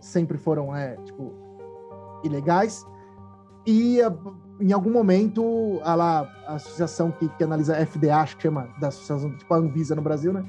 sempre 0.00 0.38
foram, 0.38 0.74
é, 0.74 0.96
tipo, 1.04 1.32
ilegais. 2.24 2.86
E 3.66 4.00
eh, 4.00 4.12
em 4.60 4.72
algum 4.72 4.90
momento, 4.90 5.80
a, 5.82 5.94
lá, 5.94 6.28
a 6.46 6.54
associação 6.54 7.10
que, 7.10 7.28
que 7.28 7.44
analisa 7.44 7.74
FDA, 7.86 8.16
acho 8.16 8.36
que 8.36 8.42
chama 8.42 8.68
da 8.80 8.88
associação 8.88 9.36
tipo 9.36 9.52
a 9.52 9.56
Anvisa 9.56 9.94
no 9.94 10.02
Brasil, 10.02 10.32
né? 10.32 10.44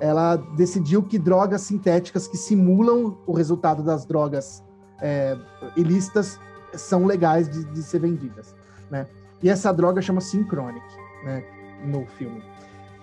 Ela 0.00 0.36
decidiu 0.36 1.02
que 1.02 1.18
drogas 1.18 1.62
sintéticas 1.62 2.28
que 2.28 2.36
simulam 2.36 3.16
o 3.26 3.32
resultado 3.32 3.82
das 3.82 4.04
drogas 4.04 4.62
é, 5.00 5.36
ilícitas 5.76 6.38
são 6.74 7.06
legais 7.06 7.48
de, 7.48 7.64
de, 7.64 7.82
ser 7.82 8.00
vendidas, 8.00 8.54
né? 8.90 9.06
E 9.42 9.48
essa 9.48 9.72
droga 9.72 10.02
chama 10.02 10.20
Synchronic, 10.20 10.84
né? 11.24 11.44
No 11.84 12.06
filme. 12.06 12.42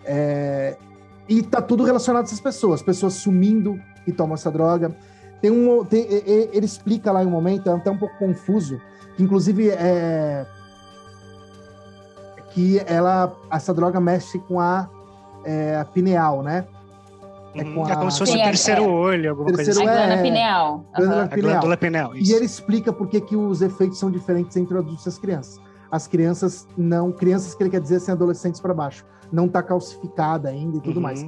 É, 0.06 0.78
e 1.28 1.42
tá 1.42 1.62
tudo 1.62 1.84
relacionado 1.84 2.24
a 2.24 2.26
essas 2.26 2.42
pessoas, 2.42 2.82
pessoas 2.82 3.14
sumindo 3.14 3.80
e 4.06 4.12
tomam 4.12 4.36
essa 4.36 4.52
droga, 4.52 4.96
tem 5.44 5.52
um, 5.52 5.84
tem, 5.84 6.08
ele 6.10 6.66
explica 6.66 7.12
lá 7.12 7.22
em 7.22 7.28
um 7.28 7.30
momento, 7.30 7.70
é 7.70 7.74
até 7.74 7.92
um 7.92 7.98
pouco 7.98 8.18
confuso, 8.18 8.80
que 9.18 9.24
inclusive 9.24 9.72
é 9.72 10.46
que 12.52 12.82
ela 12.86 13.36
essa 13.52 13.74
droga 13.74 14.00
mexe 14.00 14.40
com 14.40 14.58
a, 14.58 14.88
é, 15.44 15.76
a 15.76 15.84
pineal, 15.84 16.42
né? 16.42 16.66
É, 17.56 17.62
uhum. 17.62 17.74
com 17.74 17.90
é 17.90 17.94
como 17.94 18.10
se 18.10 18.20
fosse 18.20 18.38
o 18.38 18.42
terceiro 18.42 18.84
é, 18.84 18.88
olho, 18.88 19.30
alguma 19.32 19.52
terceiro 19.52 19.82
coisa 19.82 19.92
assim. 19.92 20.00
A 20.00 20.06
glândula 20.06 20.20
é, 20.20 20.24
pineal. 20.24 20.86
Glândula 20.96 21.22
uhum. 21.24 21.28
pineal. 21.28 21.50
A 21.50 21.52
glândula 21.52 21.78
pineal 21.78 22.16
e 22.16 22.32
ele 22.32 22.46
explica 22.46 22.94
por 22.94 23.10
que, 23.10 23.20
que 23.20 23.36
os 23.36 23.62
efeitos 23.62 24.00
são 24.00 24.10
diferentes 24.10 24.56
entre 24.56 24.78
adultos 24.78 25.06
e 25.06 25.10
as 25.10 25.18
crianças. 25.18 25.60
As 25.92 26.08
crianças 26.08 26.66
não, 26.78 27.12
crianças 27.12 27.54
que 27.54 27.62
ele 27.62 27.70
quer 27.70 27.82
dizer 27.82 27.98
assim, 27.98 28.14
adolescentes 28.14 28.62
para 28.62 28.74
baixo, 28.74 29.04
não 29.30 29.50
tá 29.50 29.62
calcificada 29.62 30.48
ainda 30.48 30.78
e 30.78 30.80
tudo 30.80 30.96
uhum. 30.96 31.04
mais. 31.04 31.26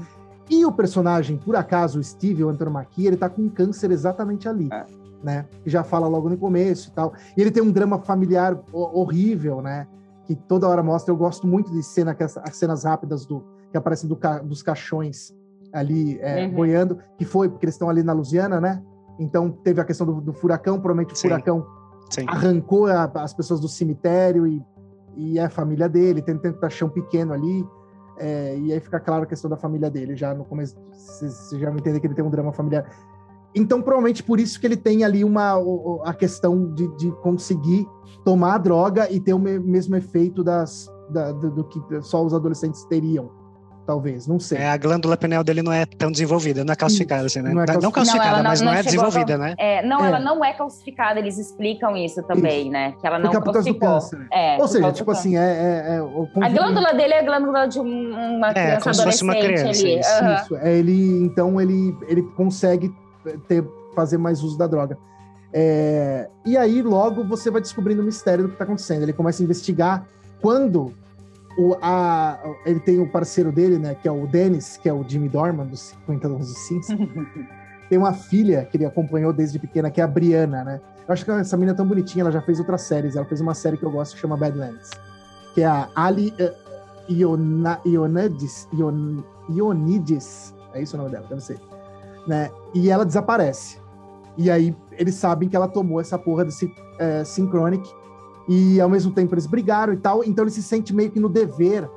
E 0.49 0.65
o 0.65 0.71
personagem, 0.71 1.37
por 1.37 1.55
acaso, 1.55 1.99
o 1.99 2.03
Steve, 2.03 2.43
o 2.43 2.49
Anthony 2.49 2.71
Mackie, 2.71 3.07
ele 3.07 3.17
tá 3.17 3.29
com 3.29 3.49
câncer 3.49 3.91
exatamente 3.91 4.47
ali, 4.47 4.69
é. 4.71 4.85
né? 5.23 5.45
Já 5.65 5.83
fala 5.83 6.07
logo 6.07 6.29
no 6.29 6.37
começo 6.37 6.89
e 6.89 6.91
tal. 6.91 7.13
E 7.35 7.41
ele 7.41 7.51
tem 7.51 7.63
um 7.63 7.71
drama 7.71 7.99
familiar 7.99 8.59
horrível, 8.71 9.61
né? 9.61 9.87
Que 10.25 10.35
toda 10.35 10.67
hora 10.67 10.83
mostra. 10.83 11.11
Eu 11.11 11.17
gosto 11.17 11.47
muito 11.47 11.71
de 11.71 11.81
cena, 11.81 12.15
as 12.19 12.55
cenas 12.55 12.83
rápidas 12.83 13.25
do 13.25 13.43
que 13.71 13.77
aparecem 13.77 14.07
do, 14.07 14.17
dos 14.43 14.61
caixões 14.63 15.33
ali 15.73 16.17
é, 16.21 16.45
uhum. 16.45 16.53
boiando, 16.53 16.99
que 17.17 17.25
foi 17.25 17.49
porque 17.49 17.65
eles 17.65 17.75
estão 17.75 17.89
ali 17.89 18.01
na 18.01 18.13
Lusiana, 18.13 18.61
né? 18.61 18.81
Então 19.19 19.51
teve 19.51 19.81
a 19.81 19.83
questão 19.83 20.07
do, 20.07 20.21
do 20.21 20.33
furacão, 20.33 20.79
provavelmente 20.79 21.13
o 21.13 21.17
Sim. 21.17 21.27
furacão 21.27 21.65
Sim. 22.09 22.25
arrancou 22.27 22.87
a, 22.87 23.03
as 23.15 23.33
pessoas 23.33 23.59
do 23.59 23.67
cemitério 23.67 24.47
e, 24.47 24.63
e 25.15 25.39
é 25.39 25.45
a 25.45 25.49
família 25.49 25.89
dele, 25.89 26.21
tem, 26.21 26.37
tem 26.37 26.51
um 26.51 26.59
caixão 26.59 26.89
pequeno 26.89 27.33
ali. 27.33 27.65
É, 28.17 28.57
e 28.57 28.71
aí 28.71 28.79
fica 28.79 28.99
claro 28.99 29.23
a 29.23 29.25
questão 29.25 29.49
da 29.49 29.57
família 29.57 29.89
dele, 29.89 30.15
já 30.15 30.33
no 30.33 30.45
começo, 30.45 30.75
você 30.91 31.59
já 31.59 31.71
entende 31.71 31.99
que 31.99 32.07
ele 32.07 32.13
tem 32.13 32.23
um 32.23 32.29
drama 32.29 32.53
familiar. 32.53 32.89
Então, 33.53 33.81
provavelmente 33.81 34.21
por 34.21 34.39
isso 34.39 34.59
que 34.59 34.67
ele 34.67 34.75
tem 34.75 35.03
ali 35.03 35.23
uma 35.23 35.55
a 36.03 36.13
questão 36.13 36.73
de, 36.73 36.87
de 36.97 37.11
conseguir 37.21 37.87
tomar 38.23 38.55
a 38.55 38.57
droga 38.57 39.09
e 39.09 39.19
ter 39.19 39.33
o 39.33 39.39
mesmo 39.39 39.95
efeito 39.95 40.43
das, 40.43 40.91
da, 41.09 41.31
do, 41.31 41.51
do 41.51 41.63
que 41.63 41.79
só 42.01 42.23
os 42.25 42.33
adolescentes 42.33 42.83
teriam 42.85 43.44
talvez, 43.85 44.27
não 44.27 44.39
sei. 44.39 44.57
É, 44.57 44.69
a 44.69 44.77
glândula 44.77 45.15
pineal 45.15 45.43
dele 45.43 45.61
não 45.61 45.71
é 45.71 45.85
tão 45.85 46.11
desenvolvida, 46.11 46.63
não 46.63 46.73
é 46.73 46.75
calcificada, 46.75 47.25
assim, 47.25 47.41
né? 47.41 47.53
Não, 47.53 47.61
é 47.61 47.65
calcificada, 47.65 47.85
não 47.85 47.91
calcificada, 47.91 48.37
não, 48.37 48.43
mas 48.43 48.61
não, 48.61 48.71
não 48.71 48.77
é 48.77 48.83
desenvolvida, 48.83 49.37
né? 49.37 49.55
É, 49.57 49.85
não, 49.85 50.03
é. 50.03 50.07
ela 50.07 50.19
não 50.19 50.43
é 50.43 50.53
calcificada, 50.53 51.19
eles 51.19 51.37
explicam 51.37 51.95
isso 51.95 52.23
também, 52.23 52.63
isso. 52.63 52.71
né? 52.71 52.93
Que 52.99 53.07
ela 53.07 53.19
não 53.19 53.31
Porque 53.31 53.51
calcificou. 53.51 53.89
Câncer. 53.89 54.27
É, 54.31 54.57
Ou 54.59 54.67
seja, 54.67 54.91
tipo 54.91 55.11
assim, 55.11 55.37
é... 55.37 55.41
é, 55.41 55.97
é 55.97 56.45
a 56.45 56.49
glândula 56.49 56.93
dele 56.93 57.13
é 57.13 57.19
a 57.19 57.23
glândula 57.23 57.67
de 57.67 57.79
uma 57.79 58.49
é, 58.49 58.53
criança 58.53 58.89
adolescente 58.89 59.23
uma 59.23 59.35
criança, 59.35 59.69
ali. 59.69 59.99
Isso, 59.99 60.23
uhum. 60.23 60.35
isso. 60.35 60.55
É, 60.57 60.73
ele, 60.73 61.23
então, 61.23 61.61
ele, 61.61 61.95
ele 62.07 62.23
consegue 62.35 62.93
ter, 63.47 63.63
fazer 63.93 64.17
mais 64.17 64.41
uso 64.41 64.57
da 64.57 64.67
droga. 64.67 64.97
É, 65.53 66.27
e 66.45 66.57
aí, 66.57 66.81
logo, 66.81 67.23
você 67.23 67.49
vai 67.49 67.61
descobrindo 67.61 68.01
o 68.01 68.05
mistério 68.05 68.43
do 68.43 68.47
que 68.49 68.55
está 68.55 68.65
acontecendo. 68.65 69.03
Ele 69.03 69.13
começa 69.13 69.41
a 69.41 69.43
investigar 69.43 70.05
quando 70.41 70.93
o, 71.57 71.75
a, 71.81 72.39
ele 72.65 72.79
tem 72.79 72.99
o 72.99 73.07
parceiro 73.07 73.51
dele, 73.51 73.77
né, 73.77 73.95
que 73.95 74.07
é 74.07 74.11
o 74.11 74.27
Dennis, 74.27 74.77
que 74.77 74.89
é 74.89 74.93
o 74.93 75.03
Jimmy 75.07 75.29
Dorman, 75.29 75.67
dos 75.67 75.93
50 76.05 76.27
anos 76.27 76.47
de 76.47 76.59
cinza. 76.59 76.97
tem 77.89 77.97
uma 77.97 78.13
filha 78.13 78.65
que 78.65 78.77
ele 78.77 78.85
acompanhou 78.85 79.31
desde 79.31 79.57
pequena, 79.59 79.89
que 79.89 80.01
é 80.01 80.03
a 80.03 80.07
Briana, 80.07 80.63
né? 80.63 80.81
Eu 81.07 81.13
acho 81.13 81.23
que 81.23 81.31
essa 81.31 81.55
menina 81.55 81.73
é 81.73 81.75
tão 81.75 81.87
bonitinha, 81.87 82.23
ela 82.23 82.31
já 82.31 82.41
fez 82.41 82.59
outras 82.59 82.81
séries. 82.81 83.15
Ela 83.15 83.25
fez 83.25 83.39
uma 83.39 83.53
série 83.53 83.77
que 83.77 83.83
eu 83.83 83.91
gosto 83.91 84.15
que 84.15 84.21
chama 84.21 84.35
Badlands, 84.35 84.89
que 85.53 85.61
é 85.61 85.65
a 85.65 85.87
Ali 85.95 86.33
uh, 86.39 87.13
Iona, 87.13 87.79
Ionides, 87.85 88.67
Ion, 88.73 89.21
Ionides, 89.49 90.53
é 90.73 90.81
isso 90.81 90.95
o 90.95 90.99
nome 90.99 91.11
dela, 91.11 91.27
deve 91.29 91.41
ser. 91.41 91.59
Né? 92.27 92.49
E 92.73 92.89
ela 92.89 93.05
desaparece. 93.05 93.79
E 94.35 94.49
aí 94.49 94.75
eles 94.93 95.15
sabem 95.15 95.47
que 95.47 95.55
ela 95.55 95.67
tomou 95.67 96.01
essa 96.01 96.17
porra 96.17 96.43
desse 96.43 96.65
uh, 96.65 97.23
Synchronic 97.23 97.87
e 98.47 98.79
ao 98.79 98.89
mesmo 98.89 99.11
tempo 99.11 99.33
eles 99.33 99.45
brigaram 99.45 99.93
e 99.93 99.97
tal, 99.97 100.23
então 100.23 100.43
ele 100.43 100.51
se 100.51 100.61
sente 100.61 100.93
meio 100.93 101.11
que 101.11 101.19
no 101.19 101.29
dever 101.29 101.89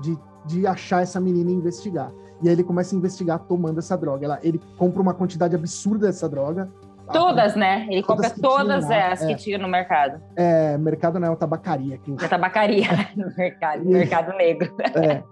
de, 0.00 0.18
de 0.44 0.66
achar 0.66 1.02
essa 1.02 1.20
menina 1.20 1.50
e 1.50 1.54
investigar. 1.54 2.12
E 2.42 2.48
aí 2.48 2.54
ele 2.54 2.62
começa 2.62 2.94
a 2.94 2.98
investigar 2.98 3.38
tomando 3.40 3.78
essa 3.78 3.96
droga. 3.96 4.24
Ela, 4.24 4.38
ele 4.42 4.60
compra 4.76 5.02
uma 5.02 5.14
quantidade 5.14 5.56
absurda 5.56 6.06
dessa 6.06 6.28
droga. 6.28 6.70
Todas, 7.12 7.56
né? 7.56 7.86
Ele 7.90 8.02
Todas 8.02 8.26
compra 8.26 8.30
que 8.30 8.40
todas 8.40 8.86
tinha 8.86 9.12
as 9.12 9.22
é. 9.22 9.26
que 9.26 9.34
tinha 9.36 9.58
no 9.58 9.66
mercado. 9.66 10.20
É, 10.36 10.76
mercado 10.76 11.18
não 11.18 11.26
é 11.26 11.30
uma 11.30 11.36
tabacaria. 11.36 11.98
Que, 11.98 12.12
Na 12.12 12.28
tabacaria, 12.28 12.86
no 13.16 13.32
mercado, 13.36 13.84
no 13.84 13.90
mercado 13.90 14.36
negro. 14.36 14.72
é. 14.94 15.22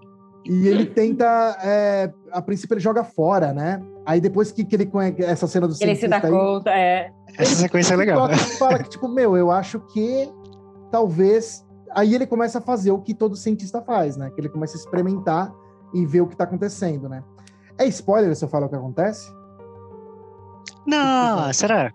E 0.48 0.68
ele 0.68 0.86
tenta. 0.86 1.58
é, 1.62 2.12
a 2.30 2.40
princípio 2.40 2.74
ele 2.74 2.80
joga 2.80 3.02
fora, 3.02 3.52
né? 3.52 3.82
Aí 4.06 4.20
depois 4.20 4.52
que, 4.52 4.64
que 4.64 4.76
ele 4.76 4.86
conhece 4.86 5.22
essa 5.24 5.46
cena 5.46 5.66
do 5.66 5.74
Ele 5.80 5.96
se 5.96 6.06
dá 6.06 6.20
aí, 6.22 6.30
conta, 6.30 6.70
é. 6.70 7.10
Essa 7.36 7.56
sequência 7.56 7.94
é 7.94 7.96
legal. 7.96 8.30
e 8.30 8.36
fala 8.56 8.78
que, 8.78 8.88
tipo, 8.88 9.08
meu, 9.08 9.36
eu 9.36 9.50
acho 9.50 9.80
que 9.80 10.30
talvez. 10.96 11.62
Aí 11.94 12.14
ele 12.14 12.26
começa 12.26 12.58
a 12.58 12.60
fazer 12.60 12.90
o 12.90 12.98
que 12.98 13.14
todo 13.14 13.36
cientista 13.36 13.82
faz, 13.82 14.16
né? 14.16 14.30
Que 14.30 14.40
ele 14.40 14.48
começa 14.48 14.76
a 14.76 14.80
experimentar 14.80 15.52
e 15.92 16.04
ver 16.06 16.22
o 16.22 16.26
que 16.26 16.36
tá 16.36 16.44
acontecendo, 16.44 17.08
né? 17.08 17.22
É 17.78 17.86
spoiler 17.86 18.34
se 18.34 18.44
eu 18.44 18.48
falo 18.48 18.66
o 18.66 18.68
que 18.68 18.74
acontece? 18.74 19.30
Não, 20.86 21.52
será? 21.52 21.92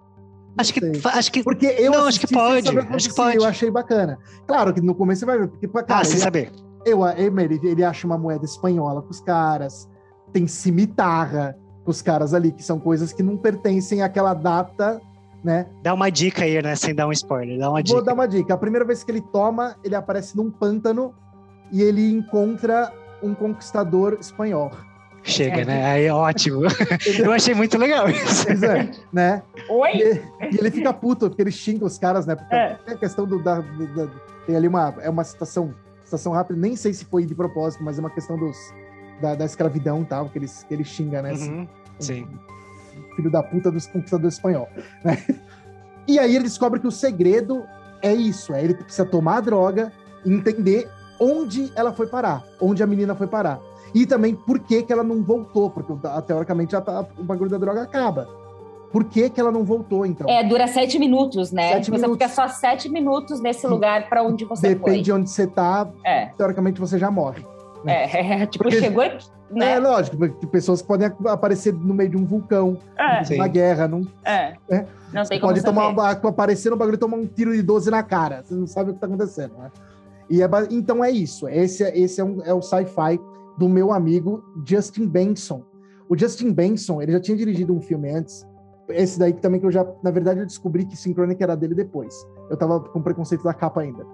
Acho 0.58 0.74
que, 0.74 0.82
acho 1.06 1.32
que. 1.32 1.43
Porque 1.43 1.66
eu 1.66 1.91
Não, 1.91 2.06
acho 2.08 2.20
que 2.20 2.28
sem 2.28 2.38
pode, 2.38 2.78
acho 2.78 3.10
que 3.10 3.16
pode. 3.16 3.38
Eu 3.38 3.45
achei 3.45 3.72
bacana. 3.72 4.20
Claro 4.45 4.74
que 4.74 4.82
no 4.82 4.93
começo 4.93 5.22
você 5.22 5.26
vai 5.26 5.39
ver, 5.39 5.47
porque, 5.47 5.68
cara, 5.68 5.86
Ah, 5.89 6.04
sem 6.04 6.14
ele, 6.16 6.22
saber. 6.22 6.52
eu, 6.86 7.08
ele, 7.08 7.60
ele 7.64 7.84
acha 7.84 8.06
uma 8.06 8.18
moeda 8.18 8.45
espanhola 8.45 9.02
com 9.02 9.10
os 9.10 9.22
caras, 9.22 9.89
tem 10.34 10.47
cimitarra 10.47 11.58
com 11.84 11.89
os 11.91 12.02
caras 12.02 12.34
ali, 12.34 12.52
que 12.52 12.64
são 12.64 12.80
coisas 12.80 13.12
que 13.14 13.24
não 13.24 13.38
pertencem 13.38 14.04
àquela 14.04 14.34
data, 14.34 15.02
né? 15.44 15.68
Dá 15.82 15.94
uma 15.94 16.10
dica 16.10 16.44
aí, 16.44 16.62
né? 16.62 16.76
Sem 16.76 16.94
dar 16.94 17.08
um 17.08 17.12
spoiler. 17.12 17.58
Dá 17.58 17.66
uma 17.70 17.76
Vou 17.76 17.84
dica. 17.84 18.02
dar 18.04 18.14
uma 18.14 18.28
dica. 18.28 18.54
A 18.54 18.58
primeira 18.58 18.86
vez 18.86 19.04
que 19.04 19.12
ele 19.12 19.22
toma, 19.22 19.76
ele 19.84 19.96
aparece 19.96 20.36
num 20.38 20.50
pântano 20.52 21.14
e 21.72 21.82
ele 21.82 22.12
encontra 22.12 22.92
um 23.24 23.34
conquistador 23.34 24.18
espanhol. 24.20 24.72
Chega, 25.24 25.64
né? 25.66 25.86
Aí 25.86 26.06
é 26.06 26.14
ótimo. 26.14 26.62
Eu 27.24 27.32
achei 27.32 27.54
muito 27.54 27.78
legal 27.78 28.10
isso. 28.10 28.46
Pois 28.46 28.64
é, 28.64 28.89
né? 29.14 29.44
Oi? 29.70 29.92
E, 29.94 30.56
e 30.56 30.58
ele 30.58 30.72
fica 30.72 30.92
puto, 30.92 31.30
porque 31.30 31.44
ele 31.44 31.52
xinga 31.52 31.86
os 31.86 31.98
caras, 32.00 32.26
né? 32.26 32.36
Porque 32.36 32.56
É. 32.56 32.78
a 32.88 32.96
questão 32.98 33.28
do. 33.28 33.38
Da, 33.42 33.60
do- 33.60 33.88
da- 33.96 34.12
tem 34.48 34.56
ali 34.56 34.68
uma. 34.68 34.96
É 35.00 35.10
uma 35.12 35.24
citação, 35.24 35.76
citação 36.04 36.32
rápida, 36.34 36.60
nem 36.60 36.76
sei 36.76 36.92
se 36.94 37.06
foi 37.06 37.24
de 37.24 37.36
propósito, 37.36 37.84
mas 37.84 38.00
é 38.00 38.02
uma 38.02 38.10
questão 38.10 38.36
dos, 38.36 38.58
da, 39.22 39.36
da 39.36 39.46
escravidão 39.46 40.02
e 40.02 40.06
tal, 40.06 40.28
que 40.28 40.39
ele, 40.39 40.48
que 40.68 40.74
ele 40.74 40.84
xinga, 40.84 41.22
né? 41.22 41.34
Uhum, 41.34 41.68
Sim. 42.00 42.28
Filho 43.16 43.32
da 43.32 43.44
puta 43.44 43.72
dos 43.72 43.88
conquistadores 43.88 44.36
espanhol. 44.36 44.68
Né? 45.04 45.18
E 46.08 46.18
aí 46.18 46.36
ele 46.36 46.46
descobre 46.46 46.80
que 46.80 46.88
o 46.88 46.92
segredo 46.92 47.64
é 48.02 48.14
isso: 48.14 48.54
é 48.54 48.64
ele 48.64 48.74
precisa 48.74 49.06
tomar 49.06 49.38
a 49.38 49.42
droga 49.42 49.92
e 50.26 50.34
entender 50.34 50.89
onde 51.20 51.72
ela 51.76 51.94
foi 51.94 52.08
parar, 52.08 52.44
onde 52.60 52.82
a 52.82 52.88
menina 52.88 53.14
foi 53.16 53.28
parar. 53.28 53.60
E 53.94 54.06
também 54.06 54.34
por 54.34 54.60
que, 54.60 54.84
que 54.84 54.92
ela 54.92 55.04
não 55.04 55.22
voltou, 55.22 55.70
porque 55.70 55.94
teoricamente 56.26 56.72
já 56.72 56.82
tá- 56.82 57.06
o 57.18 57.24
bagulho 57.24 57.50
da 57.50 57.58
droga 57.58 57.84
acaba. 57.84 58.28
Por 58.92 59.06
que, 59.06 59.30
que 59.30 59.39
ela 59.39 59.52
não 59.52 59.64
voltou, 59.64 60.06
então? 60.06 60.28
É, 60.30 60.44
dura 60.44 60.68
sete 60.68 61.00
minutos, 61.00 61.52
né? 61.52 61.74
Sete 61.74 61.92
você 61.92 62.02
minutos. 62.02 62.14
fica 62.14 62.30
só 62.30 62.48
sete 62.50 62.89
minutos 62.89 63.39
nesse 63.39 63.66
lugar 63.66 64.10
para 64.10 64.22
onde 64.22 64.44
você 64.44 64.70
Depende 64.70 65.04
de 65.04 65.12
onde 65.14 65.30
você 65.30 65.48
tá, 65.48 65.86
foi. 65.86 66.12
É, 66.12 66.26
teoricamente 66.38 66.80
você 66.80 67.00
já 67.00 67.10
morre. 67.10 67.46
é, 67.90 68.42
é, 68.42 68.46
tipo, 68.46 68.64
Porque- 68.64 68.80
chegou. 68.80 69.04
É 69.04 69.18
Né? 69.54 69.80
lógico, 69.80 70.16
porque 70.18 70.34
tem 70.40 70.50
pessoas 70.50 70.82
que 70.82 70.88
podem 70.88 71.12
aparecer 71.28 71.74
no 71.74 71.94
meio 71.94 72.10
de 72.10 72.16
um 72.18 72.26
vulcão, 72.26 72.78
É, 72.98 73.48
guerra, 73.50 73.86
não 73.86 74.08
é. 74.24 74.54
É. 74.70 74.86
Não 75.14 75.24
tem 75.24 75.42
como 75.42 75.52
pode 75.52 75.62
tomar 75.66 75.82
saber. 75.94 75.94
uma- 76.24 76.30
aparecer 76.30 76.70
no 76.70 76.78
bagulho 76.78 76.96
e 76.96 76.98
tomar 76.98 77.18
um 77.18 77.26
tiro 77.28 77.54
de 77.54 77.62
12 77.62 77.92
na 77.92 78.02
cara. 78.02 78.44
Você 78.46 78.54
não 78.56 78.66
sabe 78.66 78.92
o 78.92 78.94
que 78.94 79.00
tá 79.02 79.08
acontecendo, 79.08 79.58
né? 79.58 79.70
E 80.30 80.42
é 80.42 80.48
então 80.70 81.04
é 81.04 81.12
isso. 81.12 81.50
Esse, 81.50 81.84
é- 81.84 81.98
esse 82.00 82.22
é, 82.22 82.24
um- 82.24 82.42
é 82.46 82.54
o 82.54 82.62
sci-fi 82.62 83.20
do 83.58 83.68
meu 83.68 83.92
amigo 83.92 84.42
Justin 84.66 85.06
Benson. 85.06 85.64
O 86.08 86.18
Justin 86.18 86.54
Benson, 86.54 87.02
ele 87.02 87.12
já 87.12 87.20
tinha 87.20 87.36
dirigido 87.36 87.74
um 87.76 87.82
filme 87.82 88.10
antes. 88.10 88.48
Esse 88.88 89.20
daí 89.20 89.34
que 89.34 89.42
também 89.42 89.60
que 89.60 89.66
eu 89.66 89.72
já, 89.72 89.86
na 90.02 90.12
verdade, 90.12 90.40
eu 90.40 90.46
descobri 90.46 90.86
que 90.86 90.96
Synchronic 90.96 91.42
era 91.44 91.56
dele 91.58 91.76
depois. 91.76 92.16
Eu 92.50 92.56
tava 92.56 92.80
com 92.80 93.02
preconceito 93.02 93.44
da 93.44 93.54
capa 93.54 93.82
ainda. 93.82 94.06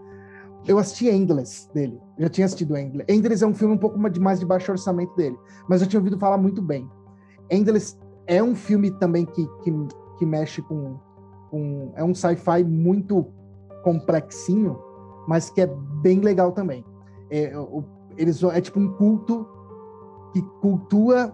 Eu 0.65 0.77
assisti 0.79 1.09
Endless 1.09 1.71
dele. 1.73 1.99
Eu 2.17 2.23
já 2.23 2.29
tinha 2.29 2.45
assistido 2.45 2.75
Endless. 2.75 3.05
Endless 3.11 3.43
é 3.43 3.47
um 3.47 3.53
filme 3.53 3.75
um 3.75 3.77
pouco 3.77 3.97
mais 3.97 4.39
de, 4.39 4.45
baixo 4.45 4.71
orçamento 4.71 5.15
dele, 5.15 5.37
mas 5.67 5.81
eu 5.81 5.87
tinha 5.87 5.99
ouvido 5.99 6.17
falar 6.17 6.37
muito 6.37 6.61
bem. 6.61 6.89
Endless 7.49 7.97
é 8.25 8.43
um 8.43 8.55
filme 8.55 8.91
também 8.91 9.25
que, 9.25 9.47
que, 9.63 9.73
que 10.17 10.25
mexe 10.25 10.61
com, 10.61 10.97
com. 11.49 11.91
É 11.95 12.03
um 12.03 12.13
sci-fi 12.13 12.63
muito 12.63 13.25
complexinho, 13.83 14.77
mas 15.27 15.49
que 15.49 15.61
é 15.61 15.67
bem 16.01 16.19
legal 16.19 16.51
também. 16.51 16.83
É, 17.29 17.53
eles, 18.17 18.41
é 18.43 18.59
tipo 18.59 18.79
um 18.79 18.93
culto 18.93 19.47
que 20.33 20.41
cultua 20.61 21.33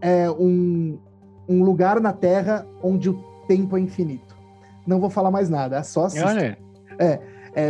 é, 0.00 0.30
um, 0.30 0.98
um 1.48 1.62
lugar 1.62 2.00
na 2.00 2.12
Terra 2.12 2.66
onde 2.82 3.10
o 3.10 3.22
tempo 3.46 3.76
é 3.76 3.80
infinito. 3.80 4.34
Não 4.86 5.00
vou 5.00 5.10
falar 5.10 5.30
mais 5.30 5.48
nada, 5.48 5.76
é 5.76 5.82
só 5.82 6.06
assistir. 6.06 6.26
Olha. 6.26 6.58
É, 6.98 7.20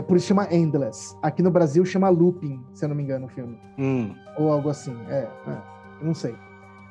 por 0.06 0.16
isso 0.16 0.26
chama 0.28 0.46
Endless. 0.52 1.16
Aqui 1.22 1.42
no 1.42 1.50
Brasil 1.50 1.84
chama 1.84 2.08
Looping, 2.08 2.62
se 2.72 2.84
eu 2.84 2.88
não 2.88 2.96
me 2.96 3.02
engano, 3.02 3.26
o 3.26 3.28
filme. 3.28 3.58
Hum, 3.78 4.14
Ou 4.38 4.52
algo 4.52 4.68
assim. 4.68 4.96
É, 5.08 5.26
é, 5.46 5.56
não 6.00 6.14
sei. 6.14 6.34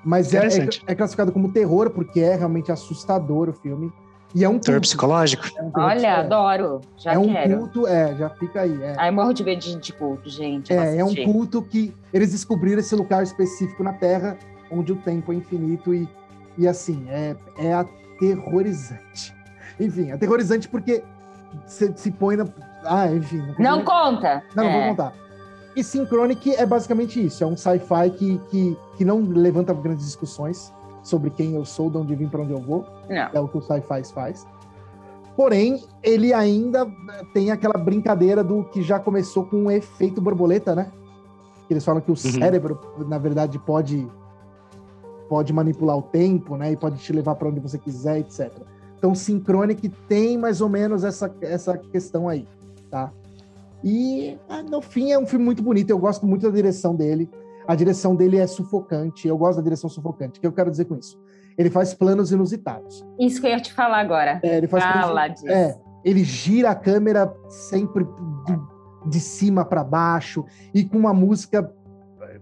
Mas 0.04 0.34
é, 0.34 0.46
é, 0.48 0.68
é 0.88 0.96
classificado 0.96 1.32
como 1.32 1.52
terror, 1.52 1.90
porque 1.92 2.20
é 2.20 2.36
realmente 2.36 2.72
assustador 2.72 3.50
o 3.50 3.54
filme. 3.54 3.92
E 4.34 4.44
é 4.44 4.50
um 4.50 4.58
terror 4.58 4.78
culto. 4.78 4.88
psicológico. 4.88 5.44
É 5.58 5.62
um 5.62 5.72
terror 5.72 5.90
Olha, 5.90 5.94
psicológico. 5.96 6.34
adoro. 6.34 6.82
Já 6.98 7.14
é 7.14 7.18
um 7.18 7.32
quero. 7.34 7.58
culto, 7.58 7.88
é, 7.88 8.16
já 8.16 8.30
fica 8.30 8.62
aí. 8.62 8.82
É, 8.82 8.96
Ai, 8.98 9.12
morro 9.12 9.34
de 9.34 9.44
medo 9.44 9.60
de, 9.60 9.94
culto, 9.94 10.30
gente. 10.30 10.74
é, 10.74 10.98
é 10.98 11.06
um 11.06 11.14
culto 11.26 11.62
que 11.62 11.94
eles 12.14 12.32
descobriram 12.32 12.80
esse 12.80 12.96
lugar 12.96 13.24
específico 13.24 13.84
na 13.84 13.94
Terra, 13.94 14.38
onde 14.72 14.92
o 14.92 14.96
tempo 14.96 15.32
é 15.34 15.36
infinito 15.36 15.94
e, 15.94 16.08
e 16.58 16.68
assim, 16.68 17.06
é, 17.10 17.36
é 17.58 17.74
aterrorizante. 17.74 19.36
Enfim, 19.80 20.12
aterrorizante 20.12 20.68
porque 20.68 21.04
você 21.66 21.92
se 21.96 22.12
põe 22.12 22.36
na. 22.38 22.46
Ah, 22.84 23.12
enfim. 23.12 23.44
Não 23.60 23.84
consigo- 23.84 23.86
conta. 23.86 24.44
Não, 24.56 24.64
não 24.64 24.72
É. 24.72 24.80
vou 24.80 24.90
contar. 24.90 25.14
E 25.76 25.84
Synchronic 25.84 26.54
é 26.56 26.66
basicamente 26.66 27.24
isso. 27.26 27.44
É 27.44 27.48
um 27.48 27.56
sci-fi 27.56 28.10
que, 28.18 28.38
que, 28.50 28.78
que 28.98 29.06
não 29.06 29.22
levanta 29.22 29.74
grandes 29.74 30.06
discussões 30.06 30.74
sobre 31.02 31.30
quem 31.30 31.54
eu 31.56 31.64
sou, 31.64 31.90
de 31.90 31.98
onde 31.98 32.14
vim, 32.16 32.28
para 32.28 32.42
onde 32.42 32.52
eu 32.52 32.60
vou. 32.62 32.86
Não. 33.10 33.30
É 33.34 33.40
o 33.40 33.48
que 33.48 33.58
o 33.58 33.62
sci-fi 33.62 34.04
faz. 34.14 34.46
Porém, 35.36 35.82
ele 36.04 36.34
ainda 36.34 36.86
tem 37.34 37.52
aquela 37.52 37.78
brincadeira 37.78 38.44
do 38.44 38.66
que 38.66 38.82
já 38.84 39.00
começou 39.00 39.46
com 39.46 39.66
o 39.66 39.72
efeito 39.72 40.20
borboleta, 40.22 40.76
né? 40.76 40.92
Que 41.68 41.74
Eles 41.74 41.86
falam 41.86 42.02
que 42.02 42.12
o 42.12 42.16
cérebro, 42.18 42.80
na 43.08 43.18
verdade, 43.18 43.58
pode 43.58 44.06
pode 45.30 45.54
manipular 45.54 45.98
o 45.98 46.02
tempo, 46.02 46.58
né? 46.58 46.74
E 46.74 46.76
pode 46.76 46.98
te 46.98 47.14
levar 47.14 47.36
para 47.36 47.48
onde 47.48 47.62
você 47.62 47.78
quiser, 47.78 48.20
etc. 48.20 48.52
Então, 48.98 49.16
Synchronic 49.16 49.88
tem 50.08 50.38
mais 50.38 50.60
ou 50.60 50.68
menos 50.68 51.06
essa, 51.06 51.34
essa 51.40 51.78
questão 51.78 52.28
aí, 52.28 52.46
tá? 52.92 53.12
E, 53.84 54.38
ah, 54.48 54.62
no 54.62 54.82
fim, 54.82 55.12
é 55.12 55.18
um 55.18 55.26
filme 55.26 55.44
muito 55.44 55.64
bonito. 55.64 55.90
Eu 55.90 55.98
gosto 55.98 56.26
muito 56.26 56.44
da 56.44 56.54
direção 56.54 56.96
dele. 56.96 57.30
A 57.68 57.74
direção 57.74 58.16
dele 58.16 58.38
é 58.38 58.46
sufocante. 58.46 59.28
Eu 59.28 59.38
gosto 59.38 59.58
da 59.58 59.64
direção 59.64 59.90
sufocante. 59.90 60.38
O 60.38 60.42
que 60.42 60.46
eu 60.46 60.52
quero 60.52 60.70
dizer 60.70 60.86
com 60.86 60.96
isso? 60.96 61.20
Ele 61.58 61.70
faz 61.70 61.94
planos 61.94 62.32
inusitados. 62.32 63.04
Isso 63.20 63.42
que 63.42 63.48
eu 63.48 63.52
ia 63.52 63.60
te 63.60 63.74
falar 63.74 64.00
agora. 64.00 64.40
É, 64.44 64.58
ele 64.58 64.68
faz 64.68 64.84
planos 64.84 65.08
Fala 65.08 65.28
disso. 65.30 65.48
é, 65.50 65.80
ele 66.04 66.24
gira 66.24 66.72
a 66.72 66.76
câmera 66.76 67.34
sempre 67.50 68.04
de, 68.04 69.10
de 69.10 69.20
cima 69.20 69.66
para 69.66 69.84
baixo 69.84 70.46
e 70.74 70.84
com 70.84 70.98
uma 70.98 71.14
música 71.14 71.74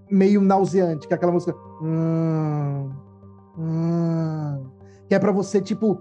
meio 0.10 0.42
nauseante, 0.42 1.08
que 1.08 1.14
é 1.14 1.16
aquela 1.16 1.32
música 1.32 1.56
hum, 1.82 2.90
hum, 3.58 4.66
que 5.08 5.16
é 5.16 5.20
para 5.20 5.32
você 5.32 5.62
tipo 5.62 6.00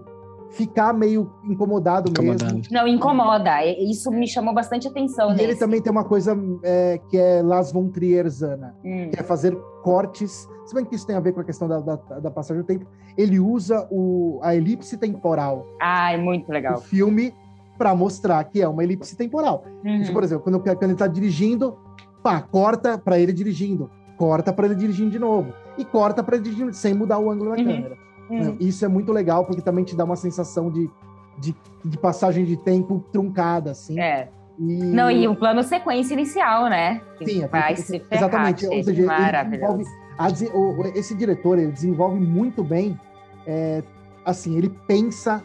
ficar 0.49 0.93
meio 0.93 1.31
incomodado 1.43 2.11
mesmo. 2.11 2.33
Incomodando. 2.33 2.67
Não, 2.71 2.87
incomoda. 2.87 3.63
E- 3.65 3.91
Isso 3.91 4.09
me 4.11 4.27
chamou 4.27 4.53
bastante 4.53 4.87
atenção 4.87 5.29
E 5.31 5.33
ele 5.35 5.47
nesse. 5.47 5.59
também 5.59 5.81
tem 5.81 5.91
uma 5.91 6.03
coisa 6.03 6.37
é, 6.63 6.99
que 7.09 7.17
é 7.17 7.41
Las 7.41 7.71
von 7.71 7.87
Trierzana, 7.89 8.75
Hum. 8.83 9.09
que 9.11 9.19
é 9.19 9.23
fazer 9.23 9.55
cortes. 9.83 10.47
Se 10.65 10.73
bem 10.75 10.85
que 10.85 10.95
isso 10.95 11.05
tem 11.07 11.15
a 11.15 11.19
ver 11.19 11.33
com 11.33 11.39
a 11.41 11.43
questão 11.43 11.67
da, 11.67 11.79
da, 11.79 11.95
da 11.95 12.31
passagem 12.31 12.61
do 12.63 12.65
tempo, 12.65 12.85
ele 13.17 13.39
usa 13.39 13.87
o, 13.91 14.39
a 14.43 14.55
elipse 14.55 14.97
temporal 14.97 15.65
Ai, 15.81 16.17
muito 16.17 16.47
do 16.47 16.53
legal. 16.53 16.77
filme 16.79 17.33
para 17.77 17.95
mostrar 17.95 18.43
que 18.43 18.61
é 18.61 18.67
uma 18.67 18.83
elipse 18.83 19.15
temporal. 19.15 19.63
Uhum. 19.85 20.01
Tipo, 20.01 20.13
por 20.13 20.23
exemplo, 20.23 20.43
quando, 20.43 20.59
quando 20.59 20.83
ele 20.83 20.95
tá 20.95 21.07
dirigindo, 21.07 21.77
pá, 22.21 22.41
corta 22.41 22.97
para 22.97 23.17
ele 23.17 23.31
dirigindo, 23.31 23.89
corta 24.17 24.51
para 24.51 24.65
ele 24.65 24.75
dirigindo 24.75 25.09
de 25.11 25.17
novo 25.19 25.53
e 25.77 25.85
corta 25.85 26.21
para 26.21 26.35
ele 26.35 26.43
dirigindo 26.43 26.73
sem 26.73 26.93
mudar 26.93 27.19
o 27.19 27.31
ângulo 27.31 27.51
da 27.51 27.57
Uhum. 27.57 27.65
câmera. 27.65 27.97
Né? 28.29 28.55
Isso 28.59 28.85
é 28.85 28.87
muito 28.87 29.11
legal 29.11 29.45
porque 29.45 29.61
também 29.61 29.83
te 29.83 29.95
dá 29.95 30.03
uma 30.03 30.15
sensação 30.15 30.69
de, 30.69 30.89
de, 31.37 31.55
de 31.83 31.97
passagem 31.97 32.45
de 32.45 32.57
tempo 32.57 33.03
truncada, 33.11 33.71
assim. 33.71 33.99
É. 33.99 34.29
E... 34.59 34.83
Não, 34.83 35.09
e 35.09 35.27
o 35.27 35.35
plano 35.35 35.63
sequência 35.63 36.13
inicial, 36.13 36.69
né? 36.69 37.01
Que 37.17 37.25
Sim, 37.25 37.43
é 37.43 37.47
vai 37.47 37.75
se 37.77 37.99
ferrar, 37.99 38.07
exatamente. 38.11 38.67
Ou 38.67 38.83
seja, 38.83 39.05
maravilhoso. 39.05 39.89
desenvolve 40.31 40.99
esse 40.99 41.15
diretor 41.15 41.57
ele 41.57 41.71
desenvolve 41.71 42.19
muito 42.19 42.61
bem, 42.61 42.99
é, 43.47 43.81
assim, 44.25 44.57
ele 44.57 44.69
pensa 44.85 45.41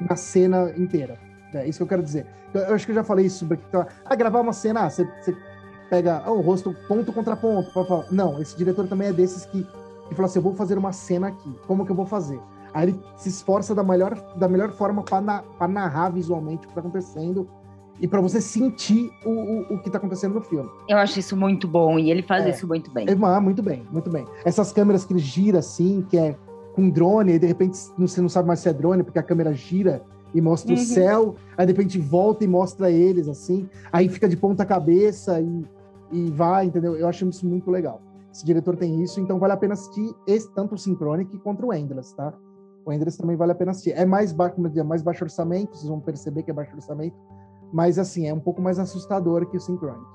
na 0.00 0.16
cena 0.16 0.70
inteira. 0.76 1.18
É 1.54 1.66
isso 1.66 1.78
que 1.78 1.82
eu 1.82 1.88
quero 1.88 2.02
dizer. 2.02 2.26
Eu, 2.52 2.60
eu 2.60 2.74
acho 2.74 2.84
que 2.84 2.92
eu 2.92 2.96
já 2.96 3.04
falei 3.04 3.26
isso 3.26 3.38
sobre 3.38 3.58
ah, 4.04 4.14
gravar 4.14 4.40
uma 4.40 4.52
cena, 4.52 4.84
ah, 4.84 4.90
você, 4.90 5.04
você 5.20 5.34
pega 5.88 6.22
ah, 6.24 6.30
o 6.30 6.40
rosto 6.40 6.74
ponto 6.86 7.10
contra 7.10 7.36
ponto. 7.36 7.72
pá, 7.72 7.84
pá. 7.84 8.04
Não, 8.10 8.40
esse 8.40 8.56
diretor 8.56 8.86
também 8.86 9.08
é 9.08 9.12
desses 9.12 9.46
que 9.46 9.66
e 10.10 10.14
fala 10.14 10.26
assim: 10.26 10.38
eu 10.38 10.42
vou 10.42 10.54
fazer 10.54 10.78
uma 10.78 10.92
cena 10.92 11.28
aqui. 11.28 11.54
Como 11.66 11.84
que 11.84 11.92
eu 11.92 11.96
vou 11.96 12.06
fazer? 12.06 12.40
Aí 12.72 12.88
ele 12.88 13.00
se 13.16 13.28
esforça 13.28 13.74
da 13.74 13.82
melhor, 13.82 14.14
da 14.36 14.48
melhor 14.48 14.70
forma 14.70 15.02
para 15.02 15.20
na, 15.20 15.42
narrar 15.68 16.10
visualmente 16.10 16.58
o 16.58 16.60
que 16.60 16.68
está 16.68 16.80
acontecendo 16.80 17.48
e 18.00 18.06
para 18.06 18.20
você 18.20 18.40
sentir 18.40 19.10
o, 19.24 19.30
o, 19.30 19.60
o 19.74 19.78
que 19.78 19.88
está 19.88 19.98
acontecendo 19.98 20.34
no 20.34 20.40
filme. 20.40 20.68
Eu 20.88 20.98
acho 20.98 21.18
isso 21.18 21.36
muito 21.36 21.66
bom 21.66 21.98
e 21.98 22.10
ele 22.10 22.22
faz 22.22 22.46
é, 22.46 22.50
isso 22.50 22.66
muito 22.66 22.90
bem. 22.90 23.06
É, 23.08 23.12
ah, 23.20 23.40
muito 23.40 23.62
bem, 23.62 23.84
muito 23.90 24.10
bem. 24.10 24.24
Essas 24.44 24.72
câmeras 24.72 25.04
que 25.04 25.12
ele 25.12 25.20
gira 25.20 25.58
assim, 25.58 26.04
que 26.08 26.16
é 26.16 26.36
com 26.74 26.88
drone, 26.88 27.32
e 27.32 27.38
de 27.38 27.46
repente 27.46 27.76
você 27.98 28.20
não 28.20 28.28
sabe 28.28 28.46
mais 28.46 28.60
se 28.60 28.68
é 28.68 28.72
drone, 28.72 29.02
porque 29.02 29.18
a 29.18 29.22
câmera 29.22 29.52
gira 29.52 30.02
e 30.32 30.40
mostra 30.40 30.72
uhum. 30.72 30.80
o 30.80 30.84
céu, 30.84 31.34
aí 31.56 31.66
de 31.66 31.72
repente 31.72 31.98
volta 31.98 32.44
e 32.44 32.46
mostra 32.46 32.90
eles 32.90 33.28
assim, 33.28 33.68
aí 33.90 34.08
fica 34.08 34.28
de 34.28 34.36
ponta 34.36 34.64
cabeça 34.64 35.40
e, 35.40 35.64
e 36.12 36.30
vai, 36.30 36.66
entendeu? 36.66 36.94
Eu 36.94 37.08
acho 37.08 37.26
isso 37.28 37.46
muito 37.46 37.70
legal. 37.70 38.00
Esse 38.38 38.46
diretor 38.46 38.76
tem 38.76 39.02
isso, 39.02 39.18
então 39.20 39.36
vale 39.36 39.52
a 39.54 39.56
pena 39.56 39.74
assistir 39.74 40.14
esse, 40.24 40.48
tanto 40.54 40.76
o 40.76 40.78
Synchronic 40.78 41.36
quanto 41.40 41.66
o 41.66 41.74
Endless, 41.74 42.14
tá? 42.14 42.32
O 42.86 42.92
Endless 42.92 43.18
também 43.18 43.34
vale 43.34 43.50
a 43.50 43.54
pena 43.56 43.72
assistir. 43.72 43.90
É 43.90 44.06
mais, 44.06 44.32
ba 44.32 44.54
é 44.76 44.82
mais 44.84 45.02
baixo 45.02 45.24
orçamento, 45.24 45.76
vocês 45.76 45.88
vão 45.88 45.98
perceber 45.98 46.44
que 46.44 46.50
é 46.52 46.54
baixo 46.54 46.72
orçamento, 46.72 47.16
mas 47.72 47.98
assim, 47.98 48.28
é 48.28 48.32
um 48.32 48.38
pouco 48.38 48.62
mais 48.62 48.78
assustador 48.78 49.44
que 49.46 49.56
o 49.56 49.60
Synchronic. 49.60 50.06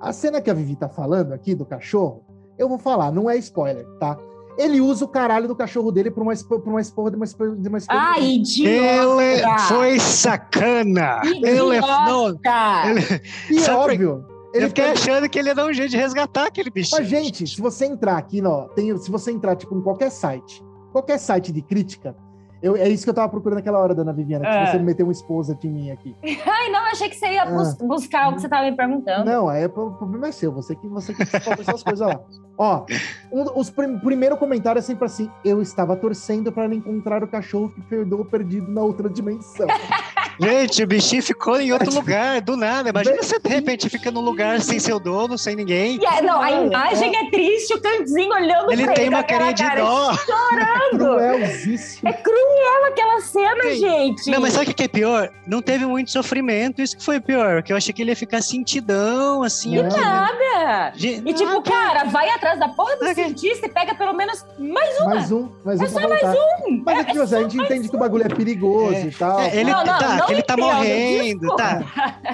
A 0.00 0.14
cena 0.14 0.40
que 0.40 0.48
a 0.48 0.54
Vivi 0.54 0.76
tá 0.76 0.88
falando 0.88 1.34
aqui 1.34 1.54
do 1.54 1.66
cachorro, 1.66 2.24
eu 2.56 2.70
vou 2.70 2.78
falar, 2.78 3.12
não 3.12 3.28
é 3.28 3.36
spoiler, 3.36 3.86
tá? 4.00 4.16
Ele 4.56 4.80
usa 4.80 5.04
o 5.04 5.08
caralho 5.08 5.46
do 5.46 5.54
cachorro 5.54 5.92
dele 5.92 6.10
pra 6.10 6.22
uma, 6.22 6.32
pra 6.34 6.70
uma 6.70 6.80
esporra 6.80 7.10
de 7.10 7.16
uma, 7.18 7.26
de 7.26 7.68
uma 7.68 7.78
Ai, 7.86 8.30
idiota! 8.36 9.22
Ele 9.22 9.58
foi 9.68 10.00
sacana! 10.00 11.20
Idiota! 11.22 11.46
Ele, 11.46 11.80
não, 11.80 12.28
ele, 12.28 13.22
e 13.50 13.62
é 13.62 13.70
óbvio. 13.74 14.24
Ele 14.54 14.64
eu 14.64 14.68
fiquei 14.68 14.84
achando 14.84 15.28
que 15.28 15.38
ele 15.38 15.48
ia 15.48 15.54
dar 15.54 15.66
um 15.66 15.72
jeito 15.72 15.90
de 15.90 15.96
resgatar 15.96 16.46
aquele 16.46 16.70
bicho. 16.70 16.96
Mas, 16.96 17.06
gente, 17.06 17.46
se 17.46 17.60
você 17.60 17.84
entrar 17.86 18.16
aqui, 18.16 18.42
ó, 18.44 18.68
tem, 18.68 18.96
se 18.96 19.10
você 19.10 19.30
entrar 19.30 19.56
tipo, 19.56 19.76
em 19.76 19.82
qualquer 19.82 20.10
site 20.10 20.62
qualquer 20.92 21.18
site 21.18 21.52
de 21.52 21.62
crítica, 21.62 22.16
eu, 22.60 22.76
é 22.76 22.88
isso 22.88 23.04
que 23.04 23.10
eu 23.10 23.14
tava 23.14 23.28
procurando 23.28 23.58
naquela 23.58 23.78
hora, 23.78 23.94
dona 23.94 24.12
Viviana, 24.12 24.44
que 24.44 24.50
é. 24.50 24.66
você 24.66 24.78
meteu 24.78 25.06
uma 25.06 25.12
esposa 25.12 25.54
de 25.54 25.68
mim 25.68 25.92
aqui. 25.92 26.16
Ai, 26.44 26.70
não, 26.70 26.80
achei 26.86 27.08
que 27.08 27.14
você 27.14 27.34
ia 27.34 27.46
bus 27.46 27.76
ah. 27.80 27.84
buscar 27.84 28.28
o 28.28 28.34
que 28.34 28.40
você 28.40 28.48
tava 28.48 28.68
me 28.68 28.76
perguntando. 28.76 29.24
Não, 29.24 29.48
aí 29.48 29.64
o 29.64 29.70
problema 29.70 30.26
é 30.26 30.32
seu, 30.32 30.50
você 30.50 30.74
que 30.74 30.88
você 30.88 31.14
que 31.14 31.22
essas 31.22 31.84
coisas 31.84 32.00
lá. 32.00 32.20
Ó, 32.58 32.84
um, 33.32 33.60
os 33.60 33.70
prim 33.70 33.96
primeiro 34.00 34.36
comentário 34.36 34.80
é 34.80 34.82
sempre 34.82 35.04
assim: 35.04 35.30
eu 35.44 35.62
estava 35.62 35.94
torcendo 35.94 36.50
para 36.50 36.74
encontrar 36.74 37.22
o 37.22 37.28
cachorro 37.28 37.68
que 37.68 37.80
perdeu 37.82 38.24
perdido 38.24 38.68
na 38.68 38.82
outra 38.82 39.08
dimensão. 39.08 39.68
Gente, 40.40 40.82
o 40.82 40.86
bichinho 40.86 41.22
ficou 41.22 41.60
em 41.60 41.72
outro 41.72 41.92
lugar, 41.94 42.40
do 42.40 42.56
nada. 42.56 42.90
Imagina 42.90 43.22
você 43.22 43.38
de 43.38 43.48
repente 43.48 43.88
fica 43.88 44.10
num 44.10 44.20
lugar 44.20 44.60
sem 44.60 44.78
seu 44.78 45.00
dono, 45.00 45.36
sem 45.36 45.56
ninguém. 45.56 45.98
Yeah, 45.98 46.22
não, 46.22 46.40
a 46.40 46.50
imagem 46.50 47.16
é, 47.16 47.24
é 47.24 47.30
triste, 47.30 47.74
o 47.74 47.80
cantinho 47.80 48.32
olhando 48.32 48.72
ele. 48.72 48.82
Ele 48.82 48.92
tem 48.92 49.08
uma 49.08 49.22
carinha 49.22 49.52
de 49.52 49.64
dó. 49.76 50.14
Chorando. 50.14 51.18
É 51.20 52.12
cruel 52.12 52.84
aquela 52.86 53.20
cena, 53.20 53.62
Sim. 53.64 53.80
gente. 53.80 54.30
Não, 54.30 54.40
mas 54.40 54.52
sabe 54.52 54.70
o 54.70 54.74
que 54.74 54.82
é 54.84 54.88
pior? 54.88 55.30
Não 55.46 55.60
teve 55.60 55.86
muito 55.86 56.10
sofrimento, 56.10 56.80
isso 56.80 56.96
que 56.96 57.04
foi 57.04 57.20
pior. 57.20 57.56
Porque 57.56 57.72
eu 57.72 57.76
achei 57.76 57.92
que 57.92 58.02
ele 58.02 58.10
ia 58.10 58.16
ficar 58.16 58.42
sentidão, 58.42 59.42
assim. 59.42 59.76
E 59.76 59.82
nada. 59.82 60.92
Gente, 60.94 61.28
e 61.28 61.34
tipo, 61.34 61.50
nada. 61.50 61.62
cara, 61.62 62.04
vai 62.04 62.28
atrás 62.30 62.58
da 62.58 62.68
porra 62.68 62.96
do 62.96 63.02
okay. 63.02 63.14
cientista 63.14 63.66
e 63.66 63.68
pega 63.68 63.94
pelo 63.94 64.12
menos 64.12 64.44
mais 64.58 65.00
uma. 65.00 65.14
Mais 65.14 65.32
um, 65.32 65.48
mais 65.64 65.80
um. 65.80 65.84
É 65.84 65.88
só 65.88 66.08
mais 66.08 66.22
um. 66.22 66.82
Mas 66.84 66.98
é, 66.98 67.04
que, 67.04 67.18
é 67.18 67.22
a 67.22 67.26
gente 67.26 67.58
entende 67.58 67.88
que 67.88 67.96
o 67.96 67.98
bagulho 67.98 68.24
é 68.24 68.28
perigoso 68.28 68.94
é. 68.94 69.02
e 69.02 69.10
tal. 69.10 69.40
É, 69.40 69.56
ele, 69.56 69.70
não, 69.70 69.84
não, 69.84 69.98
tá, 69.98 70.16
não 70.16 70.27
ele 70.28 70.42
tá 70.42 70.56
morrendo, 70.56 71.56
tá. 71.56 71.80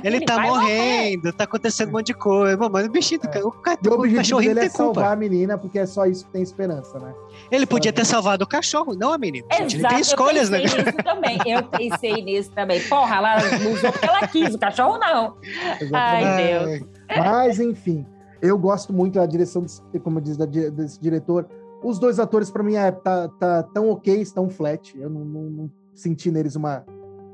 Ele, 0.03 0.17
ele 0.17 0.25
tá 0.25 0.41
morrendo, 0.41 1.25
morrer. 1.25 1.33
tá 1.33 1.45
acontecendo 1.45 1.89
um 1.89 1.93
monte 1.93 2.07
de 2.09 2.15
coisa. 2.15 2.57
Mas 2.69 2.87
o 2.87 2.91
bichinho, 2.91 3.21
é. 3.33 3.39
o, 3.43 3.49
o, 3.49 3.49
o 3.49 4.15
cachorrinho 4.15 4.55
dele 4.55 4.67
é 4.67 4.69
salvar 4.69 5.13
a 5.13 5.17
menina, 5.17 5.59
porque 5.59 5.79
é 5.79 5.87
só 5.87 6.07
isso 6.07 6.27
que 6.27 6.33
tem 6.33 6.43
esperança, 6.43 6.99
né? 6.99 7.15
Ele 7.51 7.67
podia 7.67 7.93
ter 7.93 8.05
salvado 8.05 8.45
o 8.45 8.47
cachorro, 8.47 8.95
não 8.95 9.13
a 9.13 9.19
menina. 9.19 9.47
Exato, 9.51 9.75
ele 9.75 9.89
tem 9.89 10.01
escolhas, 10.01 10.51
né? 10.51 10.59
Eu 10.59 10.63
pensei 10.63 10.85
nisso 10.85 11.03
também. 11.05 11.39
Eu 11.47 11.63
pensei 11.63 12.23
nisso 12.23 12.51
também. 12.53 12.81
Porra, 12.89 13.17
ela 13.17 13.37
usou 13.73 13.93
porque 13.93 14.07
ela 14.07 14.27
quis, 14.29 14.55
o 14.55 14.59
cachorro 14.59 14.99
não. 14.99 15.37
Exatamente. 15.81 15.95
Ai, 15.95 16.47
Deus. 16.47 16.89
Mas, 17.17 17.61
enfim, 17.61 18.07
eu 18.41 18.59
gosto 18.59 18.93
muito 18.93 19.15
da 19.15 19.27
direção, 19.27 19.63
desse, 19.63 19.81
como 20.03 20.21
diz, 20.21 20.37
da, 20.37 20.47
desse 20.47 21.01
diretor. 21.01 21.49
Os 21.83 21.99
dois 21.99 22.19
atores, 22.19 22.51
para 22.51 22.63
mim, 22.63 22.77
é, 22.77 22.91
tá, 22.91 23.29
tá 23.29 23.63
tão 23.63 23.91
ok, 23.91 24.21
estão 24.21 24.49
flat. 24.49 24.99
Eu 24.99 25.11
não, 25.11 25.25
não, 25.25 25.43
não 25.43 25.71
senti 25.95 26.31
neles 26.31 26.57
uma, 26.57 26.85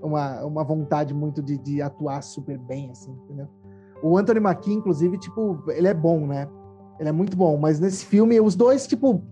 uma, 0.02 0.44
uma 0.44 0.64
vontade 0.64 1.14
muito 1.14 1.42
de, 1.42 1.58
de 1.58 1.82
atuar 1.82 2.22
super 2.22 2.58
bem, 2.58 2.90
assim, 2.90 3.12
entendeu? 3.24 3.48
O 4.02 4.16
Anthony 4.16 4.40
Mackie, 4.40 4.72
inclusive, 4.72 5.18
tipo, 5.18 5.62
ele 5.68 5.88
é 5.88 5.94
bom, 5.94 6.26
né? 6.26 6.48
Ele 6.98 7.08
é 7.08 7.12
muito 7.12 7.36
bom, 7.36 7.56
mas 7.56 7.78
nesse 7.80 8.04
filme, 8.04 8.40
os 8.40 8.54
dois, 8.54 8.86
tipo, 8.86 9.22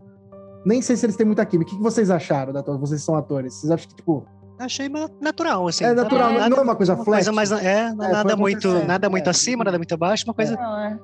nem 0.65 0.83
sei 0.83 0.97
se 0.97 1.07
eles 1.07 1.17
têm 1.17 1.27
muita 1.27 1.45
química. 1.47 1.73
O 1.73 1.77
que 1.77 1.83
vocês 1.83 2.11
acharam 2.11 2.53
da 2.53 2.63
Vocês 2.63 3.03
são 3.03 3.15
atores. 3.15 3.55
Vocês 3.55 3.71
acham 3.71 3.89
que, 3.89 3.97
tipo, 3.97 4.27
achei 4.59 4.89
natural, 5.21 5.69
assim. 5.69 5.85
É 5.85 5.95
natural, 5.95 6.31
é, 6.31 6.49
não 6.49 6.59
é 6.59 6.61
uma 6.61 6.77
coisa 6.77 6.95
flat. 6.97 7.25
Coisa 7.25 7.33
mais, 7.33 7.53
é, 7.53 7.89
é 7.89 7.95
nada 7.95 8.37
muito, 8.37 8.69
nada 8.85 9.09
muito 9.09 9.27
é. 9.27 9.31
acima, 9.31 9.65
nada 9.65 9.79
muito 9.79 9.93
abaixo, 9.95 10.25
uma 10.27 10.35
coisa. 10.35 10.55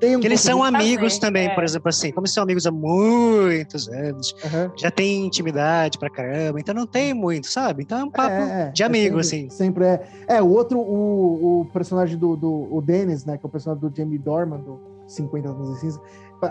É. 0.01 0.17
Um 0.17 0.21
que 0.21 0.27
eles 0.27 0.41
são 0.41 0.63
amigos 0.63 1.19
também, 1.19 1.55
por 1.55 1.65
exemplo, 1.65 1.89
assim, 1.89 2.13
como 2.13 2.27
são 2.27 2.43
amigos 2.43 2.67
há 2.67 2.71
muitos 2.71 3.89
anos, 3.89 4.35
uhum. 4.45 4.71
já 4.77 4.91
tem 4.91 5.27
intimidade 5.27 5.99
pra 5.99 6.11
caramba, 6.11 6.61
então 6.61 6.75
não 6.75 6.87
tem 6.87 7.15
muito, 7.15 7.47
sabe? 7.47 7.83
Então 7.83 7.99
é 7.99 8.05
um 8.05 8.11
papo 8.11 8.73
de 8.73 8.83
amigo, 8.83 9.23
sempre, 9.23 9.47
assim. 9.47 9.51
Sempre 9.51 9.85
é. 9.85 10.09
É, 10.27 10.43
o 10.43 10.49
outro, 10.49 10.79
o, 10.79 11.61
o 11.61 11.65
personagem 11.67 12.19
do, 12.19 12.37
do 12.37 12.69
o 12.75 12.83
Dennis, 12.83 13.25
né, 13.25 13.37
que 13.37 13.45
é 13.45 13.49
o 13.49 13.51
personagem 13.51 13.89
do 13.89 13.95
Jamie 13.95 14.19
Dorman, 14.19 14.61
do 14.61 14.81
50 15.07 15.49
anos 15.49 15.75
de 15.75 15.81
cinza, 15.81 16.01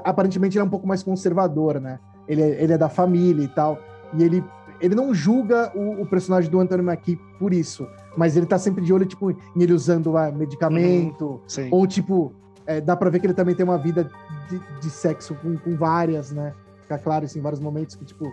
aparentemente 0.03 0.57
ele 0.57 0.61
é 0.61 0.65
um 0.65 0.69
pouco 0.69 0.87
mais 0.87 1.03
conservador, 1.03 1.79
né? 1.79 1.99
Ele 2.27 2.41
é, 2.41 2.63
ele 2.63 2.73
é 2.73 2.77
da 2.77 2.89
família 2.89 3.43
e 3.43 3.47
tal, 3.47 3.77
e 4.13 4.23
ele 4.23 4.43
ele 4.83 4.95
não 4.95 5.13
julga 5.13 5.71
o, 5.73 6.01
o, 6.01 6.05
personagem 6.05 6.51
do 6.51 6.59
Anthony 6.59 6.83
Mackie 6.83 7.15
por 7.39 7.53
isso, 7.53 7.87
mas 8.17 8.35
ele 8.35 8.45
tá 8.45 8.59
sempre 8.59 8.83
de 8.83 8.91
olho, 8.91 9.05
tipo, 9.05 9.31
em 9.31 9.37
ele 9.55 9.71
usando 9.71 10.17
ah, 10.17 10.29
medicamento, 10.29 11.41
uhum, 11.57 11.69
ou 11.71 11.87
tipo, 11.87 12.33
é, 12.67 12.81
dá 12.81 12.93
pra 12.93 13.09
ver 13.09 13.21
que 13.21 13.25
ele 13.25 13.33
também 13.33 13.55
tem 13.55 13.63
uma 13.63 13.77
vida 13.77 14.11
de, 14.49 14.59
de 14.81 14.89
sexo 14.89 15.35
com, 15.35 15.55
com, 15.55 15.77
várias, 15.77 16.33
né? 16.33 16.53
Fica 16.81 16.97
claro, 16.97 17.23
assim, 17.23 17.39
em 17.39 17.41
vários 17.41 17.61
momentos 17.61 17.95
que, 17.95 18.03
tipo, 18.03 18.29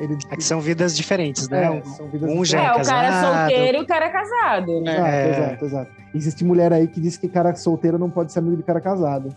ele... 0.00 0.18
É 0.28 0.36
que 0.36 0.42
são 0.42 0.60
vidas 0.60 0.96
diferentes, 0.96 1.48
né? 1.48 1.78
É, 1.78 1.84
são 1.84 2.08
vidas 2.08 2.28
um 2.28 2.44
já 2.44 2.60
é, 2.60 2.66
é 2.66 2.72
o 2.72 2.84
cara 2.84 3.06
é 3.06 3.22
solteiro 3.22 3.78
e 3.78 3.80
o 3.80 3.86
cara 3.86 4.06
é 4.06 4.10
casado, 4.10 4.80
né? 4.80 4.94
Exato, 4.94 5.08
é. 5.08 5.30
exato, 5.30 5.64
exato. 5.64 5.90
Existe 6.12 6.44
mulher 6.44 6.72
aí 6.72 6.88
que 6.88 7.00
diz 7.00 7.16
que 7.16 7.28
cara 7.28 7.54
solteiro 7.54 7.98
não 7.98 8.10
pode 8.10 8.32
ser 8.32 8.40
amigo 8.40 8.56
de 8.56 8.64
cara 8.64 8.80
casado. 8.80 9.28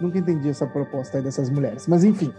Nunca 0.00 0.16
entendi 0.16 0.48
essa 0.48 0.66
proposta 0.66 1.18
aí 1.18 1.24
dessas 1.24 1.50
mulheres. 1.50 1.88
Mas 1.88 2.04
enfim. 2.04 2.32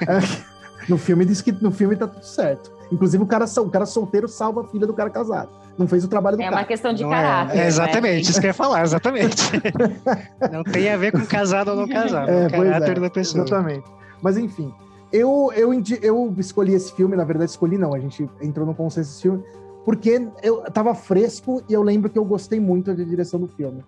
no 0.88 0.96
filme 0.96 1.24
diz 1.24 1.40
que 1.40 1.52
no 1.52 1.70
filme 1.70 1.96
tá 1.96 2.06
tudo 2.06 2.24
certo. 2.24 2.72
Inclusive, 2.90 3.22
o 3.22 3.26
cara, 3.26 3.44
o 3.44 3.70
cara 3.70 3.86
solteiro 3.86 4.26
salva 4.26 4.62
a 4.62 4.64
filha 4.64 4.86
do 4.86 4.94
cara 4.94 5.10
casado. 5.10 5.50
Não 5.76 5.86
fez 5.86 6.04
o 6.04 6.08
trabalho 6.08 6.36
do 6.36 6.42
é 6.42 6.44
cara. 6.46 6.56
É 6.56 6.58
uma 6.60 6.66
questão 6.66 6.92
de 6.92 7.02
não 7.02 7.10
caráter. 7.10 7.56
É, 7.56 7.60
é 7.60 7.66
exatamente, 7.66 8.14
né? 8.14 8.20
isso 8.20 8.40
que 8.40 8.46
eu 8.46 8.48
ia 8.48 8.54
falar, 8.54 8.82
exatamente. 8.82 9.52
não 10.50 10.64
tem 10.64 10.90
a 10.90 10.96
ver 10.96 11.12
com 11.12 11.24
casado 11.24 11.70
ou 11.70 11.76
não 11.76 11.88
casado. 11.88 12.28
É, 12.28 12.46
o 12.46 12.50
caráter 12.50 12.96
é, 12.96 13.00
da 13.00 13.10
pessoa. 13.10 13.44
Exatamente. 13.44 13.84
Mas 14.20 14.36
enfim, 14.36 14.72
eu, 15.12 15.52
eu, 15.54 15.72
eu 16.02 16.34
escolhi 16.38 16.74
esse 16.74 16.92
filme, 16.94 17.14
na 17.14 17.24
verdade, 17.24 17.50
escolhi 17.50 17.78
não, 17.78 17.94
a 17.94 17.98
gente 17.98 18.28
entrou 18.40 18.66
no 18.66 18.74
consenso 18.74 19.10
desse 19.10 19.22
filme, 19.22 19.42
porque 19.84 20.28
eu 20.42 20.62
tava 20.70 20.94
fresco 20.94 21.62
e 21.68 21.72
eu 21.72 21.82
lembro 21.82 22.10
que 22.10 22.18
eu 22.18 22.24
gostei 22.24 22.58
muito 22.58 22.92
da 22.92 23.04
direção 23.04 23.38
do 23.38 23.48
filme. 23.48 23.84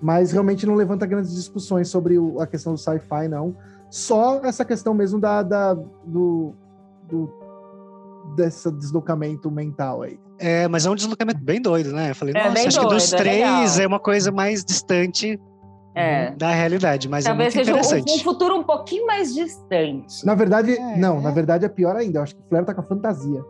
Mas 0.00 0.32
realmente 0.32 0.66
não 0.66 0.74
levanta 0.74 1.06
grandes 1.06 1.34
discussões 1.34 1.88
sobre 1.88 2.18
o, 2.18 2.40
a 2.40 2.46
questão 2.46 2.74
do 2.74 2.78
sci-fi, 2.78 3.28
não. 3.28 3.56
Só 3.90 4.40
essa 4.44 4.64
questão 4.64 4.92
mesmo 4.94 5.20
da, 5.20 5.42
da 5.42 5.74
do, 5.74 6.54
do 7.08 7.32
desse 8.34 8.70
deslocamento 8.72 9.50
mental 9.50 10.02
aí. 10.02 10.18
É, 10.38 10.68
mas 10.68 10.84
é 10.84 10.90
um 10.90 10.94
deslocamento 10.94 11.40
bem 11.40 11.60
doido, 11.60 11.92
né? 11.92 12.10
Eu 12.10 12.14
falei, 12.14 12.34
é 12.36 12.48
nossa, 12.48 12.68
acho 12.68 12.76
doido, 12.76 12.88
que 12.88 12.94
dos 12.94 13.12
é 13.12 13.16
três 13.16 13.78
é, 13.78 13.84
é, 13.84 13.86
uma 13.86 13.98
coisa 13.98 14.30
mais 14.30 14.64
distante 14.64 15.40
é. 15.94 16.32
da 16.32 16.50
realidade, 16.50 17.08
mas 17.08 17.24
Talvez 17.24 17.54
é 17.54 17.58
muito 17.58 17.70
interessante. 17.70 18.10
seja 18.10 18.18
um, 18.18 18.20
um, 18.20 18.24
futuro 18.24 18.56
um 18.56 18.62
pouquinho 18.62 19.06
mais 19.06 19.34
distante. 19.34 20.26
Na 20.26 20.34
verdade, 20.34 20.76
é, 20.76 20.96
não, 20.98 21.20
na 21.20 21.30
verdade 21.30 21.64
é 21.64 21.68
pior 21.68 21.96
ainda. 21.96 22.18
Eu 22.18 22.22
acho 22.22 22.34
que 22.34 22.42
o 22.42 22.44
Flair 22.48 22.66
tá 22.66 22.74
com 22.74 22.82
a 22.82 22.84
fantasia. 22.84 23.42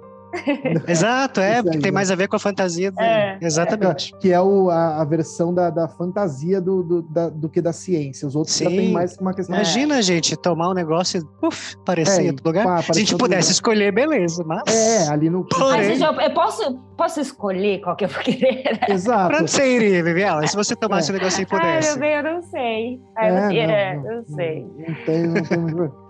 Exato, 0.87 1.41
é, 1.41 1.63
porque 1.63 1.79
tem 1.79 1.93
mais 1.93 2.11
a 2.11 2.15
ver 2.15 2.29
com 2.29 2.37
a 2.37 2.39
fantasia 2.39 2.91
dele. 2.91 3.09
É, 3.09 3.39
Exatamente. 3.41 4.15
É, 4.15 4.19
que 4.19 4.33
é 4.33 4.41
o, 4.41 4.71
a, 4.71 5.01
a, 5.01 5.05
versão 5.05 5.53
da, 5.53 5.71
da 5.71 5.89
fantasia 5.89 6.61
do, 6.61 6.83
do, 6.83 7.03
da, 7.03 7.29
do, 7.29 7.49
que 7.49 7.61
da 7.61 7.73
ciência. 7.73 8.27
Os 8.27 8.37
outros 8.37 8.55
Sim. 8.55 8.65
já 8.65 8.71
tem 8.71 8.93
mais 8.93 9.17
uma 9.19 9.35
questão. 9.35 9.55
Imagina, 9.55 9.99
é. 9.99 10.03
gente, 10.03 10.37
tomar 10.37 10.71
um 10.71 10.75
negócio 10.75 11.21
e 11.21 11.47
uf, 11.47 11.77
aparecer 11.77 12.23
em 12.23 12.31
outro 12.31 12.47
lugar. 12.47 12.65
Pá, 12.65 12.83
Se 12.83 12.91
a 12.93 12.95
gente 12.95 13.17
pudesse 13.17 13.49
lugar. 13.49 13.53
escolher, 13.53 13.93
beleza, 13.93 14.45
mas. 14.45 14.63
É, 14.67 15.09
ali 15.09 15.31
no. 15.31 15.45
Porém... 15.45 16.01
eu, 16.01 16.13
eu 16.13 16.35
posso, 16.35 16.79
posso 16.97 17.21
escolher 17.21 17.81
qual 17.81 17.97
que 17.97 18.05
eu 18.05 18.09
vou 18.09 18.23
querer? 18.23 18.79
Exato. 18.89 19.29
Pra 19.29 19.39
onde 19.41 19.51
você 19.51 19.77
iria, 19.77 20.03
Viviana? 20.03 20.47
Se 20.47 20.57
você 20.57 20.75
tomasse 20.77 21.11
o 21.11 21.15
um 21.15 21.19
negocinho 21.19 21.43
e 21.43 21.47
pudesse? 21.47 21.89
Ai, 21.89 21.95
meu 21.95 22.01
bem, 22.01 22.15
eu 22.15 22.23
não 22.23 22.43
sei. 22.43 23.01
Ai, 23.17 23.59
é, 23.59 23.95
eu, 23.95 24.03
não, 24.03 24.03
não, 24.03 24.17
não, 24.17 24.37
sei. 24.37 24.67
Não, 24.77 24.95
tem, 25.05 25.27
não 25.27 25.43
tem 25.43 25.59
muito. 25.59 26.06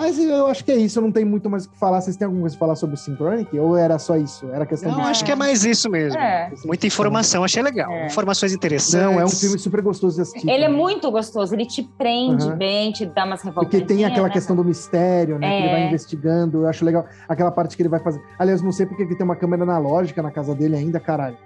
Mas 0.00 0.18
eu 0.18 0.46
acho 0.46 0.64
que 0.64 0.72
é 0.72 0.76
isso, 0.76 0.98
eu 0.98 1.02
não 1.02 1.12
tenho 1.12 1.26
muito 1.26 1.48
mais 1.50 1.64
o 1.66 1.70
que 1.70 1.78
falar. 1.78 2.00
Vocês 2.00 2.16
têm 2.16 2.24
alguma 2.24 2.42
coisa 2.42 2.56
pra 2.56 2.66
falar 2.66 2.76
sobre 2.76 2.94
o 2.94 2.98
Synchronic? 2.98 3.58
Ou 3.58 3.76
era 3.76 3.98
só 3.98 4.16
isso? 4.16 4.46
Era 4.52 4.64
questão 4.64 4.90
Não, 4.90 5.02
de... 5.02 5.06
acho 5.10 5.24
que 5.24 5.32
é 5.32 5.36
mais 5.36 5.64
isso 5.64 5.90
mesmo. 5.90 6.18
É. 6.18 6.50
Muita 6.64 6.86
informação, 6.86 7.44
achei 7.44 7.62
legal. 7.62 7.90
É. 7.90 8.06
Informações 8.06 8.52
interessantes. 8.52 9.06
Não, 9.14 9.20
é 9.20 9.24
um 9.24 9.28
filme 9.28 9.58
super 9.58 9.82
gostoso 9.82 10.16
de 10.16 10.22
assistir. 10.22 10.48
Ele 10.48 10.64
é 10.64 10.66
também. 10.66 10.80
muito 10.80 11.10
gostoso, 11.10 11.54
ele 11.54 11.66
te 11.66 11.82
prende 11.98 12.44
Aham. 12.48 12.56
bem, 12.56 12.92
te 12.92 13.04
dá 13.04 13.24
umas 13.24 13.42
Porque 13.42 13.48
revoltadinhas. 13.76 13.88
tem 13.88 14.04
aquela 14.04 14.28
né? 14.28 14.32
questão 14.32 14.56
do 14.56 14.64
mistério, 14.64 15.38
né? 15.38 15.48
Que 15.48 15.62
ele 15.64 15.70
vai 15.70 15.82
É. 15.82 15.86
investigando. 15.88 16.62
Eu 16.62 16.68
acho 16.68 16.84
legal. 16.84 17.04
Aquela 17.28 17.50
parte 17.50 17.76
que 17.76 17.82
ele 17.82 17.88
vai 17.88 18.00
fazer. 18.00 18.22
Aliás, 18.38 18.62
não 18.62 18.72
sei 18.72 18.86
porque 18.86 19.02
ele 19.02 19.14
tem 19.14 19.24
uma 19.24 19.36
câmera 19.36 19.62
analógica 19.62 20.22
na 20.22 20.30
casa 20.30 20.54
dele 20.54 20.76
ainda, 20.76 20.98
caralho. 20.98 21.36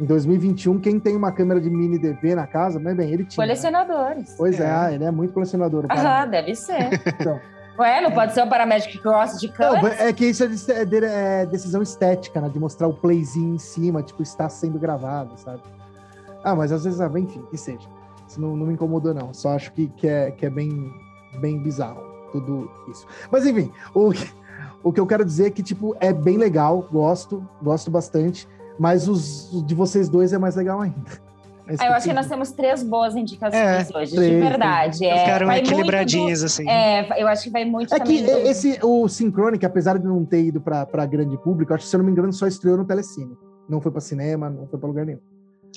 Em 0.00 0.04
2021, 0.04 0.78
quem 0.78 1.00
tem 1.00 1.16
uma 1.16 1.32
câmera 1.32 1.60
de 1.60 1.68
mini 1.68 1.98
DV 1.98 2.36
na 2.36 2.46
casa, 2.46 2.78
mas 2.78 2.96
bem, 2.96 3.10
ele 3.12 3.24
tinha. 3.24 3.44
né? 3.44 3.52
Colecionadores. 3.52 4.34
Pois 4.38 4.60
é, 4.60 4.64
É. 4.64 4.70
ah, 4.70 4.92
ele 4.92 5.04
é 5.04 5.10
muito 5.10 5.32
colecionador. 5.34 5.86
Aham, 5.90 6.28
deve 6.28 6.54
ser. 6.54 6.88
Então. 7.20 7.40
Ué, 7.78 8.00
não 8.00 8.10
pode 8.10 8.34
ser 8.34 8.44
paramédico 8.48 8.92
que 8.92 9.02
gosta 9.02 9.38
de 9.38 9.46
Não, 9.48 9.54
cães? 9.54 10.00
é 10.00 10.12
que 10.12 10.26
isso 10.26 10.42
é, 10.42 10.48
é 10.48 11.42
é 11.42 11.46
decisão 11.46 11.80
estética, 11.80 12.40
né? 12.40 12.48
De 12.48 12.58
mostrar 12.58 12.88
o 12.88 12.92
playzinho 12.94 13.54
em 13.54 13.58
cima, 13.58 14.02
tipo, 14.02 14.22
está 14.22 14.48
sendo 14.48 14.78
gravado, 14.78 15.38
sabe? 15.38 15.62
Ah, 16.42 16.54
mas 16.56 16.72
às 16.72 16.84
vezes, 16.84 17.00
ah, 17.00 17.10
enfim, 17.16 17.42
que 17.50 17.56
seja. 17.56 17.88
Isso 18.26 18.40
não, 18.40 18.56
não 18.56 18.66
me 18.66 18.74
incomodou, 18.74 19.14
não. 19.14 19.32
Só 19.32 19.50
acho 19.54 19.72
que, 19.72 19.86
que, 19.88 20.08
é, 20.08 20.30
que 20.32 20.44
é 20.44 20.50
bem, 20.50 20.92
bem 21.40 21.62
bizarro 21.62 22.02
tudo 22.32 22.70
isso. 22.90 23.06
Mas 23.30 23.46
enfim, 23.46 23.70
o, 23.94 24.10
que- 24.10 24.30
o 24.82 24.92
que 24.92 25.00
eu 25.00 25.06
quero 25.06 25.24
dizer 25.24 25.46
é 25.46 25.50
que, 25.50 25.62
tipo, 25.62 25.96
é 26.00 26.12
bem 26.12 26.36
legal, 26.36 26.86
gosto, 26.92 27.46
gosto 27.62 27.90
bastante, 27.90 28.46
mas 28.78 29.08
os, 29.08 29.52
os 29.52 29.64
de 29.66 29.74
vocês 29.74 30.08
dois 30.08 30.32
é 30.32 30.38
mais 30.38 30.56
legal 30.56 30.80
ainda. 30.80 31.27
É 31.68 31.74
Ah, 31.78 31.86
eu 31.88 31.92
acho 31.92 32.06
que 32.08 32.14
nós 32.14 32.26
temos 32.26 32.50
três 32.52 32.82
boas 32.82 33.14
indicações 33.14 33.54
É, 33.62 33.98
hoje, 33.98 34.14
três, 34.14 34.30
de 34.30 34.40
verdade. 34.40 35.04
É, 35.04 35.18
Ficaram 35.20 35.52
equilibradinhas, 35.52 36.42
assim. 36.42 36.64
do- 36.64 36.70
É, 36.70 37.22
eu 37.22 37.28
acho 37.28 37.44
que 37.44 37.50
vai 37.50 37.64
muito 37.64 37.94
É 37.94 37.98
também 37.98 38.18
que 38.18 38.22
do- 38.24 38.38
esse, 38.38 38.78
o 38.82 39.06
Synchronic, 39.08 39.64
apesar 39.66 39.98
de 39.98 40.06
não 40.06 40.24
ter 40.24 40.44
ido 40.44 40.60
pra, 40.60 40.86
pra 40.86 41.04
grande 41.04 41.36
público, 41.38 41.74
acho 41.74 41.84
que, 41.84 41.90
se 41.90 41.94
eu 41.94 41.98
não 41.98 42.06
me 42.06 42.12
engano, 42.12 42.32
só 42.32 42.46
estreou 42.46 42.76
no 42.78 42.84
Telecine. 42.84 43.36
Não 43.68 43.80
foi 43.80 43.92
pra 43.92 44.00
cinema, 44.00 44.48
não 44.48 44.66
foi 44.66 44.78
pra 44.78 44.88
lugar 44.88 45.04
nenhum. 45.04 45.18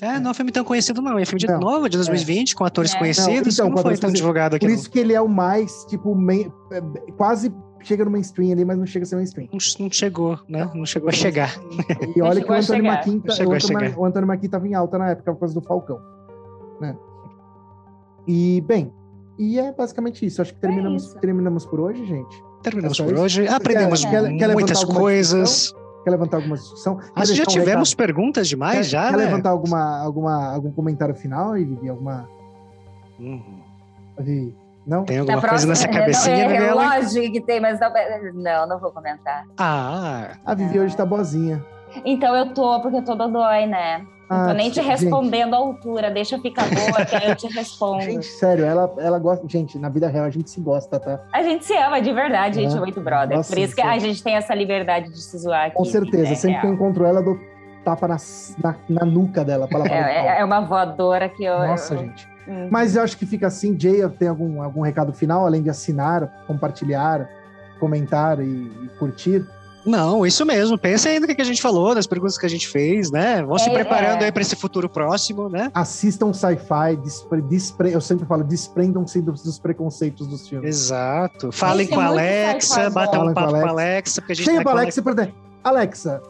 É, 0.00 0.18
não 0.18 0.28
é 0.28 0.30
um 0.30 0.34
filme 0.34 0.50
tão 0.50 0.64
conhecido, 0.64 1.02
não. 1.02 1.18
É 1.18 1.24
filme 1.26 1.38
de 1.40 1.46
Não. 1.46 1.60
novo, 1.60 1.88
de 1.88 1.96
2020, 1.98 2.56
com 2.56 2.64
atores 2.64 2.94
É. 2.94 2.98
conhecidos, 2.98 3.58
Não, 3.58 3.66
então, 3.66 3.66
não 3.68 3.74
com 3.76 3.82
foi 3.82 3.96
tão 3.98 4.10
divulgado 4.10 4.56
aqui. 4.56 4.64
Por 4.64 4.72
não. 4.72 4.78
isso 4.80 4.90
que 4.90 4.98
ele 4.98 5.12
é 5.12 5.20
o 5.20 5.28
mais, 5.28 5.84
tipo, 5.84 6.14
main- 6.14 6.50
é, 6.72 6.80
quase 7.12 7.52
chega 7.82 8.04
no 8.04 8.10
mainstream 8.10 8.52
ali, 8.52 8.64
mas 8.64 8.78
não 8.78 8.86
chega 8.86 9.04
a 9.04 9.06
ser 9.06 9.16
mainstream. 9.16 9.48
Não, 9.52 9.58
não 9.84 9.90
chegou, 9.90 10.38
né? 10.48 10.70
Não 10.74 10.86
chegou 10.86 11.08
a 11.08 11.12
chegar. 11.12 11.54
E 12.16 12.22
olha 12.22 12.42
que 12.42 12.50
o 12.50 12.54
Antônio 12.54 12.84
tá- 12.84 13.00
o 13.06 13.12
Antônio, 13.52 13.60
chegar. 13.60 13.98
o 13.98 14.04
Antônio 14.04 14.28
Machin 14.28 14.48
tava 14.48 14.68
em 14.68 14.74
alta 14.74 14.98
na 14.98 15.10
época 15.10 15.32
por 15.32 15.40
causa 15.40 15.54
do 15.54 15.66
Falcão. 15.66 15.98
Né? 16.80 16.96
E, 18.26 18.60
bem, 18.62 18.92
e 19.38 19.58
é 19.58 19.72
basicamente 19.72 20.24
isso. 20.24 20.40
Acho 20.42 20.54
que 20.54 20.60
terminamos, 20.60 21.04
isso. 21.04 21.18
terminamos 21.18 21.66
por 21.66 21.80
hoje, 21.80 22.04
gente. 22.06 22.42
Terminamos 22.62 22.98
É 23.00 23.04
por 23.04 23.12
isso? 23.14 23.22
hoje. 23.22 23.48
Aprendemos 23.48 24.04
quer- 24.04 24.36
quer 24.36 24.52
muitas 24.52 24.84
coisas. 24.84 25.74
Quer 26.04 26.10
levantar 26.10 26.38
alguma 26.38 26.56
discussão? 26.56 26.98
Acho 27.14 27.30
que 27.32 27.38
já 27.38 27.44
um 27.44 27.46
tivemos 27.46 27.90
recado? 27.90 27.96
perguntas 28.06 28.48
demais, 28.48 28.78
Quer, 28.78 28.82
já, 28.84 29.10
quer 29.10 29.16
né? 29.18 29.24
levantar 29.24 29.50
alguma, 29.50 29.98
alguma, 30.00 30.52
algum 30.52 30.72
comentário 30.72 31.14
final 31.14 31.56
Vivi? 31.64 31.88
Alguma. 31.88 32.28
Hum, 33.20 33.40
Vivi? 34.18 34.56
Não? 34.86 35.04
Tem 35.04 35.18
alguma 35.18 35.40
coisa 35.40 35.66
nessa 35.66 35.86
não, 35.86 35.94
cabecinha 35.98 36.44
é, 36.44 36.48
dela? 36.60 36.96
Lógico 36.96 37.32
que 37.32 37.40
tem, 37.40 37.60
mas 37.60 37.78
não, 37.80 37.90
não, 38.34 38.68
não 38.68 38.78
vou 38.80 38.90
comentar. 38.92 39.44
Ah, 39.58 40.32
A 40.44 40.54
Vivi 40.54 40.80
hoje 40.80 40.96
tá 40.96 41.04
boazinha. 41.06 41.64
Então 42.04 42.34
eu 42.34 42.52
tô, 42.54 42.80
porque 42.80 42.96
eu 42.96 43.04
tô 43.04 43.14
dodói, 43.14 43.66
né? 43.66 43.98
Não 44.30 44.44
tô 44.44 44.50
Ah, 44.50 44.54
nem 44.54 44.70
te 44.70 44.76
gente. 44.76 44.86
respondendo 44.88 45.52
à 45.54 45.58
altura, 45.58 46.10
deixa 46.10 46.36
eu 46.36 46.40
ficar 46.40 46.64
boa, 46.64 47.04
que 47.04 47.14
aí 47.14 47.28
eu 47.28 47.36
te 47.36 47.46
respondo. 47.48 48.00
Gente, 48.02 48.24
sério, 48.24 48.64
ela, 48.64 48.90
ela 48.98 49.18
gosta. 49.18 49.46
Gente, 49.46 49.78
na 49.78 49.90
vida 49.90 50.08
real 50.08 50.24
a 50.24 50.30
gente 50.30 50.48
se 50.48 50.58
gosta, 50.58 50.98
tá? 50.98 51.20
A 51.34 51.42
gente 51.42 51.66
se 51.66 51.76
ama 51.76 52.00
de 52.00 52.10
verdade, 52.14 52.54
gente, 52.62 52.72
É. 52.72 52.76
é 52.76 52.80
muito 52.80 52.98
brother. 53.00 53.36
Nossa, 53.36 53.52
Por 53.54 53.60
isso 53.60 53.76
que 53.76 53.82
sim. 53.82 53.86
a 53.88 53.98
gente 53.98 54.22
tem 54.24 54.34
essa 54.34 54.54
liberdade 54.54 55.10
de 55.10 55.20
se 55.20 55.36
zoar 55.36 55.66
aqui. 55.66 55.76
Com 55.76 55.84
certeza. 55.84 56.32
é 56.32 56.34
Sempre 56.34 56.60
que 56.60 56.66
eu 56.66 56.70
real. 56.70 56.74
encontro 56.74 57.04
ela, 57.04 57.20
eu 57.20 57.24
dou 57.24 57.38
tapa 57.84 58.08
na, 58.08 58.16
na, 58.62 58.74
na 58.88 59.04
nuca 59.04 59.44
dela 59.44 59.68
pra 59.68 59.80
ela 59.80 59.88
É, 59.88 60.26
é, 60.38 60.40
é 60.40 60.44
uma 60.44 60.60
voadora 60.60 61.28
que 61.28 61.44
eu. 61.44 61.58
Nossa, 61.58 61.92
eu- 61.94 61.98
gente. 61.98 62.31
Hum. 62.48 62.68
Mas 62.70 62.96
eu 62.96 63.02
acho 63.02 63.16
que 63.16 63.26
fica 63.26 63.46
assim. 63.46 63.78
Jay, 63.78 64.06
tem 64.18 64.28
algum, 64.28 64.62
algum 64.62 64.80
recado 64.82 65.12
final, 65.12 65.46
além 65.46 65.62
de 65.62 65.70
assinar, 65.70 66.44
compartilhar, 66.46 67.28
comentar 67.78 68.40
e, 68.40 68.44
e 68.44 68.90
curtir? 68.98 69.46
não, 69.84 70.24
isso 70.24 70.46
mesmo. 70.46 70.78
Pensa 70.78 71.08
aí 71.08 71.18
no 71.18 71.26
que 71.26 71.40
a 71.42 71.44
gente 71.44 71.60
falou, 71.60 71.92
nas 71.92 72.06
perguntas 72.06 72.38
que 72.38 72.46
a 72.46 72.48
gente 72.48 72.68
fez, 72.68 73.10
né? 73.10 73.42
Vão 73.42 73.58
se 73.58 73.68
É, 73.68 73.72
preparando 73.74 74.22
é. 74.22 74.26
aí 74.26 74.32
para 74.32 74.42
esse 74.42 74.54
futuro 74.54 74.88
próximo, 74.88 75.48
né? 75.48 75.72
Assistam 75.74 76.32
sci-fi, 76.32 76.94
despre, 77.02 77.42
despre- 77.42 77.92
eu 77.92 78.00
sempre 78.00 78.24
falo, 78.24 78.44
desprendam-se 78.44 79.20
dos, 79.20 79.42
dos 79.42 79.58
preconceitos 79.58 80.28
dos 80.28 80.48
filmes. 80.48 80.68
Exato. 80.68 81.50
Falem 81.50 81.88
com 81.88 81.98
a 81.98 82.06
Alexa, 82.06 82.88
batam 82.90 83.26
um 83.26 83.34
papo 83.34 83.50
com 83.50 83.66
a 83.66 83.70
Alexa, 83.70 84.20
porque 84.20 84.32
a 84.32 84.36
gente 84.36 84.44
Chega 84.44 84.62
tá 84.62 84.70
Alexa 84.70 85.00
e 85.00 85.02
pergunta, 85.02 85.32
Alexa, 85.64 86.22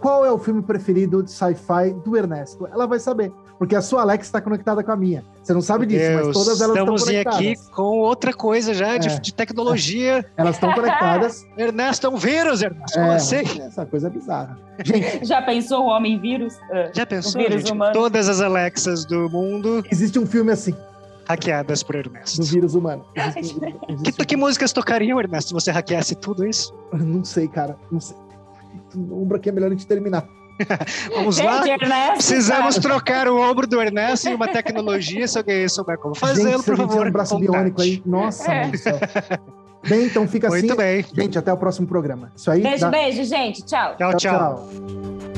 qual 0.00 0.24
é 0.24 0.30
o 0.30 0.38
filme 0.38 0.62
preferido 0.62 1.20
de 1.20 1.32
sci-fi 1.32 1.92
do 2.04 2.16
Ernesto? 2.16 2.68
Ela 2.72 2.86
vai 2.86 3.00
saber, 3.00 3.32
porque 3.60 3.76
a 3.76 3.82
sua 3.82 4.00
Alexa 4.00 4.22
está 4.26 4.40
conectada 4.40 4.82
com 4.82 4.90
a 4.90 4.96
minha. 4.96 5.22
Você 5.42 5.52
não 5.52 5.60
sabe 5.60 5.84
disso, 5.84 6.02
mas 6.14 6.22
Deus, 6.22 6.32
todas 6.34 6.60
elas 6.62 6.76
estão 6.78 6.94
estamos 6.94 7.04
conectadas. 7.04 7.38
aqui 7.38 7.56
com 7.72 7.98
outra 7.98 8.32
coisa 8.32 8.72
já 8.72 8.96
de, 8.96 9.08
É. 9.10 9.18
de 9.20 9.34
tecnologia. 9.34 10.24
Elas 10.34 10.56
estão 10.56 10.72
conectadas. 10.72 11.46
Ernesto 11.58 12.06
é 12.06 12.10
um 12.10 12.16
vírus, 12.16 12.62
Ernesto. 12.62 12.98
Como 12.98 13.12
É, 13.12 13.16
assim? 13.16 13.36
essa 13.60 13.84
coisa 13.84 14.06
é 14.06 14.10
bizarra. 14.10 14.58
Gente, 14.82 15.26
Já 15.26 15.42
pensou 15.42 15.84
o 15.84 15.86
homem 15.88 16.18
vírus? 16.18 16.56
Ah. 16.72 16.90
Já 16.94 17.04
pensou, 17.04 17.38
O 17.38 17.44
vírus 17.44 17.60
gente? 17.60 17.72
humano. 17.72 17.92
Todas 17.92 18.30
as 18.30 18.40
Alexas 18.40 19.04
do 19.04 19.28
mundo 19.28 19.84
existe 19.92 20.18
um 20.18 20.24
filme 20.24 20.50
assim, 20.52 20.74
hackeadas 21.28 21.82
por 21.82 21.92
do 22.02 22.08
Ernesto. 22.08 22.42
vírus 22.44 22.74
humano. 22.74 23.04
Existe, 23.14 23.60
existe 23.88 24.12
Que, 24.14 24.24
que 24.24 24.36
músicas 24.38 24.72
tocariam, 24.72 25.20
Ernesto, 25.20 25.48
se 25.48 25.52
você 25.54 25.70
hackeasse 25.70 26.14
tudo 26.14 26.46
isso? 26.46 26.74
um- 26.94 26.96
Não 26.96 27.24
sei, 27.24 27.46
cara. 27.46 27.76
Não 27.92 28.00
sei. 28.00 28.16
Umbra 28.96 29.38
que 29.38 29.48
é 29.50 29.52
melhor 29.52 29.66
a 29.66 29.70
gente 29.70 29.86
terminar. 29.86 30.26
Vamos 31.14 31.38
lá? 31.38 31.66
Ernesto, 31.68 32.12
Precisamos 32.14 32.76
cara. 32.78 32.88
trocar 32.88 33.28
o 33.28 33.38
ombro 33.40 33.66
do 33.66 33.80
Ernesto 33.80 34.28
em 34.28 34.34
uma 34.34 34.48
tecnologia, 34.48 35.26
se 35.26 35.38
alguém 35.38 35.68
souber 35.68 35.98
como 35.98 36.14
fazê-lo, 36.14 36.62
por 36.62 36.76
favor. 36.76 37.06
um 37.06 37.10
braço 37.12 37.34
contate. 37.34 37.50
biônico 37.52 37.82
aí. 37.82 38.02
Nossa, 38.04 38.52
É. 38.52 38.70
Bem, 39.88 40.04
então 40.04 40.28
fica 40.28 40.48
Muito 40.48 40.66
assim. 40.66 40.76
bem. 40.76 41.04
Gente, 41.14 41.38
até 41.38 41.50
o 41.50 41.56
próximo 41.56 41.86
programa. 41.86 42.30
Isso 42.36 42.50
aí. 42.50 42.60
Beijo, 42.60 42.80
dá- 42.82 42.90
beijo, 42.90 43.24
gente. 43.24 43.62
Tchau. 43.64 43.94
tchau. 43.96 44.10
tchau. 44.10 44.18
tchau. 44.18 44.68
tchau. 44.68 45.29